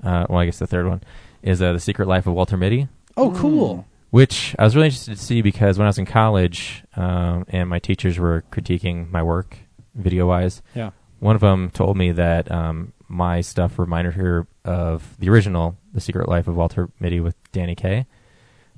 uh, 0.03 0.25
well, 0.29 0.39
I 0.39 0.45
guess 0.45 0.59
the 0.59 0.67
third 0.67 0.87
one, 0.87 1.01
is 1.41 1.61
uh, 1.61 1.73
The 1.73 1.79
Secret 1.79 2.07
Life 2.07 2.25
of 2.25 2.33
Walter 2.33 2.57
Mitty, 2.57 2.87
Oh, 3.15 3.29
Mm. 3.29 3.37
cool. 3.37 3.85
Which 4.13 4.55
I 4.59 4.63
was 4.63 4.75
really 4.75 4.89
interested 4.89 5.17
to 5.17 5.23
see 5.23 5.41
because 5.41 5.79
when 5.79 5.87
I 5.87 5.89
was 5.89 5.97
in 5.97 6.05
college 6.05 6.83
um, 6.95 7.45
and 7.49 7.67
my 7.67 7.79
teachers 7.79 8.19
were 8.19 8.43
critiquing 8.51 9.09
my 9.09 9.23
work 9.23 9.57
video 9.95 10.27
wise, 10.27 10.61
Yeah. 10.75 10.91
one 11.17 11.33
of 11.33 11.41
them 11.41 11.71
told 11.71 11.97
me 11.97 12.11
that 12.11 12.51
um, 12.51 12.93
my 13.07 13.41
stuff 13.41 13.79
reminded 13.79 14.13
her 14.13 14.45
of 14.65 15.15
the 15.17 15.29
original 15.31 15.77
The 15.95 15.99
Secret 15.99 16.29
Life 16.29 16.47
of 16.47 16.55
Walter 16.55 16.89
Mitty 16.99 17.21
with 17.21 17.33
Danny 17.53 17.73
Kaye, 17.73 18.05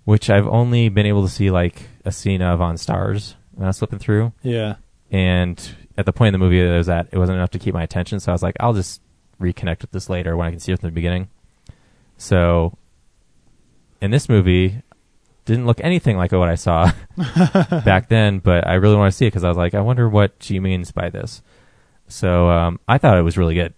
which 0.05 0.29
I've 0.29 0.47
only 0.47 0.87
been 0.87 1.05
able 1.05 1.23
to 1.23 1.29
see 1.29 1.51
like 1.51 1.89
a 2.05 2.13
scene 2.13 2.41
of 2.41 2.61
on 2.61 2.75
Starz 2.75 3.33
when 3.55 3.65
I 3.65 3.69
was 3.71 3.79
flipping 3.79 3.99
through 3.99 4.31
Yeah. 4.41 4.75
and 5.11 5.75
at 5.97 6.05
the 6.05 6.13
point 6.13 6.33
in 6.33 6.39
the 6.39 6.45
movie 6.45 6.63
that 6.63 6.73
I 6.73 6.77
was 6.77 6.87
at, 6.87 7.09
it 7.11 7.17
wasn't 7.17 7.35
enough 7.39 7.51
to 7.51 7.59
keep 7.59 7.73
my 7.73 7.83
attention. 7.83 8.21
So 8.21 8.31
I 8.31 8.35
was 8.35 8.41
like, 8.43 8.55
I'll 8.61 8.71
just 8.73 9.01
reconnect 9.41 9.81
with 9.81 9.91
this 9.91 10.07
later 10.09 10.37
when 10.37 10.47
I 10.47 10.51
can 10.51 10.61
see 10.61 10.71
it 10.71 10.79
from 10.79 10.87
the 10.87 10.93
beginning. 10.93 11.27
So 12.17 12.77
in 14.01 14.11
this 14.11 14.29
movie, 14.29 14.81
didn't 15.45 15.65
look 15.67 15.79
anything 15.83 16.17
like 16.17 16.31
what 16.31 16.49
I 16.49 16.55
saw 16.55 16.91
back 17.85 18.09
then, 18.09 18.39
but 18.39 18.67
I 18.67 18.73
really 18.75 18.95
want 18.95 19.11
to 19.11 19.15
see 19.17 19.25
it 19.25 19.29
because 19.29 19.43
I 19.43 19.47
was 19.49 19.57
like, 19.57 19.73
I 19.75 19.81
wonder 19.81 20.09
what 20.09 20.33
she 20.39 20.59
means 20.59 20.91
by 20.91 21.09
this. 21.09 21.41
So 22.07 22.49
um, 22.49 22.79
I 22.87 22.97
thought 22.97 23.17
it 23.17 23.21
was 23.23 23.37
really 23.37 23.55
good. 23.55 23.73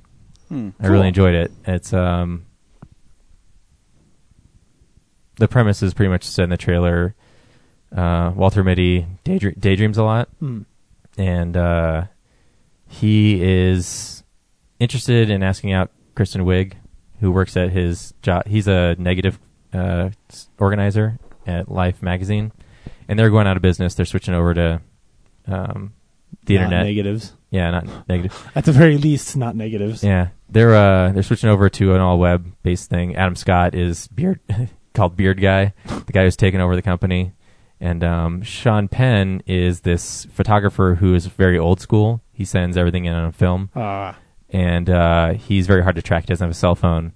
Hmm. 0.50 0.70
I 0.80 0.88
really 0.88 1.08
enjoyed 1.10 1.36
it. 1.36 1.52
It's 1.66 1.94
um, 1.94 2.46
the 5.38 5.48
premise 5.48 5.84
is 5.84 5.94
pretty 5.94 6.10
much 6.10 6.24
said 6.24 6.44
in 6.46 6.50
the 6.50 6.58
trailer. 6.58 7.16
Uh, 7.96 8.32
Walter 8.36 8.64
Mitty 8.64 9.06
daydre- 9.24 9.58
daydreams 9.60 9.98
a 9.98 10.04
lot 10.04 10.28
Hmm. 10.40 10.62
and 11.18 11.56
uh, 11.56 12.06
he 12.88 13.42
is 13.42 14.24
interested 14.80 15.30
in 15.30 15.42
asking 15.42 15.72
out 15.72 15.92
Kristen 16.16 16.42
Wiig, 16.42 16.74
who 17.22 17.32
works 17.32 17.56
at 17.56 17.70
his 17.72 18.14
job. 18.22 18.46
He's 18.48 18.68
a 18.68 18.96
negative 19.00 19.40
uh, 19.74 20.10
organizer 20.60 21.18
at 21.48 21.72
Life 21.72 22.04
magazine, 22.04 22.52
and 23.08 23.18
they're 23.18 23.30
going 23.32 23.48
out 23.48 23.56
of 23.58 23.64
business. 23.64 23.96
They're 23.96 24.06
switching 24.06 24.34
over 24.34 24.54
to 24.54 24.82
um, 25.48 25.94
the 26.46 26.56
Not 26.56 26.64
internet. 26.66 26.86
negatives. 26.86 27.34
yeah, 27.50 27.72
not 27.72 27.88
negative. 28.10 28.52
At 28.56 28.66
the 28.66 28.72
very 28.74 28.98
least, 28.98 29.36
not 29.38 29.56
negatives. 29.56 30.04
Yeah, 30.04 30.30
they're 30.50 30.76
uh, 30.76 31.12
they're 31.14 31.24
switching 31.24 31.50
over 31.50 31.70
to 31.70 31.96
an 31.96 32.02
all 32.02 32.20
web 32.20 32.52
based 32.64 32.90
thing. 32.90 33.16
Adam 33.16 33.36
Scott 33.36 33.74
is 33.74 34.08
beard 34.10 34.40
called 34.94 35.16
Beard 35.16 35.42
Guy, 35.42 35.74
the 36.06 36.12
guy 36.12 36.24
who's 36.24 36.36
taken 36.36 36.60
over 36.62 36.76
the 36.76 36.82
company, 36.82 37.34
and 37.80 38.04
um, 38.04 38.42
Sean 38.42 38.88
Penn 38.88 39.42
is 39.46 39.82
this 39.82 40.26
photographer 40.34 40.96
who 41.00 41.14
is 41.16 41.28
very 41.28 41.58
old 41.58 41.80
school. 41.80 42.22
He 42.34 42.46
sends 42.46 42.78
everything 42.78 43.06
in 43.06 43.14
on 43.14 43.32
film, 43.32 43.70
Ah. 43.76 44.18
and 44.50 44.90
uh, 44.90 45.34
he's 45.34 45.66
very 45.68 45.82
hard 45.84 45.96
to 45.96 46.02
track. 46.02 46.24
He 46.24 46.28
doesn't 46.28 46.44
have 46.46 46.52
a 46.52 46.54
cell 46.54 46.76
phone, 46.76 47.14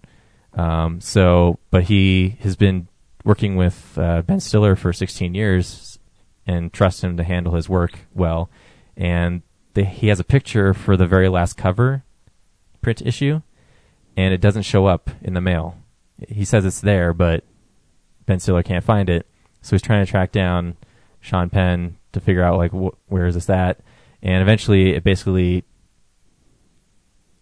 Um, 0.54 1.00
so, 1.02 1.60
but 1.70 1.84
he 1.84 2.38
has 2.42 2.56
been 2.56 2.88
working 3.24 3.56
with 3.56 3.98
uh, 3.98 4.22
Ben 4.22 4.40
Stiller 4.40 4.76
for 4.76 4.94
16 4.94 5.34
years 5.34 6.00
and 6.48 6.74
trust 6.74 7.04
him 7.04 7.18
to 7.18 7.24
handle 7.24 7.56
his 7.56 7.70
work 7.70 8.00
well. 8.14 8.50
And 8.98 9.42
he 9.76 10.08
has 10.08 10.20
a 10.20 10.24
picture 10.24 10.74
for 10.74 10.98
the 10.98 11.08
very 11.08 11.30
last 11.30 11.58
cover 11.58 12.04
print 12.82 13.02
issue, 13.02 13.42
and 14.18 14.34
it 14.34 14.42
doesn't 14.42 14.64
show 14.64 14.86
up 14.88 15.10
in 15.22 15.34
the 15.34 15.42
mail. 15.42 15.78
He 16.28 16.46
says 16.46 16.66
it's 16.66 16.82
there, 16.82 17.14
but 17.14 17.44
Ben 18.26 18.40
Stiller 18.40 18.64
can't 18.64 18.84
find 18.84 19.10
it. 19.10 19.28
So 19.62 19.76
he's 19.76 19.82
trying 19.82 20.04
to 20.06 20.10
track 20.10 20.32
down 20.32 20.78
Sean 21.20 21.50
Penn 21.50 21.98
to 22.14 22.20
figure 22.20 22.44
out 22.44 22.58
like 22.58 22.72
wh- 22.72 23.12
where 23.12 23.28
is 23.28 23.36
this 23.36 23.50
at, 23.50 23.80
and 24.22 24.42
eventually 24.42 24.94
it 24.94 25.04
basically 25.04 25.64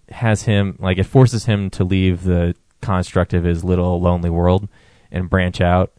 has 0.09 0.43
him 0.43 0.75
like 0.79 0.97
it 0.97 1.05
forces 1.05 1.45
him 1.45 1.69
to 1.69 1.83
leave 1.83 2.23
the 2.23 2.55
construct 2.81 3.33
of 3.33 3.43
his 3.43 3.63
little 3.63 4.01
lonely 4.01 4.29
world 4.29 4.67
and 5.11 5.29
branch 5.29 5.61
out, 5.61 5.91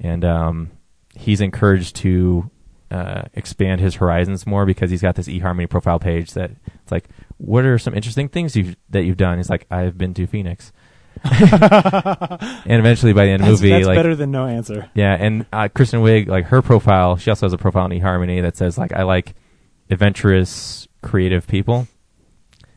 and 0.00 0.24
um, 0.24 0.70
he's 1.14 1.40
encouraged 1.40 1.96
to 1.96 2.50
uh, 2.90 3.22
expand 3.34 3.80
his 3.80 3.96
horizons 3.96 4.46
more 4.46 4.66
because 4.66 4.90
he's 4.90 5.02
got 5.02 5.16
this 5.16 5.26
eHarmony 5.28 5.68
profile 5.68 5.98
page 5.98 6.32
that 6.34 6.50
it's 6.82 6.92
like, 6.92 7.08
what 7.38 7.64
are 7.64 7.78
some 7.78 7.94
interesting 7.94 8.28
things 8.28 8.54
you've 8.54 8.76
that 8.90 9.04
you've 9.04 9.16
done? 9.16 9.38
He's 9.38 9.50
like, 9.50 9.66
I've 9.70 9.98
been 9.98 10.14
to 10.14 10.26
Phoenix. 10.26 10.72
and 11.24 12.66
eventually, 12.66 13.12
by 13.12 13.24
the 13.24 13.30
end 13.32 13.42
of 13.42 13.46
the 13.46 13.52
movie, 13.52 13.70
that's 13.70 13.86
like 13.86 13.96
better 13.96 14.14
than 14.14 14.30
no 14.30 14.46
answer. 14.46 14.90
yeah, 14.94 15.16
and 15.18 15.46
uh, 15.52 15.68
Kristen 15.68 16.00
Wiig, 16.00 16.28
like 16.28 16.46
her 16.46 16.60
profile, 16.60 17.16
she 17.16 17.30
also 17.30 17.46
has 17.46 17.52
a 17.52 17.58
profile 17.58 17.84
on 17.84 17.90
eHarmony 17.90 18.42
that 18.42 18.56
says 18.56 18.76
like 18.76 18.92
I 18.92 19.04
like 19.04 19.34
adventurous, 19.90 20.86
creative 21.02 21.46
people. 21.46 21.88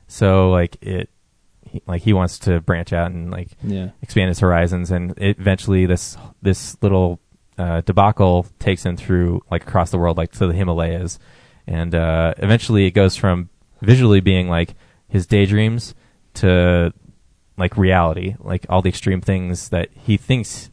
So 0.08 0.50
like 0.52 0.78
it, 0.82 1.10
he, 1.72 1.82
like 1.88 2.01
he 2.01 2.13
wants 2.13 2.39
to 2.39 2.59
branch 2.61 2.93
out 2.93 3.11
and 3.11 3.32
like 3.32 3.49
Yeah. 3.63 3.89
expand 4.01 4.30
his 4.30 4.39
horizons, 4.39 4.91
and 4.91 5.13
eventually 5.18 5.86
this 5.86 6.18
this 6.41 6.78
little 6.82 7.20
uh, 7.57 7.82
debacle 7.82 8.45
takes 8.59 8.86
him 8.86 8.97
through 8.97 9.41
like 9.51 9.63
across 9.68 9.91
the 9.91 9.97
world, 9.97 10.18
like 10.18 10.32
to 10.34 10.47
the 10.47 10.53
Himalayas, 10.53 11.20
and 11.65 11.93
uh, 11.95 12.34
eventually 12.38 12.86
it 12.86 12.91
goes 12.91 13.15
from 13.15 13.49
visually 13.82 14.20
being 14.20 14.47
like 14.49 14.76
his 15.07 15.26
daydreams 15.28 15.95
to 16.36 16.93
like 17.57 17.76
reality, 17.78 18.36
like 18.39 18.65
all 18.70 18.82
the 18.82 18.89
extreme 18.89 19.22
things 19.22 19.70
that 19.70 19.89
he 19.93 20.18
thinks 20.18 20.70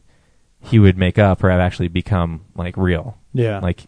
he 0.59 0.77
would 0.79 0.97
make 0.97 1.17
up 1.17 1.43
or 1.43 1.49
have 1.49 1.59
actually 1.59 1.87
become 1.87 2.45
like 2.55 2.75
real. 2.77 3.17
Yeah. 3.33 3.59
Like 3.59 3.85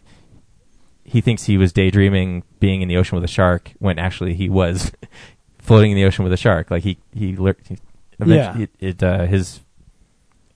he 1.04 1.20
thinks 1.20 1.44
he 1.44 1.56
was 1.56 1.72
daydreaming 1.72 2.42
being 2.60 2.82
in 2.82 2.88
the 2.88 2.96
ocean 2.96 3.16
with 3.16 3.24
a 3.24 3.28
shark 3.32 3.72
when 3.78 3.98
actually 3.98 4.34
he 4.34 4.48
was 4.48 4.92
floating 5.68 5.92
in 5.92 5.96
the 5.96 6.04
ocean 6.04 6.24
with 6.24 6.32
a 6.32 6.36
shark. 6.36 6.70
Like 6.70 6.82
he 6.82 6.98
he, 7.14 7.36
lear- 7.36 7.56
he 7.68 7.78
Yeah. 8.24 8.58
it, 8.58 8.70
it 8.80 9.02
uh, 9.02 9.26
his 9.26 9.60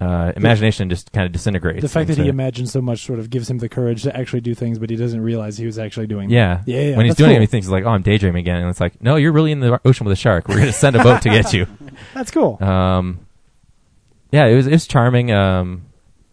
uh, 0.01 0.33
imagination 0.35 0.91
just 0.91 1.13
kind 1.13 1.27
of 1.27 1.31
disintegrates. 1.31 1.81
the 1.81 1.89
fact 1.89 2.09
that 2.09 2.15
he 2.17 2.23
into- 2.23 2.31
imagines 2.31 2.73
so 2.73 2.81
much 2.83 3.05
sort 3.07 3.21
of 3.21 3.31
gives 3.31 3.49
him 3.49 3.59
the 3.59 3.69
courage 3.69 4.03
to 4.03 4.17
actually 4.17 4.41
do 4.41 4.53
things, 4.53 4.81
but 4.81 4.91
he 4.91 4.97
doesn't 4.97 5.21
realize 5.21 5.57
he 5.59 5.67
was 5.67 5.79
actually 5.79 6.09
doing. 6.09 6.29
yeah, 6.29 6.63
Yeah, 6.67 6.81
yeah, 6.81 6.97
When 6.97 7.07
he's 7.07 7.15
doing 7.15 7.31
cool. 7.31 7.37
it, 7.37 7.41
he 7.43 7.47
thinks 7.47 7.69
like, 7.69 7.85
"Oh, 7.85 7.91
I'm 7.91 8.03
daydreaming 8.03 8.41
again," 8.41 8.57
and 8.57 8.69
it's 8.69 8.81
like, 8.81 9.01
"No, 9.01 9.15
you're 9.15 9.31
really 9.31 9.53
in 9.53 9.61
the 9.61 9.81
ocean 9.85 10.05
with 10.05 10.13
a 10.13 10.17
shark. 10.17 10.49
We're 10.49 10.59
gonna 10.59 10.73
send 10.73 10.97
a 10.97 11.03
boat 11.05 11.23
to 11.23 11.29
get 11.29 11.53
you." 11.53 11.67
that's 12.15 12.33
cool. 12.33 12.61
Um, 12.63 13.21
yeah, 14.33 14.47
it 14.47 14.57
was 14.57 14.67
it 14.67 14.73
was 14.73 14.87
charming. 14.89 15.31
Um, 15.31 15.83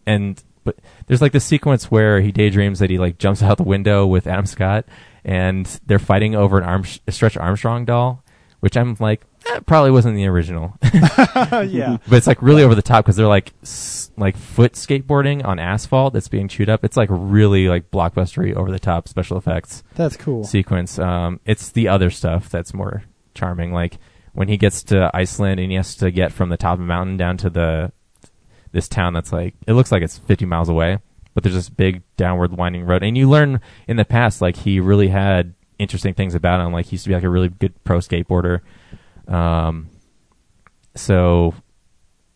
and 0.04 0.42
but 0.64 0.76
there's 1.06 1.22
like 1.22 1.30
this 1.32 1.44
sequence 1.44 1.90
where 1.92 2.20
he 2.20 2.32
daydreams 2.32 2.80
that 2.80 2.90
he 2.90 2.98
like 2.98 3.18
jumps 3.18 3.40
out 3.42 3.56
the 3.56 3.62
window 3.62 4.04
with 4.04 4.26
Adam 4.26 4.46
Scott, 4.46 4.84
and 5.24 5.66
they're 5.86 5.98
fighting 6.00 6.34
over 6.34 6.58
an 6.58 6.64
arm 6.64 6.84
a 7.06 7.12
Stretch 7.12 7.36
Armstrong 7.36 7.84
doll, 7.84 8.24
which 8.60 8.76
I'm 8.76 8.96
like, 9.00 9.22
probably 9.66 9.90
wasn't 9.90 10.16
the 10.16 10.26
original, 10.26 10.78
yeah. 10.92 11.96
but 12.08 12.16
it's 12.16 12.26
like 12.26 12.40
really 12.42 12.62
over 12.62 12.74
the 12.74 12.82
top 12.82 13.04
because 13.04 13.16
they're 13.16 13.26
like 13.26 13.52
s- 13.62 14.10
like 14.16 14.36
foot 14.36 14.74
skateboarding 14.74 15.44
on 15.44 15.58
asphalt 15.58 16.12
that's 16.12 16.28
being 16.28 16.46
chewed 16.48 16.68
up. 16.68 16.84
It's 16.84 16.96
like 16.96 17.08
really 17.10 17.68
like 17.68 17.90
blockbustery 17.90 18.54
over 18.54 18.70
the 18.70 18.78
top 18.78 19.08
special 19.08 19.36
effects 19.38 19.82
That's 19.94 20.16
cool. 20.16 20.44
sequence. 20.44 20.98
Um, 20.98 21.40
it's 21.44 21.70
the 21.70 21.88
other 21.88 22.10
stuff 22.10 22.48
that's 22.48 22.72
more 22.74 23.02
charming. 23.34 23.72
Like 23.72 23.98
when 24.32 24.48
he 24.48 24.56
gets 24.56 24.82
to 24.84 25.10
Iceland 25.14 25.58
and 25.58 25.70
he 25.70 25.76
has 25.76 25.96
to 25.96 26.10
get 26.10 26.32
from 26.32 26.50
the 26.50 26.56
top 26.56 26.74
of 26.74 26.80
a 26.80 26.86
mountain 26.86 27.16
down 27.16 27.36
to 27.38 27.50
the 27.50 27.92
this 28.72 28.88
town 28.88 29.12
that's 29.14 29.32
like 29.32 29.54
it 29.66 29.72
looks 29.72 29.90
like 29.90 30.02
it's 30.02 30.18
50 30.18 30.44
miles 30.46 30.68
away, 30.68 30.98
but 31.34 31.42
there's 31.42 31.56
this 31.56 31.68
big 31.68 32.02
downward 32.16 32.52
winding 32.56 32.84
road, 32.84 33.02
and 33.02 33.16
you 33.18 33.28
learn 33.28 33.60
in 33.88 33.96
the 33.96 34.04
past 34.04 34.40
like 34.40 34.54
he 34.56 34.78
really 34.78 35.08
had 35.08 35.54
interesting 35.80 36.14
things 36.14 36.34
about 36.34 36.64
him. 36.64 36.72
Like 36.72 36.86
he 36.86 36.92
used 36.92 37.04
to 37.04 37.08
be 37.08 37.14
like 37.14 37.24
a 37.24 37.28
really 37.28 37.48
good 37.48 37.82
pro 37.84 37.98
skateboarder. 37.98 38.60
Um, 39.26 39.88
so 40.94 41.54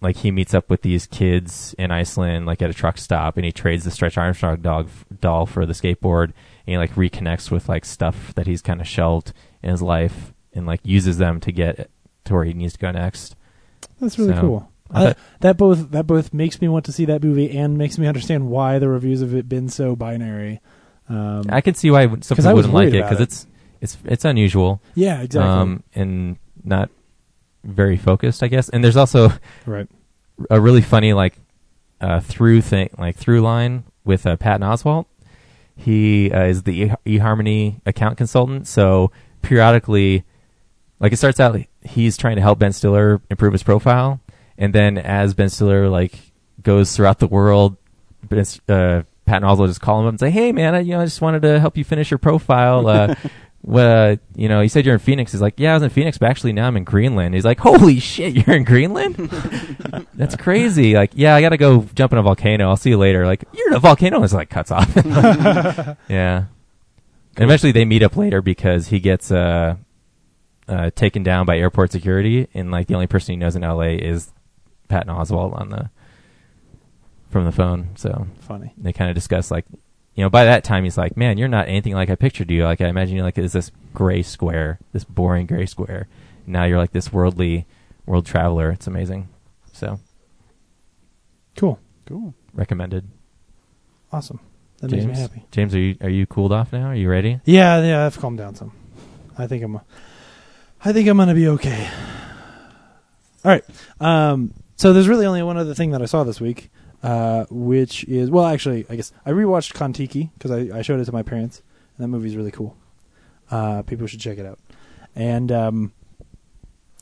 like 0.00 0.16
he 0.16 0.30
meets 0.30 0.54
up 0.54 0.68
with 0.68 0.82
these 0.82 1.06
kids 1.06 1.74
in 1.78 1.90
Iceland, 1.90 2.46
like 2.46 2.60
at 2.62 2.70
a 2.70 2.74
truck 2.74 2.98
stop, 2.98 3.36
and 3.36 3.44
he 3.44 3.52
trades 3.52 3.84
the 3.84 3.90
Stretch 3.90 4.18
Armstrong 4.18 4.60
dog 4.60 4.88
doll 5.20 5.46
for 5.46 5.64
the 5.66 5.72
skateboard, 5.72 6.26
and 6.26 6.34
he 6.66 6.76
like 6.78 6.94
reconnects 6.94 7.50
with 7.50 7.68
like 7.68 7.84
stuff 7.84 8.34
that 8.34 8.46
he's 8.46 8.62
kind 8.62 8.80
of 8.80 8.86
shelved 8.86 9.32
in 9.62 9.70
his 9.70 9.82
life, 9.82 10.32
and 10.52 10.66
like 10.66 10.80
uses 10.82 11.18
them 11.18 11.40
to 11.40 11.52
get 11.52 11.90
to 12.24 12.34
where 12.34 12.44
he 12.44 12.52
needs 12.52 12.74
to 12.74 12.78
go 12.78 12.90
next. 12.90 13.34
That's 14.00 14.18
really 14.18 14.34
So, 14.34 14.40
cool. 14.40 14.70
I, 14.90 15.14
that 15.40 15.56
both 15.56 15.90
that 15.92 16.06
both 16.06 16.34
makes 16.34 16.60
me 16.60 16.68
want 16.68 16.84
to 16.84 16.92
see 16.92 17.06
that 17.06 17.22
movie 17.22 17.56
and 17.56 17.78
makes 17.78 17.98
me 17.98 18.06
understand 18.06 18.48
why 18.48 18.78
the 18.78 18.88
reviews 18.88 19.20
have 19.22 19.48
been 19.48 19.68
so 19.68 19.96
binary. 19.96 20.60
Um, 21.08 21.44
I 21.48 21.60
can 21.60 21.74
see 21.74 21.90
why 21.90 22.06
some 22.20 22.36
people 22.36 22.54
wouldn't 22.54 22.74
like 22.74 22.88
it 22.88 23.02
because 23.02 23.20
it. 23.20 23.24
it's 23.24 23.46
it's 23.80 23.98
it's 24.04 24.24
unusual, 24.24 24.80
yeah, 24.94 25.20
exactly. 25.20 25.50
um, 25.50 25.82
and 25.94 26.38
not 26.64 26.90
very 27.62 27.96
focused, 27.96 28.42
I 28.42 28.48
guess. 28.48 28.68
And 28.68 28.82
there's 28.82 28.96
also 28.96 29.32
right. 29.66 29.88
a 30.50 30.60
really 30.60 30.80
funny 30.80 31.12
like 31.12 31.38
uh, 32.00 32.20
through 32.20 32.62
thing, 32.62 32.90
like 32.98 33.16
through 33.16 33.40
line 33.40 33.84
with 34.04 34.26
uh, 34.26 34.36
Patton 34.36 34.66
Oswalt. 34.66 35.06
He 35.76 36.30
uh, 36.30 36.44
is 36.44 36.62
the 36.62 36.82
e- 36.82 37.18
eHarmony 37.18 37.80
account 37.84 38.16
consultant, 38.16 38.66
so 38.66 39.10
periodically, 39.42 40.24
like 41.00 41.12
it 41.12 41.16
starts 41.16 41.40
out, 41.40 41.58
he's 41.82 42.16
trying 42.16 42.36
to 42.36 42.42
help 42.42 42.60
Ben 42.60 42.72
Stiller 42.72 43.20
improve 43.28 43.52
his 43.52 43.62
profile, 43.62 44.20
and 44.56 44.72
then 44.72 44.98
as 44.98 45.34
Ben 45.34 45.48
Stiller 45.48 45.88
like 45.88 46.16
goes 46.62 46.94
throughout 46.94 47.18
the 47.18 47.26
world, 47.26 47.76
Ben, 48.22 48.44
uh, 48.68 49.02
Patton 49.26 49.48
Oswalt 49.48 49.68
just 49.68 49.80
call 49.80 50.00
him 50.00 50.06
up 50.06 50.10
and 50.10 50.20
say, 50.20 50.30
"Hey 50.30 50.52
man, 50.52 50.74
I, 50.74 50.80
you 50.80 50.92
know, 50.92 51.00
I 51.00 51.04
just 51.04 51.20
wanted 51.20 51.42
to 51.42 51.60
help 51.60 51.76
you 51.76 51.84
finish 51.84 52.10
your 52.10 52.18
profile." 52.18 52.86
Uh, 52.86 53.14
well, 53.66 54.18
you 54.36 54.48
know, 54.48 54.60
you 54.60 54.68
said 54.68 54.84
you're 54.84 54.94
in 54.94 55.00
Phoenix. 55.00 55.32
He's 55.32 55.40
like, 55.40 55.54
yeah, 55.56 55.70
I 55.70 55.74
was 55.74 55.82
in 55.82 55.88
Phoenix, 55.88 56.18
but 56.18 56.28
actually 56.28 56.52
now 56.52 56.66
I'm 56.66 56.76
in 56.76 56.84
Greenland. 56.84 57.34
He's 57.34 57.46
like, 57.46 57.58
holy 57.58 57.98
shit, 57.98 58.34
you're 58.34 58.56
in 58.56 58.64
Greenland? 58.64 59.16
That's 60.14 60.36
crazy. 60.36 60.94
Like, 60.94 61.12
yeah, 61.14 61.34
I 61.34 61.40
gotta 61.40 61.56
go 61.56 61.86
jump 61.94 62.12
in 62.12 62.18
a 62.18 62.22
volcano. 62.22 62.68
I'll 62.68 62.76
see 62.76 62.90
you 62.90 62.98
later. 62.98 63.24
Like, 63.24 63.44
you're 63.54 63.68
in 63.68 63.74
a 63.74 63.80
volcano. 63.80 64.16
And 64.16 64.24
It's 64.24 64.34
like 64.34 64.50
cuts 64.50 64.70
off. 64.70 64.94
yeah. 66.08 66.44
And 67.36 67.44
eventually 67.44 67.72
they 67.72 67.86
meet 67.86 68.02
up 68.02 68.18
later 68.18 68.42
because 68.42 68.88
he 68.88 69.00
gets 69.00 69.32
uh, 69.32 69.76
uh, 70.68 70.90
taken 70.94 71.22
down 71.22 71.46
by 71.46 71.56
airport 71.58 71.90
security, 71.90 72.48
and 72.52 72.70
like 72.70 72.86
the 72.86 72.94
only 72.94 73.06
person 73.06 73.32
he 73.32 73.36
knows 73.36 73.56
in 73.56 73.64
L.A. 73.64 73.96
is 73.96 74.30
Patton 74.88 75.12
Oswalt 75.12 75.58
on 75.58 75.70
the 75.70 75.90
from 77.34 77.44
the 77.44 77.52
phone. 77.52 77.88
So 77.96 78.26
Funny. 78.40 78.72
they 78.78 78.92
kind 78.94 79.10
of 79.10 79.14
discuss 79.14 79.50
like 79.50 79.64
you 80.14 80.22
know 80.22 80.30
by 80.30 80.44
that 80.44 80.62
time 80.62 80.84
he's 80.84 80.96
like 80.96 81.16
man 81.16 81.36
you're 81.38 81.48
not 81.48 81.66
anything 81.66 81.92
like 81.92 82.08
i 82.08 82.14
pictured 82.14 82.48
you 82.48 82.62
like 82.64 82.80
i 82.80 82.86
imagine 82.86 83.16
you 83.16 83.22
like 83.24 83.36
is 83.36 83.52
this 83.52 83.72
gray 83.92 84.22
square 84.22 84.78
this 84.92 85.02
boring 85.02 85.44
gray 85.44 85.66
square 85.66 86.06
now 86.46 86.62
you're 86.62 86.78
like 86.78 86.92
this 86.92 87.12
worldly 87.12 87.66
world 88.06 88.24
traveler 88.24 88.70
it's 88.70 88.86
amazing 88.86 89.28
so 89.72 89.98
Cool. 91.56 91.80
Cool. 92.06 92.32
recommended 92.52 93.08
Awesome. 94.12 94.38
That 94.78 94.88
james 94.90 95.06
makes 95.06 95.18
me 95.18 95.22
happy. 95.22 95.44
james 95.50 95.74
are 95.74 95.80
you 95.80 95.96
are 96.00 96.08
you 96.10 96.26
cooled 96.26 96.52
off 96.52 96.72
now 96.72 96.86
are 96.86 96.94
you 96.94 97.08
ready 97.10 97.40
Yeah, 97.44 97.82
yeah, 97.82 98.06
I've 98.06 98.16
calmed 98.18 98.38
down 98.38 98.54
some. 98.54 98.70
I 99.36 99.48
think 99.48 99.64
I'm 99.64 99.80
I 100.84 100.92
think 100.92 101.08
I'm 101.08 101.16
gonna 101.16 101.34
be 101.34 101.48
okay. 101.48 101.88
All 103.44 103.50
right. 103.50 103.64
Um 104.00 104.52
so 104.76 104.92
there's 104.92 105.08
really 105.08 105.26
only 105.26 105.42
one 105.42 105.56
other 105.56 105.74
thing 105.74 105.90
that 105.90 106.02
I 106.02 106.06
saw 106.06 106.22
this 106.24 106.40
week, 106.40 106.70
uh, 107.04 107.44
which 107.50 108.04
is 108.04 108.30
well 108.30 108.46
actually 108.46 108.84
I 108.88 108.96
guess 108.96 109.12
I 109.24 109.30
rewatched 109.30 109.74
Kon-Tiki 109.74 110.30
because 110.34 110.50
I, 110.50 110.78
I 110.78 110.82
showed 110.82 110.98
it 110.98 111.04
to 111.04 111.12
my 111.12 111.22
parents 111.22 111.62
and 111.96 112.04
that 112.04 112.08
movie's 112.08 112.36
really 112.36 112.50
cool. 112.50 112.76
Uh 113.50 113.82
people 113.82 114.06
should 114.06 114.20
check 114.20 114.38
it 114.38 114.46
out. 114.46 114.58
And 115.14 115.52
um 115.52 115.92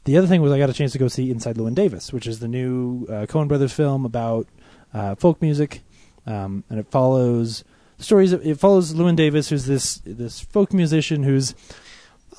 the 0.04 0.18
other 0.18 0.26
thing 0.26 0.42
was 0.42 0.52
I 0.52 0.58
got 0.58 0.70
a 0.70 0.72
chance 0.72 0.92
to 0.92 0.98
go 0.98 1.08
see 1.08 1.30
Inside 1.30 1.56
Llewyn 1.56 1.74
Davis, 1.74 2.12
which 2.12 2.26
is 2.26 2.40
the 2.40 2.48
new 2.48 3.06
uh, 3.08 3.26
Coen 3.26 3.46
Brothers 3.46 3.72
film 3.72 4.04
about 4.04 4.48
uh, 4.92 5.14
folk 5.14 5.40
music, 5.40 5.82
um, 6.26 6.64
and 6.68 6.80
it 6.80 6.88
follows 6.90 7.62
stories. 7.98 8.32
Of, 8.32 8.44
it 8.44 8.58
follows 8.58 8.92
Llewyn 8.94 9.14
Davis, 9.14 9.48
who's 9.50 9.66
this 9.66 10.02
this 10.04 10.40
folk 10.40 10.72
musician 10.72 11.22
who's 11.22 11.54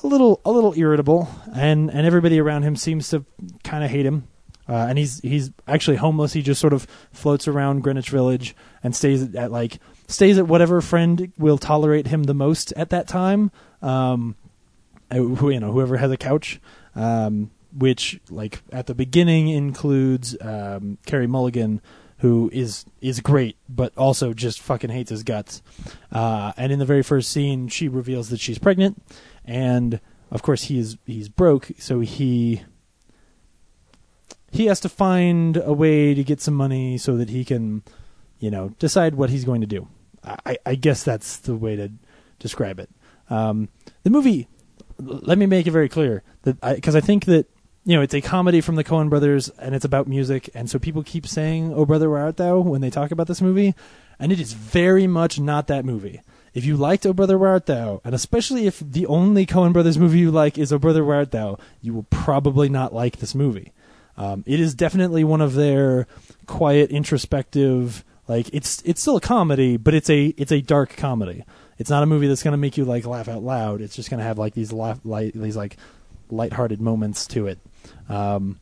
a 0.02 0.06
little 0.06 0.40
a 0.44 0.50
little 0.50 0.74
irritable, 0.76 1.28
and 1.54 1.90
and 1.90 2.06
everybody 2.06 2.38
around 2.38 2.64
him 2.64 2.76
seems 2.76 3.08
to 3.10 3.24
kind 3.62 3.82
of 3.82 3.90
hate 3.90 4.04
him. 4.04 4.28
Uh, 4.68 4.86
and 4.88 4.98
he's 4.98 5.20
he's 5.20 5.50
actually 5.68 5.96
homeless. 5.96 6.32
He 6.32 6.42
just 6.42 6.60
sort 6.60 6.72
of 6.72 6.86
floats 7.12 7.46
around 7.46 7.82
Greenwich 7.82 8.10
Village 8.10 8.56
and 8.82 8.96
stays 8.96 9.34
at, 9.34 9.50
like 9.52 9.78
stays 10.08 10.38
at 10.38 10.46
whatever 10.46 10.80
friend 10.80 11.32
will 11.38 11.58
tolerate 11.58 12.06
him 12.06 12.24
the 12.24 12.34
most 12.34 12.72
at 12.76 12.90
that 12.90 13.06
time. 13.06 13.50
Um, 13.82 14.36
uh, 15.10 15.16
who 15.16 15.50
you 15.50 15.60
know 15.60 15.72
whoever 15.72 15.96
has 15.98 16.10
a 16.10 16.16
couch. 16.16 16.60
Um, 16.94 17.50
which 17.76 18.20
like 18.30 18.62
at 18.72 18.86
the 18.86 18.94
beginning 18.94 19.48
includes 19.48 20.36
um, 20.40 20.98
Carey 21.06 21.26
Mulligan, 21.26 21.80
who 22.18 22.50
is 22.52 22.84
is 23.00 23.20
great, 23.20 23.56
but 23.68 23.92
also 23.96 24.32
just 24.32 24.60
fucking 24.60 24.90
hates 24.90 25.10
his 25.10 25.22
guts. 25.22 25.62
Uh, 26.12 26.52
and 26.56 26.72
in 26.72 26.78
the 26.78 26.84
very 26.84 27.02
first 27.02 27.30
scene, 27.30 27.68
she 27.68 27.88
reveals 27.88 28.30
that 28.30 28.40
she's 28.40 28.58
pregnant, 28.58 29.02
and 29.44 30.00
of 30.30 30.42
course 30.42 30.64
he 30.64 30.78
is 30.78 30.96
he's 31.04 31.28
broke, 31.28 31.70
so 31.78 32.00
he 32.00 32.62
he 34.54 34.66
has 34.66 34.78
to 34.78 34.88
find 34.88 35.56
a 35.56 35.72
way 35.72 36.14
to 36.14 36.22
get 36.22 36.40
some 36.40 36.54
money 36.54 36.96
so 36.96 37.16
that 37.16 37.28
he 37.28 37.44
can, 37.44 37.82
you 38.38 38.52
know, 38.52 38.68
decide 38.78 39.16
what 39.16 39.28
he's 39.28 39.44
going 39.44 39.60
to 39.60 39.66
do. 39.66 39.88
I, 40.22 40.56
I 40.64 40.74
guess 40.76 41.02
that's 41.02 41.38
the 41.38 41.56
way 41.56 41.74
to 41.74 41.90
describe 42.38 42.78
it. 42.78 42.88
Um, 43.28 43.68
the 44.04 44.10
movie, 44.10 44.46
let 44.98 45.38
me 45.38 45.46
make 45.46 45.66
it 45.66 45.72
very 45.72 45.88
clear 45.88 46.22
that 46.42 46.60
because 46.60 46.94
I, 46.94 47.00
think 47.00 47.24
that 47.24 47.46
you 47.84 47.96
know 47.96 48.02
it's 48.02 48.14
a 48.14 48.20
comedy 48.20 48.60
from 48.60 48.76
the 48.76 48.84
Coen 48.84 49.10
Brothers 49.10 49.48
and 49.58 49.74
it's 49.74 49.84
about 49.84 50.06
music, 50.06 50.48
and 50.54 50.70
so 50.70 50.78
people 50.78 51.02
keep 51.02 51.26
saying 51.26 51.74
"Oh 51.74 51.84
brother, 51.84 52.08
where 52.08 52.22
art 52.22 52.36
thou?" 52.36 52.60
when 52.60 52.80
they 52.80 52.90
talk 52.90 53.10
about 53.10 53.26
this 53.26 53.42
movie, 53.42 53.74
and 54.20 54.30
it 54.30 54.38
is 54.38 54.52
very 54.52 55.08
much 55.08 55.40
not 55.40 55.66
that 55.66 55.84
movie. 55.84 56.22
If 56.52 56.64
you 56.64 56.76
liked 56.76 57.04
"Oh 57.06 57.12
brother, 57.12 57.36
where 57.36 57.50
art 57.50 57.66
thou?" 57.66 58.00
and 58.04 58.14
especially 58.14 58.68
if 58.68 58.78
the 58.78 59.06
only 59.06 59.46
Coen 59.46 59.72
Brothers 59.72 59.98
movie 59.98 60.20
you 60.20 60.30
like 60.30 60.58
is 60.58 60.72
"Oh 60.72 60.78
brother, 60.78 61.04
where 61.04 61.16
art 61.16 61.32
thou," 61.32 61.58
you 61.80 61.92
will 61.92 62.06
probably 62.10 62.68
not 62.68 62.94
like 62.94 63.16
this 63.16 63.34
movie. 63.34 63.72
Um, 64.16 64.44
it 64.46 64.60
is 64.60 64.74
definitely 64.74 65.24
one 65.24 65.40
of 65.40 65.54
their 65.54 66.06
quiet, 66.46 66.90
introspective. 66.90 68.04
Like 68.28 68.48
it's 68.52 68.82
it's 68.84 69.00
still 69.00 69.16
a 69.16 69.20
comedy, 69.20 69.76
but 69.76 69.94
it's 69.94 70.08
a 70.08 70.26
it's 70.36 70.52
a 70.52 70.60
dark 70.60 70.96
comedy. 70.96 71.44
It's 71.78 71.90
not 71.90 72.02
a 72.02 72.06
movie 72.06 72.28
that's 72.28 72.42
going 72.42 72.52
to 72.52 72.58
make 72.58 72.76
you 72.76 72.84
like 72.84 73.06
laugh 73.06 73.28
out 73.28 73.42
loud. 73.42 73.80
It's 73.80 73.96
just 73.96 74.10
going 74.10 74.18
to 74.18 74.24
have 74.24 74.38
like 74.38 74.54
these 74.54 74.72
laugh 74.72 75.00
light 75.04 75.34
these 75.34 75.56
like 75.56 75.76
lighthearted 76.30 76.80
moments 76.80 77.26
to 77.28 77.46
it, 77.48 77.58
um, 78.08 78.60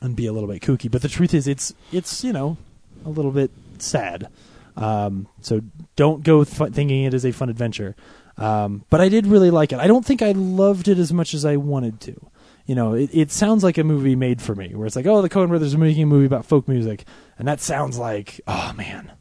and 0.00 0.16
be 0.16 0.26
a 0.26 0.32
little 0.32 0.48
bit 0.48 0.62
kooky. 0.62 0.90
But 0.90 1.02
the 1.02 1.08
truth 1.08 1.34
is, 1.34 1.46
it's 1.46 1.74
it's 1.92 2.24
you 2.24 2.32
know 2.32 2.56
a 3.04 3.10
little 3.10 3.30
bit 3.30 3.50
sad. 3.78 4.28
Um, 4.76 5.28
so 5.42 5.60
don't 5.96 6.22
go 6.22 6.44
th- 6.44 6.72
thinking 6.72 7.04
it 7.04 7.14
is 7.14 7.26
a 7.26 7.32
fun 7.32 7.50
adventure. 7.50 7.94
Um, 8.38 8.84
but 8.88 9.00
I 9.00 9.10
did 9.10 9.26
really 9.26 9.50
like 9.50 9.72
it. 9.72 9.78
I 9.78 9.86
don't 9.86 10.06
think 10.06 10.22
I 10.22 10.32
loved 10.32 10.88
it 10.88 10.98
as 10.98 11.12
much 11.12 11.34
as 11.34 11.44
I 11.44 11.56
wanted 11.56 12.00
to 12.02 12.30
you 12.66 12.74
know, 12.74 12.94
it, 12.94 13.10
it 13.12 13.30
sounds 13.30 13.64
like 13.64 13.78
a 13.78 13.84
movie 13.84 14.16
made 14.16 14.40
for 14.40 14.54
me, 14.54 14.74
where 14.74 14.86
it's 14.86 14.96
like, 14.96 15.06
oh, 15.06 15.22
the 15.22 15.30
Coen 15.30 15.48
Brothers 15.48 15.74
are 15.74 15.78
making 15.78 16.04
a 16.04 16.06
movie 16.06 16.26
about 16.26 16.46
folk 16.46 16.68
music, 16.68 17.04
and 17.38 17.46
that 17.48 17.60
sounds 17.60 17.98
like, 17.98 18.40
oh 18.46 18.72
man, 18.76 19.12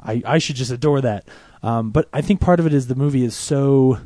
I 0.00 0.22
I 0.24 0.38
should 0.38 0.56
just 0.56 0.70
adore 0.70 1.00
that. 1.00 1.26
Um, 1.62 1.90
but 1.90 2.08
I 2.12 2.20
think 2.20 2.40
part 2.40 2.60
of 2.60 2.66
it 2.66 2.72
is 2.72 2.86
the 2.86 2.94
movie 2.94 3.24
is 3.24 3.34
so 3.34 3.98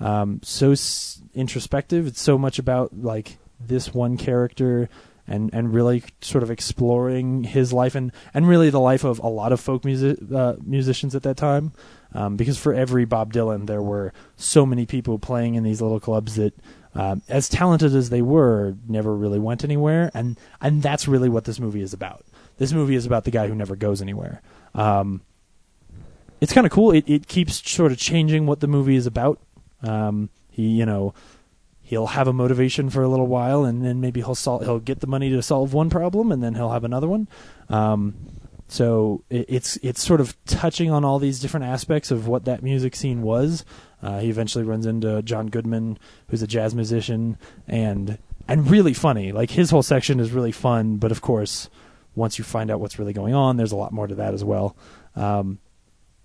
um, 0.00 0.40
so 0.42 0.72
s- 0.72 1.22
introspective. 1.34 2.06
It's 2.06 2.20
so 2.20 2.36
much 2.36 2.58
about 2.58 2.90
like 2.96 3.38
this 3.60 3.94
one 3.94 4.16
character 4.16 4.88
and 5.26 5.50
and 5.54 5.72
really 5.72 6.02
sort 6.20 6.42
of 6.42 6.50
exploring 6.50 7.44
his 7.44 7.72
life 7.72 7.94
and 7.94 8.12
and 8.34 8.48
really 8.48 8.70
the 8.70 8.80
life 8.80 9.04
of 9.04 9.20
a 9.20 9.28
lot 9.28 9.52
of 9.52 9.60
folk 9.60 9.84
music 9.84 10.18
uh, 10.34 10.54
musicians 10.64 11.14
at 11.14 11.22
that 11.22 11.36
time. 11.36 11.72
Um, 12.14 12.36
because 12.36 12.58
for 12.58 12.74
every 12.74 13.06
Bob 13.06 13.32
Dylan, 13.32 13.66
there 13.66 13.80
were 13.80 14.12
so 14.36 14.66
many 14.66 14.84
people 14.84 15.18
playing 15.18 15.54
in 15.54 15.62
these 15.62 15.80
little 15.80 16.00
clubs 16.00 16.36
that 16.36 16.54
um, 16.94 17.22
as 17.28 17.48
talented 17.48 17.94
as 17.94 18.10
they 18.10 18.22
were, 18.22 18.76
never 18.86 19.14
really 19.14 19.38
went 19.38 19.64
anywhere, 19.64 20.10
and 20.14 20.38
and 20.60 20.82
that's 20.82 21.08
really 21.08 21.28
what 21.28 21.44
this 21.44 21.58
movie 21.58 21.80
is 21.80 21.92
about. 21.92 22.24
This 22.58 22.72
movie 22.72 22.94
is 22.94 23.06
about 23.06 23.24
the 23.24 23.30
guy 23.30 23.48
who 23.48 23.54
never 23.54 23.76
goes 23.76 24.02
anywhere. 24.02 24.42
Um, 24.74 25.22
it's 26.40 26.52
kind 26.52 26.66
of 26.66 26.72
cool. 26.72 26.90
It 26.90 27.08
it 27.08 27.28
keeps 27.28 27.68
sort 27.70 27.92
of 27.92 27.98
changing 27.98 28.46
what 28.46 28.60
the 28.60 28.66
movie 28.66 28.96
is 28.96 29.06
about. 29.06 29.40
Um, 29.82 30.28
he, 30.50 30.68
you 30.68 30.84
know, 30.84 31.14
he'll 31.82 32.08
have 32.08 32.28
a 32.28 32.32
motivation 32.32 32.90
for 32.90 33.02
a 33.02 33.08
little 33.08 33.26
while, 33.26 33.64
and 33.64 33.84
then 33.84 34.00
maybe 34.00 34.20
he'll 34.20 34.34
sol- 34.34 34.60
he'll 34.60 34.78
get 34.78 35.00
the 35.00 35.06
money 35.06 35.30
to 35.30 35.42
solve 35.42 35.72
one 35.72 35.88
problem, 35.88 36.30
and 36.30 36.42
then 36.42 36.54
he'll 36.54 36.72
have 36.72 36.84
another 36.84 37.08
one. 37.08 37.26
Um, 37.70 38.14
so 38.68 39.22
it, 39.30 39.46
it's 39.48 39.76
it's 39.82 40.02
sort 40.02 40.20
of 40.20 40.36
touching 40.44 40.90
on 40.90 41.04
all 41.04 41.18
these 41.18 41.40
different 41.40 41.66
aspects 41.66 42.10
of 42.10 42.26
what 42.26 42.44
that 42.44 42.62
music 42.62 42.96
scene 42.96 43.22
was. 43.22 43.64
Uh, 44.02 44.18
he 44.20 44.30
eventually 44.30 44.64
runs 44.64 44.86
into 44.86 45.22
John 45.22 45.48
Goodman, 45.48 45.98
who's 46.28 46.42
a 46.42 46.46
jazz 46.46 46.74
musician, 46.74 47.38
and 47.68 48.18
and 48.48 48.70
really 48.70 48.94
funny. 48.94 49.32
Like 49.32 49.50
his 49.50 49.70
whole 49.70 49.82
section 49.82 50.18
is 50.20 50.32
really 50.32 50.52
fun, 50.52 50.96
but 50.96 51.12
of 51.12 51.20
course, 51.20 51.68
once 52.14 52.38
you 52.38 52.44
find 52.44 52.70
out 52.70 52.80
what's 52.80 52.98
really 52.98 53.12
going 53.12 53.34
on, 53.34 53.56
there's 53.56 53.72
a 53.72 53.76
lot 53.76 53.92
more 53.92 54.06
to 54.06 54.16
that 54.16 54.34
as 54.34 54.44
well. 54.44 54.76
Um, 55.14 55.58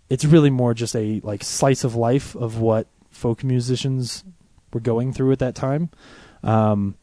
it's 0.09 0.25
really 0.25 0.49
more 0.49 0.73
just 0.73 0.95
a 0.95 1.21
like 1.23 1.43
slice 1.43 1.83
of 1.83 1.95
life 1.95 2.35
of 2.35 2.59
what 2.59 2.87
folk 3.11 3.43
musicians 3.43 4.23
were 4.73 4.79
going 4.79 5.13
through 5.13 5.31
at 5.31 5.39
that 5.39 5.55
time. 5.55 5.89
Um, 6.43 6.95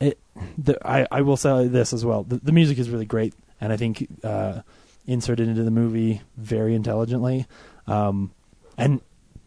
it, 0.00 0.18
the, 0.58 0.78
I, 0.86 1.06
I 1.10 1.20
will 1.22 1.36
say 1.36 1.68
this 1.68 1.92
as 1.92 2.04
well. 2.04 2.22
The, 2.22 2.36
the 2.36 2.52
music 2.52 2.78
is 2.78 2.90
really 2.90 3.06
great, 3.06 3.34
and 3.60 3.72
I 3.72 3.76
think 3.76 4.06
uh, 4.22 4.60
inserted 5.06 5.48
into 5.48 5.62
the 5.62 5.70
movie 5.70 6.22
very 6.36 6.74
intelligently, 6.74 7.46
um, 7.86 8.32
and 8.76 9.00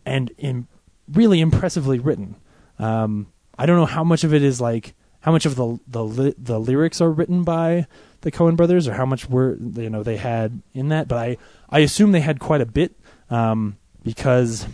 and 0.09 0.31
in 0.37 0.67
really 1.11 1.39
impressively 1.39 1.99
written. 1.99 2.35
Um, 2.79 3.27
I 3.57 3.65
don't 3.65 3.77
know 3.77 3.85
how 3.85 4.03
much 4.03 4.23
of 4.23 4.33
it 4.33 4.43
is 4.43 4.59
like 4.59 4.95
how 5.21 5.31
much 5.31 5.45
of 5.45 5.55
the 5.55 5.79
the 5.87 6.35
the 6.37 6.59
lyrics 6.59 6.99
are 7.01 7.11
written 7.11 7.43
by 7.43 7.87
the 8.21 8.31
Coen 8.31 8.55
brothers, 8.55 8.87
or 8.87 8.93
how 8.93 9.05
much 9.05 9.29
were 9.29 9.57
you 9.57 9.89
know 9.89 10.03
they 10.03 10.17
had 10.17 10.61
in 10.73 10.89
that. 10.89 11.07
But 11.07 11.17
I 11.17 11.37
I 11.69 11.79
assume 11.79 12.11
they 12.11 12.21
had 12.21 12.39
quite 12.39 12.61
a 12.61 12.65
bit 12.65 12.95
um, 13.29 13.77
because 14.03 14.65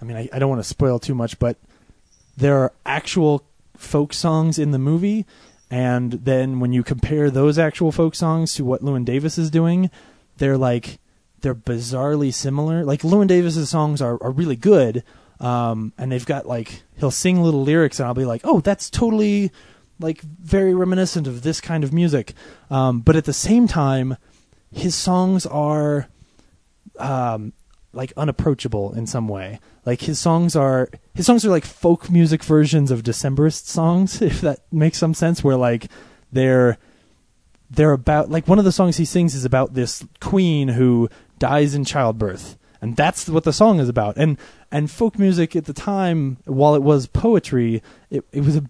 I 0.00 0.04
mean 0.04 0.16
I, 0.16 0.28
I 0.32 0.38
don't 0.38 0.50
want 0.50 0.60
to 0.60 0.68
spoil 0.68 0.98
too 0.98 1.14
much, 1.14 1.38
but 1.38 1.56
there 2.36 2.58
are 2.58 2.72
actual 2.84 3.44
folk 3.76 4.12
songs 4.12 4.58
in 4.58 4.72
the 4.72 4.78
movie, 4.78 5.24
and 5.70 6.12
then 6.12 6.60
when 6.60 6.72
you 6.72 6.82
compare 6.82 7.30
those 7.30 7.58
actual 7.58 7.92
folk 7.92 8.14
songs 8.14 8.54
to 8.54 8.64
what 8.64 8.82
Llewyn 8.82 9.04
Davis 9.04 9.38
is 9.38 9.50
doing, 9.50 9.90
they're 10.36 10.58
like 10.58 10.98
they're 11.42 11.54
bizarrely 11.54 12.32
similar. 12.32 12.84
Like 12.84 13.02
Llewyn 13.02 13.26
Davis's 13.26 13.70
songs 13.70 14.00
are, 14.00 14.22
are 14.22 14.30
really 14.30 14.56
good, 14.56 15.04
um, 15.40 15.92
and 15.98 16.10
they've 16.10 16.26
got 16.26 16.46
like 16.46 16.82
he'll 16.98 17.10
sing 17.10 17.42
little 17.42 17.62
lyrics, 17.62 18.00
and 18.00 18.06
I'll 18.06 18.14
be 18.14 18.24
like, 18.24 18.42
oh, 18.44 18.60
that's 18.60 18.88
totally 18.88 19.50
like 20.00 20.20
very 20.20 20.74
reminiscent 20.74 21.26
of 21.26 21.42
this 21.42 21.60
kind 21.60 21.84
of 21.84 21.92
music. 21.92 22.34
Um, 22.70 23.00
but 23.00 23.16
at 23.16 23.24
the 23.24 23.32
same 23.32 23.66
time, 23.68 24.16
his 24.70 24.94
songs 24.94 25.46
are 25.46 26.08
um, 26.98 27.52
like 27.92 28.12
unapproachable 28.16 28.94
in 28.94 29.06
some 29.06 29.28
way. 29.28 29.60
Like 29.84 30.02
his 30.02 30.18
songs 30.18 30.54
are 30.56 30.88
his 31.14 31.26
songs 31.26 31.44
are 31.44 31.50
like 31.50 31.64
folk 31.64 32.10
music 32.10 32.44
versions 32.44 32.90
of 32.90 33.02
Decemberist 33.02 33.66
songs, 33.66 34.22
if 34.22 34.40
that 34.40 34.60
makes 34.70 34.98
some 34.98 35.14
sense. 35.14 35.42
Where 35.42 35.56
like 35.56 35.88
they're 36.30 36.78
they're 37.70 37.92
about 37.92 38.30
like 38.30 38.46
one 38.46 38.58
of 38.58 38.64
the 38.64 38.72
songs 38.72 38.96
he 38.96 39.04
sings 39.04 39.34
is 39.34 39.44
about 39.44 39.74
this 39.74 40.04
queen 40.20 40.68
who 40.68 41.08
dies 41.42 41.74
in 41.74 41.84
childbirth. 41.84 42.56
And 42.80 42.94
that's 42.96 43.28
what 43.28 43.42
the 43.42 43.52
song 43.52 43.80
is 43.80 43.88
about. 43.88 44.16
And 44.16 44.38
and 44.70 44.88
folk 44.88 45.18
music 45.18 45.56
at 45.56 45.64
the 45.64 45.72
time 45.72 46.38
while 46.44 46.76
it 46.76 46.82
was 46.84 47.08
poetry 47.08 47.82
it, 48.10 48.24
it 48.30 48.42
was 48.42 48.56
a 48.56 48.64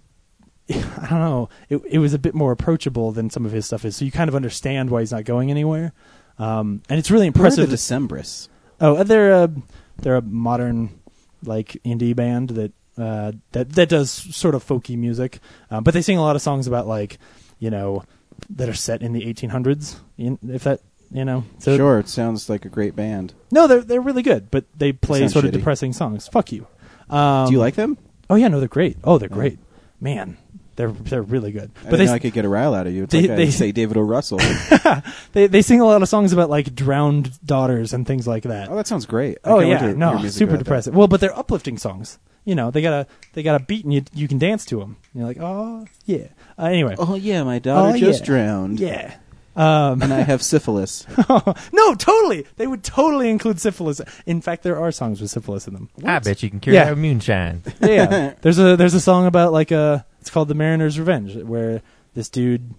i 0.70 1.06
don't 1.10 1.20
know 1.20 1.48
it, 1.68 1.82
it 1.90 1.98
was 1.98 2.14
a 2.14 2.18
bit 2.18 2.34
more 2.34 2.50
approachable 2.50 3.12
than 3.12 3.28
some 3.28 3.44
of 3.44 3.52
his 3.52 3.66
stuff 3.66 3.84
is. 3.84 3.96
So 3.96 4.06
you 4.06 4.10
kind 4.10 4.28
of 4.28 4.34
understand 4.34 4.88
why 4.88 5.00
he's 5.00 5.12
not 5.12 5.24
going 5.24 5.50
anywhere. 5.50 5.92
Um, 6.38 6.82
and 6.88 6.98
it's 6.98 7.10
really 7.10 7.28
are 7.28 7.32
the 7.32 7.38
impressive 7.38 7.68
Decemberists? 7.68 8.48
oh 8.80 9.04
they're 9.04 9.32
a 9.32 9.50
they're 9.98 10.16
a 10.16 10.22
modern 10.22 10.98
like 11.44 11.76
indie 11.84 12.16
band 12.16 12.50
that 12.50 12.72
uh, 12.96 13.32
that 13.52 13.72
that 13.72 13.90
does 13.90 14.10
sort 14.10 14.54
of 14.54 14.64
folky 14.64 14.96
music. 14.96 15.40
Um, 15.70 15.84
but 15.84 15.92
they 15.92 16.02
sing 16.02 16.16
a 16.16 16.22
lot 16.22 16.36
of 16.36 16.42
songs 16.42 16.66
about 16.66 16.86
like 16.86 17.18
you 17.58 17.68
know 17.68 18.04
that 18.48 18.68
are 18.68 18.74
set 18.74 19.02
in 19.02 19.12
the 19.12 19.22
1800s 19.26 20.00
in, 20.18 20.38
if 20.48 20.64
that 20.64 20.80
you 21.12 21.24
know 21.24 21.44
so 21.58 21.76
sure, 21.76 21.98
it 21.98 22.08
sounds 22.08 22.48
like 22.48 22.64
a 22.64 22.68
great 22.68 22.96
band. 22.96 23.34
no 23.50 23.66
they're 23.66 23.82
they're 23.82 24.00
really 24.00 24.22
good 24.22 24.50
but 24.50 24.64
they 24.76 24.92
play 24.92 25.20
Sounds 25.20 25.32
sort 25.34 25.44
of 25.44 25.50
shitty. 25.50 25.54
depressing 25.58 25.92
songs 25.92 26.26
fuck 26.28 26.50
you 26.52 26.66
um, 27.10 27.46
Do 27.46 27.52
you 27.52 27.58
like 27.58 27.74
them? 27.74 27.98
oh 28.30 28.34
yeah 28.36 28.48
no 28.48 28.58
they're 28.58 28.68
great 28.68 28.96
oh 29.04 29.18
they're 29.18 29.28
Yeah. 29.28 29.34
great 29.34 29.58
man 30.00 30.36
they're 30.76 30.90
they're 30.90 31.20
really 31.22 31.52
good 31.52 31.70
I 31.80 31.84
but 31.84 31.90
didn't 31.90 31.98
they 31.98 32.04
know 32.06 32.12
I 32.14 32.18
could 32.18 32.32
get 32.32 32.44
a 32.46 32.48
rile 32.48 32.74
out 32.74 32.86
of 32.86 32.94
you. 32.94 33.02
It's 33.04 33.12
they- 33.12 33.28
like 33.28 33.36
they- 33.36 33.50
say 33.50 33.72
David 33.72 33.98
O. 33.98 34.00
Russell. 34.00 34.38
they 35.32 35.46
they 35.46 35.60
sing 35.60 35.80
a 35.80 35.84
lot 35.84 36.00
of 36.02 36.08
songs 36.08 36.32
about 36.32 36.48
like 36.48 36.74
drowned 36.74 37.38
daughters 37.44 37.92
and 37.92 38.06
things 38.06 38.26
like 38.26 38.44
that 38.44 38.70
oh, 38.70 38.76
that 38.76 38.86
sounds 38.86 39.04
great. 39.04 39.36
I 39.44 39.50
Oh 39.50 39.56
can't 39.56 39.58
wait 39.58 39.68
yeah, 39.68 39.78
to 39.78 39.84
hear 39.88 39.94
no, 39.96 40.18
music 40.18 40.32
super 40.38 40.50
about 40.52 40.58
that. 40.60 40.64
depressing. 40.64 40.94
Well, 40.94 41.08
but 41.08 41.20
they're 41.20 41.38
uplifting 41.38 41.76
songs. 41.76 42.18
You 42.46 42.54
know, 42.54 42.70
they 42.70 42.80
got 42.82 42.92
a 42.94 43.06
they 43.34 43.42
got 43.42 43.60
a 43.60 43.64
beat 43.64 43.84
and 43.84 43.92
you 43.92 44.02
you 44.14 44.26
can 44.26 44.38
dance 44.38 44.64
to 44.66 44.78
them. 44.80 44.96
You're 45.14 45.26
like, 45.26 45.36
oh 45.40 45.86
yeah. 46.06 46.28
Uh, 46.58 46.64
anyway, 46.64 46.96
Oh 46.98 47.14
yeah, 47.16 47.42
my 47.44 47.58
daughter 47.58 47.94
Oh, 47.94 47.98
just 47.98 48.20
yeah. 48.20 48.26
drowned. 48.26 48.80
yeah. 48.80 49.14
Um, 49.54 50.00
and 50.02 50.12
I 50.14 50.20
have 50.22 50.42
syphilis. 50.42 51.06
no, 51.72 51.94
totally. 51.94 52.46
They 52.56 52.66
would 52.66 52.82
totally 52.82 53.28
include 53.28 53.60
syphilis. 53.60 54.00
In 54.24 54.40
fact, 54.40 54.62
there 54.62 54.78
are 54.80 54.90
songs 54.90 55.20
with 55.20 55.30
syphilis 55.30 55.66
in 55.68 55.74
them. 55.74 55.90
I 56.04 56.18
bet 56.20 56.42
you 56.42 56.48
can 56.50 56.58
cure 56.60 56.74
Yeah. 56.74 56.84
that 56.84 56.90
with 56.92 56.98
moonshine. 57.00 57.62
Yeah, 57.82 58.34
there's 58.40 58.58
a 58.58 58.76
there's 58.76 58.94
a 58.94 59.00
song 59.00 59.26
about 59.26 59.52
like 59.52 59.70
a 59.70 60.06
it's 60.20 60.30
called 60.30 60.48
the 60.48 60.54
Mariner's 60.54 60.98
Revenge 60.98 61.36
where 61.36 61.82
this 62.14 62.28
dude 62.30 62.74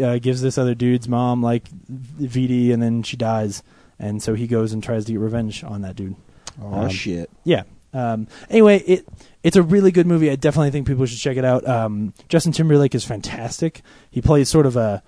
uh, 0.00 0.18
gives 0.18 0.42
this 0.42 0.58
other 0.58 0.74
dude's 0.74 1.08
mom 1.08 1.42
like 1.42 1.64
VD 1.90 2.72
and 2.72 2.82
then 2.82 3.02
she 3.02 3.16
dies 3.16 3.62
and 3.98 4.22
so 4.22 4.34
he 4.34 4.46
goes 4.46 4.72
and 4.72 4.82
tries 4.82 5.06
to 5.06 5.12
get 5.12 5.20
revenge 5.20 5.64
on 5.64 5.82
that 5.82 5.96
dude. 5.96 6.14
Oh 6.62 6.82
Um, 6.82 6.88
shit! 6.90 7.30
Yeah. 7.44 7.62
Um, 7.94 8.28
anyway, 8.50 8.78
it 8.80 9.06
it's 9.42 9.56
a 9.56 9.62
really 9.62 9.90
good 9.90 10.06
movie. 10.06 10.30
I 10.30 10.36
definitely 10.36 10.70
think 10.70 10.86
people 10.86 11.06
should 11.06 11.18
check 11.18 11.36
it 11.36 11.44
out. 11.44 11.66
Um, 11.66 12.12
Justin 12.28 12.52
Timberlake 12.52 12.94
is 12.94 13.04
fantastic. 13.04 13.82
He 14.10 14.20
plays 14.20 14.48
sort 14.48 14.66
of 14.66 14.76
a. 14.76 15.02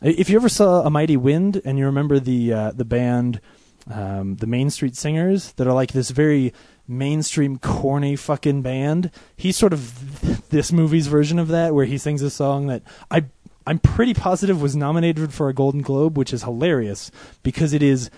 If 0.00 0.30
you 0.30 0.36
ever 0.36 0.48
saw 0.48 0.82
A 0.82 0.90
Mighty 0.90 1.16
Wind 1.16 1.60
and 1.64 1.78
you 1.78 1.86
remember 1.86 2.20
the 2.20 2.52
uh, 2.52 2.70
the 2.72 2.84
band, 2.84 3.40
um, 3.90 4.36
the 4.36 4.46
Main 4.46 4.70
Street 4.70 4.96
Singers, 4.96 5.52
that 5.52 5.66
are 5.66 5.72
like 5.72 5.92
this 5.92 6.10
very 6.10 6.52
mainstream 6.86 7.58
corny 7.58 8.16
fucking 8.16 8.62
band. 8.62 9.10
He's 9.36 9.56
sort 9.56 9.72
of 9.72 10.48
this 10.50 10.72
movie's 10.72 11.08
version 11.08 11.38
of 11.38 11.48
that, 11.48 11.74
where 11.74 11.84
he 11.84 11.98
sings 11.98 12.22
a 12.22 12.30
song 12.30 12.68
that 12.68 12.82
I 13.10 13.24
I'm 13.66 13.78
pretty 13.78 14.14
positive 14.14 14.62
was 14.62 14.74
nominated 14.74 15.34
for 15.34 15.48
a 15.48 15.54
Golden 15.54 15.82
Globe, 15.82 16.16
which 16.16 16.32
is 16.32 16.44
hilarious 16.44 17.10
because 17.42 17.72
it 17.72 17.82
is 17.82 18.08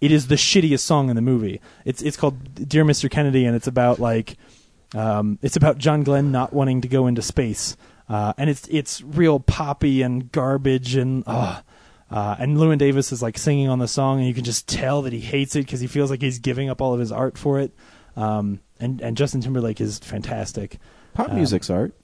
it 0.00 0.10
is 0.10 0.26
the 0.28 0.34
shittiest 0.34 0.80
song 0.80 1.10
in 1.10 1.16
the 1.16 1.22
movie. 1.22 1.60
It's 1.84 2.02
it's 2.02 2.16
called 2.16 2.68
Dear 2.68 2.84
Mr. 2.84 3.10
Kennedy, 3.10 3.44
and 3.44 3.54
it's 3.54 3.66
about 3.66 3.98
like 3.98 4.36
um, 4.94 5.38
it's 5.42 5.56
about 5.56 5.78
John 5.78 6.02
Glenn 6.02 6.32
not 6.32 6.52
wanting 6.52 6.80
to 6.80 6.88
go 6.88 7.06
into 7.06 7.22
space, 7.22 7.76
uh, 8.08 8.32
and 8.38 8.48
it's 8.50 8.66
it's 8.68 9.02
real 9.02 9.40
poppy 9.40 10.02
and 10.02 10.30
garbage 10.32 10.94
and. 10.96 11.24
Uh, 11.26 11.60
uh, 12.08 12.36
and 12.38 12.56
Llewyn 12.56 12.78
Davis 12.78 13.10
is 13.10 13.20
like 13.20 13.36
singing 13.36 13.68
on 13.68 13.80
the 13.80 13.88
song, 13.88 14.18
and 14.20 14.28
you 14.28 14.32
can 14.34 14.44
just 14.44 14.68
tell 14.68 15.02
that 15.02 15.12
he 15.12 15.18
hates 15.18 15.56
it 15.56 15.66
because 15.66 15.80
he 15.80 15.88
feels 15.88 16.08
like 16.08 16.22
he's 16.22 16.38
giving 16.38 16.70
up 16.70 16.80
all 16.80 16.94
of 16.94 17.00
his 17.00 17.10
art 17.10 17.36
for 17.36 17.58
it. 17.58 17.72
Um, 18.14 18.60
and 18.78 19.00
and 19.00 19.16
Justin 19.16 19.40
Timberlake 19.40 19.80
is 19.80 19.98
fantastic. 19.98 20.78
Pop 21.14 21.30
Um, 21.30 21.34
music's 21.34 21.68
art. 21.68 21.94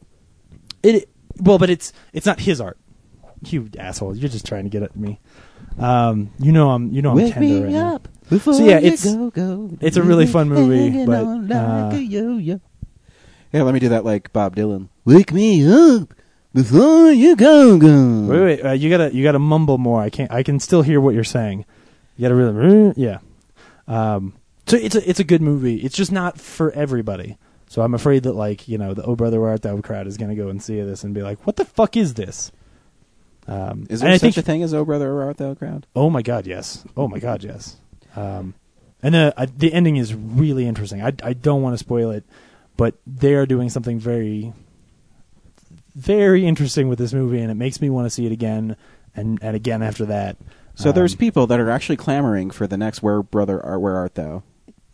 It 0.82 1.08
well, 1.38 1.56
but 1.58 1.70
it's 1.70 1.92
it's 2.12 2.26
not 2.26 2.40
his 2.40 2.60
art. 2.60 2.78
You 3.46 3.68
asshole! 3.78 4.16
You're 4.16 4.28
just 4.28 4.44
trying 4.44 4.64
to 4.64 4.70
get 4.70 4.82
at 4.82 4.96
me. 4.96 5.20
Um, 5.78 6.30
you 6.40 6.50
know 6.50 6.70
I'm 6.70 6.90
you 6.92 7.00
know 7.00 7.12
I'm 7.12 7.18
tender 7.30 7.62
right 7.62 7.72
now. 7.72 8.00
before 8.28 8.54
So, 8.54 8.64
yeah, 8.64 8.78
it's- 8.78 9.04
it's 9.80 9.96
a 9.96 10.02
really 10.02 10.26
fun 10.26 10.48
movie, 10.48 10.90
but, 11.06 11.24
uh, 11.56 11.90
Yeah, 13.52 13.62
let 13.62 13.72
me 13.72 13.78
do 13.78 13.90
that 13.90 14.04
like 14.04 14.32
Bob 14.32 14.56
Dylan. 14.56 14.88
Wake 15.04 15.32
me 15.32 15.66
up 15.66 16.14
before 16.54 17.10
you 17.10 17.34
go 17.36 17.78
go. 17.78 18.26
Wait, 18.28 18.40
wait, 18.40 18.64
uh, 18.64 18.72
you 18.72 18.90
gotta 18.90 19.14
you 19.14 19.22
gotta 19.22 19.38
mumble 19.38 19.78
more. 19.78 20.00
I 20.00 20.10
can't. 20.10 20.30
I 20.30 20.42
can 20.42 20.60
still 20.60 20.82
hear 20.82 21.00
what 21.00 21.14
you're 21.14 21.24
saying. 21.24 21.64
You 22.16 22.22
gotta 22.22 22.34
really, 22.34 22.94
yeah. 22.96 23.18
Um, 23.88 24.34
so 24.66 24.76
it's 24.76 24.94
a 24.94 25.08
it's 25.08 25.20
a 25.20 25.24
good 25.24 25.42
movie. 25.42 25.76
It's 25.76 25.96
just 25.96 26.12
not 26.12 26.38
for 26.38 26.70
everybody. 26.72 27.36
So 27.68 27.82
I'm 27.82 27.94
afraid 27.94 28.22
that 28.24 28.34
like 28.34 28.68
you 28.68 28.78
know 28.78 28.94
the 28.94 29.02
Oh 29.02 29.16
Brother 29.16 29.40
Where 29.40 29.50
Art 29.50 29.62
Thou 29.62 29.80
crowd 29.80 30.06
is 30.06 30.16
gonna 30.16 30.36
go 30.36 30.48
and 30.48 30.62
see 30.62 30.80
this 30.80 31.04
and 31.04 31.14
be 31.14 31.22
like, 31.22 31.44
what 31.46 31.56
the 31.56 31.64
fuck 31.64 31.96
is 31.96 32.14
this? 32.14 32.52
Um, 33.48 33.86
Is 33.90 34.00
there 34.00 34.10
I 34.10 34.14
such 34.14 34.20
think 34.20 34.36
a 34.36 34.42
thing 34.42 34.62
as 34.62 34.72
Oh 34.72 34.84
Brother 34.84 35.12
Where 35.14 35.24
Art 35.24 35.38
Thou 35.38 35.54
crowd? 35.54 35.86
Oh 35.96 36.10
my 36.10 36.22
god, 36.22 36.46
yes. 36.46 36.84
Oh 36.96 37.08
my 37.08 37.18
god, 37.18 37.42
yes. 37.42 37.76
Um, 38.14 38.54
and 39.02 39.14
the 39.14 39.34
uh, 39.36 39.46
the 39.56 39.72
ending 39.72 39.96
is 39.96 40.14
really 40.14 40.66
interesting. 40.66 41.02
I 41.02 41.12
I 41.24 41.32
don't 41.32 41.62
want 41.62 41.74
to 41.74 41.78
spoil 41.78 42.10
it, 42.10 42.24
but 42.76 42.94
they 43.06 43.34
are 43.34 43.46
doing 43.46 43.68
something 43.68 43.98
very 43.98 44.52
very 45.94 46.46
interesting 46.46 46.88
with 46.88 46.98
this 46.98 47.12
movie, 47.12 47.40
and 47.40 47.50
it 47.50 47.54
makes 47.54 47.80
me 47.80 47.90
want 47.90 48.06
to 48.06 48.10
see 48.10 48.26
it 48.26 48.32
again 48.32 48.76
and 49.14 49.38
and 49.42 49.54
again 49.56 49.82
after 49.82 50.04
that. 50.06 50.36
So 50.74 50.88
Um, 50.90 50.94
there's 50.94 51.14
people 51.14 51.46
that 51.48 51.60
are 51.60 51.70
actually 51.70 51.96
clamoring 51.96 52.50
for 52.50 52.66
the 52.66 52.76
next 52.78 53.02
Where 53.02 53.22
Brother 53.22 53.64
Art 53.64 53.80
Where 53.80 53.96
Art 53.96 54.14
Thou? 54.14 54.42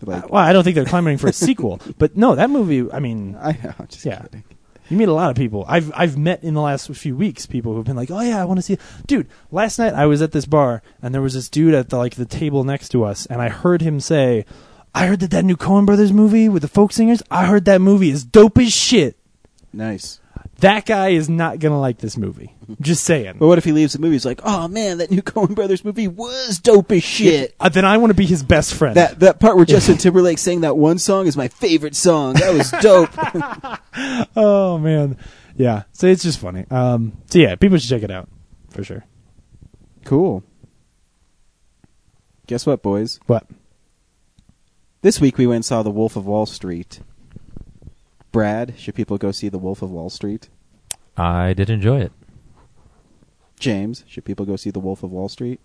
Like, 0.03 0.25
uh, 0.25 0.29
well, 0.31 0.43
I 0.45 0.53
don't 0.53 0.63
think 0.63 0.77
they're 0.77 0.85
clamoring 0.85 1.19
for 1.19 1.27
a 1.29 1.33
sequel, 1.33 1.81
but 1.99 2.17
no, 2.17 2.35
that 2.37 2.51
movie. 2.51 2.91
I 2.93 3.01
mean, 3.01 3.37
I 3.41 3.53
know, 3.53 3.75
just 3.89 4.05
Yeah. 4.05 4.23
kidding. 4.23 4.45
You 4.91 4.97
meet 4.97 5.09
a 5.09 5.13
lot 5.13 5.31
of 5.31 5.37
people. 5.37 5.67
I've 5.69 5.93
I've 5.95 6.17
met 6.17 6.43
in 6.43 6.55
the 6.55 6.63
last 6.63 6.89
few 6.95 7.15
weeks 7.15 7.45
people 7.47 7.75
who've 7.75 7.85
been 7.85 7.95
like, 7.97 8.11
"Oh 8.11 8.21
yeah, 8.21 8.41
I 8.41 8.45
want 8.47 8.57
to 8.59 8.63
see." 8.63 8.73
It. 8.75 8.81
Dude, 9.07 9.27
last 9.51 9.79
night 9.79 9.93
I 9.93 10.07
was 10.07 10.23
at 10.23 10.33
this 10.33 10.47
bar 10.47 10.83
and 11.03 11.13
there 11.15 11.21
was 11.21 11.35
this 11.35 11.49
dude 11.51 11.75
at 11.75 11.91
the 11.91 11.99
like 11.99 12.15
the 12.15 12.25
table 12.25 12.65
next 12.65 12.89
to 12.91 13.05
us, 13.05 13.27
and 13.27 13.43
I 13.43 13.51
heard 13.51 13.83
him 13.83 14.01
say, 14.01 14.47
"I 14.95 15.07
heard 15.07 15.21
that 15.21 15.31
that 15.33 15.45
new 15.45 15.57
Coen 15.57 15.85
Brothers 15.85 16.11
movie 16.13 16.49
with 16.49 16.63
the 16.63 16.69
folk 16.69 16.93
singers. 16.93 17.23
I 17.31 17.45
heard 17.47 17.67
that 17.67 17.83
movie 17.83 18.09
is 18.11 18.25
dope 18.25 18.57
as 18.59 18.73
shit." 18.73 19.17
Nice. 19.75 20.21
That 20.61 20.87
guy 20.87 21.11
is 21.11 21.29
not 21.29 21.61
gonna 21.61 21.79
like 21.79 21.99
this 21.99 22.17
movie. 22.17 22.53
Just 22.81 23.05
saying. 23.05 23.37
But 23.39 23.47
what 23.47 23.59
if 23.59 23.65
he 23.65 23.71
leaves 23.71 23.93
the 23.93 24.01
movie? 24.01 24.15
He's 24.17 24.27
like, 24.27 24.41
oh 24.43 24.67
man, 24.67 24.99
that 24.99 25.11
new 25.11 25.23
Coen 25.23 25.55
Brothers 25.55 25.85
movie 25.85 26.09
was 26.09 26.59
dope 26.59 26.91
as 26.91 27.05
shit. 27.05 27.55
Uh, 27.61 27.69
then 27.69 27.85
I 27.85 27.97
want 27.99 28.11
to 28.11 28.15
be 28.15 28.27
his 28.27 28.43
best 28.43 28.75
friend. 28.75 28.97
That 28.97 29.21
that 29.21 29.39
part 29.39 29.57
where 29.57 29.65
Justin 29.67 29.99
Timberlake 29.99 30.39
sang 30.39 30.63
that 30.63 30.77
one 30.77 30.99
song 30.99 31.27
is 31.27 31.37
my 31.37 31.47
favorite 31.49 31.95
song. 31.95 32.35
That 32.35 32.53
was 32.53 32.71
dope. 32.83 33.11
oh 34.37 34.79
man, 34.79 35.17
yeah. 35.57 35.85
So 35.93 36.09
it's 36.09 36.25
just 36.25 36.41
funny. 36.41 36.65
Um. 36.71 37.13
So 37.31 37.39
yeah, 37.39 37.55
people 37.55 37.79
should 37.79 37.91
check 37.91 38.03
it 38.03 38.11
out 38.11 38.29
for 38.71 38.83
sure. 38.83 39.05
cool. 40.05 40.43
Guess 42.49 42.67
what, 42.67 42.83
boys? 42.83 43.21
What? 43.27 43.47
This 45.03 45.21
week 45.21 45.39
we 45.39 45.47
went 45.47 45.57
and 45.57 45.65
saw 45.65 45.83
The 45.83 45.91
Wolf 45.91 46.17
of 46.17 46.27
Wall 46.27 46.47
Street. 46.47 47.01
Brad, 48.39 48.74
should 48.78 48.95
people 48.95 49.18
go 49.18 49.32
see 49.32 49.49
The 49.49 49.59
Wolf 49.59 49.82
of 49.82 49.91
Wall 49.91 50.09
Street? 50.09 50.49
I 51.16 51.55
did 51.55 51.68
enjoy 51.68 52.03
it. 52.03 52.12
James, 53.59 54.05
should 54.07 54.24
people 54.24 54.47
go 54.47 54.55
see 54.55 54.70
The 54.70 54.78
Wolf 54.78 55.03
of 55.03 55.11
Wall 55.11 55.28
Street? 55.28 55.59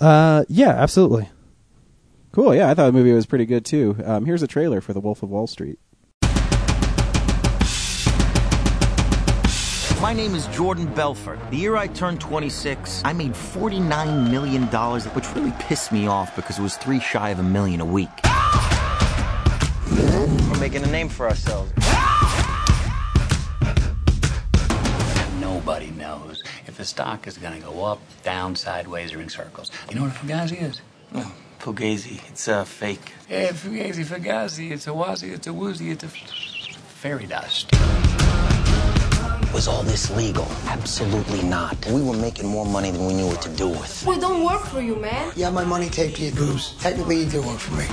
Uh. 0.00 0.44
Yeah. 0.48 0.70
Absolutely. 0.70 1.28
Cool, 2.32 2.52
yeah, 2.52 2.68
I 2.68 2.74
thought 2.74 2.86
the 2.86 2.92
movie 2.92 3.12
was 3.12 3.26
pretty 3.26 3.46
good 3.46 3.64
too. 3.64 3.96
Um, 4.04 4.24
here's 4.24 4.42
a 4.42 4.48
trailer 4.48 4.80
for 4.80 4.92
The 4.92 4.98
Wolf 4.98 5.22
of 5.22 5.30
Wall 5.30 5.46
Street. 5.46 5.78
My 10.02 10.12
name 10.12 10.34
is 10.34 10.48
Jordan 10.48 10.92
Belfort. 10.92 11.38
The 11.52 11.58
year 11.58 11.76
I 11.76 11.86
turned 11.86 12.20
26, 12.20 13.02
I 13.04 13.12
made 13.12 13.34
$49 13.34 14.30
million, 14.32 14.64
which 15.14 15.32
really 15.36 15.52
pissed 15.60 15.92
me 15.92 16.08
off 16.08 16.34
because 16.34 16.58
it 16.58 16.62
was 16.62 16.76
three 16.76 16.98
shy 16.98 17.30
of 17.30 17.38
a 17.38 17.44
million 17.44 17.80
a 17.80 17.84
week. 17.84 18.08
We're 20.20 20.60
making 20.60 20.82
a 20.84 20.90
name 20.90 21.08
for 21.08 21.26
ourselves. 21.26 21.72
Nobody 25.40 25.90
knows 25.92 26.42
if 26.66 26.76
the 26.76 26.84
stock 26.84 27.26
is 27.26 27.38
going 27.38 27.58
to 27.58 27.66
go 27.66 27.84
up, 27.86 28.00
down, 28.22 28.54
sideways, 28.54 29.14
or 29.14 29.22
in 29.22 29.30
circles. 29.30 29.70
You 29.88 29.96
know 29.96 30.02
what 30.02 30.10
a 30.10 30.14
fugazi 30.14 30.62
is? 30.62 30.82
Oh, 31.14 31.34
Fugazi, 31.58 32.20
it's 32.28 32.48
uh, 32.48 32.64
fake. 32.64 33.12
Yeah, 33.30 33.48
fugazi, 33.52 34.04
fugazi. 34.04 34.70
It's 34.72 34.86
a 34.86 34.90
wazi, 34.90 35.32
it's 35.32 35.46
a 35.46 35.54
woozy, 35.54 35.90
it's 35.90 36.04
a 36.04 36.08
fairy 36.08 37.26
dust. 37.26 37.70
Was 39.52 39.66
all 39.68 39.82
this 39.82 40.10
legal? 40.16 40.46
Absolutely 40.66 41.42
not. 41.42 41.76
We 41.86 42.02
were 42.02 42.16
making 42.16 42.48
more 42.48 42.64
money 42.64 42.90
than 42.90 43.06
we 43.06 43.14
knew 43.14 43.26
what 43.26 43.42
to 43.42 43.48
do 43.50 43.68
with. 43.68 44.04
We 44.06 44.18
don't 44.18 44.44
work 44.44 44.62
for 44.62 44.80
you, 44.80 44.96
man. 44.96 45.32
Yeah, 45.36 45.50
my 45.50 45.64
money 45.64 45.88
taped 45.88 46.16
to 46.16 46.22
your 46.22 46.34
boobs. 46.34 46.74
Technically, 46.80 47.24
you 47.24 47.30
do 47.30 47.42
work 47.42 47.58
for 47.58 47.74
me. 47.74 47.84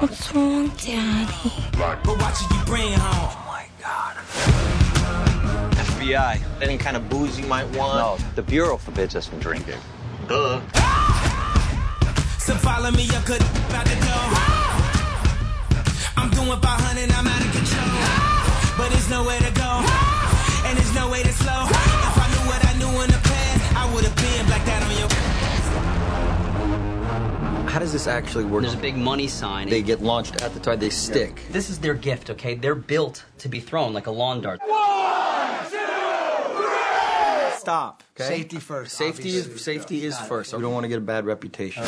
What's 0.00 0.34
wrong, 0.34 0.68
Daddy? 0.76 1.52
But 1.72 2.18
watch 2.18 2.40
you 2.50 2.60
bring 2.66 2.92
home. 2.92 3.30
Oh 3.30 3.44
my 3.46 3.66
god. 3.80 4.16
FBI. 5.86 6.40
Any 6.60 6.76
kind 6.76 6.96
of 6.96 7.08
booze 7.08 7.38
you 7.38 7.46
might 7.46 7.66
want? 7.76 7.98
No, 7.98 8.18
the 8.34 8.42
Bureau 8.42 8.76
forbids 8.76 9.14
us 9.14 9.26
from 9.26 9.38
drinking. 9.38 9.78
Duh. 10.28 10.60
So 12.38 12.54
follow 12.54 12.90
me 12.90 13.08
up, 13.10 13.24
cut 13.24 13.42
out 13.42 13.86
the 13.86 13.94
door. 13.94 14.26
I'm 16.16 16.30
doing 16.30 16.60
500, 16.60 17.12
I'm 17.12 17.26
out 17.26 17.40
of 17.44 17.52
control. 17.52 18.76
But 18.76 18.90
there's 18.90 19.08
nowhere 19.10 19.38
to 19.38 19.52
go, 19.52 19.82
and 20.68 20.76
there's 20.78 20.94
no 20.94 21.08
way 21.10 21.22
to 21.22 21.32
slow. 21.32 21.64
If 21.64 22.18
I 22.24 22.28
knew 22.32 22.44
what 22.50 22.64
I 22.64 22.72
knew 22.78 23.02
in 23.02 23.10
the 23.10 23.20
past, 23.24 23.76
I 23.76 23.92
would 23.92 24.04
have 24.04 24.16
been 24.16 24.48
like 24.50 24.64
that 24.66 24.82
on 24.82 24.90
your. 24.98 25.08
How 27.70 27.78
does 27.78 27.92
this 27.92 28.06
actually 28.06 28.44
work? 28.44 28.62
There's 28.62 28.74
a 28.74 28.78
big 28.78 28.96
money 28.96 29.28
sign. 29.28 29.68
They 29.68 29.82
get 29.82 30.02
launched 30.02 30.42
at 30.42 30.52
the 30.52 30.60
time 30.60 30.78
they 30.78 30.90
stick. 30.90 31.42
This 31.50 31.70
is 31.70 31.78
their 31.78 31.94
gift, 31.94 32.30
okay? 32.30 32.54
They're 32.54 32.74
built 32.74 33.24
to 33.38 33.48
be 33.48 33.60
thrown 33.60 33.92
like 33.92 34.06
a 34.06 34.10
lawn 34.10 34.40
dart. 34.42 34.60
Stop. 37.58 38.02
Okay? 38.18 38.28
Safety 38.28 38.58
first. 38.58 38.96
Safety 38.96 39.28
obviously. 39.28 39.54
is 39.54 39.62
safety 39.62 40.04
is 40.04 40.18
first. 40.18 40.54
We 40.54 40.62
don't 40.62 40.72
want 40.72 40.84
to 40.84 40.88
get 40.88 40.98
a 40.98 41.02
bad 41.02 41.26
reputation. 41.26 41.84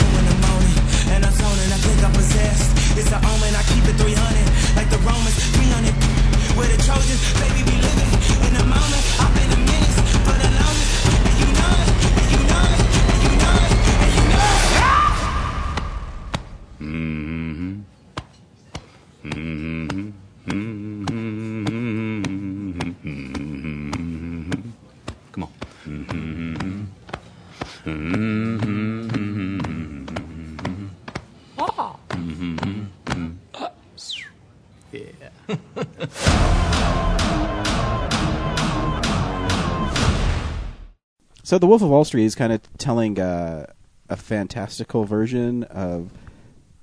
So 41.51 41.59
The 41.59 41.67
Wolf 41.67 41.83
of 41.83 41.89
Wall 41.89 42.05
Street 42.05 42.27
is 42.27 42.37
kind 42.37 42.53
of 42.53 42.61
telling 42.79 43.19
uh, 43.19 43.67
a 44.09 44.17
fantastical 44.17 45.03
version 45.03 45.65
of 45.65 46.13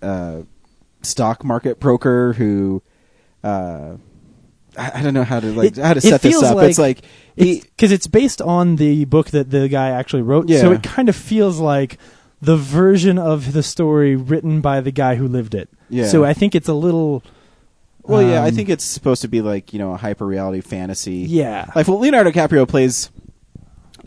uh, 0.01 0.41
stock 1.01 1.45
market 1.45 1.79
broker 1.79 2.33
who, 2.33 2.83
uh, 3.45 3.95
I, 4.77 4.91
I 4.95 5.01
don't 5.03 5.13
know 5.13 5.23
how 5.23 5.39
to 5.39 5.53
like 5.53 5.77
It- 5.77 5.81
how 5.81 5.93
to 5.93 6.01
set 6.01 6.21
this 6.21 6.43
up. 6.43 6.61
it's 6.63 6.77
like 6.77 7.03
because 7.37 7.93
it's, 7.93 8.07
based 8.07 8.41
on 8.41 8.75
the 8.75 9.05
book 9.05 9.29
that 9.29 9.51
the 9.51 9.69
guy 9.69 9.91
actually 9.91 10.23
wrote. 10.23 10.49
yeah. 10.49 10.59
So 10.59 10.73
it 10.73 10.83
kind 10.83 11.07
of 11.07 11.15
feels 11.15 11.61
like 11.61 11.97
the 12.41 12.57
version 12.57 13.17
of 13.17 13.53
the 13.53 13.63
story 13.63 14.17
written 14.17 14.59
by 14.59 14.81
the 14.81 14.91
guy 14.91 15.15
who 15.15 15.29
lived 15.29 15.55
it. 15.55 15.69
Yeah. 15.89 16.07
So 16.07 16.25
I 16.25 16.33
think 16.33 16.55
it's 16.55 16.67
a 16.67 16.73
little. 16.73 17.23
well, 18.01 18.21
yeah, 18.21 18.43
I 18.43 18.49
um, 18.49 18.53
think 18.53 18.67
it's 18.67 18.83
supposed 18.83 19.21
to 19.21 19.29
be 19.29 19.39
like 19.41 19.71
you 19.71 19.79
know 19.79 19.93
a 19.93 19.97
hyper 19.97 20.25
reality 20.25 20.59
fantasy. 20.59 21.19
Yeah. 21.19 21.71
like 21.73 21.87
well, 21.87 21.99
Leonardo 21.99 22.31
DiCaprio 22.31 22.67
plays 22.67 23.11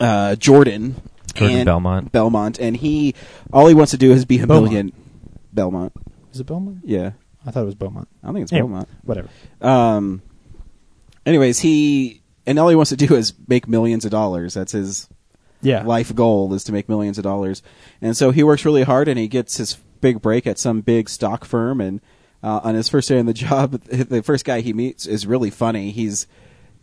uh, 0.01 0.35
Jordan. 0.35 0.95
Jordan 1.33 1.57
and- 1.59 1.65
Belmont. 1.65 2.11
Belmont, 2.11 2.59
and 2.59 2.75
he 2.75 3.15
all 3.53 3.67
he 3.67 3.73
wants 3.73 3.91
to 3.91 3.97
do 3.97 4.11
is 4.11 4.25
be 4.25 4.39
a 4.39 4.45
Beaumont. 4.47 4.63
million. 4.71 4.91
Belmont. 5.53 5.93
Is 6.33 6.39
it 6.41 6.45
Belmont? 6.47 6.79
Yeah, 6.83 7.11
I 7.45 7.51
thought 7.51 7.63
it 7.63 7.65
was 7.67 7.75
Beaumont. 7.75 8.07
I 8.21 8.27
don't 8.27 8.33
think 8.35 8.43
it's 8.43 8.51
Anyway, 8.53 8.67
Belmont. 8.69 8.89
Whatever. 9.03 9.29
Um. 9.61 10.21
Anyways, 11.25 11.59
he 11.59 12.21
and 12.45 12.57
all 12.59 12.67
he 12.69 12.75
wants 12.75 12.89
to 12.89 12.97
do 12.97 13.15
is 13.15 13.33
make 13.47 13.67
millions 13.67 14.05
of 14.05 14.11
dollars. 14.11 14.55
That's 14.55 14.71
his 14.71 15.07
Yeah. 15.61 15.83
life 15.83 16.13
goal 16.15 16.53
is 16.53 16.63
to 16.65 16.71
make 16.71 16.89
millions 16.89 17.17
of 17.17 17.23
dollars. 17.23 17.61
And 18.01 18.17
so 18.17 18.31
he 18.31 18.43
works 18.43 18.65
really 18.65 18.83
hard 18.83 19.07
and 19.07 19.19
he 19.19 19.27
gets 19.27 19.57
his 19.57 19.77
big 20.01 20.21
break 20.21 20.47
at 20.47 20.57
some 20.57 20.81
big 20.81 21.07
stock 21.09 21.45
firm. 21.45 21.79
And 21.79 22.01
uh, 22.41 22.61
on 22.63 22.73
his 22.73 22.89
first 22.89 23.07
day 23.07 23.19
on 23.19 23.27
the 23.27 23.33
job, 23.47 23.73
the 23.83 24.23
first 24.23 24.43
guy 24.45 24.61
he 24.61 24.73
meets 24.73 25.05
is 25.05 25.27
really 25.27 25.51
funny. 25.51 25.91
He's 25.91 26.25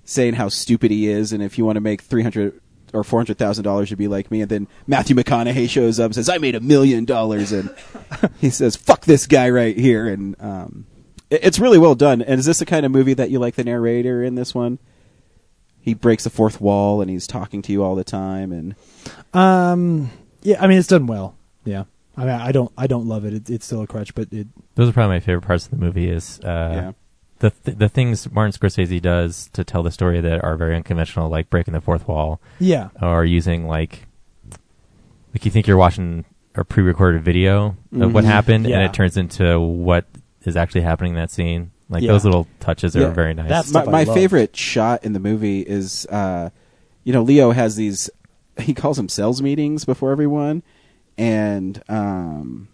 saying 0.04 0.34
how 0.34 0.48
stupid 0.48 0.90
he 0.92 1.08
is, 1.08 1.32
and 1.32 1.42
if 1.42 1.58
you 1.58 1.64
want 1.66 1.76
to 1.76 1.80
make 1.82 2.00
three 2.02 2.22
hundred 2.22 2.60
or 2.94 3.04
four 3.04 3.18
hundred 3.20 3.38
thousand 3.38 3.64
dollars, 3.64 3.90
you'd 3.90 3.96
be 3.98 4.08
like 4.08 4.30
me. 4.30 4.40
And 4.42 4.50
then 4.50 4.68
Matthew 4.86 5.14
McConaughey 5.16 5.68
shows 5.68 5.98
up 6.00 6.06
and 6.06 6.14
says, 6.14 6.28
"I 6.28 6.38
made 6.38 6.54
a 6.54 6.60
million 6.60 7.04
dollars," 7.04 7.52
and 7.52 7.74
he 8.40 8.50
says, 8.50 8.76
"Fuck 8.76 9.04
this 9.04 9.26
guy 9.26 9.50
right 9.50 9.76
here." 9.76 10.06
And 10.08 10.36
um, 10.40 10.86
it- 11.30 11.40
it's 11.44 11.58
really 11.58 11.78
well 11.78 11.94
done. 11.94 12.22
And 12.22 12.38
is 12.40 12.46
this 12.46 12.58
the 12.60 12.66
kind 12.66 12.84
of 12.86 12.92
movie 12.92 13.14
that 13.14 13.30
you 13.30 13.38
like 13.38 13.54
the 13.56 13.64
narrator 13.64 14.22
in 14.22 14.34
this 14.34 14.54
one? 14.54 14.78
He 15.80 15.94
breaks 15.94 16.24
the 16.24 16.30
fourth 16.30 16.60
wall 16.60 17.00
and 17.00 17.08
he's 17.10 17.26
talking 17.26 17.62
to 17.62 17.72
you 17.72 17.82
all 17.82 17.94
the 17.94 18.04
time, 18.04 18.52
and 18.52 18.74
Um. 19.34 20.10
Yeah. 20.42 20.62
I 20.62 20.66
mean, 20.66 20.78
it's 20.78 20.88
done 20.88 21.06
well. 21.06 21.36
Yeah. 21.64 21.84
I 22.16 22.20
mean, 22.22 22.30
I 22.30 22.52
don't. 22.52 22.72
I 22.76 22.86
don't 22.86 23.06
love 23.06 23.24
it. 23.24 23.32
it 23.34 23.50
it's 23.50 23.66
still 23.66 23.82
a 23.82 23.86
crutch, 23.86 24.14
but 24.14 24.32
it. 24.32 24.48
Those 24.74 24.88
are 24.88 24.92
probably 24.92 25.16
my 25.16 25.20
favorite 25.20 25.42
parts 25.46 25.64
of 25.66 25.70
the 25.70 25.76
movie. 25.76 26.08
Is 26.10 26.40
uh, 26.40 26.70
Yeah. 26.74 26.92
The 27.40 27.50
th- 27.50 27.76
the 27.78 27.88
things 27.88 28.30
Martin 28.32 28.52
Scorsese 28.52 29.00
does 29.00 29.48
to 29.52 29.64
tell 29.64 29.82
the 29.82 29.90
story 29.90 30.20
that 30.20 30.42
are 30.44 30.56
very 30.56 30.74
unconventional, 30.76 31.28
like 31.28 31.48
breaking 31.50 31.74
the 31.74 31.80
fourth 31.80 32.06
wall, 32.08 32.40
Yeah. 32.58 32.88
or 33.00 33.24
using 33.24 33.66
like 33.66 34.06
like 35.34 35.44
you 35.44 35.50
think 35.50 35.66
you're 35.66 35.76
watching 35.76 36.24
a 36.54 36.64
pre-recorded 36.64 37.22
video 37.22 37.76
of 38.00 38.12
what 38.14 38.24
happened, 38.24 38.66
and 38.66 38.82
it 38.82 38.92
turns 38.92 39.16
into 39.16 39.60
what 39.60 40.06
is 40.42 40.56
actually 40.56 40.80
happening 40.80 41.12
in 41.12 41.16
that 41.18 41.30
scene. 41.30 41.70
Like 41.88 42.02
Yeah. 42.02 42.12
those 42.12 42.24
little 42.24 42.46
touches 42.60 42.96
are 42.96 43.10
very 43.10 43.34
nice. 43.34 43.48
That's- 43.48 43.72
my, 43.72 43.84
my 43.84 44.04
favorite 44.04 44.56
shot 44.56 45.04
in 45.04 45.12
the 45.12 45.20
movie 45.20 45.60
is 45.60 46.06
uh 46.06 46.50
you 47.04 47.12
know 47.12 47.22
leo 47.22 47.52
has 47.52 47.76
these 47.76 48.10
he 48.58 48.74
calls 48.74 48.96
them 48.96 49.08
sales 49.08 49.40
meetings 49.40 49.84
before 49.84 50.10
everyone 50.10 50.62
and 51.16 51.82
um 51.88 52.68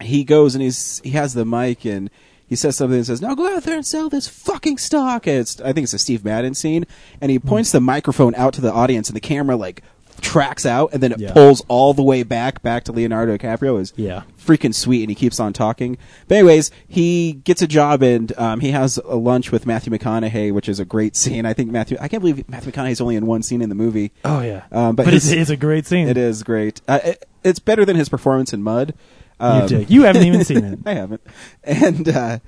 he 0.00 0.24
goes 0.24 0.54
and 0.54 0.62
he's 0.62 1.00
he 1.04 1.10
has 1.10 1.32
the 1.34 1.44
mic 1.44 1.84
and 1.86 2.10
he 2.52 2.56
says 2.56 2.76
something 2.76 2.98
and 2.98 3.06
says 3.06 3.22
now 3.22 3.34
go 3.34 3.56
out 3.56 3.62
there 3.62 3.76
and 3.76 3.86
sell 3.86 4.10
this 4.10 4.28
fucking 4.28 4.76
stock 4.76 5.26
and 5.26 5.38
it's 5.38 5.58
i 5.62 5.72
think 5.72 5.84
it's 5.84 5.94
a 5.94 5.98
steve 5.98 6.22
madden 6.22 6.52
scene 6.52 6.84
and 7.22 7.30
he 7.30 7.38
points 7.38 7.72
the 7.72 7.80
microphone 7.80 8.34
out 8.34 8.52
to 8.52 8.60
the 8.60 8.70
audience 8.70 9.08
and 9.08 9.16
the 9.16 9.20
camera 9.20 9.56
like 9.56 9.82
tracks 10.20 10.66
out 10.66 10.90
and 10.92 11.02
then 11.02 11.10
it 11.12 11.18
Yeah. 11.18 11.32
pulls 11.32 11.62
all 11.68 11.94
the 11.94 12.02
way 12.02 12.22
back 12.22 12.60
back 12.62 12.84
to 12.84 12.92
leonardo 12.92 13.38
dicaprio 13.38 13.80
is 13.80 13.94
Yeah. 13.96 14.22
freaking 14.38 14.74
sweet 14.74 15.00
and 15.02 15.10
he 15.10 15.14
keeps 15.14 15.40
on 15.40 15.52
talking. 15.52 15.96
But 16.28 16.36
anyways, 16.38 16.70
he 16.86 17.32
gets 17.44 17.62
a 17.62 17.66
job 17.66 18.02
and 18.02 18.32
um, 18.38 18.60
he 18.60 18.70
has 18.72 18.98
a 18.98 19.16
lunch 19.16 19.50
with 19.50 19.66
Matthew 19.66 19.92
McConaughey, 19.92 20.52
which 20.52 20.68
is 20.68 20.78
a 20.78 20.84
great 20.84 21.16
scene. 21.16 21.46
I 21.46 21.54
think 21.54 21.70
Matthew, 21.70 21.96
I 22.00 22.06
can't 22.08 22.20
believe 22.20 22.48
Matthew 22.48 22.70
McConaughey's 22.72 23.00
only 23.00 23.16
in 23.16 23.26
one 23.26 23.42
scene 23.42 23.62
in 23.62 23.68
the 23.68 23.74
movie. 23.74 24.12
Oh 24.24 24.40
yeah. 24.42 24.64
Um, 24.70 24.94
but 24.94 25.06
but 25.06 25.14
it's, 25.14 25.24
his- 25.26 25.40
it's 25.42 25.50
a 25.50 25.56
great 25.56 25.86
scene. 25.86 26.06
It 26.08 26.16
is 26.18 26.42
great. 26.44 26.82
Uh, 26.86 27.00
it, 27.04 27.24
it's 27.42 27.58
better 27.58 27.84
than 27.84 27.96
his 27.96 28.08
performance 28.08 28.52
in 28.52 28.62
Mud. 28.62 28.94
Um, 29.42 29.62
You 29.62 29.68
dig. 29.68 29.90
You 29.90 30.02
haven't 30.04 30.22
even 30.24 30.44
seen 30.44 30.64
it. 30.64 30.78
I 30.86 30.94
haven't. 30.94 31.20
And 31.64 32.08
uh, 32.08 32.38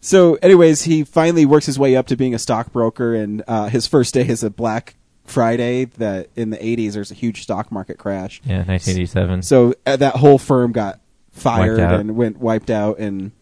so, 0.00 0.34
anyways, 0.36 0.82
he 0.82 1.04
finally 1.04 1.46
works 1.46 1.66
his 1.66 1.78
way 1.78 1.94
up 1.96 2.06
to 2.08 2.16
being 2.16 2.34
a 2.34 2.38
stockbroker, 2.38 3.14
and 3.14 3.42
uh, 3.46 3.68
his 3.68 3.86
first 3.86 4.14
day 4.14 4.26
is 4.26 4.42
a 4.42 4.50
Black 4.50 4.94
Friday. 5.24 5.84
That 5.84 6.28
in 6.36 6.50
the 6.50 6.56
'80s, 6.58 6.92
there's 6.94 7.10
a 7.10 7.14
huge 7.14 7.42
stock 7.42 7.70
market 7.70 7.98
crash. 7.98 8.40
yeah, 8.44 8.64
1987. 8.64 9.42
So 9.42 9.74
uh, 9.86 9.96
that 9.96 10.16
whole 10.16 10.38
firm 10.38 10.72
got 10.72 11.00
fired 11.32 11.78
and 11.78 12.16
went 12.16 12.38
wiped 12.38 12.70
out, 12.70 12.98
and 12.98 13.32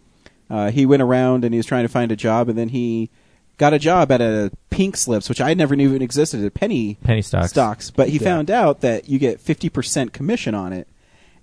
uh, 0.51 0.71
he 0.71 0.85
went 0.87 1.03
around 1.03 1.45
and 1.45 1.55
he 1.55 1.59
was 1.59 1.67
trying 1.67 1.85
to 1.85 1.89
find 1.89 2.13
a 2.13 2.17
job, 2.17 2.49
and 2.49 2.59
then 2.59 2.69
he 2.71 3.09
got 3.57 3.73
a 3.73 3.79
job 3.79 4.11
at 4.13 4.21
a 4.21 4.51
Pink 4.71 4.97
Slips, 4.97 5.29
which 5.29 5.41
I 5.41 5.55
never 5.55 5.75
knew 5.75 5.89
even 5.89 6.03
existed, 6.03 6.45
at 6.45 6.55
Penny 6.55 6.97
Penny 7.03 7.23
stocks. 7.23 7.51
stocks. 7.51 7.91
But 7.91 8.09
he 8.11 8.19
Yeah. 8.19 8.25
found 8.25 8.51
out 8.51 8.81
that 8.83 9.09
you 9.09 9.19
get 9.19 9.41
fifty 9.41 9.69
percent 9.69 10.13
commission 10.13 10.55
on 10.55 10.73
it, 10.73 10.87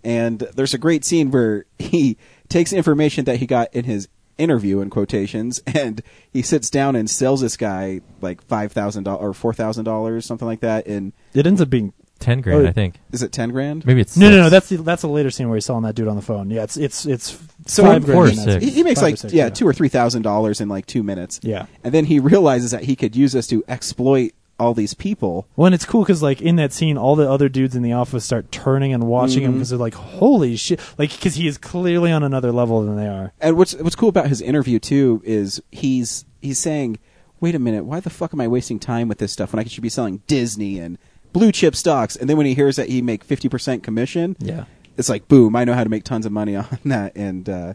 and 0.06 0.40
there's 0.56 0.74
a 0.74 0.78
great 0.78 1.04
scene 1.04 1.32
where 1.32 1.66
he 1.80 2.18
takes 2.48 2.72
information 2.72 3.26
that 3.26 3.38
he 3.38 3.46
got 3.46 3.74
in 3.74 3.84
his 3.84 4.08
interview 4.38 4.82
in 4.82 4.90
quotations 4.90 5.62
and 5.68 6.02
he 6.32 6.42
sits 6.42 6.70
down 6.70 6.96
and 6.96 7.10
sells 7.10 7.42
this 7.42 7.56
guy 7.58 8.02
like 8.22 8.42
five 8.44 8.72
thousand 8.72 9.04
dollars 9.04 9.22
or 9.22 9.34
four 9.34 9.54
thousand 9.54 9.84
dollars 9.86 10.26
something 10.26 10.48
like 10.48 10.60
that 10.62 10.86
and 10.88 11.12
It 11.34 11.46
ends 11.48 11.60
up 11.62 11.70
being. 11.70 11.92
Ten 12.18 12.40
grand, 12.40 12.66
Oh, 12.66 12.70
I 12.70 12.72
think. 12.72 12.96
is 13.12 13.22
it 13.24 13.34
ten 13.34 13.50
grand 13.50 13.86
Maybe 13.86 14.00
it's 14.00 14.16
No, 14.16 14.30
no, 14.30 14.38
no. 14.38 14.50
That's 14.50 14.70
the, 14.70 14.78
that's 14.78 15.04
a 15.04 15.08
later 15.10 15.30
scene 15.30 15.50
where 15.50 15.58
he's 15.58 15.66
selling 15.66 15.84
that 15.84 15.96
dude 15.96 16.08
on 16.08 16.16
the 16.16 16.22
phone. 16.22 16.50
Yeah, 16.50 16.64
it's 16.64 16.78
it's 16.78 17.06
it's 17.06 17.38
So 17.66 17.84
five 17.84 18.04
he- 18.04 18.06
grand. 18.06 18.16
Four 18.18 18.26
or 18.26 18.30
in 18.30 18.36
that 18.38 18.44
six. 18.54 18.64
He, 18.64 18.72
he 18.72 18.84
makes 18.84 19.02
Five 19.02 19.10
like 19.12 19.18
six, 19.18 19.34
yeah, 19.34 19.50
two 19.50 19.68
or 19.68 19.74
three 19.74 19.90
thousand 19.90 20.22
dollars 20.22 20.62
in 20.62 20.70
like 20.70 20.86
two 20.86 21.04
minutes. 21.04 21.42
Yeah. 21.44 21.66
and 21.84 21.94
then 21.94 22.06
he 22.06 22.20
realizes 22.20 22.72
that 22.72 22.84
he 22.84 22.96
could 22.96 23.18
use 23.18 23.34
this 23.34 23.48
to 23.48 23.66
exploit 23.68 24.32
all 24.60 24.74
these 24.74 24.94
people. 24.94 25.48
Well, 25.56 25.66
and 25.66 25.76
it's 25.76 25.86
cool 25.86 26.02
because 26.04 26.22
like 26.24 26.42
in 26.42 26.56
that 26.56 26.72
scene, 26.72 26.98
all 26.98 27.16
the 27.16 27.30
other 27.30 27.50
dudes 27.50 27.76
in 27.76 27.82
the 27.84 27.94
office 27.94 28.24
start 28.26 28.52
turning 28.52 28.94
and 28.94 29.04
watching 29.06 29.44
him 29.44 29.52
Mhm. 29.52 29.56
because 29.56 29.70
they're 29.72 29.80
like, 29.80 29.96
"Holy 29.96 30.56
shit!" 30.56 30.80
Like 30.98 31.12
because 31.12 31.36
he 31.36 31.48
is 31.48 31.58
clearly 31.58 32.12
on 32.12 32.24
another 32.24 32.52
level 32.52 32.82
than 32.86 32.96
they 32.96 33.08
are. 33.08 33.34
And 33.42 33.58
what's 33.58 33.74
what's 33.76 33.96
cool 33.96 34.10
about 34.10 34.28
his 34.30 34.42
interview 34.42 34.80
too 34.80 35.22
is 35.26 35.62
he's 35.72 36.24
he's 36.42 36.60
saying, 36.60 36.98
"Wait 37.42 37.54
a 37.56 37.60
minute, 37.60 37.84
why 37.86 38.00
the 38.00 38.10
fuck 38.10 38.34
am 38.34 38.40
I 38.42 38.48
wasting 38.48 38.80
time 38.80 39.08
with 39.10 39.18
this 39.18 39.32
stuff 39.34 39.52
when 39.52 39.60
I 39.60 39.68
should 39.68 39.84
be 39.84 39.90
selling 39.90 40.22
Disney 40.28 40.80
and 40.80 40.98
blue 41.34 41.52
chip 41.52 41.76
stocks?" 41.76 42.16
And 42.16 42.30
then 42.30 42.38
when 42.38 42.46
he 42.46 42.54
hears 42.54 42.78
that 42.78 42.88
he 42.90 43.02
make 43.02 43.24
fifty 43.26 43.50
percent 43.50 43.84
commission, 43.84 44.38
Yeah. 44.40 44.64
it's 44.98 45.10
like 45.10 45.28
boom, 45.28 45.56
I 45.58 45.66
know 45.66 45.74
how 45.74 45.84
to 45.84 45.90
make 45.90 46.06
tons 46.06 46.26
of 46.26 46.32
money 46.32 46.56
on 46.56 46.68
that. 46.86 47.14
And 47.18 47.50
uh, 47.50 47.74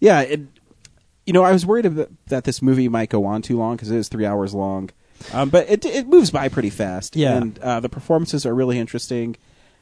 yeah, 0.00 0.20
it, 0.20 0.40
you 1.26 1.32
know, 1.32 1.44
I 1.44 1.52
was 1.52 1.64
worried 1.64 1.86
about, 1.86 2.10
that 2.26 2.44
this 2.44 2.60
movie 2.60 2.88
might 2.88 3.08
go 3.08 3.24
on 3.24 3.40
too 3.40 3.56
long 3.56 3.76
because 3.76 3.90
it 3.90 3.96
is 3.96 4.08
three 4.08 4.26
hours 4.26 4.52
long, 4.54 4.90
um, 5.32 5.48
but 5.50 5.68
it 5.68 5.84
it 5.84 6.06
moves 6.08 6.30
by 6.30 6.48
pretty 6.48 6.70
fast. 6.70 7.16
Yeah. 7.16 7.36
and 7.36 7.58
uh, 7.60 7.80
the 7.80 7.88
performances 7.88 8.44
are 8.46 8.54
really 8.54 8.78
interesting. 8.78 9.36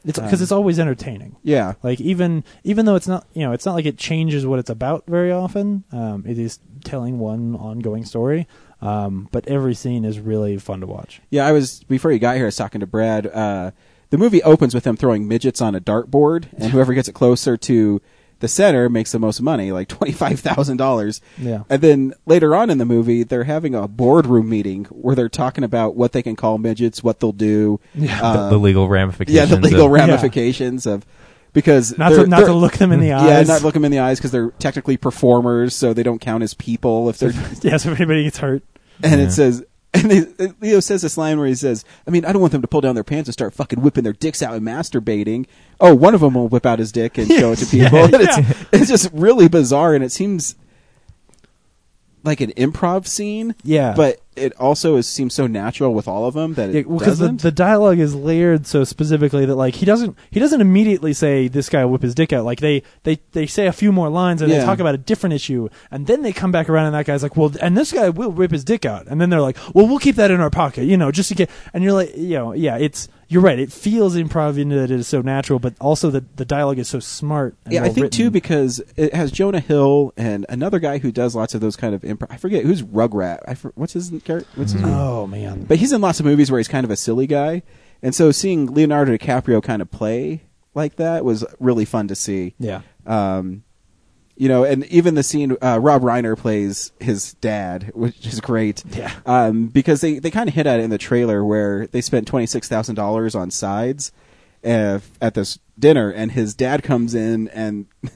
It's 0.05 0.17
because 0.17 0.39
Um, 0.39 0.43
it's 0.43 0.51
always 0.53 0.79
entertaining. 0.79 1.35
Yeah, 1.43 1.73
Like 1.83 1.99
even 1.99 2.45
even 2.63 2.85
though 2.85 2.95
it's 2.95 3.07
not 3.07 3.27
you 3.33 3.43
know 3.45 3.51
it's 3.51 3.65
not 3.65 3.75
like 3.75 3.85
it 3.85 3.97
changes 3.97 4.45
what 4.45 4.57
it's 4.59 4.69
about 4.69 5.03
very 5.07 5.31
often. 5.31 5.83
Um, 5.91 6.23
it 6.25 6.39
is 6.39 6.59
telling 6.83 7.19
one 7.19 7.55
ongoing 7.55 8.05
story. 8.05 8.47
Um, 8.81 9.27
but 9.33 9.45
every 9.47 9.73
scene 9.75 10.05
is 10.05 10.17
really 10.21 10.57
fun 10.57 10.79
to 10.79 10.87
watch. 10.87 11.21
Yeah, 11.29 11.45
I 11.45 11.51
was 11.51 11.83
before 11.83 12.13
you 12.13 12.19
got 12.19 12.35
here. 12.37 12.45
I 12.45 12.47
was 12.47 12.55
talking 12.55 12.79
to 12.79 12.87
Brad. 12.87 13.27
Uh, 13.27 13.71
the 14.09 14.17
movie 14.17 14.41
opens 14.43 14.73
with 14.73 14.85
them 14.85 14.95
throwing 14.95 15.27
midgets 15.27 15.61
on 15.61 15.75
a 15.75 15.81
dartboard, 15.81 16.45
and 16.57 16.71
whoever 16.71 16.93
gets 16.93 17.09
it 17.09 17.13
closer 17.13 17.57
to 17.57 18.01
the 18.39 18.47
center 18.47 18.89
makes 18.89 19.11
the 19.11 19.19
most 19.19 19.41
money, 19.41 19.71
like 19.71 19.87
twenty 19.87 20.13
five 20.13 20.39
thousand 20.39 20.77
dollars. 20.77 21.21
Yeah. 21.37 21.63
And 21.69 21.81
then 21.81 22.13
later 22.25 22.55
on 22.55 22.69
in 22.69 22.77
the 22.77 22.85
movie, 22.85 23.23
they're 23.23 23.43
having 23.43 23.75
a 23.75 23.87
boardroom 23.87 24.49
meeting 24.49 24.85
where 24.85 25.15
they're 25.15 25.29
talking 25.29 25.63
about 25.63 25.95
what 25.95 26.11
they 26.13 26.21
can 26.23 26.35
call 26.35 26.57
midgets, 26.57 27.03
what 27.03 27.19
they'll 27.19 27.31
do. 27.31 27.79
Yeah. 27.93 28.19
uh, 28.21 28.43
the, 28.45 28.49
the 28.51 28.57
legal 28.59 28.87
ramifications. 28.87 29.35
yeah, 29.35 29.45
the 29.45 29.61
legal 29.61 29.85
of- 29.87 29.91
ramifications 29.91 30.85
of 30.85 31.05
because 31.51 31.97
Not 31.97 32.09
to 32.09 32.27
not 32.27 32.41
to 32.45 32.53
look 32.53 32.73
them 32.77 32.91
in 32.91 32.99
the 32.99 33.11
eyes. 33.13 33.47
Yeah, 33.47 33.53
not 33.53 33.63
look 33.63 33.73
them 33.73 33.83
in 33.85 33.91
the 33.91 33.99
eyes 33.99 34.19
because 34.19 34.31
they're 34.31 34.51
technically 34.59 34.97
performers, 34.97 35.75
so 35.75 35.93
they 35.93 36.03
don't 36.03 36.19
count 36.19 36.43
as 36.43 36.53
people 36.53 37.09
if 37.09 37.17
they're 37.17 37.31
yeah, 37.61 37.77
so 37.77 37.89
if 37.91 37.99
anybody 37.99 38.23
gets 38.23 38.37
hurt, 38.37 38.63
and 39.03 39.19
Yeah. 39.19 39.27
it 39.27 39.31
says 39.31 39.63
and 39.93 40.11
they, 40.11 40.53
Leo 40.61 40.79
says 40.79 41.01
this 41.01 41.17
line 41.17 41.39
where 41.39 41.47
he 41.47 41.55
says, 41.55 41.83
"I 42.07 42.11
mean, 42.11 42.25
I 42.25 42.31
don't 42.31 42.41
want 42.41 42.51
them 42.51 42.61
to 42.61 42.67
pull 42.67 42.81
down 42.81 42.95
their 42.95 43.03
pants 43.03 43.27
and 43.27 43.33
start 43.33 43.53
fucking 43.53 43.81
whipping 43.81 44.03
their 44.03 44.13
dicks 44.13 44.41
out 44.43 44.53
and 44.53 44.65
masturbating." 44.65 45.47
Oh, 45.79 45.95
one 45.95 46.13
of 46.13 46.21
them 46.21 46.35
will 46.35 46.47
whip 46.47 46.65
out 46.65 46.79
his 46.79 46.91
dick 46.91 47.17
and 47.17 47.27
show 47.31 47.51
it 47.51 47.57
to 47.57 47.65
people. 47.65 47.99
Yeah, 47.99 48.09
it's 48.13 48.65
it's 48.71 48.87
just 48.87 49.09
really 49.13 49.47
bizarre, 49.47 49.95
and 49.95 50.03
it 50.03 50.11
seems 50.11 50.55
like 52.23 52.41
an 52.41 52.51
improv 52.51 53.07
scene. 53.07 53.55
Yeah. 53.63 53.93
but 53.95 54.19
it 54.35 54.53
also 54.57 54.95
is 54.95 55.05
seems 55.05 55.33
so 55.33 55.47
natural 55.47 55.93
with 55.93 56.07
all 56.07 56.25
of 56.25 56.33
them 56.33 56.53
that 56.53 56.69
it 56.69 56.87
because 56.87 57.19
the, 57.19 57.25
doesn't. 57.25 57.41
the 57.41 57.51
dialogue 57.51 57.99
is 57.99 58.15
layered 58.15 58.65
so 58.65 58.85
specifically 58.85 59.45
that 59.45 59.55
like 59.55 59.75
he 59.75 59.85
doesn't 59.85 60.17
he 60.31 60.39
doesn't 60.39 60.61
immediately 60.61 61.11
say 61.11 61.49
this 61.49 61.67
guy 61.67 61.83
will 61.83 61.91
whip 61.91 62.01
his 62.03 62.15
dick 62.15 62.31
out 62.31 62.45
like 62.45 62.61
they 62.61 62.81
they 63.03 63.19
they 63.33 63.45
say 63.45 63.67
a 63.67 63.73
few 63.73 63.91
more 63.91 64.07
lines 64.09 64.41
and 64.41 64.49
they 64.49 64.55
Yeah. 64.55 64.63
talk 64.65 64.79
about 64.79 64.95
a 64.95 64.97
different 64.97 65.33
issue 65.33 65.67
and 65.91 66.07
then 66.07 66.21
they 66.21 66.31
come 66.31 66.53
back 66.53 66.69
around 66.69 66.85
and 66.85 66.95
that 66.95 67.05
guy's 67.05 67.21
like 67.21 67.35
well 67.35 67.51
and 67.61 67.75
this 67.75 67.91
guy 67.91 68.07
will 68.09 68.31
rip 68.31 68.51
his 68.51 68.63
dick 68.63 68.85
out 68.85 69.07
and 69.07 69.19
then 69.19 69.29
they're 69.29 69.41
like 69.41 69.57
well 69.75 69.85
we'll 69.85 69.99
keep 69.99 70.15
that 70.15 70.31
in 70.31 70.39
our 70.39 70.49
pocket 70.49 70.85
you 70.85 70.95
know 70.95 71.11
just 71.11 71.27
to 71.29 71.35
get 71.35 71.49
and 71.73 71.83
you're 71.83 71.91
like 71.93 72.15
you 72.15 72.37
know 72.37 72.53
yeah 72.53 72.77
it's 72.77 73.09
you're 73.29 73.41
right 73.41 73.59
it 73.59 73.71
feels 73.71 74.15
improv 74.15 74.59
in 74.59 74.69
that 74.69 74.85
it 74.85 74.91
is 74.91 75.07
so 75.07 75.21
natural 75.21 75.59
but 75.59 75.73
also 75.79 76.09
the 76.09 76.25
the 76.35 76.43
dialogue 76.45 76.79
is 76.79 76.89
so 76.89 76.99
smart 76.99 77.55
and 77.65 77.73
yeah, 77.73 77.83
I 77.83 77.89
think 77.89 78.11
too 78.11 78.29
because 78.29 78.81
it 78.97 79.13
has 79.13 79.31
Jonah 79.31 79.59
Hill 79.59 80.13
and 80.17 80.45
another 80.49 80.79
guy 80.79 80.97
who 80.97 81.11
does 81.11 81.35
lots 81.35 81.53
of 81.55 81.61
those 81.61 81.75
kind 81.75 81.93
of 81.95 82.01
improv. 82.01 82.27
I 82.29 82.37
forget 82.37 82.65
who's 82.65 82.81
Rugrat. 82.81 83.39
I 83.47 83.53
for, 83.53 83.71
what's 83.75 83.93
his 83.93 84.09
character? 84.23 84.49
What's 84.55 84.73
his 84.73 84.81
name? 84.81 84.91
oh 84.93 85.27
man 85.27 85.63
But 85.63 85.77
he's 85.77 85.93
in 85.93 86.01
lots 86.01 86.19
of 86.19 86.25
movies 86.25 86.51
where 86.51 86.59
he's 86.59 86.67
kind 86.67 86.83
of 86.83 86.91
a 86.91 86.95
silly 86.97 87.27
guy, 87.27 87.61
and 88.01 88.13
so 88.13 88.31
seeing 88.31 88.73
Leonardo 88.73 89.15
DiCaprio 89.15 89.61
kind 89.63 89.81
of 89.81 89.89
play 89.91 90.41
like 90.73 90.95
that 90.97 91.23
was 91.23 91.45
really 91.59 91.85
fun 91.85 92.07
to 92.07 92.15
see. 92.15 92.55
yeah 92.59 92.81
Um, 93.05 93.63
you 94.39 94.47
know, 94.47 94.63
and 94.63 94.85
even 94.85 95.15
the 95.15 95.21
scene 95.21 95.57
uh, 95.61 95.79
Rob 95.81 96.01
Reiner 96.01 96.37
plays 96.37 96.93
his 97.01 97.33
dad, 97.35 97.91
which 97.93 98.25
is 98.25 98.39
great. 98.39 98.85
Yeah. 98.85 99.13
Um, 99.25 99.67
because 99.67 99.99
they 99.99 100.17
they 100.17 100.31
kind 100.31 100.47
of 100.47 100.55
hit 100.55 100.65
at 100.65 100.79
it 100.79 100.83
in 100.83 100.89
the 100.89 100.97
trailer 100.97 101.43
where 101.43 101.87
they 101.87 101.99
spent 101.99 102.25
twenty 102.25 102.45
six 102.45 102.69
thousand 102.69 102.95
dollars 102.95 103.35
on 103.35 103.51
sides 103.51 104.13
uh, 104.63 104.99
at 105.21 105.33
this 105.33 105.59
dinner, 105.77 106.09
and 106.09 106.31
his 106.31 106.55
dad 106.55 106.81
comes 106.81 107.13
in 107.13 107.49
and. 107.49 107.85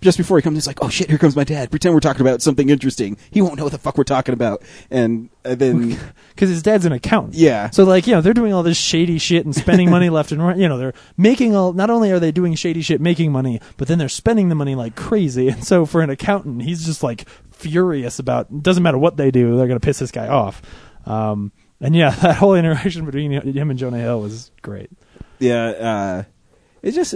Just 0.00 0.16
before 0.16 0.38
he 0.38 0.42
comes, 0.42 0.56
he's 0.56 0.66
like, 0.66 0.78
"Oh 0.82 0.88
shit! 0.88 1.08
Here 1.08 1.18
comes 1.18 1.34
my 1.34 1.44
dad. 1.44 1.70
Pretend 1.70 1.92
we're 1.94 2.00
talking 2.00 2.20
about 2.22 2.40
something 2.40 2.68
interesting. 2.70 3.16
He 3.30 3.42
won't 3.42 3.56
know 3.56 3.64
what 3.64 3.72
the 3.72 3.78
fuck 3.78 3.98
we're 3.98 4.04
talking 4.04 4.32
about." 4.32 4.62
And 4.90 5.28
uh, 5.44 5.54
then, 5.56 5.98
because 6.30 6.50
his 6.50 6.62
dad's 6.62 6.84
an 6.84 6.92
accountant. 6.92 7.34
yeah, 7.34 7.70
So 7.70 7.84
like 7.84 8.06
you 8.06 8.14
know 8.14 8.20
they're 8.20 8.32
doing 8.34 8.52
all 8.52 8.62
this 8.62 8.76
shady 8.78 9.18
shit 9.18 9.44
and 9.44 9.54
spending 9.54 9.90
money 9.90 10.08
left 10.10 10.30
and 10.30 10.40
right. 10.44 10.56
You 10.56 10.68
know 10.68 10.78
they're 10.78 10.94
making 11.16 11.56
all. 11.56 11.72
Not 11.72 11.90
only 11.90 12.12
are 12.12 12.20
they 12.20 12.30
doing 12.30 12.54
shady 12.54 12.80
shit, 12.82 13.00
making 13.00 13.32
money, 13.32 13.60
but 13.76 13.88
then 13.88 13.98
they're 13.98 14.08
spending 14.08 14.48
the 14.48 14.54
money 14.54 14.74
like 14.74 14.94
crazy. 14.94 15.48
And 15.48 15.64
so 15.64 15.84
for 15.84 16.00
an 16.00 16.10
accountant, 16.10 16.62
he's 16.62 16.84
just 16.86 17.02
like 17.02 17.28
furious 17.50 18.18
about. 18.18 18.62
Doesn't 18.62 18.82
matter 18.82 18.98
what 18.98 19.16
they 19.16 19.30
do, 19.30 19.56
they're 19.56 19.66
gonna 19.68 19.80
piss 19.80 19.98
this 19.98 20.12
guy 20.12 20.28
off. 20.28 20.62
Um, 21.06 21.50
and 21.80 21.96
yeah, 21.96 22.10
that 22.22 22.36
whole 22.36 22.54
interaction 22.54 23.04
between 23.04 23.32
him 23.32 23.70
and 23.70 23.78
Jonah 23.78 23.98
Hill 23.98 24.20
was 24.20 24.52
great. 24.62 24.90
yeah. 25.40 25.66
Uh, 25.70 26.22
it 26.82 26.92
just 26.92 27.14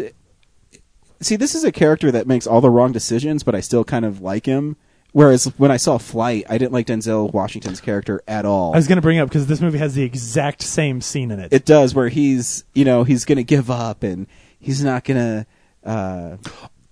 see 1.22 1.36
this 1.36 1.54
is 1.54 1.64
a 1.64 1.72
character 1.72 2.10
that 2.10 2.26
makes 2.26 2.46
all 2.46 2.60
the 2.60 2.70
wrong 2.70 2.92
decisions, 2.92 3.42
but 3.42 3.54
I 3.54 3.60
still 3.60 3.84
kind 3.84 4.04
of 4.04 4.20
like 4.20 4.46
him. 4.46 4.76
Whereas 5.12 5.44
when 5.58 5.70
I 5.70 5.76
saw 5.76 5.98
Flight, 5.98 6.46
I 6.48 6.56
didn't 6.56 6.72
like 6.72 6.86
Denzel 6.86 7.32
Washington's 7.32 7.82
character 7.82 8.22
at 8.26 8.46
all. 8.46 8.72
I 8.72 8.78
was 8.78 8.88
gonna 8.88 9.02
bring 9.02 9.18
up 9.18 9.28
because 9.28 9.46
this 9.46 9.60
movie 9.60 9.78
has 9.78 9.94
the 9.94 10.02
exact 10.02 10.62
same 10.62 11.00
scene 11.02 11.30
in 11.30 11.38
it. 11.38 11.52
it 11.52 11.66
does 11.66 11.94
where 11.94 12.08
he's 12.08 12.64
you 12.72 12.84
know 12.84 13.04
he's 13.04 13.26
gonna 13.26 13.42
give 13.42 13.70
up 13.70 14.02
and 14.02 14.26
he's 14.58 14.82
not 14.82 15.04
gonna. 15.04 15.46
Uh, 15.84 16.38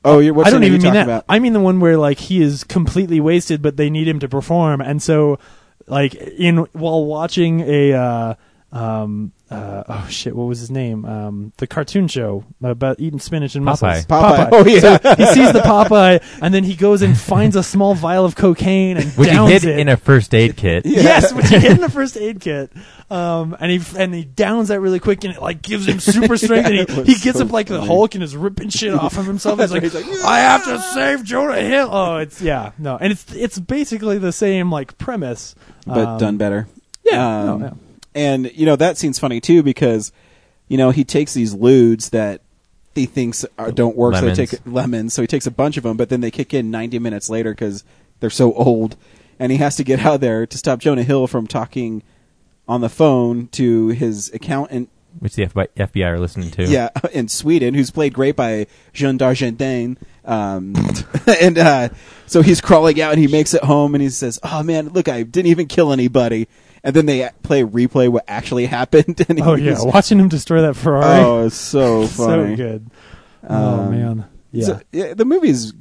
oh, 0.05 0.19
you're 0.19 0.35
what's 0.35 0.49
I 0.49 0.51
don't 0.51 0.65
even 0.65 0.83
mean 0.83 0.83
that. 0.83 0.89
talking 0.89 1.03
about? 1.03 1.25
I 1.31 1.39
mean 1.39 1.55
the 1.55 1.61
one 1.61 1.81
where 1.81 1.97
like 1.97 2.19
he 2.19 2.43
is 2.43 2.63
completely 2.65 3.21
wasted, 3.21 3.63
but 3.63 3.79
they 3.79 3.89
need 3.89 4.07
him 4.07 4.21
to 4.21 4.29
perform, 4.29 4.83
and 4.83 5.03
so 5.03 5.39
like 5.87 6.15
in 6.15 6.59
while 6.73 7.07
watching 7.07 7.61
a 7.61 7.93
uh, 7.95 8.35
um 8.71 9.33
uh, 9.51 9.83
oh 9.89 10.07
shit, 10.09 10.35
what 10.37 10.45
was 10.45 10.61
his 10.61 10.71
name? 10.71 11.05
Um, 11.05 11.53
the 11.57 11.67
cartoon 11.67 12.07
show 12.07 12.45
about 12.63 13.01
eating 13.01 13.19
spinach 13.19 13.57
and 13.57 13.65
muscles. 13.65 14.07
Popeye. 14.07 14.49
Popeye. 14.49 14.49
Oh, 14.53 14.65
yeah. 14.67 14.81
So 14.99 15.15
he 15.17 15.27
sees 15.27 15.53
the 15.53 15.59
Popeye, 15.61 16.23
and 16.41 16.55
then 16.55 16.63
he 16.63 16.77
goes 16.77 17.03
and 17.03 17.19
finds 17.19 17.57
a 17.57 17.63
small 17.65 17.95
vial 17.95 18.25
of 18.25 18.37
cocaine 18.37 18.97
and 18.97 19.11
Which 19.15 19.29
he 19.29 19.35
downs 19.35 19.51
hid 19.51 19.65
it. 19.65 19.79
in 19.81 19.89
a 19.89 19.97
first 19.97 20.35
aid 20.35 20.57
kit. 20.57 20.87
Yes, 21.01 21.33
which 21.33 21.49
he 21.49 21.59
hid 21.59 21.73
in 21.73 21.81
the 21.81 21.91
first 21.91 22.17
aid 22.17 22.41
kit. 22.41 22.71
Um, 23.11 23.57
and 23.59 23.73
he 23.73 23.81
and 23.99 24.15
he 24.15 24.25
downs 24.25 24.69
that 24.69 24.79
really 24.81 25.01
quick, 25.01 25.25
and 25.25 25.35
it 25.35 25.43
like 25.43 25.63
gives 25.63 25.89
him 25.89 25.99
super 25.99 26.37
strength. 26.37 26.71
Yeah, 26.71 26.85
and 26.89 27.07
he, 27.07 27.15
he 27.15 27.19
gets 27.21 27.39
so 27.39 27.45
up 27.45 27.51
like 27.51 27.67
the. 27.67 27.81
Hulk 27.81 28.15
and 28.15 28.23
is 28.23 28.37
ripping 28.37 28.69
shit 28.69 28.95
off 28.95 29.19
of 29.19 29.27
himself. 29.27 29.59
He's 29.59 29.73
like, 29.73 29.83
He's 29.83 29.95
like, 29.95 30.07
I 30.25 30.39
have 30.41 30.65
to 30.67 30.79
save 30.81 31.25
Jonah 31.25 31.61
Hill. 31.61 31.89
Oh, 31.91 32.17
it's 32.19 32.41
yeah, 32.41 32.71
no, 32.79 32.97
and 32.99 33.11
it's 33.13 33.35
it's 33.35 33.59
basically 33.59 34.19
the 34.19 34.31
same 34.31 34.71
like 34.71 34.97
premise, 34.97 35.57
but 35.87 36.07
um, 36.07 36.19
done 36.19 36.37
better. 36.37 36.69
Yeah, 37.05 37.41
Um, 37.53 37.61
no, 37.61 37.67
yeah. 37.67 37.73
And 38.15 38.51
you 38.55 38.67
know 38.67 38.77
that 38.77 38.99
scene's 38.99 39.19
funny 39.19 39.41
too 39.41 39.63
because 39.63 40.13
you 40.69 40.77
know 40.77 40.91
he 40.91 41.05
takes 41.05 41.35
these 41.35 41.55
ludes 41.55 42.11
that 42.11 42.43
he 42.95 43.07
thinks 43.07 43.45
are, 43.57 43.71
don't 43.71 43.97
work, 43.97 44.15
Lemons. 44.15 44.37
so 44.37 44.43
they 44.43 44.47
take 44.47 44.61
lemons. 44.67 45.15
So 45.15 45.23
he 45.23 45.29
takes 45.29 45.47
a 45.47 45.51
bunch 45.51 45.77
of 45.77 45.85
them, 45.85 45.97
but 45.97 46.09
then 46.09 46.21
they 46.21 46.31
kick 46.31 46.53
in 46.53 46.71
90 46.71 46.99
minutes 46.99 47.31
later 47.31 47.53
because 47.53 47.85
they're 48.21 48.31
so 48.31 48.53
old, 48.53 48.97
and 49.39 49.53
he 49.53 49.59
has 49.59 49.77
to 49.77 49.85
get 49.85 50.01
out 50.07 50.21
there 50.21 50.47
to 50.47 50.59
stop 50.59 50.81
Jonah 50.81 51.03
Hill 51.03 51.27
from 51.27 51.47
talking 51.47 52.03
on 52.69 52.81
the 52.81 52.89
phone 52.89 53.49
to 53.49 53.89
his 53.89 54.31
accountant. 54.33 54.89
Which 55.19 55.35
the 55.35 55.47
FBI, 55.47 55.69
FBI 55.77 56.07
are 56.07 56.21
listening 56.21 56.53
to. 56.53 56.65
Yeah, 56.65 56.91
in 57.13 57.29
Sweden, 57.29 57.75
who's 57.75 57.91
played 57.91 58.15
great 58.15 58.37
by 58.37 58.67
Jean 58.93 59.19
Dujardin. 59.19 59.97
Um, 60.25 60.75
and 61.41 61.59
uh, 61.59 61.89
so 62.27 62.43
he's 62.43 62.61
crawling 62.61 63.01
out 63.01 63.13
and 63.13 63.21
he 63.21 63.27
makes 63.27 63.55
it 63.55 63.65
home 63.65 63.95
and 63.95 64.03
he 64.03 64.11
says, 64.11 64.39
"Oh 64.43 64.63
man, 64.63 64.91
look, 64.91 65.09
I 65.09 65.23
didn't 65.23 65.51
even 65.51 65.67
kill 65.67 65.93
anybody." 65.93 66.49
And 66.83 66.95
then 66.97 67.07
they 67.07 67.29
play 67.43 67.63
replay 67.63 68.09
what 68.09 68.25
actually 68.29 68.67
happened. 68.79 69.25
And 69.29 69.41
Oh 69.43 69.55
yeah, 69.55 69.77
watching 69.81 70.19
him 70.19 70.29
destroy 70.29 70.63
that 70.63 70.75
Ferrari. 70.77 71.23
oh, 71.25 71.47
it's 71.47 71.55
so 71.77 72.07
funny. 72.07 72.53
so 72.53 72.57
good. 72.57 72.91
oh 73.49 73.81
Um, 73.81 73.91
man, 73.91 74.25
yeah, 74.53 74.65
So, 74.67 74.81
yeah, 74.93 75.15
the 75.15 75.25
movie's. 75.25 75.73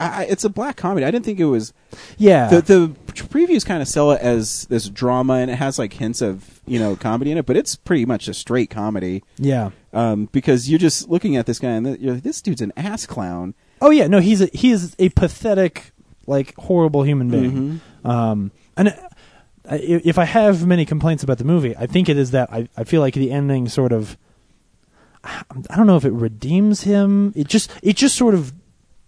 I, 0.00 0.24
it's 0.24 0.42
a 0.42 0.48
black 0.50 0.76
comedy. 0.76 1.06
I 1.06 1.10
didn't 1.12 1.24
think 1.24 1.38
it 1.38 1.44
was. 1.44 1.72
yeah. 2.18 2.48
The 2.48 2.60
the 2.62 2.88
previews 3.12 3.64
kind 3.64 3.80
of 3.80 3.86
sell 3.86 4.10
it 4.10 4.20
as 4.20 4.66
this 4.66 4.88
drama, 4.88 5.34
and 5.34 5.50
it 5.50 5.54
has 5.54 5.78
like 5.78 5.92
hints 5.92 6.20
of 6.20 6.60
you 6.66 6.80
know 6.80 6.96
comedy 6.96 7.30
in 7.30 7.38
it, 7.38 7.46
but 7.46 7.56
it's 7.56 7.76
pretty 7.76 8.04
much 8.04 8.26
a 8.26 8.34
straight 8.34 8.70
comedy. 8.70 9.22
yeah. 9.38 9.70
Um, 9.92 10.28
because 10.32 10.68
you're 10.68 10.80
just 10.80 11.08
looking 11.08 11.36
at 11.36 11.46
this 11.46 11.60
guy, 11.60 11.68
and 11.70 11.96
you're 12.00 12.14
like, 12.14 12.24
this 12.24 12.42
dude's 12.42 12.60
an 12.60 12.72
ass 12.76 13.06
clown. 13.06 13.54
Oh 13.80 13.90
yeah, 13.90 14.08
no, 14.08 14.18
he's 14.18 14.40
a, 14.40 14.46
he 14.52 14.72
is 14.72 14.96
a 14.98 15.10
pathetic, 15.10 15.92
like 16.26 16.54
horrible 16.56 17.04
human 17.04 17.30
being. 17.30 17.80
Um, 18.04 18.50
and 18.76 18.92
if 19.70 20.18
I 20.18 20.24
have 20.24 20.66
many 20.66 20.84
complaints 20.84 21.22
about 21.22 21.38
the 21.38 21.44
movie, 21.44 21.76
I 21.76 21.86
think 21.86 22.08
it 22.08 22.16
is 22.18 22.32
that 22.32 22.52
I, 22.52 22.68
I 22.76 22.84
feel 22.84 23.00
like 23.00 23.14
the 23.14 23.30
ending 23.30 23.68
sort 23.68 23.92
of, 23.92 24.16
I 25.24 25.42
don't 25.76 25.86
know 25.86 25.96
if 25.96 26.04
it 26.04 26.12
redeems 26.12 26.82
him. 26.82 27.32
It 27.34 27.48
just 27.48 27.70
it 27.82 27.96
just 27.96 28.14
sort 28.16 28.34
of 28.34 28.52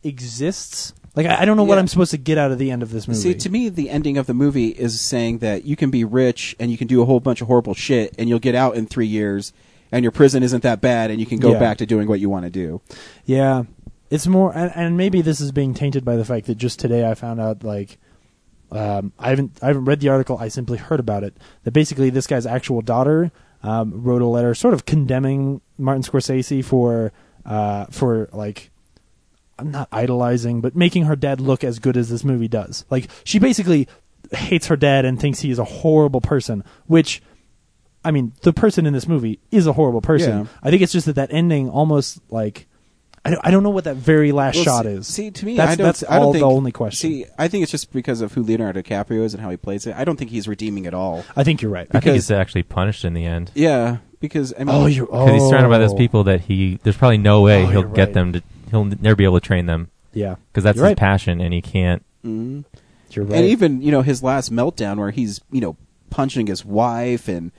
exists. 0.03 0.95
Like 1.15 1.27
I, 1.27 1.43
I 1.43 1.45
don't 1.45 1.57
know 1.57 1.65
what 1.65 1.78
I'm 1.78 1.89
supposed 1.89 2.11
to 2.12 2.19
get 2.19 2.39
out 2.39 2.53
of 2.53 2.59
the 2.59 2.70
end 2.70 2.83
of 2.83 2.91
this 2.91 3.07
movie. 3.09 3.20
See, 3.20 3.35
to 3.35 3.51
me, 3.51 3.69
the 3.69 3.91
ending 3.91 4.16
of 4.19 4.27
the 4.27 4.35
movie 4.35 4.69
is 4.69 5.01
saying 5.01 5.39
that 5.39 5.65
you 5.65 5.77
can 5.77 5.91
be 5.91 6.05
rich 6.05 6.57
and 6.59 6.70
you 6.70 6.78
can 6.78 6.87
do 6.87 7.03
a 7.03 7.05
whole 7.05 7.20
bunch 7.20 7.41
of 7.41 7.49
horrible 7.49 7.74
shit, 7.74 8.15
and 8.19 8.28
you'll 8.28 8.39
get 8.39 8.55
out 8.55 8.77
in 8.77 8.87
three 8.87 9.07
years, 9.07 9.53
and 9.93 10.03
your 10.05 10.12
prison 10.12 10.43
isn't 10.43 10.62
that 10.62 10.81
bad, 10.81 11.11
and 11.11 11.20
you 11.20 11.27
can 11.27 11.39
go 11.39 11.53
Yeah. 11.53 11.59
back 11.59 11.78
to 11.78 11.87
doing 11.87 12.09
what 12.09 12.20
you 12.20 12.28
want 12.31 12.45
to 12.45 12.51
do. 12.51 12.81
Yeah, 13.24 13.65
it's 14.11 14.27
more, 14.27 14.53
and, 14.57 14.73
and 14.74 14.97
maybe 14.97 15.20
this 15.23 15.41
is 15.41 15.53
being 15.53 15.74
tainted 15.74 16.05
by 16.05 16.16
the 16.16 16.24
fact 16.24 16.47
that 16.47 16.57
just 16.57 16.78
today 16.78 17.09
I 17.09 17.15
found 17.15 17.41
out 17.41 17.62
like. 17.62 17.99
Um, 18.70 19.12
I 19.18 19.30
haven't 19.30 19.59
I 19.62 19.68
haven't 19.68 19.84
read 19.84 20.01
the 20.01 20.09
article. 20.09 20.38
I 20.38 20.48
simply 20.48 20.78
heard 20.78 21.01
about 21.01 21.24
it. 21.24 21.36
That 21.64 21.72
basically 21.72 22.10
this 22.10 22.26
guy's 22.26 22.47
actual 22.47 22.82
daughter 22.82 23.30
um, 23.62 24.02
wrote 24.02 24.22
a 24.22 24.26
letter, 24.26 24.55
sort 24.55 24.74
of 24.74 24.86
condemning 24.86 25.60
Martin 25.78 26.02
Scorsese 26.02 26.64
for 26.64 27.12
uh, 27.44 27.86
for 27.86 28.28
like 28.32 28.70
I'm 29.59 29.70
not 29.70 29.88
idolizing, 29.90 30.60
but 30.60 30.76
making 30.76 31.05
her 31.05 31.16
dad 31.16 31.40
look 31.40 31.64
as 31.64 31.78
good 31.78 31.97
as 31.97 32.09
this 32.09 32.24
movie 32.24 32.48
does. 32.48 32.84
Like 32.90 33.09
she 33.24 33.38
basically 33.38 33.88
hates 34.32 34.66
her 34.66 34.76
dad 34.76 35.05
and 35.05 35.20
thinks 35.20 35.40
he 35.40 35.51
is 35.51 35.59
a 35.59 35.64
horrible 35.64 36.20
person. 36.20 36.64
Which, 36.86 37.22
I 38.05 38.10
mean, 38.10 38.32
the 38.43 38.52
person 38.52 38.86
in 38.86 38.93
this 38.93 39.09
movie 39.09 39.40
is 39.51 39.66
a 39.66 39.72
horrible 39.72 40.02
person. 40.02 40.40
Yeah. 40.40 40.47
I 40.62 40.70
think 40.70 40.82
it's 40.82 40.93
just 40.93 41.06
that 41.06 41.14
that 41.14 41.32
ending 41.32 41.70
almost 41.70 42.20
like 42.30 42.66
I 43.27 43.31
don't, 43.31 43.40
I 43.47 43.51
don't 43.51 43.62
know 43.62 43.70
what 43.70 43.85
that 43.85 43.97
very 43.97 44.32
last 44.32 44.57
Well, 44.57 44.65
shot 44.65 44.85
see- 44.85 44.90
is. 44.90 45.07
See, 45.07 45.31
to 45.31 45.44
me, 45.47 45.57
that's 45.57 45.73
I 45.73 45.74
don't. 45.77 45.85
that's 45.86 46.05
I 46.09 46.16
don't 46.16 46.24
all 46.27 46.32
think, 46.32 46.43
the 46.43 46.47
only 46.48 46.73
question. 46.73 47.11
See, 47.11 47.24
I 47.39 47.48
think 47.48 47.62
it's 47.62 47.73
just 47.73 47.93
because 47.93 48.20
of 48.20 48.32
who 48.35 48.43
Leonardo 48.43 48.82
DiCaprio 48.82 49.23
is 49.24 49.35
and 49.35 49.43
how 49.43 49.51
he 49.51 49.57
plays 49.57 49.86
it. 49.86 49.94
I 49.97 50.05
don't 50.05 50.16
think 50.16 50.31
he's 50.31 50.47
redeeming 50.48 50.86
at 50.86 50.94
all. 50.94 51.24
I 51.36 51.44
think 51.44 51.62
you're 51.62 51.70
right. 51.70 51.86
I 51.93 52.01
think 52.01 52.15
he's 52.15 52.31
actually 52.31 52.62
punished 52.65 53.05
in 53.05 53.15
the 53.15 53.24
end. 53.24 53.51
Yeah, 53.55 53.98
because 54.20 54.55
I 54.55 54.65
mean, 54.65 54.69
Oh, 54.74 54.86
you're 54.86 55.07
Because 55.07 55.31
he's 55.32 55.48
surrounded 55.48 55.69
by 55.70 55.78
those 55.78 55.93
oh. 55.93 55.97
people 55.97 56.24
that 56.24 56.43
he. 56.43 56.78
There's 56.82 56.97
probably 56.97 57.19
no 57.19 57.43
way 57.43 57.65
Oh, 57.65 57.66
he'll 57.66 57.82
get 57.82 57.98
right. 58.07 58.12
them 58.15 58.32
to. 58.35 58.43
He'll 58.70 58.85
never 58.85 59.15
be 59.16 59.24
able 59.24 59.39
to 59.40 59.47
train 59.47 59.66
them 59.66 59.90
Yeah, 60.12 60.36
because 60.53 60.65
that's 60.65 60.77
You're 60.77 60.86
his 60.86 60.90
right. 60.90 60.97
passion, 60.98 61.40
and 61.40 61.53
he 61.55 61.62
can't. 61.62 62.05
mhm. 62.24 62.65
you're 63.11 63.24
right. 63.24 63.36
and 63.39 63.47
even 63.47 63.81
you 63.82 63.90
know 63.93 64.03
his 64.03 64.23
last 64.23 64.53
meltdown 64.53 64.98
where 64.98 65.11
he's 65.11 65.40
you 65.51 65.61
know 65.61 65.77
punching 66.11 66.47
his 66.48 66.65
wife 66.65 67.28
and 67.28 67.51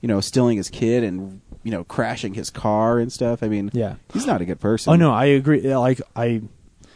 you 0.00 0.08
know 0.08 0.20
stealing 0.20 0.56
his 0.56 0.68
kid 0.70 1.02
and 1.04 1.40
you 1.66 1.72
know 1.72 1.82
crashing 1.82 2.34
his 2.34 2.48
car 2.48 3.00
and 3.00 3.12
stuff. 3.12 3.42
I 3.42 3.48
mean, 3.48 3.70
Yeah. 3.74 3.96
he's 4.14 4.24
not 4.26 4.40
a 4.40 4.44
good 4.44 4.60
person. 4.60 4.92
Oh 4.92 4.96
no, 4.96 5.12
I 5.12 5.24
agree. 5.26 5.60
Like 5.74 6.00
I, 6.14 6.42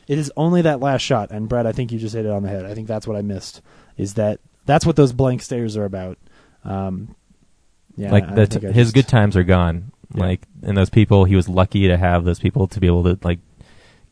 it 0.07 0.17
is 0.19 0.33
only 0.37 0.63
that 0.63 0.79
last 0.79 1.03
shot, 1.03 1.33
and 1.33 1.49
Brad, 1.49 1.67
I 1.67 1.73
think 1.73 1.91
you 1.91 1.99
just 1.99 2.15
hit 2.15 2.25
it 2.25 2.31
on 2.31 2.45
the 2.45 2.49
head. 2.49 2.65
I 2.65 2.75
think 2.75 2.87
that's 2.87 3.07
what 3.07 3.17
I 3.17 3.23
missed. 3.23 3.63
Is 3.97 4.15
that 4.15 4.39
that's 4.67 4.87
what 4.87 4.95
those 4.95 5.13
blank 5.13 5.43
stares 5.43 5.77
are 5.77 5.85
about? 5.85 6.19
Um, 6.65 7.17
yeah, 7.97 8.13
like 8.13 8.33
the 8.35 8.47
think 8.47 8.65
I 8.65 8.69
his 8.73 8.87
just- 8.89 8.95
good 8.95 9.09
times 9.09 9.37
are 9.37 9.43
gone. 9.45 9.91
Yeah. 10.15 10.21
Like 10.25 10.43
and 10.63 10.77
those 10.77 10.91
people, 10.91 11.25
he 11.25 11.35
was 11.37 11.49
lucky 11.49 11.89
to 11.89 11.97
have 11.97 12.25
those 12.25 12.39
people 12.39 12.67
to 12.69 12.79
be 12.81 12.87
able 12.87 13.03
to 13.05 13.19
like 13.25 13.41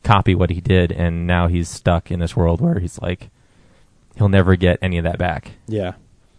copy 0.03 0.35
what 0.35 0.49
he 0.49 0.59
did, 0.61 0.91
and 0.91 1.25
now 1.25 1.47
he's 1.47 1.69
stuck 1.69 2.11
in 2.11 2.19
this 2.19 2.35
world 2.35 2.59
where 2.61 2.79
he's 2.79 2.99
like, 3.01 3.29
he'll 4.17 4.29
never 4.29 4.55
get 4.55 4.79
any 4.81 4.97
of 4.97 5.03
that 5.05 5.17
back. 5.17 5.51
Yeah, 5.67 5.93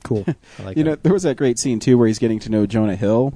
Cool. 0.04 0.24
I 0.58 0.62
like 0.62 0.76
you 0.78 0.84
that. 0.84 0.90
know, 0.90 0.96
there 1.02 1.12
was 1.12 1.24
that 1.24 1.36
great 1.36 1.58
scene 1.58 1.78
too 1.80 1.98
where 1.98 2.06
he's 2.06 2.18
getting 2.18 2.38
to 2.40 2.50
know 2.50 2.64
Jonah 2.66 2.96
Hill, 2.96 3.34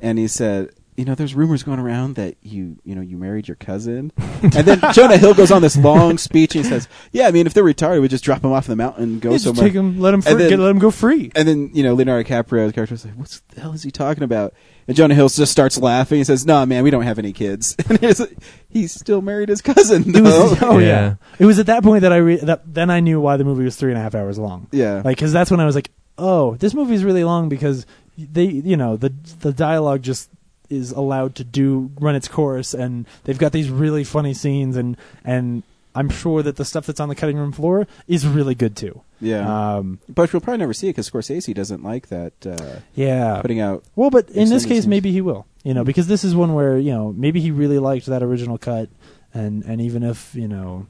and 0.00 0.18
he 0.18 0.28
said, 0.28 0.70
"You 0.96 1.04
know, 1.04 1.14
there's 1.14 1.34
rumors 1.34 1.62
going 1.62 1.78
around 1.78 2.14
that 2.16 2.36
you, 2.42 2.76
you 2.84 2.94
know, 2.94 3.00
you 3.00 3.16
married 3.16 3.48
your 3.48 3.54
cousin." 3.56 4.12
and 4.42 4.52
then 4.52 4.80
Jonah 4.92 5.16
Hill 5.16 5.34
goes 5.34 5.50
on 5.50 5.62
this 5.62 5.76
long 5.76 6.18
speech 6.18 6.54
and 6.54 6.64
he 6.64 6.70
says, 6.70 6.88
"Yeah, 7.12 7.26
I 7.28 7.30
mean, 7.30 7.46
if 7.46 7.54
they're 7.54 7.64
retired, 7.64 8.00
we 8.00 8.08
just 8.08 8.24
drop 8.24 8.42
them 8.42 8.52
off 8.52 8.66
in 8.66 8.70
the 8.72 8.76
mountain 8.76 9.04
and 9.04 9.20
go 9.20 9.30
Yeah, 9.30 9.34
just 9.36 9.44
somewhere. 9.46 9.66
take 9.68 9.76
'em- 9.76 10.00
let 10.00 10.14
'em 10.14 10.22
And 10.26 10.38
free- 10.38 10.48
get- 10.48 10.58
let 10.58 10.70
'em 10.70 10.78
go 10.78 10.90
free." 10.90 11.30
And 11.34 11.46
then 11.48 11.70
you 11.72 11.82
know, 11.82 11.94
Leonardo 11.94 12.28
DiCaprio's 12.28 12.72
character 12.72 12.94
was 12.94 13.04
like, 13.04 13.14
"What 13.14 13.40
the 13.54 13.60
hell 13.60 13.72
is 13.72 13.82
he 13.82 13.90
talking 13.90 14.22
about?" 14.24 14.54
And 14.86 14.96
Jonah 14.96 15.14
Hill 15.14 15.28
just 15.28 15.52
starts 15.52 15.76
laughing 15.78 16.16
He 16.18 16.24
says, 16.24 16.46
"No, 16.46 16.64
man, 16.64 16.82
we 16.82 16.90
don't 16.90 17.02
have 17.02 17.18
any 17.18 17.32
kids." 17.32 17.76
And 17.88 17.98
he's, 17.98 18.20
like, 18.20 18.36
he's 18.70 18.90
still 18.92 19.20
married 19.20 19.50
his 19.50 19.60
cousin. 19.60 20.14
It 20.16 20.22
was, 20.22 20.58
though. 20.58 20.70
oh 20.70 20.78
yeah. 20.78 21.16
It 21.38 21.44
was 21.44 21.58
at 21.58 21.66
that 21.66 21.82
point 21.82 22.02
that 22.02 22.12
I 22.12 22.16
re- 22.16 22.36
that 22.36 22.62
then 22.74 22.88
I 22.90 23.00
knew 23.00 23.20
why 23.20 23.36
the 23.36 23.44
movie 23.44 23.64
was 23.64 23.76
three 23.76 23.90
and 23.90 23.98
a 23.98 24.02
half 24.02 24.14
hours 24.14 24.38
long. 24.38 24.66
Yeah. 24.72 25.02
like 25.04 25.16
because 25.18 25.32
that's 25.32 25.50
when 25.50 25.60
I 25.60 25.66
was 25.66 25.74
like, 25.74 25.90
oh, 26.16 26.56
this 26.56 26.72
movie 26.74 26.94
is 26.94 27.04
really 27.04 27.22
long 27.24 27.48
because 27.48 27.84
they, 28.18 28.44
you 28.44 28.76
know, 28.76 28.96
the 28.96 29.12
the 29.40 29.52
dialogue 29.52 30.02
just 30.02 30.28
is 30.68 30.90
allowed 30.90 31.34
to 31.36 31.44
do 31.44 31.90
run 32.00 32.14
its 32.14 32.28
course, 32.28 32.74
and 32.74 33.06
they've 33.24 33.38
got 33.38 33.52
these 33.52 33.70
really 33.70 34.04
funny 34.04 34.34
scenes, 34.34 34.76
and 34.76 34.96
and 35.24 35.62
I'm 35.94 36.10
sure 36.10 36.42
that 36.42 36.56
the 36.56 36.64
stuff 36.64 36.86
that's 36.86 37.00
on 37.00 37.08
the 37.08 37.14
cutting 37.14 37.36
room 37.36 37.52
floor 37.52 37.86
is 38.06 38.26
really 38.26 38.54
good 38.54 38.76
too. 38.76 39.00
Yeah, 39.20 39.76
Um, 39.76 39.98
but 40.08 40.32
we'll 40.32 40.40
probably 40.40 40.58
never 40.58 40.74
see 40.74 40.88
it 40.88 40.90
because 40.90 41.10
Scorsese 41.10 41.52
doesn't 41.54 41.82
like 41.82 42.08
that. 42.08 42.34
Uh, 42.46 42.80
yeah, 42.94 43.40
putting 43.40 43.60
out. 43.60 43.84
Well, 43.96 44.10
but 44.10 44.28
in 44.30 44.48
this 44.48 44.64
case, 44.64 44.82
scenes. 44.82 44.86
maybe 44.86 45.10
he 45.10 45.20
will. 45.20 45.46
You 45.64 45.74
know, 45.74 45.84
because 45.84 46.06
this 46.06 46.22
is 46.24 46.36
one 46.36 46.54
where 46.54 46.78
you 46.78 46.92
know 46.92 47.12
maybe 47.16 47.40
he 47.40 47.50
really 47.50 47.78
liked 47.78 48.06
that 48.06 48.22
original 48.22 48.58
cut, 48.58 48.88
and 49.32 49.64
and 49.64 49.80
even 49.80 50.02
if 50.02 50.34
you 50.34 50.48
know 50.48 50.86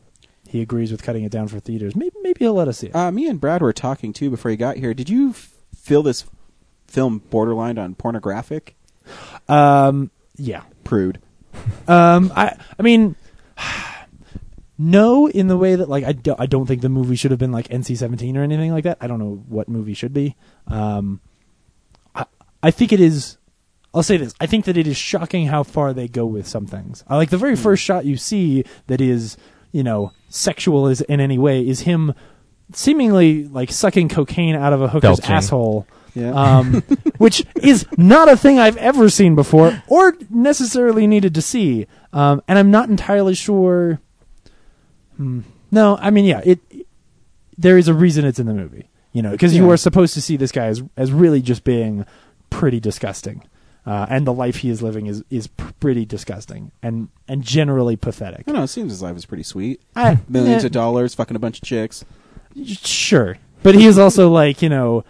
he 0.48 0.60
agrees 0.60 0.90
with 0.90 1.02
cutting 1.02 1.24
it 1.24 1.30
down 1.32 1.48
for 1.48 1.60
theaters, 1.60 1.94
maybe 1.94 2.16
maybe 2.22 2.38
he'll 2.40 2.54
let 2.54 2.68
us 2.68 2.78
see 2.78 2.88
it. 2.88 2.96
Uh, 2.96 3.10
me 3.12 3.28
and 3.28 3.40
Brad 3.40 3.62
were 3.62 3.72
talking 3.72 4.12
too 4.12 4.28
before 4.30 4.50
he 4.50 4.56
got 4.56 4.76
here. 4.76 4.92
Did 4.92 5.08
you 5.08 5.34
feel 5.74 6.02
this 6.02 6.24
film 6.88 7.18
borderline 7.30 7.78
on 7.78 7.94
pornographic? 7.94 8.74
Um, 9.48 10.10
yeah, 10.36 10.62
prude. 10.84 11.20
Um, 11.86 12.32
I 12.34 12.56
I 12.78 12.82
mean, 12.82 13.14
no, 14.80 15.26
in 15.28 15.48
the 15.48 15.56
way 15.56 15.74
that 15.74 15.88
like 15.88 16.04
I 16.04 16.12
do, 16.12 16.34
I 16.38 16.46
don't 16.46 16.66
think 16.66 16.82
the 16.82 16.88
movie 16.88 17.16
should 17.16 17.30
have 17.30 17.40
been 17.40 17.52
like 17.52 17.68
NC 17.68 17.96
seventeen 17.96 18.36
or 18.36 18.42
anything 18.42 18.70
like 18.72 18.84
that. 18.84 18.98
I 19.00 19.06
don't 19.06 19.18
know 19.18 19.42
what 19.48 19.68
movie 19.68 19.94
should 19.94 20.12
be. 20.12 20.36
Um, 20.68 21.20
I 22.14 22.26
I 22.62 22.70
think 22.70 22.92
it 22.92 23.00
is. 23.00 23.38
I'll 23.94 24.02
say 24.02 24.18
this. 24.18 24.34
I 24.40 24.46
think 24.46 24.66
that 24.66 24.76
it 24.76 24.86
is 24.86 24.96
shocking 24.96 25.46
how 25.46 25.62
far 25.62 25.92
they 25.92 26.06
go 26.08 26.26
with 26.26 26.46
some 26.46 26.66
things. 26.66 27.02
I 27.08 27.16
like 27.16 27.30
the 27.30 27.38
very 27.38 27.56
first 27.56 27.82
shot 27.82 28.04
you 28.04 28.16
see 28.18 28.64
that 28.86 29.00
is, 29.00 29.36
you 29.72 29.82
know, 29.82 30.12
sexual 30.28 30.86
is 30.88 31.00
in 31.00 31.20
any 31.20 31.38
way 31.38 31.66
is 31.66 31.80
him 31.80 32.12
seemingly 32.72 33.44
like 33.48 33.72
sucking 33.72 34.10
cocaine 34.10 34.54
out 34.54 34.74
of 34.74 34.82
a 34.82 34.88
hooker's 34.88 35.18
Belching. 35.20 35.34
asshole. 35.34 35.86
Yeah. 36.14 36.30
Um, 36.30 36.82
which 37.18 37.44
is 37.62 37.86
not 37.96 38.28
a 38.28 38.36
thing 38.36 38.58
I've 38.58 38.76
ever 38.76 39.08
seen 39.08 39.34
before 39.34 39.82
or 39.88 40.16
necessarily 40.30 41.06
needed 41.06 41.34
to 41.34 41.42
see. 41.42 41.86
Um, 42.12 42.42
and 42.48 42.58
I'm 42.58 42.70
not 42.70 42.88
entirely 42.88 43.34
sure. 43.34 44.00
Hmm. 45.16 45.40
No, 45.70 45.98
I 46.00 46.10
mean, 46.10 46.24
yeah, 46.24 46.40
it. 46.44 46.60
There 47.56 47.76
is 47.76 47.88
a 47.88 47.94
reason 47.94 48.24
it's 48.24 48.38
in 48.38 48.46
the 48.46 48.54
movie, 48.54 48.88
you 49.12 49.20
know, 49.20 49.32
because 49.32 49.54
you 49.54 49.68
are 49.70 49.76
supposed 49.76 50.14
to 50.14 50.22
see 50.22 50.36
this 50.36 50.52
guy 50.52 50.66
as 50.66 50.82
as 50.96 51.12
really 51.12 51.42
just 51.42 51.64
being 51.64 52.06
pretty 52.50 52.80
disgusting, 52.80 53.42
uh, 53.84 54.06
and 54.08 54.26
the 54.26 54.32
life 54.32 54.56
he 54.56 54.70
is 54.70 54.80
living 54.80 55.06
is 55.06 55.22
is 55.28 55.48
pretty 55.48 56.06
disgusting 56.06 56.70
and 56.82 57.08
and 57.26 57.42
generally 57.42 57.96
pathetic. 57.96 58.46
Don't 58.46 58.54
know. 58.54 58.62
It 58.62 58.68
seems 58.68 58.92
his 58.92 59.02
life 59.02 59.16
is 59.16 59.26
pretty 59.26 59.42
sweet. 59.42 59.82
I- 59.96 60.20
Millions 60.28 60.62
yeah. 60.62 60.66
of 60.66 60.72
dollars, 60.72 61.14
fucking 61.14 61.36
a 61.36 61.40
bunch 61.40 61.58
of 61.58 61.64
chicks. 61.64 62.04
Sure, 62.64 63.36
but 63.62 63.74
he 63.74 63.84
is 63.86 63.98
also 63.98 64.30
like 64.30 64.62
you 64.62 64.68
know, 64.68 65.04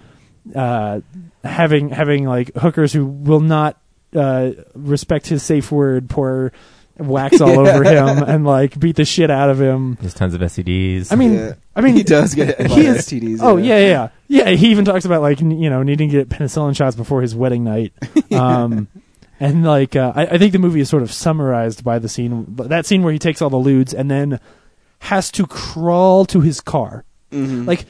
uh, 0.55 1.01
having 1.45 1.91
having 1.91 2.25
like 2.27 2.55
hookers 2.55 2.93
who 2.93 3.07
will 3.07 3.41
not 3.41 3.79
uh, 4.15 4.51
respect 4.75 5.27
his 5.27 5.43
safe 5.43 5.71
word, 5.73 6.09
pour 6.09 6.53
wax 6.99 7.41
all 7.41 7.61
over 7.69 7.85
him, 7.85 8.23
and 8.23 8.45
like 8.45 8.79
beat 8.79 8.97
the 8.97 9.05
shit 9.05 9.31
out 9.31 9.51
of 9.51 9.61
him. 9.61 9.97
There's 10.01 10.15
tons 10.15 10.35
of 10.35 10.41
STDs. 10.41 11.13
I 11.13 11.17
mean, 11.17 11.35
Yeah. 11.35 11.55
I 11.77 11.81
mean, 11.81 11.95
He 11.95 12.03
does 12.03 12.35
get 12.35 12.59
a 12.59 12.63
lot 12.69 12.79
he 12.79 12.87
of 12.87 12.97
is- 12.97 13.07
STDs, 13.07 13.39
Oh 13.41 13.57
yeah. 13.57 13.79
yeah, 13.79 14.09
yeah, 14.29 14.45
yeah. 14.47 14.51
He 14.57 14.71
even 14.71 14.85
talks 14.85 15.05
about 15.05 15.23
like 15.23 15.41
n- 15.41 15.53
you 15.61 15.71
know 15.71 15.83
needing 15.83 16.11
to 16.11 16.17
get 16.25 16.29
penicillin 16.29 16.75
shots 16.77 16.97
before 16.97 17.23
his 17.23 17.35
wedding 17.35 17.65
night. 17.65 17.93
Um, 18.33 18.89
and 19.41 19.65
like 19.65 19.95
uh, 19.97 20.13
I, 20.15 20.27
I 20.27 20.39
think 20.39 20.53
the 20.53 20.59
movie 20.59 20.81
is 20.81 20.89
sort 20.89 21.03
of 21.03 21.13
summarized 21.13 21.83
by 21.85 21.99
the 22.01 22.09
scene 22.09 22.45
that 22.57 22.85
scene 22.87 23.03
where 23.03 23.13
he 23.13 23.19
takes 23.19 23.41
all 23.41 23.49
the 23.51 23.57
ludes 23.57 23.95
and 23.95 24.11
then 24.11 24.41
has 24.99 25.31
to 25.33 25.47
crawl 25.47 26.25
to 26.27 26.41
his 26.41 26.61
car. 26.61 27.05
Mhm. 27.33 27.67
Like, 27.67 27.85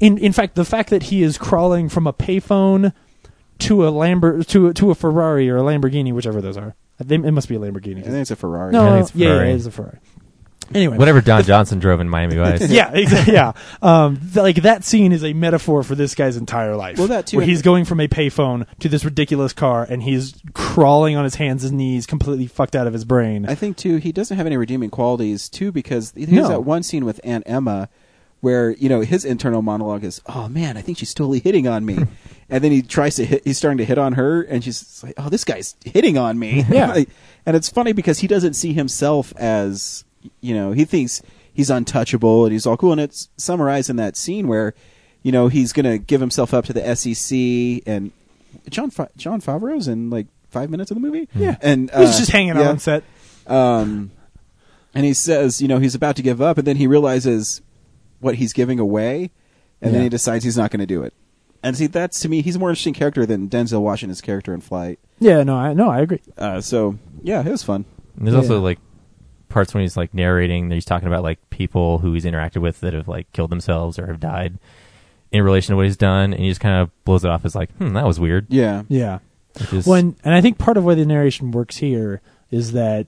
in 0.00 0.18
in 0.18 0.32
fact, 0.32 0.54
the 0.56 0.64
fact 0.64 0.90
that 0.90 1.04
he 1.04 1.22
is 1.22 1.38
crawling 1.38 1.88
from 1.88 2.06
a 2.06 2.12
payphone 2.12 2.92
to 3.60 3.86
a 3.86 3.90
Lambert 3.90 4.48
to 4.48 4.72
to 4.72 4.90
a 4.90 4.94
Ferrari 4.94 5.48
or 5.50 5.58
a 5.58 5.62
Lamborghini, 5.62 6.12
whichever 6.12 6.40
those 6.40 6.56
are. 6.56 6.74
They, 6.98 7.14
it 7.14 7.32
must 7.32 7.48
be 7.48 7.54
a 7.54 7.58
Lamborghini. 7.58 8.00
I 8.00 8.02
think 8.02 8.16
it's 8.16 8.30
a 8.30 8.36
Ferrari. 8.36 8.72
No, 8.72 8.86
I 8.86 8.90
think 8.90 9.00
it's 9.06 9.14
a 9.14 9.18
yeah, 9.18 9.28
yeah, 9.28 9.42
it 9.44 9.54
is 9.54 9.66
a 9.66 9.70
Ferrari. 9.70 9.98
Anyway, 10.72 10.98
Whatever 10.98 11.20
Don 11.20 11.42
Johnson 11.44 11.78
drove 11.80 12.00
in 12.00 12.08
Miami 12.08 12.36
Vice. 12.36 12.70
yeah, 12.70 12.92
exactly. 12.92 13.34
Yeah, 13.34 13.52
um, 13.82 14.18
th- 14.18 14.36
like 14.36 14.56
that 14.56 14.84
scene 14.84 15.10
is 15.10 15.24
a 15.24 15.32
metaphor 15.32 15.82
for 15.82 15.94
this 15.96 16.14
guy's 16.14 16.36
entire 16.36 16.76
life. 16.76 16.96
Well, 16.98 17.08
that 17.08 17.26
too, 17.26 17.38
where 17.38 17.46
he's 17.46 17.62
going 17.62 17.84
from 17.86 17.98
a 18.00 18.06
payphone 18.06 18.66
to 18.78 18.88
this 18.88 19.04
ridiculous 19.04 19.52
car, 19.52 19.84
and 19.88 20.02
he's 20.02 20.40
crawling 20.52 21.16
on 21.16 21.24
his 21.24 21.34
hands 21.36 21.64
and 21.64 21.76
knees, 21.76 22.06
completely 22.06 22.46
fucked 22.46 22.76
out 22.76 22.86
of 22.86 22.92
his 22.92 23.04
brain. 23.04 23.46
I 23.46 23.54
think 23.56 23.78
too 23.78 23.96
he 23.96 24.12
doesn't 24.12 24.36
have 24.36 24.46
any 24.46 24.56
redeeming 24.56 24.90
qualities 24.90 25.48
too 25.48 25.72
because 25.72 26.12
there's 26.12 26.28
No. 26.30 26.48
that 26.48 26.60
one 26.60 26.82
scene 26.84 27.04
with 27.04 27.20
Aunt 27.24 27.42
Emma 27.46 27.88
where 28.40 28.70
you 28.72 28.88
know 28.88 29.00
his 29.00 29.24
internal 29.24 29.62
monologue 29.62 30.04
is, 30.04 30.20
"Oh 30.26 30.48
man, 30.48 30.76
I 30.76 30.82
think 30.82 30.98
she's 30.98 31.14
totally 31.14 31.40
hitting 31.40 31.68
on 31.68 31.84
me," 31.84 31.98
and 32.50 32.64
then 32.64 32.72
he 32.72 32.82
tries 32.82 33.16
to 33.16 33.24
hit. 33.24 33.42
He's 33.44 33.58
starting 33.58 33.78
to 33.78 33.84
hit 33.84 33.98
on 33.98 34.14
her, 34.14 34.42
and 34.42 34.64
she's 34.64 35.02
like, 35.02 35.14
"Oh, 35.18 35.28
this 35.28 35.44
guy's 35.44 35.76
hitting 35.84 36.18
on 36.18 36.38
me." 36.38 36.64
Yeah. 36.68 37.04
And 37.46 37.56
it's 37.56 37.70
funny 37.70 37.92
because 37.92 38.18
he 38.18 38.26
doesn't 38.26 38.52
see 38.52 38.74
himself 38.74 39.32
as 39.38 40.04
you 40.42 40.54
know 40.54 40.72
he 40.72 40.84
thinks 40.84 41.22
he's 41.54 41.70
untouchable 41.70 42.44
and 42.44 42.52
he's 42.52 42.66
all 42.66 42.76
cool, 42.76 42.92
and 42.92 43.00
it's 43.00 43.30
summarized 43.38 43.88
in 43.88 43.96
that 43.96 44.14
scene 44.14 44.46
where 44.46 44.74
you 45.22 45.32
know 45.32 45.48
he's 45.48 45.72
gonna 45.72 45.96
give 45.96 46.20
himself 46.20 46.52
up 46.52 46.66
to 46.66 46.74
the 46.74 46.94
SEC 46.94 47.82
and 47.86 48.12
John 48.68 48.90
Fa- 48.90 49.08
Jon 49.16 49.40
Favreau's 49.40 49.88
in 49.88 50.10
like 50.10 50.26
five 50.50 50.70
minutes 50.70 50.90
of 50.90 50.96
the 50.96 51.00
movie. 51.00 51.28
Yeah. 51.34 51.56
and 51.62 51.90
uh, 51.92 52.02
just 52.02 52.30
hanging 52.30 52.56
yeah. 52.56 52.68
on 52.68 52.78
set. 52.78 53.04
Um, 53.46 54.10
and 54.94 55.04
he 55.04 55.14
says, 55.14 55.62
you 55.62 55.68
know, 55.68 55.78
he's 55.78 55.94
about 55.94 56.16
to 56.16 56.22
give 56.22 56.42
up, 56.42 56.58
and 56.58 56.66
then 56.66 56.76
he 56.76 56.86
realizes 56.86 57.62
what 58.20 58.36
he's 58.36 58.52
giving 58.52 58.78
away, 58.78 59.30
and 59.82 59.92
then 59.92 60.00
Yeah. 60.00 60.04
he 60.04 60.08
decides 60.10 60.44
he's 60.44 60.56
not 60.56 60.70
going 60.70 60.80
to 60.80 60.86
do 60.86 61.02
it. 61.02 61.12
And 61.62 61.76
see, 61.76 61.86
that's 61.88 62.20
to 62.20 62.28
me, 62.28 62.40
he's 62.42 62.56
a 62.56 62.58
more 62.58 62.70
interesting 62.70 62.94
character 62.94 63.26
than 63.26 63.48
Denzel 63.48 63.80
Washington's 63.82 64.20
character 64.22 64.54
in 64.54 64.60
Flight. 64.60 64.98
Yeah, 65.18 65.42
no, 65.42 65.56
I 65.56 65.74
no, 65.74 65.90
I 65.90 66.00
agree. 66.00 66.20
Uh, 66.38 66.60
so 66.60 66.96
yeah, 67.22 67.40
it 67.40 67.50
was 67.50 67.62
fun. 67.62 67.84
And 68.16 68.26
there's 68.26 68.34
Yeah. 68.34 68.40
also 68.40 68.60
like 68.60 68.78
parts 69.50 69.74
when 69.74 69.82
he's 69.82 69.96
like 69.96 70.14
narrating 70.14 70.68
that 70.68 70.74
he's 70.76 70.84
talking 70.86 71.08
about 71.08 71.22
like 71.22 71.38
people 71.50 71.98
who 71.98 72.12
he's 72.14 72.24
interacted 72.24 72.62
with 72.62 72.80
that 72.80 72.94
have 72.94 73.08
like 73.08 73.30
killed 73.32 73.50
themselves 73.50 73.98
or 73.98 74.06
have 74.06 74.20
died 74.20 74.58
in 75.32 75.42
relation 75.42 75.72
to 75.72 75.76
what 75.76 75.84
he's 75.84 75.96
done, 75.98 76.32
and 76.32 76.42
he 76.42 76.48
just 76.48 76.60
kind 76.60 76.80
of 76.80 76.90
blows 77.04 77.24
it 77.24 77.30
off 77.30 77.44
as 77.44 77.54
like, 77.54 77.70
hmm, 77.76 77.92
that 77.92 78.06
was 78.06 78.18
weird. 78.18 78.46
Yeah, 78.48 78.82
Yeah. 78.88 79.18
Which 79.58 79.72
is, 79.72 79.86
When 79.86 80.16
and 80.24 80.34
I 80.34 80.40
think 80.40 80.56
part 80.58 80.76
of 80.76 80.84
why 80.84 80.94
the 80.94 81.04
narration 81.04 81.50
works 81.50 81.76
here 81.78 82.20
is 82.50 82.72
that 82.72 83.06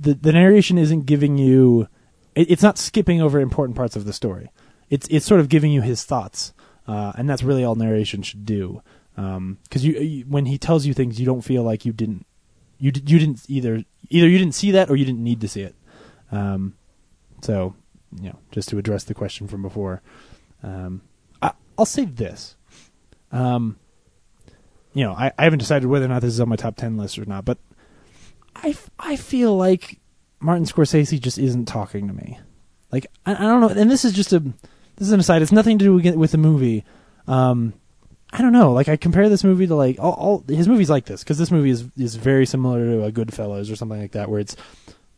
the 0.00 0.14
the 0.14 0.32
narration 0.32 0.78
isn't 0.78 1.04
giving 1.06 1.36
you 1.36 1.88
it, 2.34 2.50
it's 2.50 2.62
not 2.62 2.78
skipping 2.78 3.20
over 3.20 3.40
important 3.40 3.76
parts 3.76 3.96
of 3.96 4.04
the 4.04 4.12
story. 4.12 4.50
It's 4.90 5.06
it's 5.08 5.26
sort 5.26 5.40
of 5.40 5.48
giving 5.48 5.72
you 5.72 5.80
his 5.80 6.04
thoughts, 6.04 6.52
uh, 6.86 7.12
and 7.16 7.28
that's 7.28 7.42
really 7.42 7.64
all 7.64 7.74
narration 7.74 8.22
should 8.22 8.44
do. 8.44 8.82
Because 9.14 9.84
you, 9.84 9.94
you 9.94 10.24
when 10.24 10.46
he 10.46 10.58
tells 10.58 10.86
you 10.86 10.94
things, 10.94 11.20
you 11.20 11.26
don't 11.26 11.42
feel 11.42 11.62
like 11.62 11.84
you 11.84 11.92
didn't 11.92 12.26
you 12.78 12.92
you 12.94 13.18
didn't 13.18 13.44
either 13.48 13.84
either 14.10 14.28
you 14.28 14.38
didn't 14.38 14.54
see 14.54 14.70
that 14.72 14.90
or 14.90 14.96
you 14.96 15.04
didn't 15.04 15.22
need 15.22 15.40
to 15.40 15.48
see 15.48 15.62
it. 15.62 15.74
Um, 16.32 16.74
so 17.42 17.74
you 18.20 18.28
know, 18.28 18.38
just 18.50 18.68
to 18.70 18.78
address 18.78 19.04
the 19.04 19.14
question 19.14 19.48
from 19.48 19.62
before, 19.62 20.02
um, 20.62 21.02
I, 21.42 21.52
I'll 21.78 21.86
say 21.86 22.04
this. 22.04 22.56
Um, 23.32 23.78
you 24.92 25.04
know, 25.04 25.12
I, 25.12 25.32
I 25.36 25.44
haven't 25.44 25.58
decided 25.58 25.88
whether 25.88 26.04
or 26.04 26.08
not 26.08 26.22
this 26.22 26.32
is 26.32 26.40
on 26.40 26.48
my 26.48 26.56
top 26.56 26.76
10 26.76 26.96
list 26.96 27.18
or 27.18 27.24
not, 27.24 27.44
but 27.44 27.58
I, 28.54 28.76
I 28.98 29.16
feel 29.16 29.56
like 29.56 29.98
Martin 30.44 30.66
Scorsese 30.66 31.18
just 31.18 31.38
isn't 31.38 31.64
talking 31.64 32.06
to 32.06 32.12
me. 32.12 32.38
Like, 32.92 33.06
I, 33.24 33.32
I 33.34 33.38
don't 33.38 33.62
know. 33.62 33.68
And 33.68 33.90
this 33.90 34.04
is 34.04 34.12
just 34.12 34.32
a, 34.34 34.40
this 34.40 35.08
is 35.08 35.12
an 35.12 35.18
aside. 35.18 35.40
It's 35.40 35.50
nothing 35.50 35.78
to 35.78 35.84
do 35.84 35.94
with, 35.94 36.14
with 36.16 36.32
the 36.32 36.38
movie. 36.38 36.84
Um, 37.26 37.72
I 38.30 38.42
don't 38.42 38.52
know. 38.52 38.72
Like, 38.72 38.88
I 38.88 38.96
compare 38.96 39.30
this 39.30 39.42
movie 39.42 39.66
to 39.66 39.74
like, 39.74 39.98
all, 39.98 40.12
all 40.12 40.44
his 40.46 40.68
movies 40.68 40.90
like 40.90 41.06
this, 41.06 41.24
because 41.24 41.38
this 41.38 41.50
movie 41.50 41.70
is, 41.70 41.88
is 41.96 42.16
very 42.16 42.44
similar 42.44 42.84
to 42.84 43.04
a 43.04 43.10
Goodfellas 43.10 43.72
or 43.72 43.76
something 43.76 43.98
like 43.98 44.12
that, 44.12 44.28
where 44.28 44.38
it's 44.38 44.54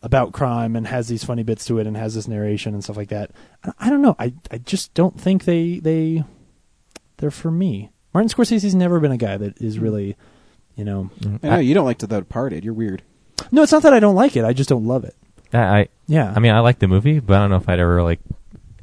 about 0.01 0.33
crime 0.33 0.77
and 0.77 0.87
has 0.87 1.09
these 1.09 1.25
funny 1.25 1.43
bits 1.43 1.65
to 1.65 1.81
it 1.81 1.89
and 1.89 1.97
has 1.97 2.15
this 2.15 2.29
narration 2.29 2.73
and 2.73 2.85
stuff 2.85 2.97
like 2.97 3.09
that. 3.09 3.33
I, 3.65 3.73
I 3.81 3.91
don't 3.91 4.03
know. 4.03 4.15
I, 4.21 4.33
I 4.53 4.59
just 4.59 4.95
don't 4.95 5.21
think 5.21 5.45
they, 5.45 5.81
they, 5.81 6.23
they're 7.17 7.33
for 7.33 7.51
me. 7.51 7.91
Martin 8.15 8.31
Scorsese's 8.31 8.77
never 8.77 9.01
been 9.01 9.13
a 9.13 9.17
guy 9.17 9.37
that 9.37 9.61
is 9.61 9.79
mm. 9.79 9.83
really, 9.83 10.17
you 10.77 10.85
know. 10.85 11.11
Mm-hmm. 11.21 11.45
I 11.45 11.49
know 11.49 11.59
you 11.59 11.75
don't 11.75 11.85
like 11.85 11.99
to 11.99 12.07
The 12.07 12.21
Departed. 12.21 12.65
You're 12.65 12.75
weird. 12.75 13.03
No, 13.51 13.63
it's 13.63 13.73
not 13.73 13.83
that 13.83 13.95
I 13.95 14.01
don't 14.01 14.15
like 14.15 14.37
it. 14.37 14.45
I 14.45 14.53
just 14.53 14.69
don't 14.69 14.87
love 14.87 15.05
it. 15.05 15.15
I, 15.53 15.59
I 15.59 15.89
Yeah. 16.07 16.33
I 16.35 16.41
mean, 16.41 16.53
I 16.53 16.61
like 16.61 16.79
the 16.79 16.89
movie, 16.89 17.21
but 17.21 17.37
I 17.37 17.41
don't 17.41 17.51
know 17.51 17.57
if 17.57 17.69
I'd 17.69 17.81
ever 17.81 18.03
like 18.03 18.21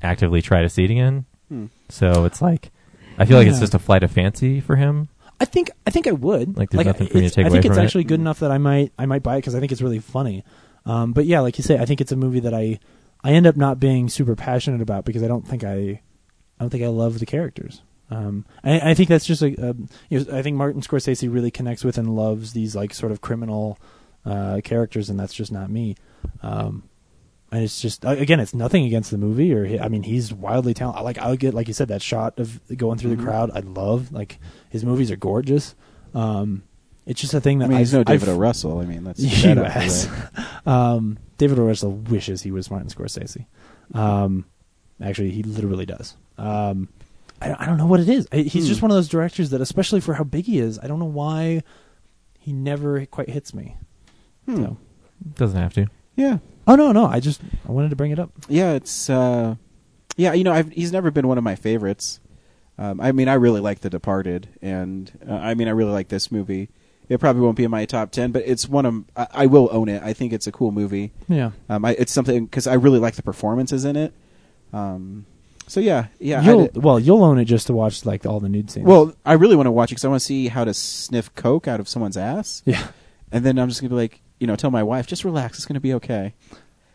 actively 0.02 0.42
try 0.42 0.62
to 0.62 0.70
see 0.70 0.84
it 0.86 0.92
again. 0.92 1.26
Hmm. 1.50 1.66
So 1.90 2.26
it's 2.26 2.42
like 2.42 2.72
I 3.18 3.26
feel 3.26 3.38
like 3.38 3.48
it's 3.48 3.60
just 3.60 3.74
a 3.74 3.80
flight 3.80 4.04
of 4.04 4.12
fancy 4.12 4.60
for 4.60 4.76
him. 4.76 5.10
I 5.40 5.46
think 5.46 5.72
I 5.86 5.90
think 5.90 6.08
I 6.08 6.12
would. 6.12 6.58
Like, 6.58 6.70
there's 6.70 6.86
nothing 6.86 7.08
for 7.08 7.18
me 7.18 7.28
to 7.28 7.30
take 7.30 7.46
I 7.46 7.50
think 7.50 7.66
it's 7.66 7.76
from 7.76 7.84
it. 7.84 7.86
actually 7.86 8.04
good 8.06 8.20
enough 8.20 8.40
that 8.40 8.52
I 8.52 8.58
might 8.58 8.94
I 8.98 9.06
might 9.06 9.24
buy 9.24 9.36
it 9.36 9.40
because 9.40 9.56
I 9.56 9.60
think 9.60 9.72
it's 9.72 9.82
really 9.82 10.00
funny. 10.00 10.44
Um, 10.86 11.14
but 11.14 11.26
yeah, 11.26 11.40
like 11.40 11.58
you 11.58 11.64
say, 11.64 11.78
I 11.78 11.86
think 11.86 12.02
it's 12.02 12.12
a 12.12 12.16
movie 12.16 12.40
that 12.42 12.54
I 12.54 12.80
I 13.24 13.32
end 13.32 13.48
up 13.48 13.56
not 13.56 13.80
being 13.80 14.10
super 14.10 14.36
passionate 14.36 14.82
about 14.82 15.06
because 15.06 15.24
I 15.24 15.28
don't 15.28 15.48
think 15.48 15.64
I 15.64 15.76
I 15.76 16.02
don't 16.60 16.70
think 16.70 16.84
I 16.84 16.88
love 16.88 17.20
the 17.20 17.26
characters. 17.26 17.82
Um, 18.10 18.46
I, 18.64 18.92
I 18.92 18.94
think 18.94 19.10
that's 19.10 19.26
just 19.26 19.42
a, 19.42 19.48
a 19.48 19.76
you 20.10 20.20
know, 20.20 20.38
I 20.38 20.42
think 20.42 20.56
Martin 20.56 20.82
Scorsese 20.82 21.34
really 21.34 21.52
connects 21.52 21.84
with 21.84 21.98
and 21.98 22.16
loves 22.16 22.54
these 22.54 22.76
like 22.76 22.94
sort 22.94 23.12
of 23.12 23.22
criminal 23.22 23.80
uh, 24.26 24.62
characters, 24.64 25.10
and 25.10 25.20
that's 25.20 25.34
just 25.34 25.52
not 25.52 25.70
me. 25.70 25.96
Um, 26.42 26.84
and 27.52 27.64
it's 27.64 27.82
just 27.82 28.04
again, 28.06 28.40
it's 28.40 28.54
nothing 28.56 28.86
against 28.86 29.12
the 29.12 29.18
movie, 29.18 29.54
or 29.54 29.66
I 29.84 29.88
mean, 29.88 30.04
he's 30.04 30.34
wildly 30.34 30.74
talented. 30.74 31.04
Like 31.04 31.20
I 31.20 31.36
get, 31.36 31.54
like 31.54 31.68
you 31.68 31.74
said, 31.74 31.90
that 31.90 32.02
shot 32.02 32.40
of 32.40 32.60
going 32.78 32.98
through 32.98 33.14
Mhm. 33.16 33.18
the 33.18 33.24
crowd. 33.24 33.52
I 33.54 33.60
love 33.60 34.12
like 34.12 34.40
his 34.70 34.84
movies 34.84 35.12
are 35.12 35.16
gorgeous. 35.18 35.76
Um, 36.16 36.64
it's 37.06 37.20
just 37.22 37.34
a 37.34 37.42
thing 37.42 37.60
that 37.60 37.66
I 37.66 37.68
mean, 37.68 37.78
he's 37.80 37.94
I've- 37.94 38.00
no 38.00 38.04
David 38.06 38.30
I've- 38.30 38.38
O. 38.38 38.40
Russell. 38.40 38.80
I 38.80 38.86
mean, 38.86 39.04
that's 39.04 39.20
you 39.20 39.30
that 39.30 39.58
out 39.58 39.58
of 39.58 39.64
the 39.74 39.78
ass. 39.78 40.58
um, 40.66 41.18
David 41.38 41.60
O. 41.60 41.66
Russell 41.66 41.92
wishes 41.92 42.42
he 42.42 42.52
was 42.52 42.72
Martin 42.72 42.90
Scorsese. 42.90 43.46
Um, 43.94 44.46
actually, 45.02 45.32
he 45.32 45.44
literally 45.44 45.86
does. 45.86 46.16
Um, 46.38 46.90
I, 47.42 47.54
I 47.60 47.66
don't 47.66 47.78
know 47.78 47.86
what 47.86 48.00
it 48.00 48.10
is. 48.10 48.28
I, 48.32 48.38
he's 48.38 48.64
Hmm. 48.64 48.70
just 48.70 48.82
one 48.82 48.90
of 48.90 48.96
those 48.96 49.10
directors 49.10 49.50
that, 49.52 49.62
especially 49.62 50.00
for 50.00 50.14
how 50.16 50.24
big 50.24 50.46
he 50.46 50.58
is, 50.60 50.80
I 50.80 50.88
don't 50.88 51.00
know 51.00 51.06
why 51.06 51.62
he 52.40 52.52
never 52.54 53.06
quite 53.06 53.30
hits 53.30 53.54
me. 53.54 53.76
Hmm. 54.46 54.64
So, 54.64 54.78
Doesn't 55.36 55.60
have 55.60 55.74
to. 55.76 55.88
Yeah. 56.16 56.38
oh 56.68 56.76
no, 56.76 56.92
no, 56.92 57.06
I 57.06 57.20
just 57.20 57.42
I 57.68 57.72
wanted 57.72 57.90
to 57.90 57.96
bring 57.96 58.12
it 58.12 58.20
up. 58.20 58.32
Yeah, 58.48 58.74
it's 58.74 59.10
uh, 59.10 59.56
yeah. 60.16 60.34
You 60.34 60.44
know, 60.44 60.52
I've, 60.54 60.72
he's 60.72 60.92
never 60.92 61.12
been 61.12 61.28
one 61.28 61.38
of 61.38 61.44
my 61.44 61.56
favorites. 61.56 62.20
Um, 62.78 63.00
I 63.00 63.12
mean, 63.12 63.28
I 63.28 63.36
really 63.36 63.62
like 63.62 63.82
The 63.82 63.90
Departed, 63.90 64.48
and 64.62 65.12
uh, 65.28 65.34
I 65.34 65.54
mean, 65.54 65.68
I 65.68 65.72
really 65.72 65.92
like 65.92 66.08
this 66.10 66.32
movie. 66.32 66.70
It 67.10 67.20
probably 67.20 67.42
won't 67.42 67.58
be 67.58 67.64
in 67.66 67.72
my 67.72 67.86
top 67.86 68.12
ten, 68.12 68.32
but 68.32 68.44
it's 68.46 68.68
one 68.68 68.86
of 68.86 69.04
I, 69.16 69.28
I 69.34 69.46
will 69.48 69.70
own 69.72 69.90
it. 69.90 70.02
I 70.04 70.14
think 70.14 70.34
it's 70.34 70.48
a 70.48 70.52
cool 70.52 70.72
movie. 70.72 71.12
Yeah. 71.28 71.52
Um, 71.70 71.84
I, 71.86 71.92
it's 71.92 72.12
something 72.12 72.46
because 72.46 72.66
I 72.68 72.76
really 72.76 73.00
like 73.00 73.16
the 73.16 73.24
performances 73.24 73.86
in 73.86 73.96
it. 73.96 74.14
Um, 74.72 75.26
so 75.68 75.80
yeah, 75.80 76.08
yeah. 76.20 76.42
You'll, 76.42 76.70
well, 76.76 77.00
you'll 77.00 77.24
own 77.24 77.38
it 77.40 77.46
just 77.46 77.68
to 77.68 77.74
watch 77.74 78.06
like 78.06 78.26
all 78.26 78.40
the 78.40 78.50
nude 78.50 78.72
scenes. 78.72 78.86
well, 78.88 79.14
I 79.26 79.34
really 79.34 79.56
want 79.56 79.68
to 79.68 79.72
watch 79.72 79.92
it 79.92 79.96
because 79.96 80.06
I 80.06 80.08
want 80.10 80.22
to 80.22 80.26
see 80.26 80.48
how 80.48 80.64
to 80.64 80.74
sniff 80.74 81.34
coke 81.36 81.68
out 81.68 81.80
of 81.80 81.88
someone's 81.88 82.18
ass. 82.18 82.62
Yeah. 82.66 82.88
and 83.32 83.46
then 83.46 83.60
I'm 83.60 83.70
just 83.70 83.82
gonna 83.82 83.90
be 83.90 83.96
like, 83.96 84.22
you 84.44 84.48
know, 84.48 84.58
tell 84.58 84.72
my 84.72 84.84
wife, 84.84 85.08
just 85.08 85.24
relax, 85.24 85.58
it's 85.58 85.66
gonna 85.66 85.80
be 85.80 85.94
okay. 85.94 86.34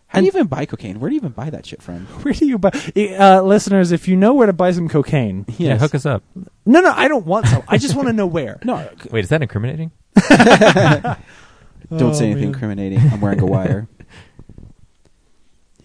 How 0.08 0.18
do 0.18 0.26
you 0.26 0.28
even 0.32 0.46
buy 0.48 0.66
cocaine? 0.66 1.00
Where 1.00 1.08
do 1.08 1.14
you 1.14 1.20
even 1.20 1.32
buy 1.32 1.48
that 1.48 1.64
shit 1.64 1.80
from? 1.80 2.04
where 2.22 2.34
do 2.34 2.46
you 2.46 2.58
buy, 2.58 2.70
uh, 3.18 3.40
listeners? 3.40 3.90
If 3.90 4.06
you 4.06 4.16
know 4.16 4.34
where 4.34 4.46
to 4.46 4.52
buy 4.52 4.70
some 4.72 4.86
cocaine, 4.86 5.46
Yeah, 5.56 5.78
hook 5.78 5.94
us 5.94 6.04
up. 6.04 6.22
no, 6.66 6.80
no, 6.82 6.92
I 6.94 7.08
don't 7.08 7.24
want 7.24 7.46
some. 7.46 7.62
I 7.66 7.78
just 7.78 7.96
want 7.96 8.08
to 8.08 8.12
know 8.12 8.26
where. 8.26 8.58
No, 8.64 8.86
Wait, 9.10 9.24
is 9.24 9.30
that 9.30 9.40
incriminating? 9.40 9.92
Don't 10.28 12.02
Oh, 12.02 12.12
say 12.12 12.26
anything 12.26 12.34
man. 12.34 12.42
incriminating. 12.52 12.98
I'm 13.00 13.20
wearing 13.22 13.40
a 13.40 13.46
wire. 13.46 13.88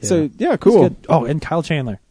So 0.02 0.30
yeah, 0.38 0.58
cool. 0.58 0.94
Oh, 1.08 1.24
and 1.24 1.42
Kyle 1.42 1.64
Chandler. 1.64 2.02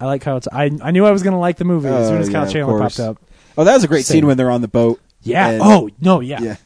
I 0.00 0.06
like 0.06 0.22
Kyle. 0.22 0.40
I 0.52 0.70
I 0.82 0.90
knew 0.90 1.06
I 1.06 1.12
was 1.12 1.22
going 1.22 1.32
to 1.34 1.38
like 1.38 1.56
the 1.58 1.64
movie 1.64 1.88
as 1.88 2.08
soon 2.08 2.16
Oh, 2.16 2.20
as 2.20 2.28
Kyle 2.28 2.40
yeah, 2.42 2.46
of 2.48 2.52
Chandler 2.52 2.78
popped 2.80 2.98
up. 2.98 3.18
Oh, 3.56 3.62
that 3.62 3.74
was 3.74 3.84
a 3.84 3.88
great 3.88 4.04
Same. 4.04 4.16
scene 4.16 4.26
when 4.26 4.36
they're 4.36 4.50
on 4.50 4.62
the 4.62 4.68
boat. 4.68 5.00
Yeah. 5.22 5.48
And- 5.50 5.62
oh 5.62 5.90
no. 6.00 6.18
Yeah. 6.20 6.40
yeah. 6.42 6.56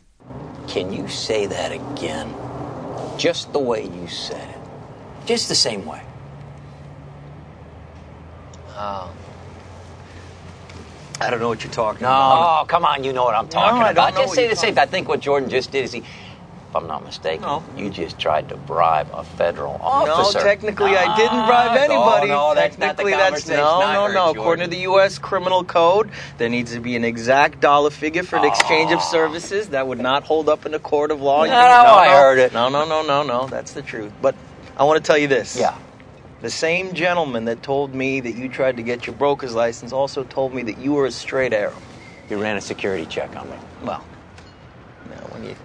Can 0.68 0.92
you 0.92 1.08
say 1.08 1.46
that 1.46 1.72
again? 1.72 2.34
Just 3.18 3.52
the 3.52 3.60
way 3.60 3.84
you 3.84 4.08
said 4.08 4.50
it. 4.50 5.26
Just 5.26 5.48
the 5.48 5.56
same 5.56 5.86
way. 5.86 6.02
Oh. 8.68 9.12
I 11.20 11.30
don't 11.30 11.40
know 11.40 11.48
what 11.48 11.64
you're 11.64 11.72
talking 11.72 12.02
No, 12.02 12.08
about. 12.08 12.62
oh, 12.62 12.66
come 12.66 12.84
on, 12.84 13.04
you 13.04 13.12
know 13.12 13.24
what 13.24 13.34
I'm 13.36 13.48
talking 13.48 13.80
No, 13.80 13.88
about. 13.90 14.14
Just 14.16 14.34
say 14.34 14.48
the 14.48 14.56
same. 14.56 14.78
I 14.78 14.86
think 14.86 15.08
what 15.08 15.20
Jordan 15.20 15.50
just 15.50 15.72
did 15.72 15.84
is 15.84 15.92
he, 15.92 16.04
if 16.68 16.76
I'm 16.76 16.86
not 16.86 17.02
mistaken, 17.02 17.42
No. 17.46 17.64
you 17.76 17.88
just 17.88 18.18
tried 18.18 18.50
to 18.50 18.56
bribe 18.58 19.08
a 19.14 19.24
federal 19.24 19.76
officer. 19.80 20.38
No, 20.38 20.44
technically 20.44 20.96
I 20.96 21.16
didn't 21.16 21.46
bribe 21.46 21.70
Ah, 21.72 21.76
anybody. 21.78 22.28
No, 22.28 22.48
no, 22.50 22.54
that's 22.54 22.76
not 22.76 22.96
the 22.98 23.04
that's 23.04 23.48
no, 23.48 23.80
no, 23.80 24.06
no. 24.06 24.12
Jordan. 24.12 24.40
According 24.40 24.64
to 24.64 24.70
the 24.70 24.82
U.S. 24.82 25.18
criminal 25.18 25.64
code, 25.64 26.10
there 26.36 26.50
needs 26.50 26.74
to 26.74 26.80
be 26.80 26.94
an 26.94 27.04
exact 27.04 27.60
dollar 27.60 27.88
figure 27.88 28.22
for 28.22 28.38
the 28.38 28.48
exchange 28.48 28.92
Ah. 28.92 28.96
of 28.96 29.02
services. 29.02 29.70
That 29.70 29.86
would 29.86 29.98
not 29.98 30.24
hold 30.24 30.50
up 30.50 30.66
in 30.66 30.74
a 30.74 30.78
court 30.78 31.10
of 31.10 31.22
law. 31.22 31.44
You 31.44 31.50
No, 31.50 31.56
no, 31.56 31.94
I 31.94 32.08
heard 32.08 32.38
it. 32.38 32.52
No, 32.52 32.68
no, 32.68 32.84
no, 32.84 33.02
no, 33.02 33.22
no. 33.22 33.46
That's 33.46 33.72
the 33.72 33.82
truth. 33.82 34.12
But 34.20 34.34
I 34.76 34.84
want 34.84 35.02
to 35.02 35.06
tell 35.06 35.18
you 35.18 35.28
this. 35.28 35.56
Yeah. 35.58 35.74
The 36.42 36.50
same 36.50 36.92
gentleman 36.92 37.46
that 37.46 37.62
told 37.62 37.94
me 37.94 38.20
that 38.20 38.34
you 38.34 38.48
tried 38.50 38.76
to 38.76 38.82
get 38.82 39.06
your 39.06 39.16
broker's 39.16 39.54
license 39.54 39.92
also 39.92 40.22
told 40.22 40.54
me 40.54 40.62
that 40.64 40.78
you 40.78 40.92
were 40.92 41.06
a 41.06 41.10
straight 41.10 41.54
arrow. 41.54 41.74
You 42.28 42.40
ran 42.40 42.56
a 42.58 42.60
security 42.60 43.06
check 43.06 43.34
on 43.36 43.48
me. 43.48 43.56
Well, 43.82 44.04
know, 45.10 45.16
when 45.30 45.44
you 45.44 45.56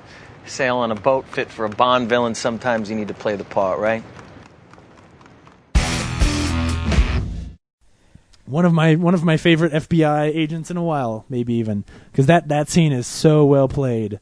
sail 0.46 0.78
on 0.78 0.92
a 0.92 0.96
boat 0.96 1.26
fit 1.28 1.50
for 1.50 1.66
a 1.66 1.70
Bond 1.70 2.10
villain, 2.10 2.36
sometimes 2.36 2.90
you 2.90 2.96
need 2.96 3.08
to 3.08 3.14
play 3.14 3.36
the 3.36 3.44
part, 3.44 3.80
right? 3.80 4.04
One 8.46 8.66
of 8.66 8.74
my 8.74 8.96
one 8.96 9.14
of 9.14 9.24
my 9.24 9.38
favorite 9.38 9.72
FBI 9.72 10.36
agents 10.36 10.70
in 10.70 10.78
a 10.78 10.84
while, 10.84 11.26
maybe 11.30 11.54
even 11.56 11.86
because 12.12 12.26
that 12.28 12.50
that 12.50 12.70
scene 12.70 12.92
is 12.92 13.08
so 13.08 13.46
well 13.46 13.68
played, 13.68 14.20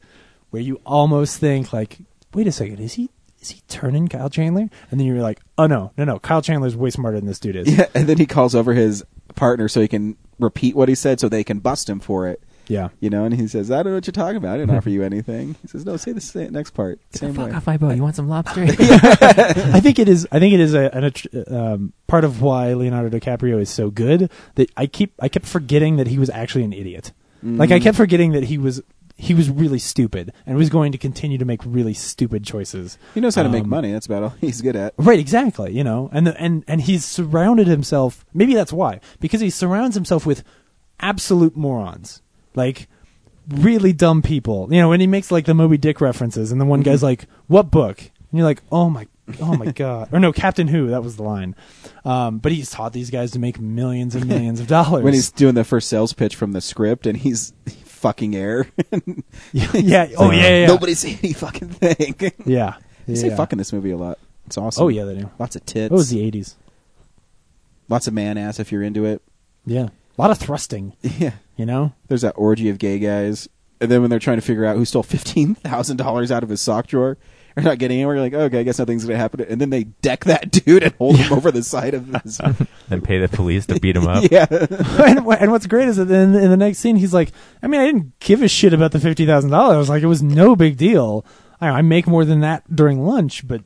where 0.50 0.62
you 0.62 0.80
almost 0.86 1.38
think 1.38 1.72
like, 1.72 1.98
wait 2.32 2.46
a 2.46 2.52
second, 2.52 2.78
is 2.78 2.94
he 2.94 3.10
is 3.40 3.50
he 3.50 3.60
turning 3.68 4.08
Kyle 4.08 4.30
Chandler? 4.30 4.68
And 4.90 5.00
then 5.00 5.06
you're 5.06 5.20
like, 5.20 5.40
oh 5.58 5.66
no, 5.66 5.92
no, 5.98 6.04
no, 6.04 6.18
Kyle 6.20 6.40
Chandler's 6.40 6.76
way 6.76 6.90
smarter 6.90 7.18
than 7.18 7.26
this 7.26 7.40
dude 7.40 7.56
is. 7.56 7.76
Yeah, 7.76 7.86
and 7.94 8.06
then 8.06 8.16
he 8.16 8.26
calls 8.26 8.54
over 8.54 8.72
his 8.72 9.04
partner 9.34 9.68
so 9.68 9.80
he 9.80 9.88
can 9.88 10.16
repeat 10.38 10.76
what 10.76 10.88
he 10.88 10.94
said 10.94 11.18
so 11.20 11.28
they 11.28 11.44
can 11.44 11.58
bust 11.58 11.90
him 11.90 11.98
for 11.98 12.28
it. 12.28 12.42
Yeah. 12.68 12.88
You 13.00 13.10
know, 13.10 13.24
and 13.24 13.34
he 13.34 13.46
says, 13.48 13.70
I 13.70 13.82
don't 13.82 13.92
know 13.92 13.96
what 13.96 14.06
you're 14.06 14.12
talking 14.12 14.36
about. 14.36 14.54
I 14.54 14.58
didn't 14.58 14.76
offer 14.76 14.88
you 14.90 15.02
anything. 15.02 15.56
He 15.62 15.68
says, 15.68 15.84
no, 15.84 15.96
say 15.96 16.12
the 16.12 16.20
sa- 16.20 16.48
next 16.50 16.70
part. 16.72 17.00
Same 17.10 17.34
Fuck 17.34 17.48
way. 17.48 17.52
off 17.54 17.66
my 17.66 17.76
boat. 17.76 17.96
You 17.96 18.02
want 18.02 18.16
some 18.16 18.28
lobster? 18.28 18.62
I 18.66 19.80
think 19.80 19.98
it 19.98 20.08
is. 20.08 20.26
I 20.32 20.38
think 20.38 20.54
it 20.54 20.60
is 20.60 20.72
a, 20.74 20.90
an, 20.94 21.02
attr- 21.04 21.52
um, 21.52 21.92
part 22.06 22.24
of 22.24 22.40
why 22.40 22.72
Leonardo 22.74 23.16
DiCaprio 23.18 23.60
is 23.60 23.68
so 23.70 23.90
good 23.90 24.30
that 24.54 24.70
I 24.76 24.86
keep 24.86 25.12
I 25.20 25.28
kept 25.28 25.46
forgetting 25.46 25.96
that 25.96 26.06
he 26.06 26.18
was 26.18 26.30
actually 26.30 26.64
an 26.64 26.72
idiot. 26.72 27.12
Like 27.42 27.70
I 27.72 27.80
Mhm. 27.80 27.82
kept 27.82 27.96
forgetting 27.96 28.32
that 28.32 28.44
he 28.44 28.56
was 28.58 28.80
he 29.16 29.34
was 29.34 29.50
really 29.50 29.78
stupid 29.78 30.32
and 30.46 30.56
was 30.56 30.70
going 30.70 30.90
to 30.92 30.98
continue 30.98 31.38
to 31.38 31.44
make 31.44 31.60
really 31.66 31.92
stupid 31.94 32.44
choices. 32.44 32.96
He 33.14 33.20
knows 33.20 33.34
how 33.34 33.42
to 33.42 33.48
make 33.48 33.64
Um, 33.64 33.68
money. 33.68 33.92
That's 33.92 34.06
about 34.06 34.22
all 34.22 34.34
he's 34.40 34.60
good 34.62 34.74
at. 34.76 34.94
Right, 34.96 35.18
exactly. 35.18 35.72
You 35.76 35.84
know, 35.84 36.08
and 36.12 36.26
the, 36.28 36.40
and 36.40 36.64
and 36.68 36.80
he's 36.80 37.04
surrounded 37.04 37.66
himself. 37.66 38.24
Maybe 38.32 38.54
that's 38.54 38.72
why 38.72 39.00
because 39.20 39.40
he 39.40 39.50
surrounds 39.50 39.96
himself 39.96 40.24
with 40.24 40.44
absolute 41.00 41.56
morons, 41.56 42.21
like 42.54 42.88
really 43.48 43.92
dumb 43.92 44.22
people. 44.22 44.68
You 44.70 44.80
know, 44.80 44.88
when 44.88 45.00
he 45.00 45.06
makes 45.06 45.30
like 45.30 45.44
the 45.46 45.54
Moby 45.54 45.78
Dick 45.78 46.00
references, 46.00 46.52
and 46.52 46.60
the 46.60 46.64
one 46.64 46.80
Mm-hmm. 46.80 46.90
guy's 46.90 47.02
like, 47.02 47.26
"What 47.48 47.70
book?" 47.70 47.98
and 48.00 48.38
you're 48.38 48.44
like, 48.44 48.62
"Oh 48.70 48.88
my." 48.90 49.06
Oh 49.40 49.56
my 49.56 49.66
god! 49.72 50.08
Or 50.12 50.18
no, 50.18 50.32
Captain 50.32 50.66
Who. 50.66 50.88
That 50.88 51.02
was 51.04 51.14
the 51.16 51.22
line. 51.22 51.54
Um, 52.04 52.38
but 52.38 52.50
he's 52.50 52.70
taught 52.70 52.92
these 52.92 53.08
guys 53.08 53.30
to 53.30 53.38
make 53.38 53.60
millions 53.60 54.16
and 54.16 54.26
millions 54.26 54.58
of 54.58 54.66
dollars. 54.78 55.04
When 55.04 55.14
he's 55.14 55.30
doing 55.30 55.54
the 55.54 55.62
first 55.64 55.88
sales 55.88 56.12
pitch 56.12 56.34
from 56.34 56.52
the 56.52 56.60
script 56.60 57.06
and 57.06 57.16
he's 57.16 57.52
fucking 57.84 58.34
air. 58.34 58.66
yeah, 59.52 59.70
yeah. 59.74 60.08
Oh 60.18 60.32
yeah, 60.32 60.40
yeah, 60.42 60.60
yeah. 60.62 60.66
Nobody 60.66 60.94
say 60.94 61.18
any 61.22 61.32
fucking 61.34 61.68
thing. 61.68 62.32
Yeah, 62.44 62.74
They 63.06 63.14
say 63.14 63.28
yeah. 63.28 63.36
fuck 63.36 63.52
in 63.52 63.58
this 63.58 63.72
movie 63.72 63.92
a 63.92 63.96
lot. 63.96 64.18
It's 64.46 64.58
awesome. 64.58 64.84
Oh 64.84 64.88
yeah, 64.88 65.04
they 65.04 65.14
do. 65.14 65.30
Lots 65.38 65.54
of 65.54 65.64
tits. 65.64 65.92
it 65.92 65.94
was 65.94 66.10
the 66.10 66.18
'80s? 66.30 66.56
Lots 67.88 68.08
of 68.08 68.14
man 68.14 68.36
ass 68.36 68.58
if 68.58 68.72
you're 68.72 68.82
into 68.82 69.04
it. 69.04 69.22
Yeah, 69.64 69.84
a 70.18 70.20
lot 70.20 70.32
of 70.32 70.38
thrusting. 70.38 70.94
Yeah. 71.02 71.32
You 71.62 71.66
know, 71.66 71.92
There's 72.08 72.22
that 72.22 72.34
orgy 72.36 72.70
of 72.70 72.78
gay 72.80 72.98
guys. 72.98 73.48
And 73.80 73.88
then 73.88 74.00
when 74.00 74.10
they're 74.10 74.18
trying 74.18 74.38
to 74.38 74.42
figure 74.42 74.64
out 74.64 74.76
who 74.76 74.84
stole 74.84 75.04
$15,000 75.04 76.30
out 76.32 76.42
of 76.42 76.48
his 76.48 76.60
sock 76.60 76.88
drawer, 76.88 77.16
they're 77.54 77.62
not 77.62 77.78
getting 77.78 77.98
anywhere. 77.98 78.16
You're 78.16 78.24
like, 78.24 78.34
okay, 78.34 78.58
I 78.58 78.62
guess 78.64 78.80
nothing's 78.80 79.04
going 79.04 79.14
to 79.14 79.18
happen. 79.18 79.42
And 79.42 79.60
then 79.60 79.70
they 79.70 79.84
deck 79.84 80.24
that 80.24 80.50
dude 80.64 80.82
and 80.82 80.92
hold 80.94 81.18
him 81.18 81.32
over 81.32 81.52
the 81.52 81.62
side 81.62 81.94
of 81.94 82.08
his. 82.08 82.40
and 82.90 83.04
pay 83.04 83.20
the 83.20 83.28
police 83.28 83.66
to 83.66 83.78
beat 83.78 83.94
him 83.94 84.08
up. 84.08 84.28
yeah. 84.32 84.46
and, 84.50 85.24
and 85.24 85.52
what's 85.52 85.68
great 85.68 85.86
is 85.86 85.98
that 85.98 86.10
in, 86.10 86.34
in 86.34 86.50
the 86.50 86.56
next 86.56 86.78
scene, 86.80 86.96
he's 86.96 87.14
like, 87.14 87.30
I 87.62 87.68
mean, 87.68 87.80
I 87.80 87.86
didn't 87.86 88.18
give 88.18 88.42
a 88.42 88.48
shit 88.48 88.72
about 88.72 88.90
the 88.90 88.98
fifty 88.98 89.24
thousand 89.24 89.50
dollars. 89.50 89.88
Like, 89.88 90.02
it 90.02 90.06
was 90.06 90.20
no 90.20 90.56
big 90.56 90.76
deal. 90.76 91.24
I, 91.60 91.68
I 91.68 91.82
make 91.82 92.08
more 92.08 92.24
than 92.24 92.40
that 92.40 92.74
during 92.74 93.06
lunch, 93.06 93.46
but, 93.46 93.62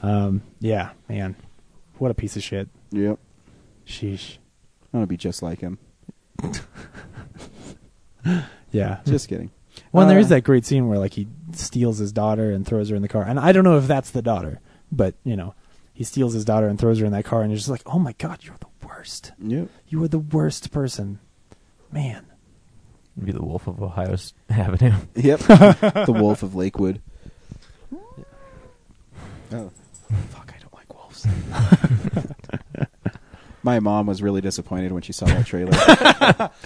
um, 0.00 0.40
yeah, 0.60 0.92
man, 1.10 1.36
what 1.98 2.10
a 2.10 2.14
piece 2.14 2.36
of 2.38 2.42
shit. 2.42 2.70
Yep. 2.92 3.18
Sheesh. 3.86 4.38
I 4.94 4.96
want 4.96 5.02
to 5.02 5.08
be 5.08 5.18
just 5.18 5.42
like 5.42 5.60
him. 5.60 5.78
Yeah, 8.70 8.98
Just 9.06 9.28
kidding. 9.28 9.50
Well, 9.92 10.02
and 10.02 10.10
there 10.10 10.18
Uh, 10.18 10.22
is 10.22 10.28
that 10.28 10.44
great 10.44 10.66
scene 10.66 10.88
where 10.88 10.98
like 10.98 11.14
he 11.14 11.26
steals 11.52 11.98
his 11.98 12.12
daughter 12.12 12.50
and 12.50 12.66
throws 12.66 12.88
her 12.90 12.96
in 12.96 13.02
the 13.02 13.08
car, 13.08 13.22
and 13.22 13.38
I 13.40 13.52
don't 13.52 13.64
know 13.64 13.78
if 13.78 13.86
that's 13.86 14.10
the 14.10 14.20
daughter, 14.22 14.60
but 14.92 15.14
you 15.24 15.36
know, 15.36 15.54
he 15.94 16.04
steals 16.04 16.34
his 16.34 16.44
daughter 16.44 16.66
and 16.68 16.78
throws 16.78 16.98
her 16.98 17.06
in 17.06 17.12
that 17.12 17.24
car, 17.24 17.40
and 17.42 17.50
you're 17.50 17.56
just 17.56 17.68
like, 17.70 17.82
oh 17.86 17.98
my 17.98 18.12
god, 18.18 18.40
you're 18.42 18.56
the 18.60 18.86
worst. 18.86 19.32
Yep. 19.42 19.68
You 19.88 20.02
are 20.04 20.08
the 20.08 20.18
worst 20.18 20.70
person, 20.72 21.18
man. 21.92 22.26
Be 23.24 23.32
the 23.32 23.42
Wolf 23.42 23.66
of 23.66 23.82
Ohio 23.82 24.12
S- 24.12 24.32
Avenue. 24.50 24.94
Yep. 25.16 25.38
the 25.40 26.14
Wolf 26.16 26.42
of 26.42 26.54
Lakewood. 26.54 27.00
Oh. 29.52 29.70
Fuck, 30.30 30.52
I 30.54 30.60
don't 30.60 30.74
like 30.74 30.94
wolves. 30.94 31.26
My 33.68 33.80
mom 33.80 34.06
was 34.06 34.22
really 34.22 34.40
disappointed 34.40 34.92
when 34.92 35.02
she 35.02 35.12
saw 35.12 35.26
that 35.26 35.44
trailer. 35.44 35.72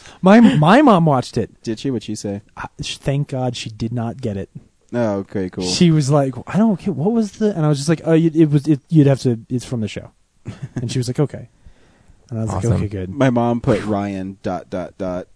My 0.23 0.39
my 0.57 0.83
mom 0.83 1.05
watched 1.05 1.37
it. 1.37 1.61
Did 1.65 1.81
she? 1.81 1.91
What'd 1.91 2.05
she 2.05 2.15
say? 2.15 2.43
I- 2.57 2.69
Thank 2.81 3.27
God 3.29 3.57
she 3.57 3.71
did 3.71 3.93
not 3.93 4.21
get 4.21 4.37
it. 4.37 4.51
Oh, 4.95 5.15
okay, 5.21 5.51
cool. 5.51 5.65
She 5.65 5.91
was 5.91 6.11
like, 6.11 6.35
I 6.47 6.59
don't 6.59 6.77
care. 6.79 6.93
What 6.95 7.11
was 7.11 7.33
the? 7.33 7.57
And 7.57 7.65
I 7.67 7.69
was 7.69 7.79
just 7.79 7.89
like, 7.89 8.03
oh, 8.05 8.13
you, 8.13 8.31
it 8.33 8.51
was. 8.51 8.69
It, 8.69 8.79
you'd 8.89 9.09
have 9.09 9.19
to. 9.23 9.41
It's 9.49 9.65
from 9.65 9.81
the 9.81 9.89
show. 9.89 10.13
And 10.77 10.93
she 10.93 10.99
was 11.01 11.09
like, 11.09 11.19
okay. 11.19 11.49
And 12.31 12.39
I 12.39 12.43
was 12.43 12.51
Awesome. 12.53 12.71
like, 12.71 12.79
okay, 12.81 12.89
good. 12.89 13.09
My 13.11 13.31
mom 13.31 13.61
put 13.61 13.83
Ryan 13.85 14.39
dot 14.45 14.71
dot 14.71 14.97
dot. 14.97 15.27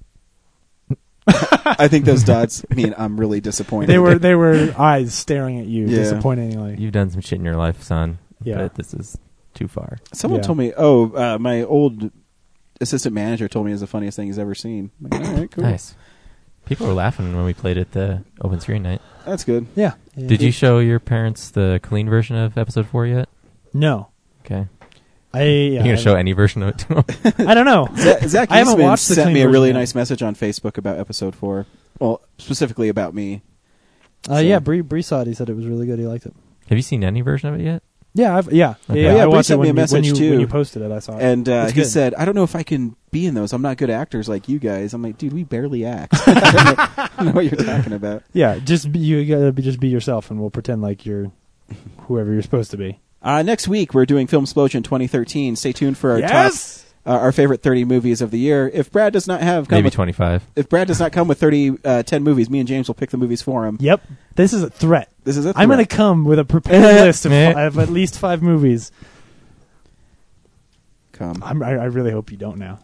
I 1.26 1.88
think 1.88 2.04
those 2.04 2.22
dots 2.22 2.64
mean 2.70 2.94
I'm 2.96 3.18
really 3.18 3.40
disappointed. 3.40 3.88
They 3.88 3.98
were 3.98 4.16
they 4.18 4.36
were 4.36 4.72
eyes 4.78 5.12
staring 5.14 5.58
at 5.58 5.66
you 5.66 5.86
Yeah. 5.86 5.96
disappointingly. 5.96 6.76
You've 6.78 6.92
done 6.92 7.10
some 7.10 7.22
shit 7.22 7.40
in 7.40 7.44
your 7.44 7.56
life, 7.56 7.82
son. 7.82 8.18
Yeah. 8.44 8.58
But 8.58 8.76
this 8.76 8.94
is 8.94 9.18
too 9.56 9.66
far. 9.68 9.98
Someone 10.12 10.40
Yeah. 10.40 10.46
told 10.46 10.58
me, 10.58 10.72
oh, 10.76 11.10
uh, 11.16 11.38
my 11.38 11.62
old 11.62 12.10
assistant 12.80 13.14
manager 13.14 13.48
told 13.48 13.66
me 13.66 13.72
it 13.72 13.74
was 13.74 13.80
the 13.80 13.86
funniest 13.86 14.16
thing 14.16 14.26
he's 14.26 14.38
ever 14.38 14.54
seen. 14.54 14.90
I'm 15.04 15.10
like, 15.20 15.28
all 15.28 15.34
right, 15.36 15.50
cool. 15.50 15.64
Nice. 15.64 15.94
People 16.66 16.86
were 16.86 16.92
laughing 16.94 17.34
when 17.34 17.44
we 17.44 17.54
played 17.54 17.78
at 17.78 17.92
the 17.92 18.22
open 18.40 18.60
screen 18.60 18.82
night. 18.82 19.00
That's 19.24 19.44
good. 19.44 19.66
Yeah. 19.74 19.94
Did 20.16 20.42
you 20.42 20.50
show 20.52 20.78
your 20.80 20.98
parents 21.00 21.50
the 21.50 21.80
clean 21.82 22.08
version 22.08 22.36
of 22.36 22.56
episode 22.58 22.86
four 22.86 23.06
yet? 23.06 23.28
No. 23.72 24.08
Okay. 24.44 24.66
I. 25.34 25.42
you 25.42 25.78
gonna 25.78 25.92
I- 25.92 25.96
show 25.96 26.14
any 26.16 26.32
version 26.32 26.62
of 26.62 26.70
it 26.70 26.78
to 26.78 26.88
them? 26.88 27.04
I 27.48 27.54
don't 27.54 27.66
know. 27.66 27.88
Zach, 27.96 28.22
Zach 28.24 28.50
I 28.50 28.58
haven't 28.58 28.72
Eastman 28.74 28.86
watched 28.86 29.08
the 29.08 29.14
sent 29.14 29.24
clean 29.26 29.34
me 29.34 29.40
a 29.40 29.44
version 29.44 29.52
really 29.52 29.68
yet. 29.68 29.74
nice 29.74 29.94
message 29.94 30.22
on 30.22 30.34
Facebook 30.34 30.76
about 30.78 30.98
episode 30.98 31.34
four. 31.36 31.66
Well, 32.00 32.20
specifically 32.38 32.88
about 32.88 33.14
me. 33.14 33.42
Uh, 34.28 34.34
So- 34.36 34.40
yeah, 34.40 34.58
Bree, 34.58 34.80
Bree 34.80 35.02
saw 35.02 35.20
it. 35.20 35.26
He 35.28 35.34
said 35.34 35.48
it 35.48 35.54
was 35.56 35.66
really 35.66 35.86
good. 35.86 35.98
He 35.98 36.06
liked 36.06 36.26
it. 36.26 36.34
Have 36.68 36.76
you 36.78 36.82
seen 36.82 37.04
any 37.04 37.20
version 37.20 37.48
of 37.52 37.60
it 37.60 37.64
yet? 37.64 37.82
Yeah, 38.16 38.36
I've, 38.36 38.50
yeah, 38.52 38.74
Okay. 38.90 39.02
yeah. 39.02 39.14
Yeah, 39.16 39.22
I 39.22 39.24
Bree 39.26 39.34
watched 39.34 39.40
it 39.40 39.44
sent 39.48 39.60
me 39.60 39.66
a 39.66 39.70
you, 39.70 39.74
when 39.74 39.82
message, 39.82 40.06
you 40.06 40.14
too. 40.14 40.30
when 40.30 40.40
you 40.40 40.46
posted 40.48 40.82
it. 40.82 40.90
I 40.90 40.98
saw 41.00 41.16
it. 41.18 41.22
And 41.22 41.48
uh, 41.48 41.66
he 41.66 41.72
good. 41.74 41.84
said, 41.86 42.14
I 42.14 42.24
don't 42.24 42.34
know 42.34 42.44
if 42.44 42.56
I 42.56 42.62
can 42.62 42.96
be 43.10 43.26
in 43.26 43.34
those. 43.34 43.52
I'm 43.52 43.60
not 43.62 43.76
good 43.76 43.90
actors 43.90 44.28
like 44.28 44.48
you 44.48 44.58
guys. 44.58 44.94
I'm 44.94 45.02
like, 45.02 45.18
dude, 45.18 45.32
we 45.34 45.44
barely 45.44 45.84
act. 45.84 46.14
I 46.26 46.34
don't 46.34 46.42
know- 46.42 46.84
I 46.98 47.10
don't 47.18 47.26
know 47.26 47.32
what 47.32 47.44
you're 47.44 47.64
talking 47.64 47.92
about. 47.92 48.22
"Yeah, 48.32 48.58
just 48.58 48.90
be, 48.92 48.98
you 48.98 49.24
gotta 49.26 49.52
be, 49.52 49.62
just 49.62 49.80
be 49.80 49.88
yourself, 49.88 50.30
and 50.30 50.40
we'll 50.40 50.50
pretend 50.50 50.82
like 50.82 51.04
you're 51.06 51.30
whoever 52.00 52.32
you're 52.32 52.42
supposed 52.42 52.70
to 52.72 52.76
be." 52.76 53.00
Uh, 53.22 53.42
next 53.42 53.68
week, 53.68 53.92
we're 53.94 54.06
doing 54.06 54.26
Film 54.26 54.44
Explosion 54.44 54.82
2013. 54.82 55.56
Stay 55.56 55.72
tuned 55.72 55.98
for 55.98 56.12
our 56.12 56.20
Yes! 56.20 56.82
top, 56.82 56.85
uh, 57.06 57.10
our 57.10 57.32
favorite 57.32 57.62
30 57.62 57.84
movies 57.84 58.20
of 58.20 58.30
the 58.30 58.38
year. 58.38 58.68
If 58.74 58.90
Brad 58.90 59.12
does 59.12 59.26
not 59.28 59.40
have 59.40 59.68
come 59.68 59.76
Maybe 59.76 59.86
with, 59.86 59.94
25. 59.94 60.46
if 60.56 60.68
Brad 60.68 60.88
does 60.88 60.98
not 61.00 61.12
come 61.12 61.28
with 61.28 61.38
30, 61.38 61.78
uh, 61.84 62.02
10 62.02 62.22
movies, 62.24 62.50
me 62.50 62.58
and 62.58 62.68
James 62.68 62.88
will 62.88 62.94
pick 62.94 63.10
the 63.10 63.16
movies 63.16 63.42
for 63.42 63.66
him. 63.66 63.78
Yep, 63.80 64.02
this 64.34 64.52
is 64.52 64.62
a 64.62 64.70
threat. 64.70 65.10
This 65.24 65.36
is 65.36 65.46
a 65.46 65.52
threat. 65.52 65.62
I'm 65.62 65.68
gonna 65.68 65.86
come 65.86 66.24
with 66.24 66.38
a 66.38 66.44
prepared 66.44 66.82
list 67.06 67.24
of, 67.26 67.32
of 67.32 67.78
at 67.78 67.88
least 67.88 68.18
five 68.18 68.42
movies. 68.42 68.90
Come. 71.12 71.42
I'm, 71.42 71.62
I, 71.62 71.70
I 71.70 71.84
really 71.84 72.10
hope 72.10 72.30
you 72.30 72.36
don't 72.36 72.58
now. 72.58 72.80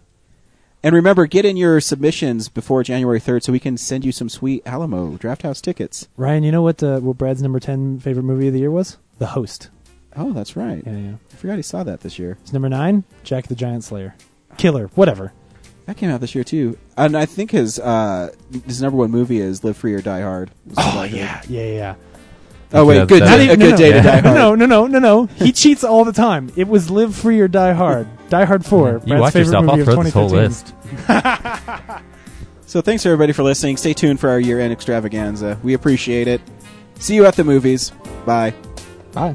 And 0.84 0.94
remember, 0.96 1.26
get 1.26 1.44
in 1.44 1.56
your 1.56 1.80
submissions 1.80 2.48
before 2.48 2.82
January 2.82 3.20
3rd 3.20 3.44
so 3.44 3.52
we 3.52 3.60
can 3.60 3.76
send 3.76 4.04
you 4.04 4.10
some 4.10 4.28
sweet 4.28 4.62
Alamo 4.66 5.16
Drafthouse 5.16 5.60
tickets. 5.60 6.08
Ryan, 6.16 6.42
you 6.42 6.50
know 6.50 6.62
what? 6.62 6.82
Uh, 6.82 6.98
what 6.98 7.18
Brad's 7.18 7.40
number 7.42 7.60
ten 7.60 8.00
favorite 8.00 8.24
movie 8.24 8.48
of 8.48 8.52
the 8.54 8.58
year 8.60 8.70
was? 8.70 8.96
The 9.18 9.26
Host. 9.28 9.68
Oh, 10.16 10.32
that's 10.32 10.56
right. 10.56 10.82
Yeah, 10.86 10.96
yeah. 10.96 11.14
I 11.32 11.36
forgot 11.36 11.56
he 11.56 11.62
saw 11.62 11.82
that 11.84 12.00
this 12.00 12.18
year. 12.18 12.38
It's 12.42 12.52
number 12.52 12.68
nine. 12.68 13.04
Jack 13.24 13.46
the 13.48 13.54
Giant 13.54 13.84
Slayer. 13.84 14.14
Killer. 14.58 14.88
Whatever. 14.94 15.32
That 15.86 15.96
came 15.96 16.10
out 16.10 16.20
this 16.20 16.34
year 16.34 16.44
too, 16.44 16.78
and 16.96 17.16
I 17.16 17.26
think 17.26 17.50
his 17.50 17.78
uh, 17.80 18.32
his 18.66 18.80
number 18.80 18.96
one 18.96 19.10
movie 19.10 19.40
is 19.40 19.64
Live 19.64 19.76
Free 19.76 19.94
or 19.94 20.00
Die 20.00 20.20
Hard. 20.20 20.52
Oh 20.76 21.02
yeah, 21.02 21.42
yeah, 21.48 21.62
yeah. 21.64 21.94
Oh 22.72 22.86
wait, 22.86 23.08
good, 23.08 23.22
that's- 23.22 23.36
day, 23.36 23.46
Not 23.48 23.54
a 23.54 23.56
good 23.56 23.70
no, 23.72 23.76
day 23.76 23.90
no. 23.90 23.96
to 23.96 24.02
die 24.02 24.20
hard. 24.20 24.24
No, 24.36 24.54
no, 24.54 24.66
no, 24.66 24.86
no, 24.86 24.98
no. 25.00 25.26
He 25.26 25.50
cheats 25.50 25.82
all 25.82 26.04
the 26.04 26.12
time. 26.12 26.52
It 26.56 26.68
was 26.68 26.88
Live 26.88 27.16
Free 27.16 27.40
or 27.40 27.48
Die 27.48 27.72
Hard. 27.72 28.06
Die 28.28 28.44
Hard 28.44 28.64
Four. 28.64 28.92
You 28.92 28.98
Brad's 29.00 29.20
watch 29.20 29.32
favorite 29.32 29.60
yourself. 29.60 29.68
I'll 29.68 29.84
throw 29.84 30.02
this 30.04 30.12
whole 30.14 30.28
list. 30.28 30.72
So 32.66 32.80
thanks 32.80 33.04
everybody 33.04 33.32
for 33.32 33.42
listening. 33.42 33.76
Stay 33.76 33.92
tuned 33.92 34.20
for 34.20 34.30
our 34.30 34.40
year 34.40 34.60
end 34.60 34.72
extravaganza. 34.72 35.58
We 35.62 35.74
appreciate 35.74 36.28
it. 36.28 36.40
See 37.00 37.14
you 37.16 37.26
at 37.26 37.34
the 37.34 37.44
movies. 37.44 37.90
Bye. 38.24 38.54
Bye. 39.12 39.34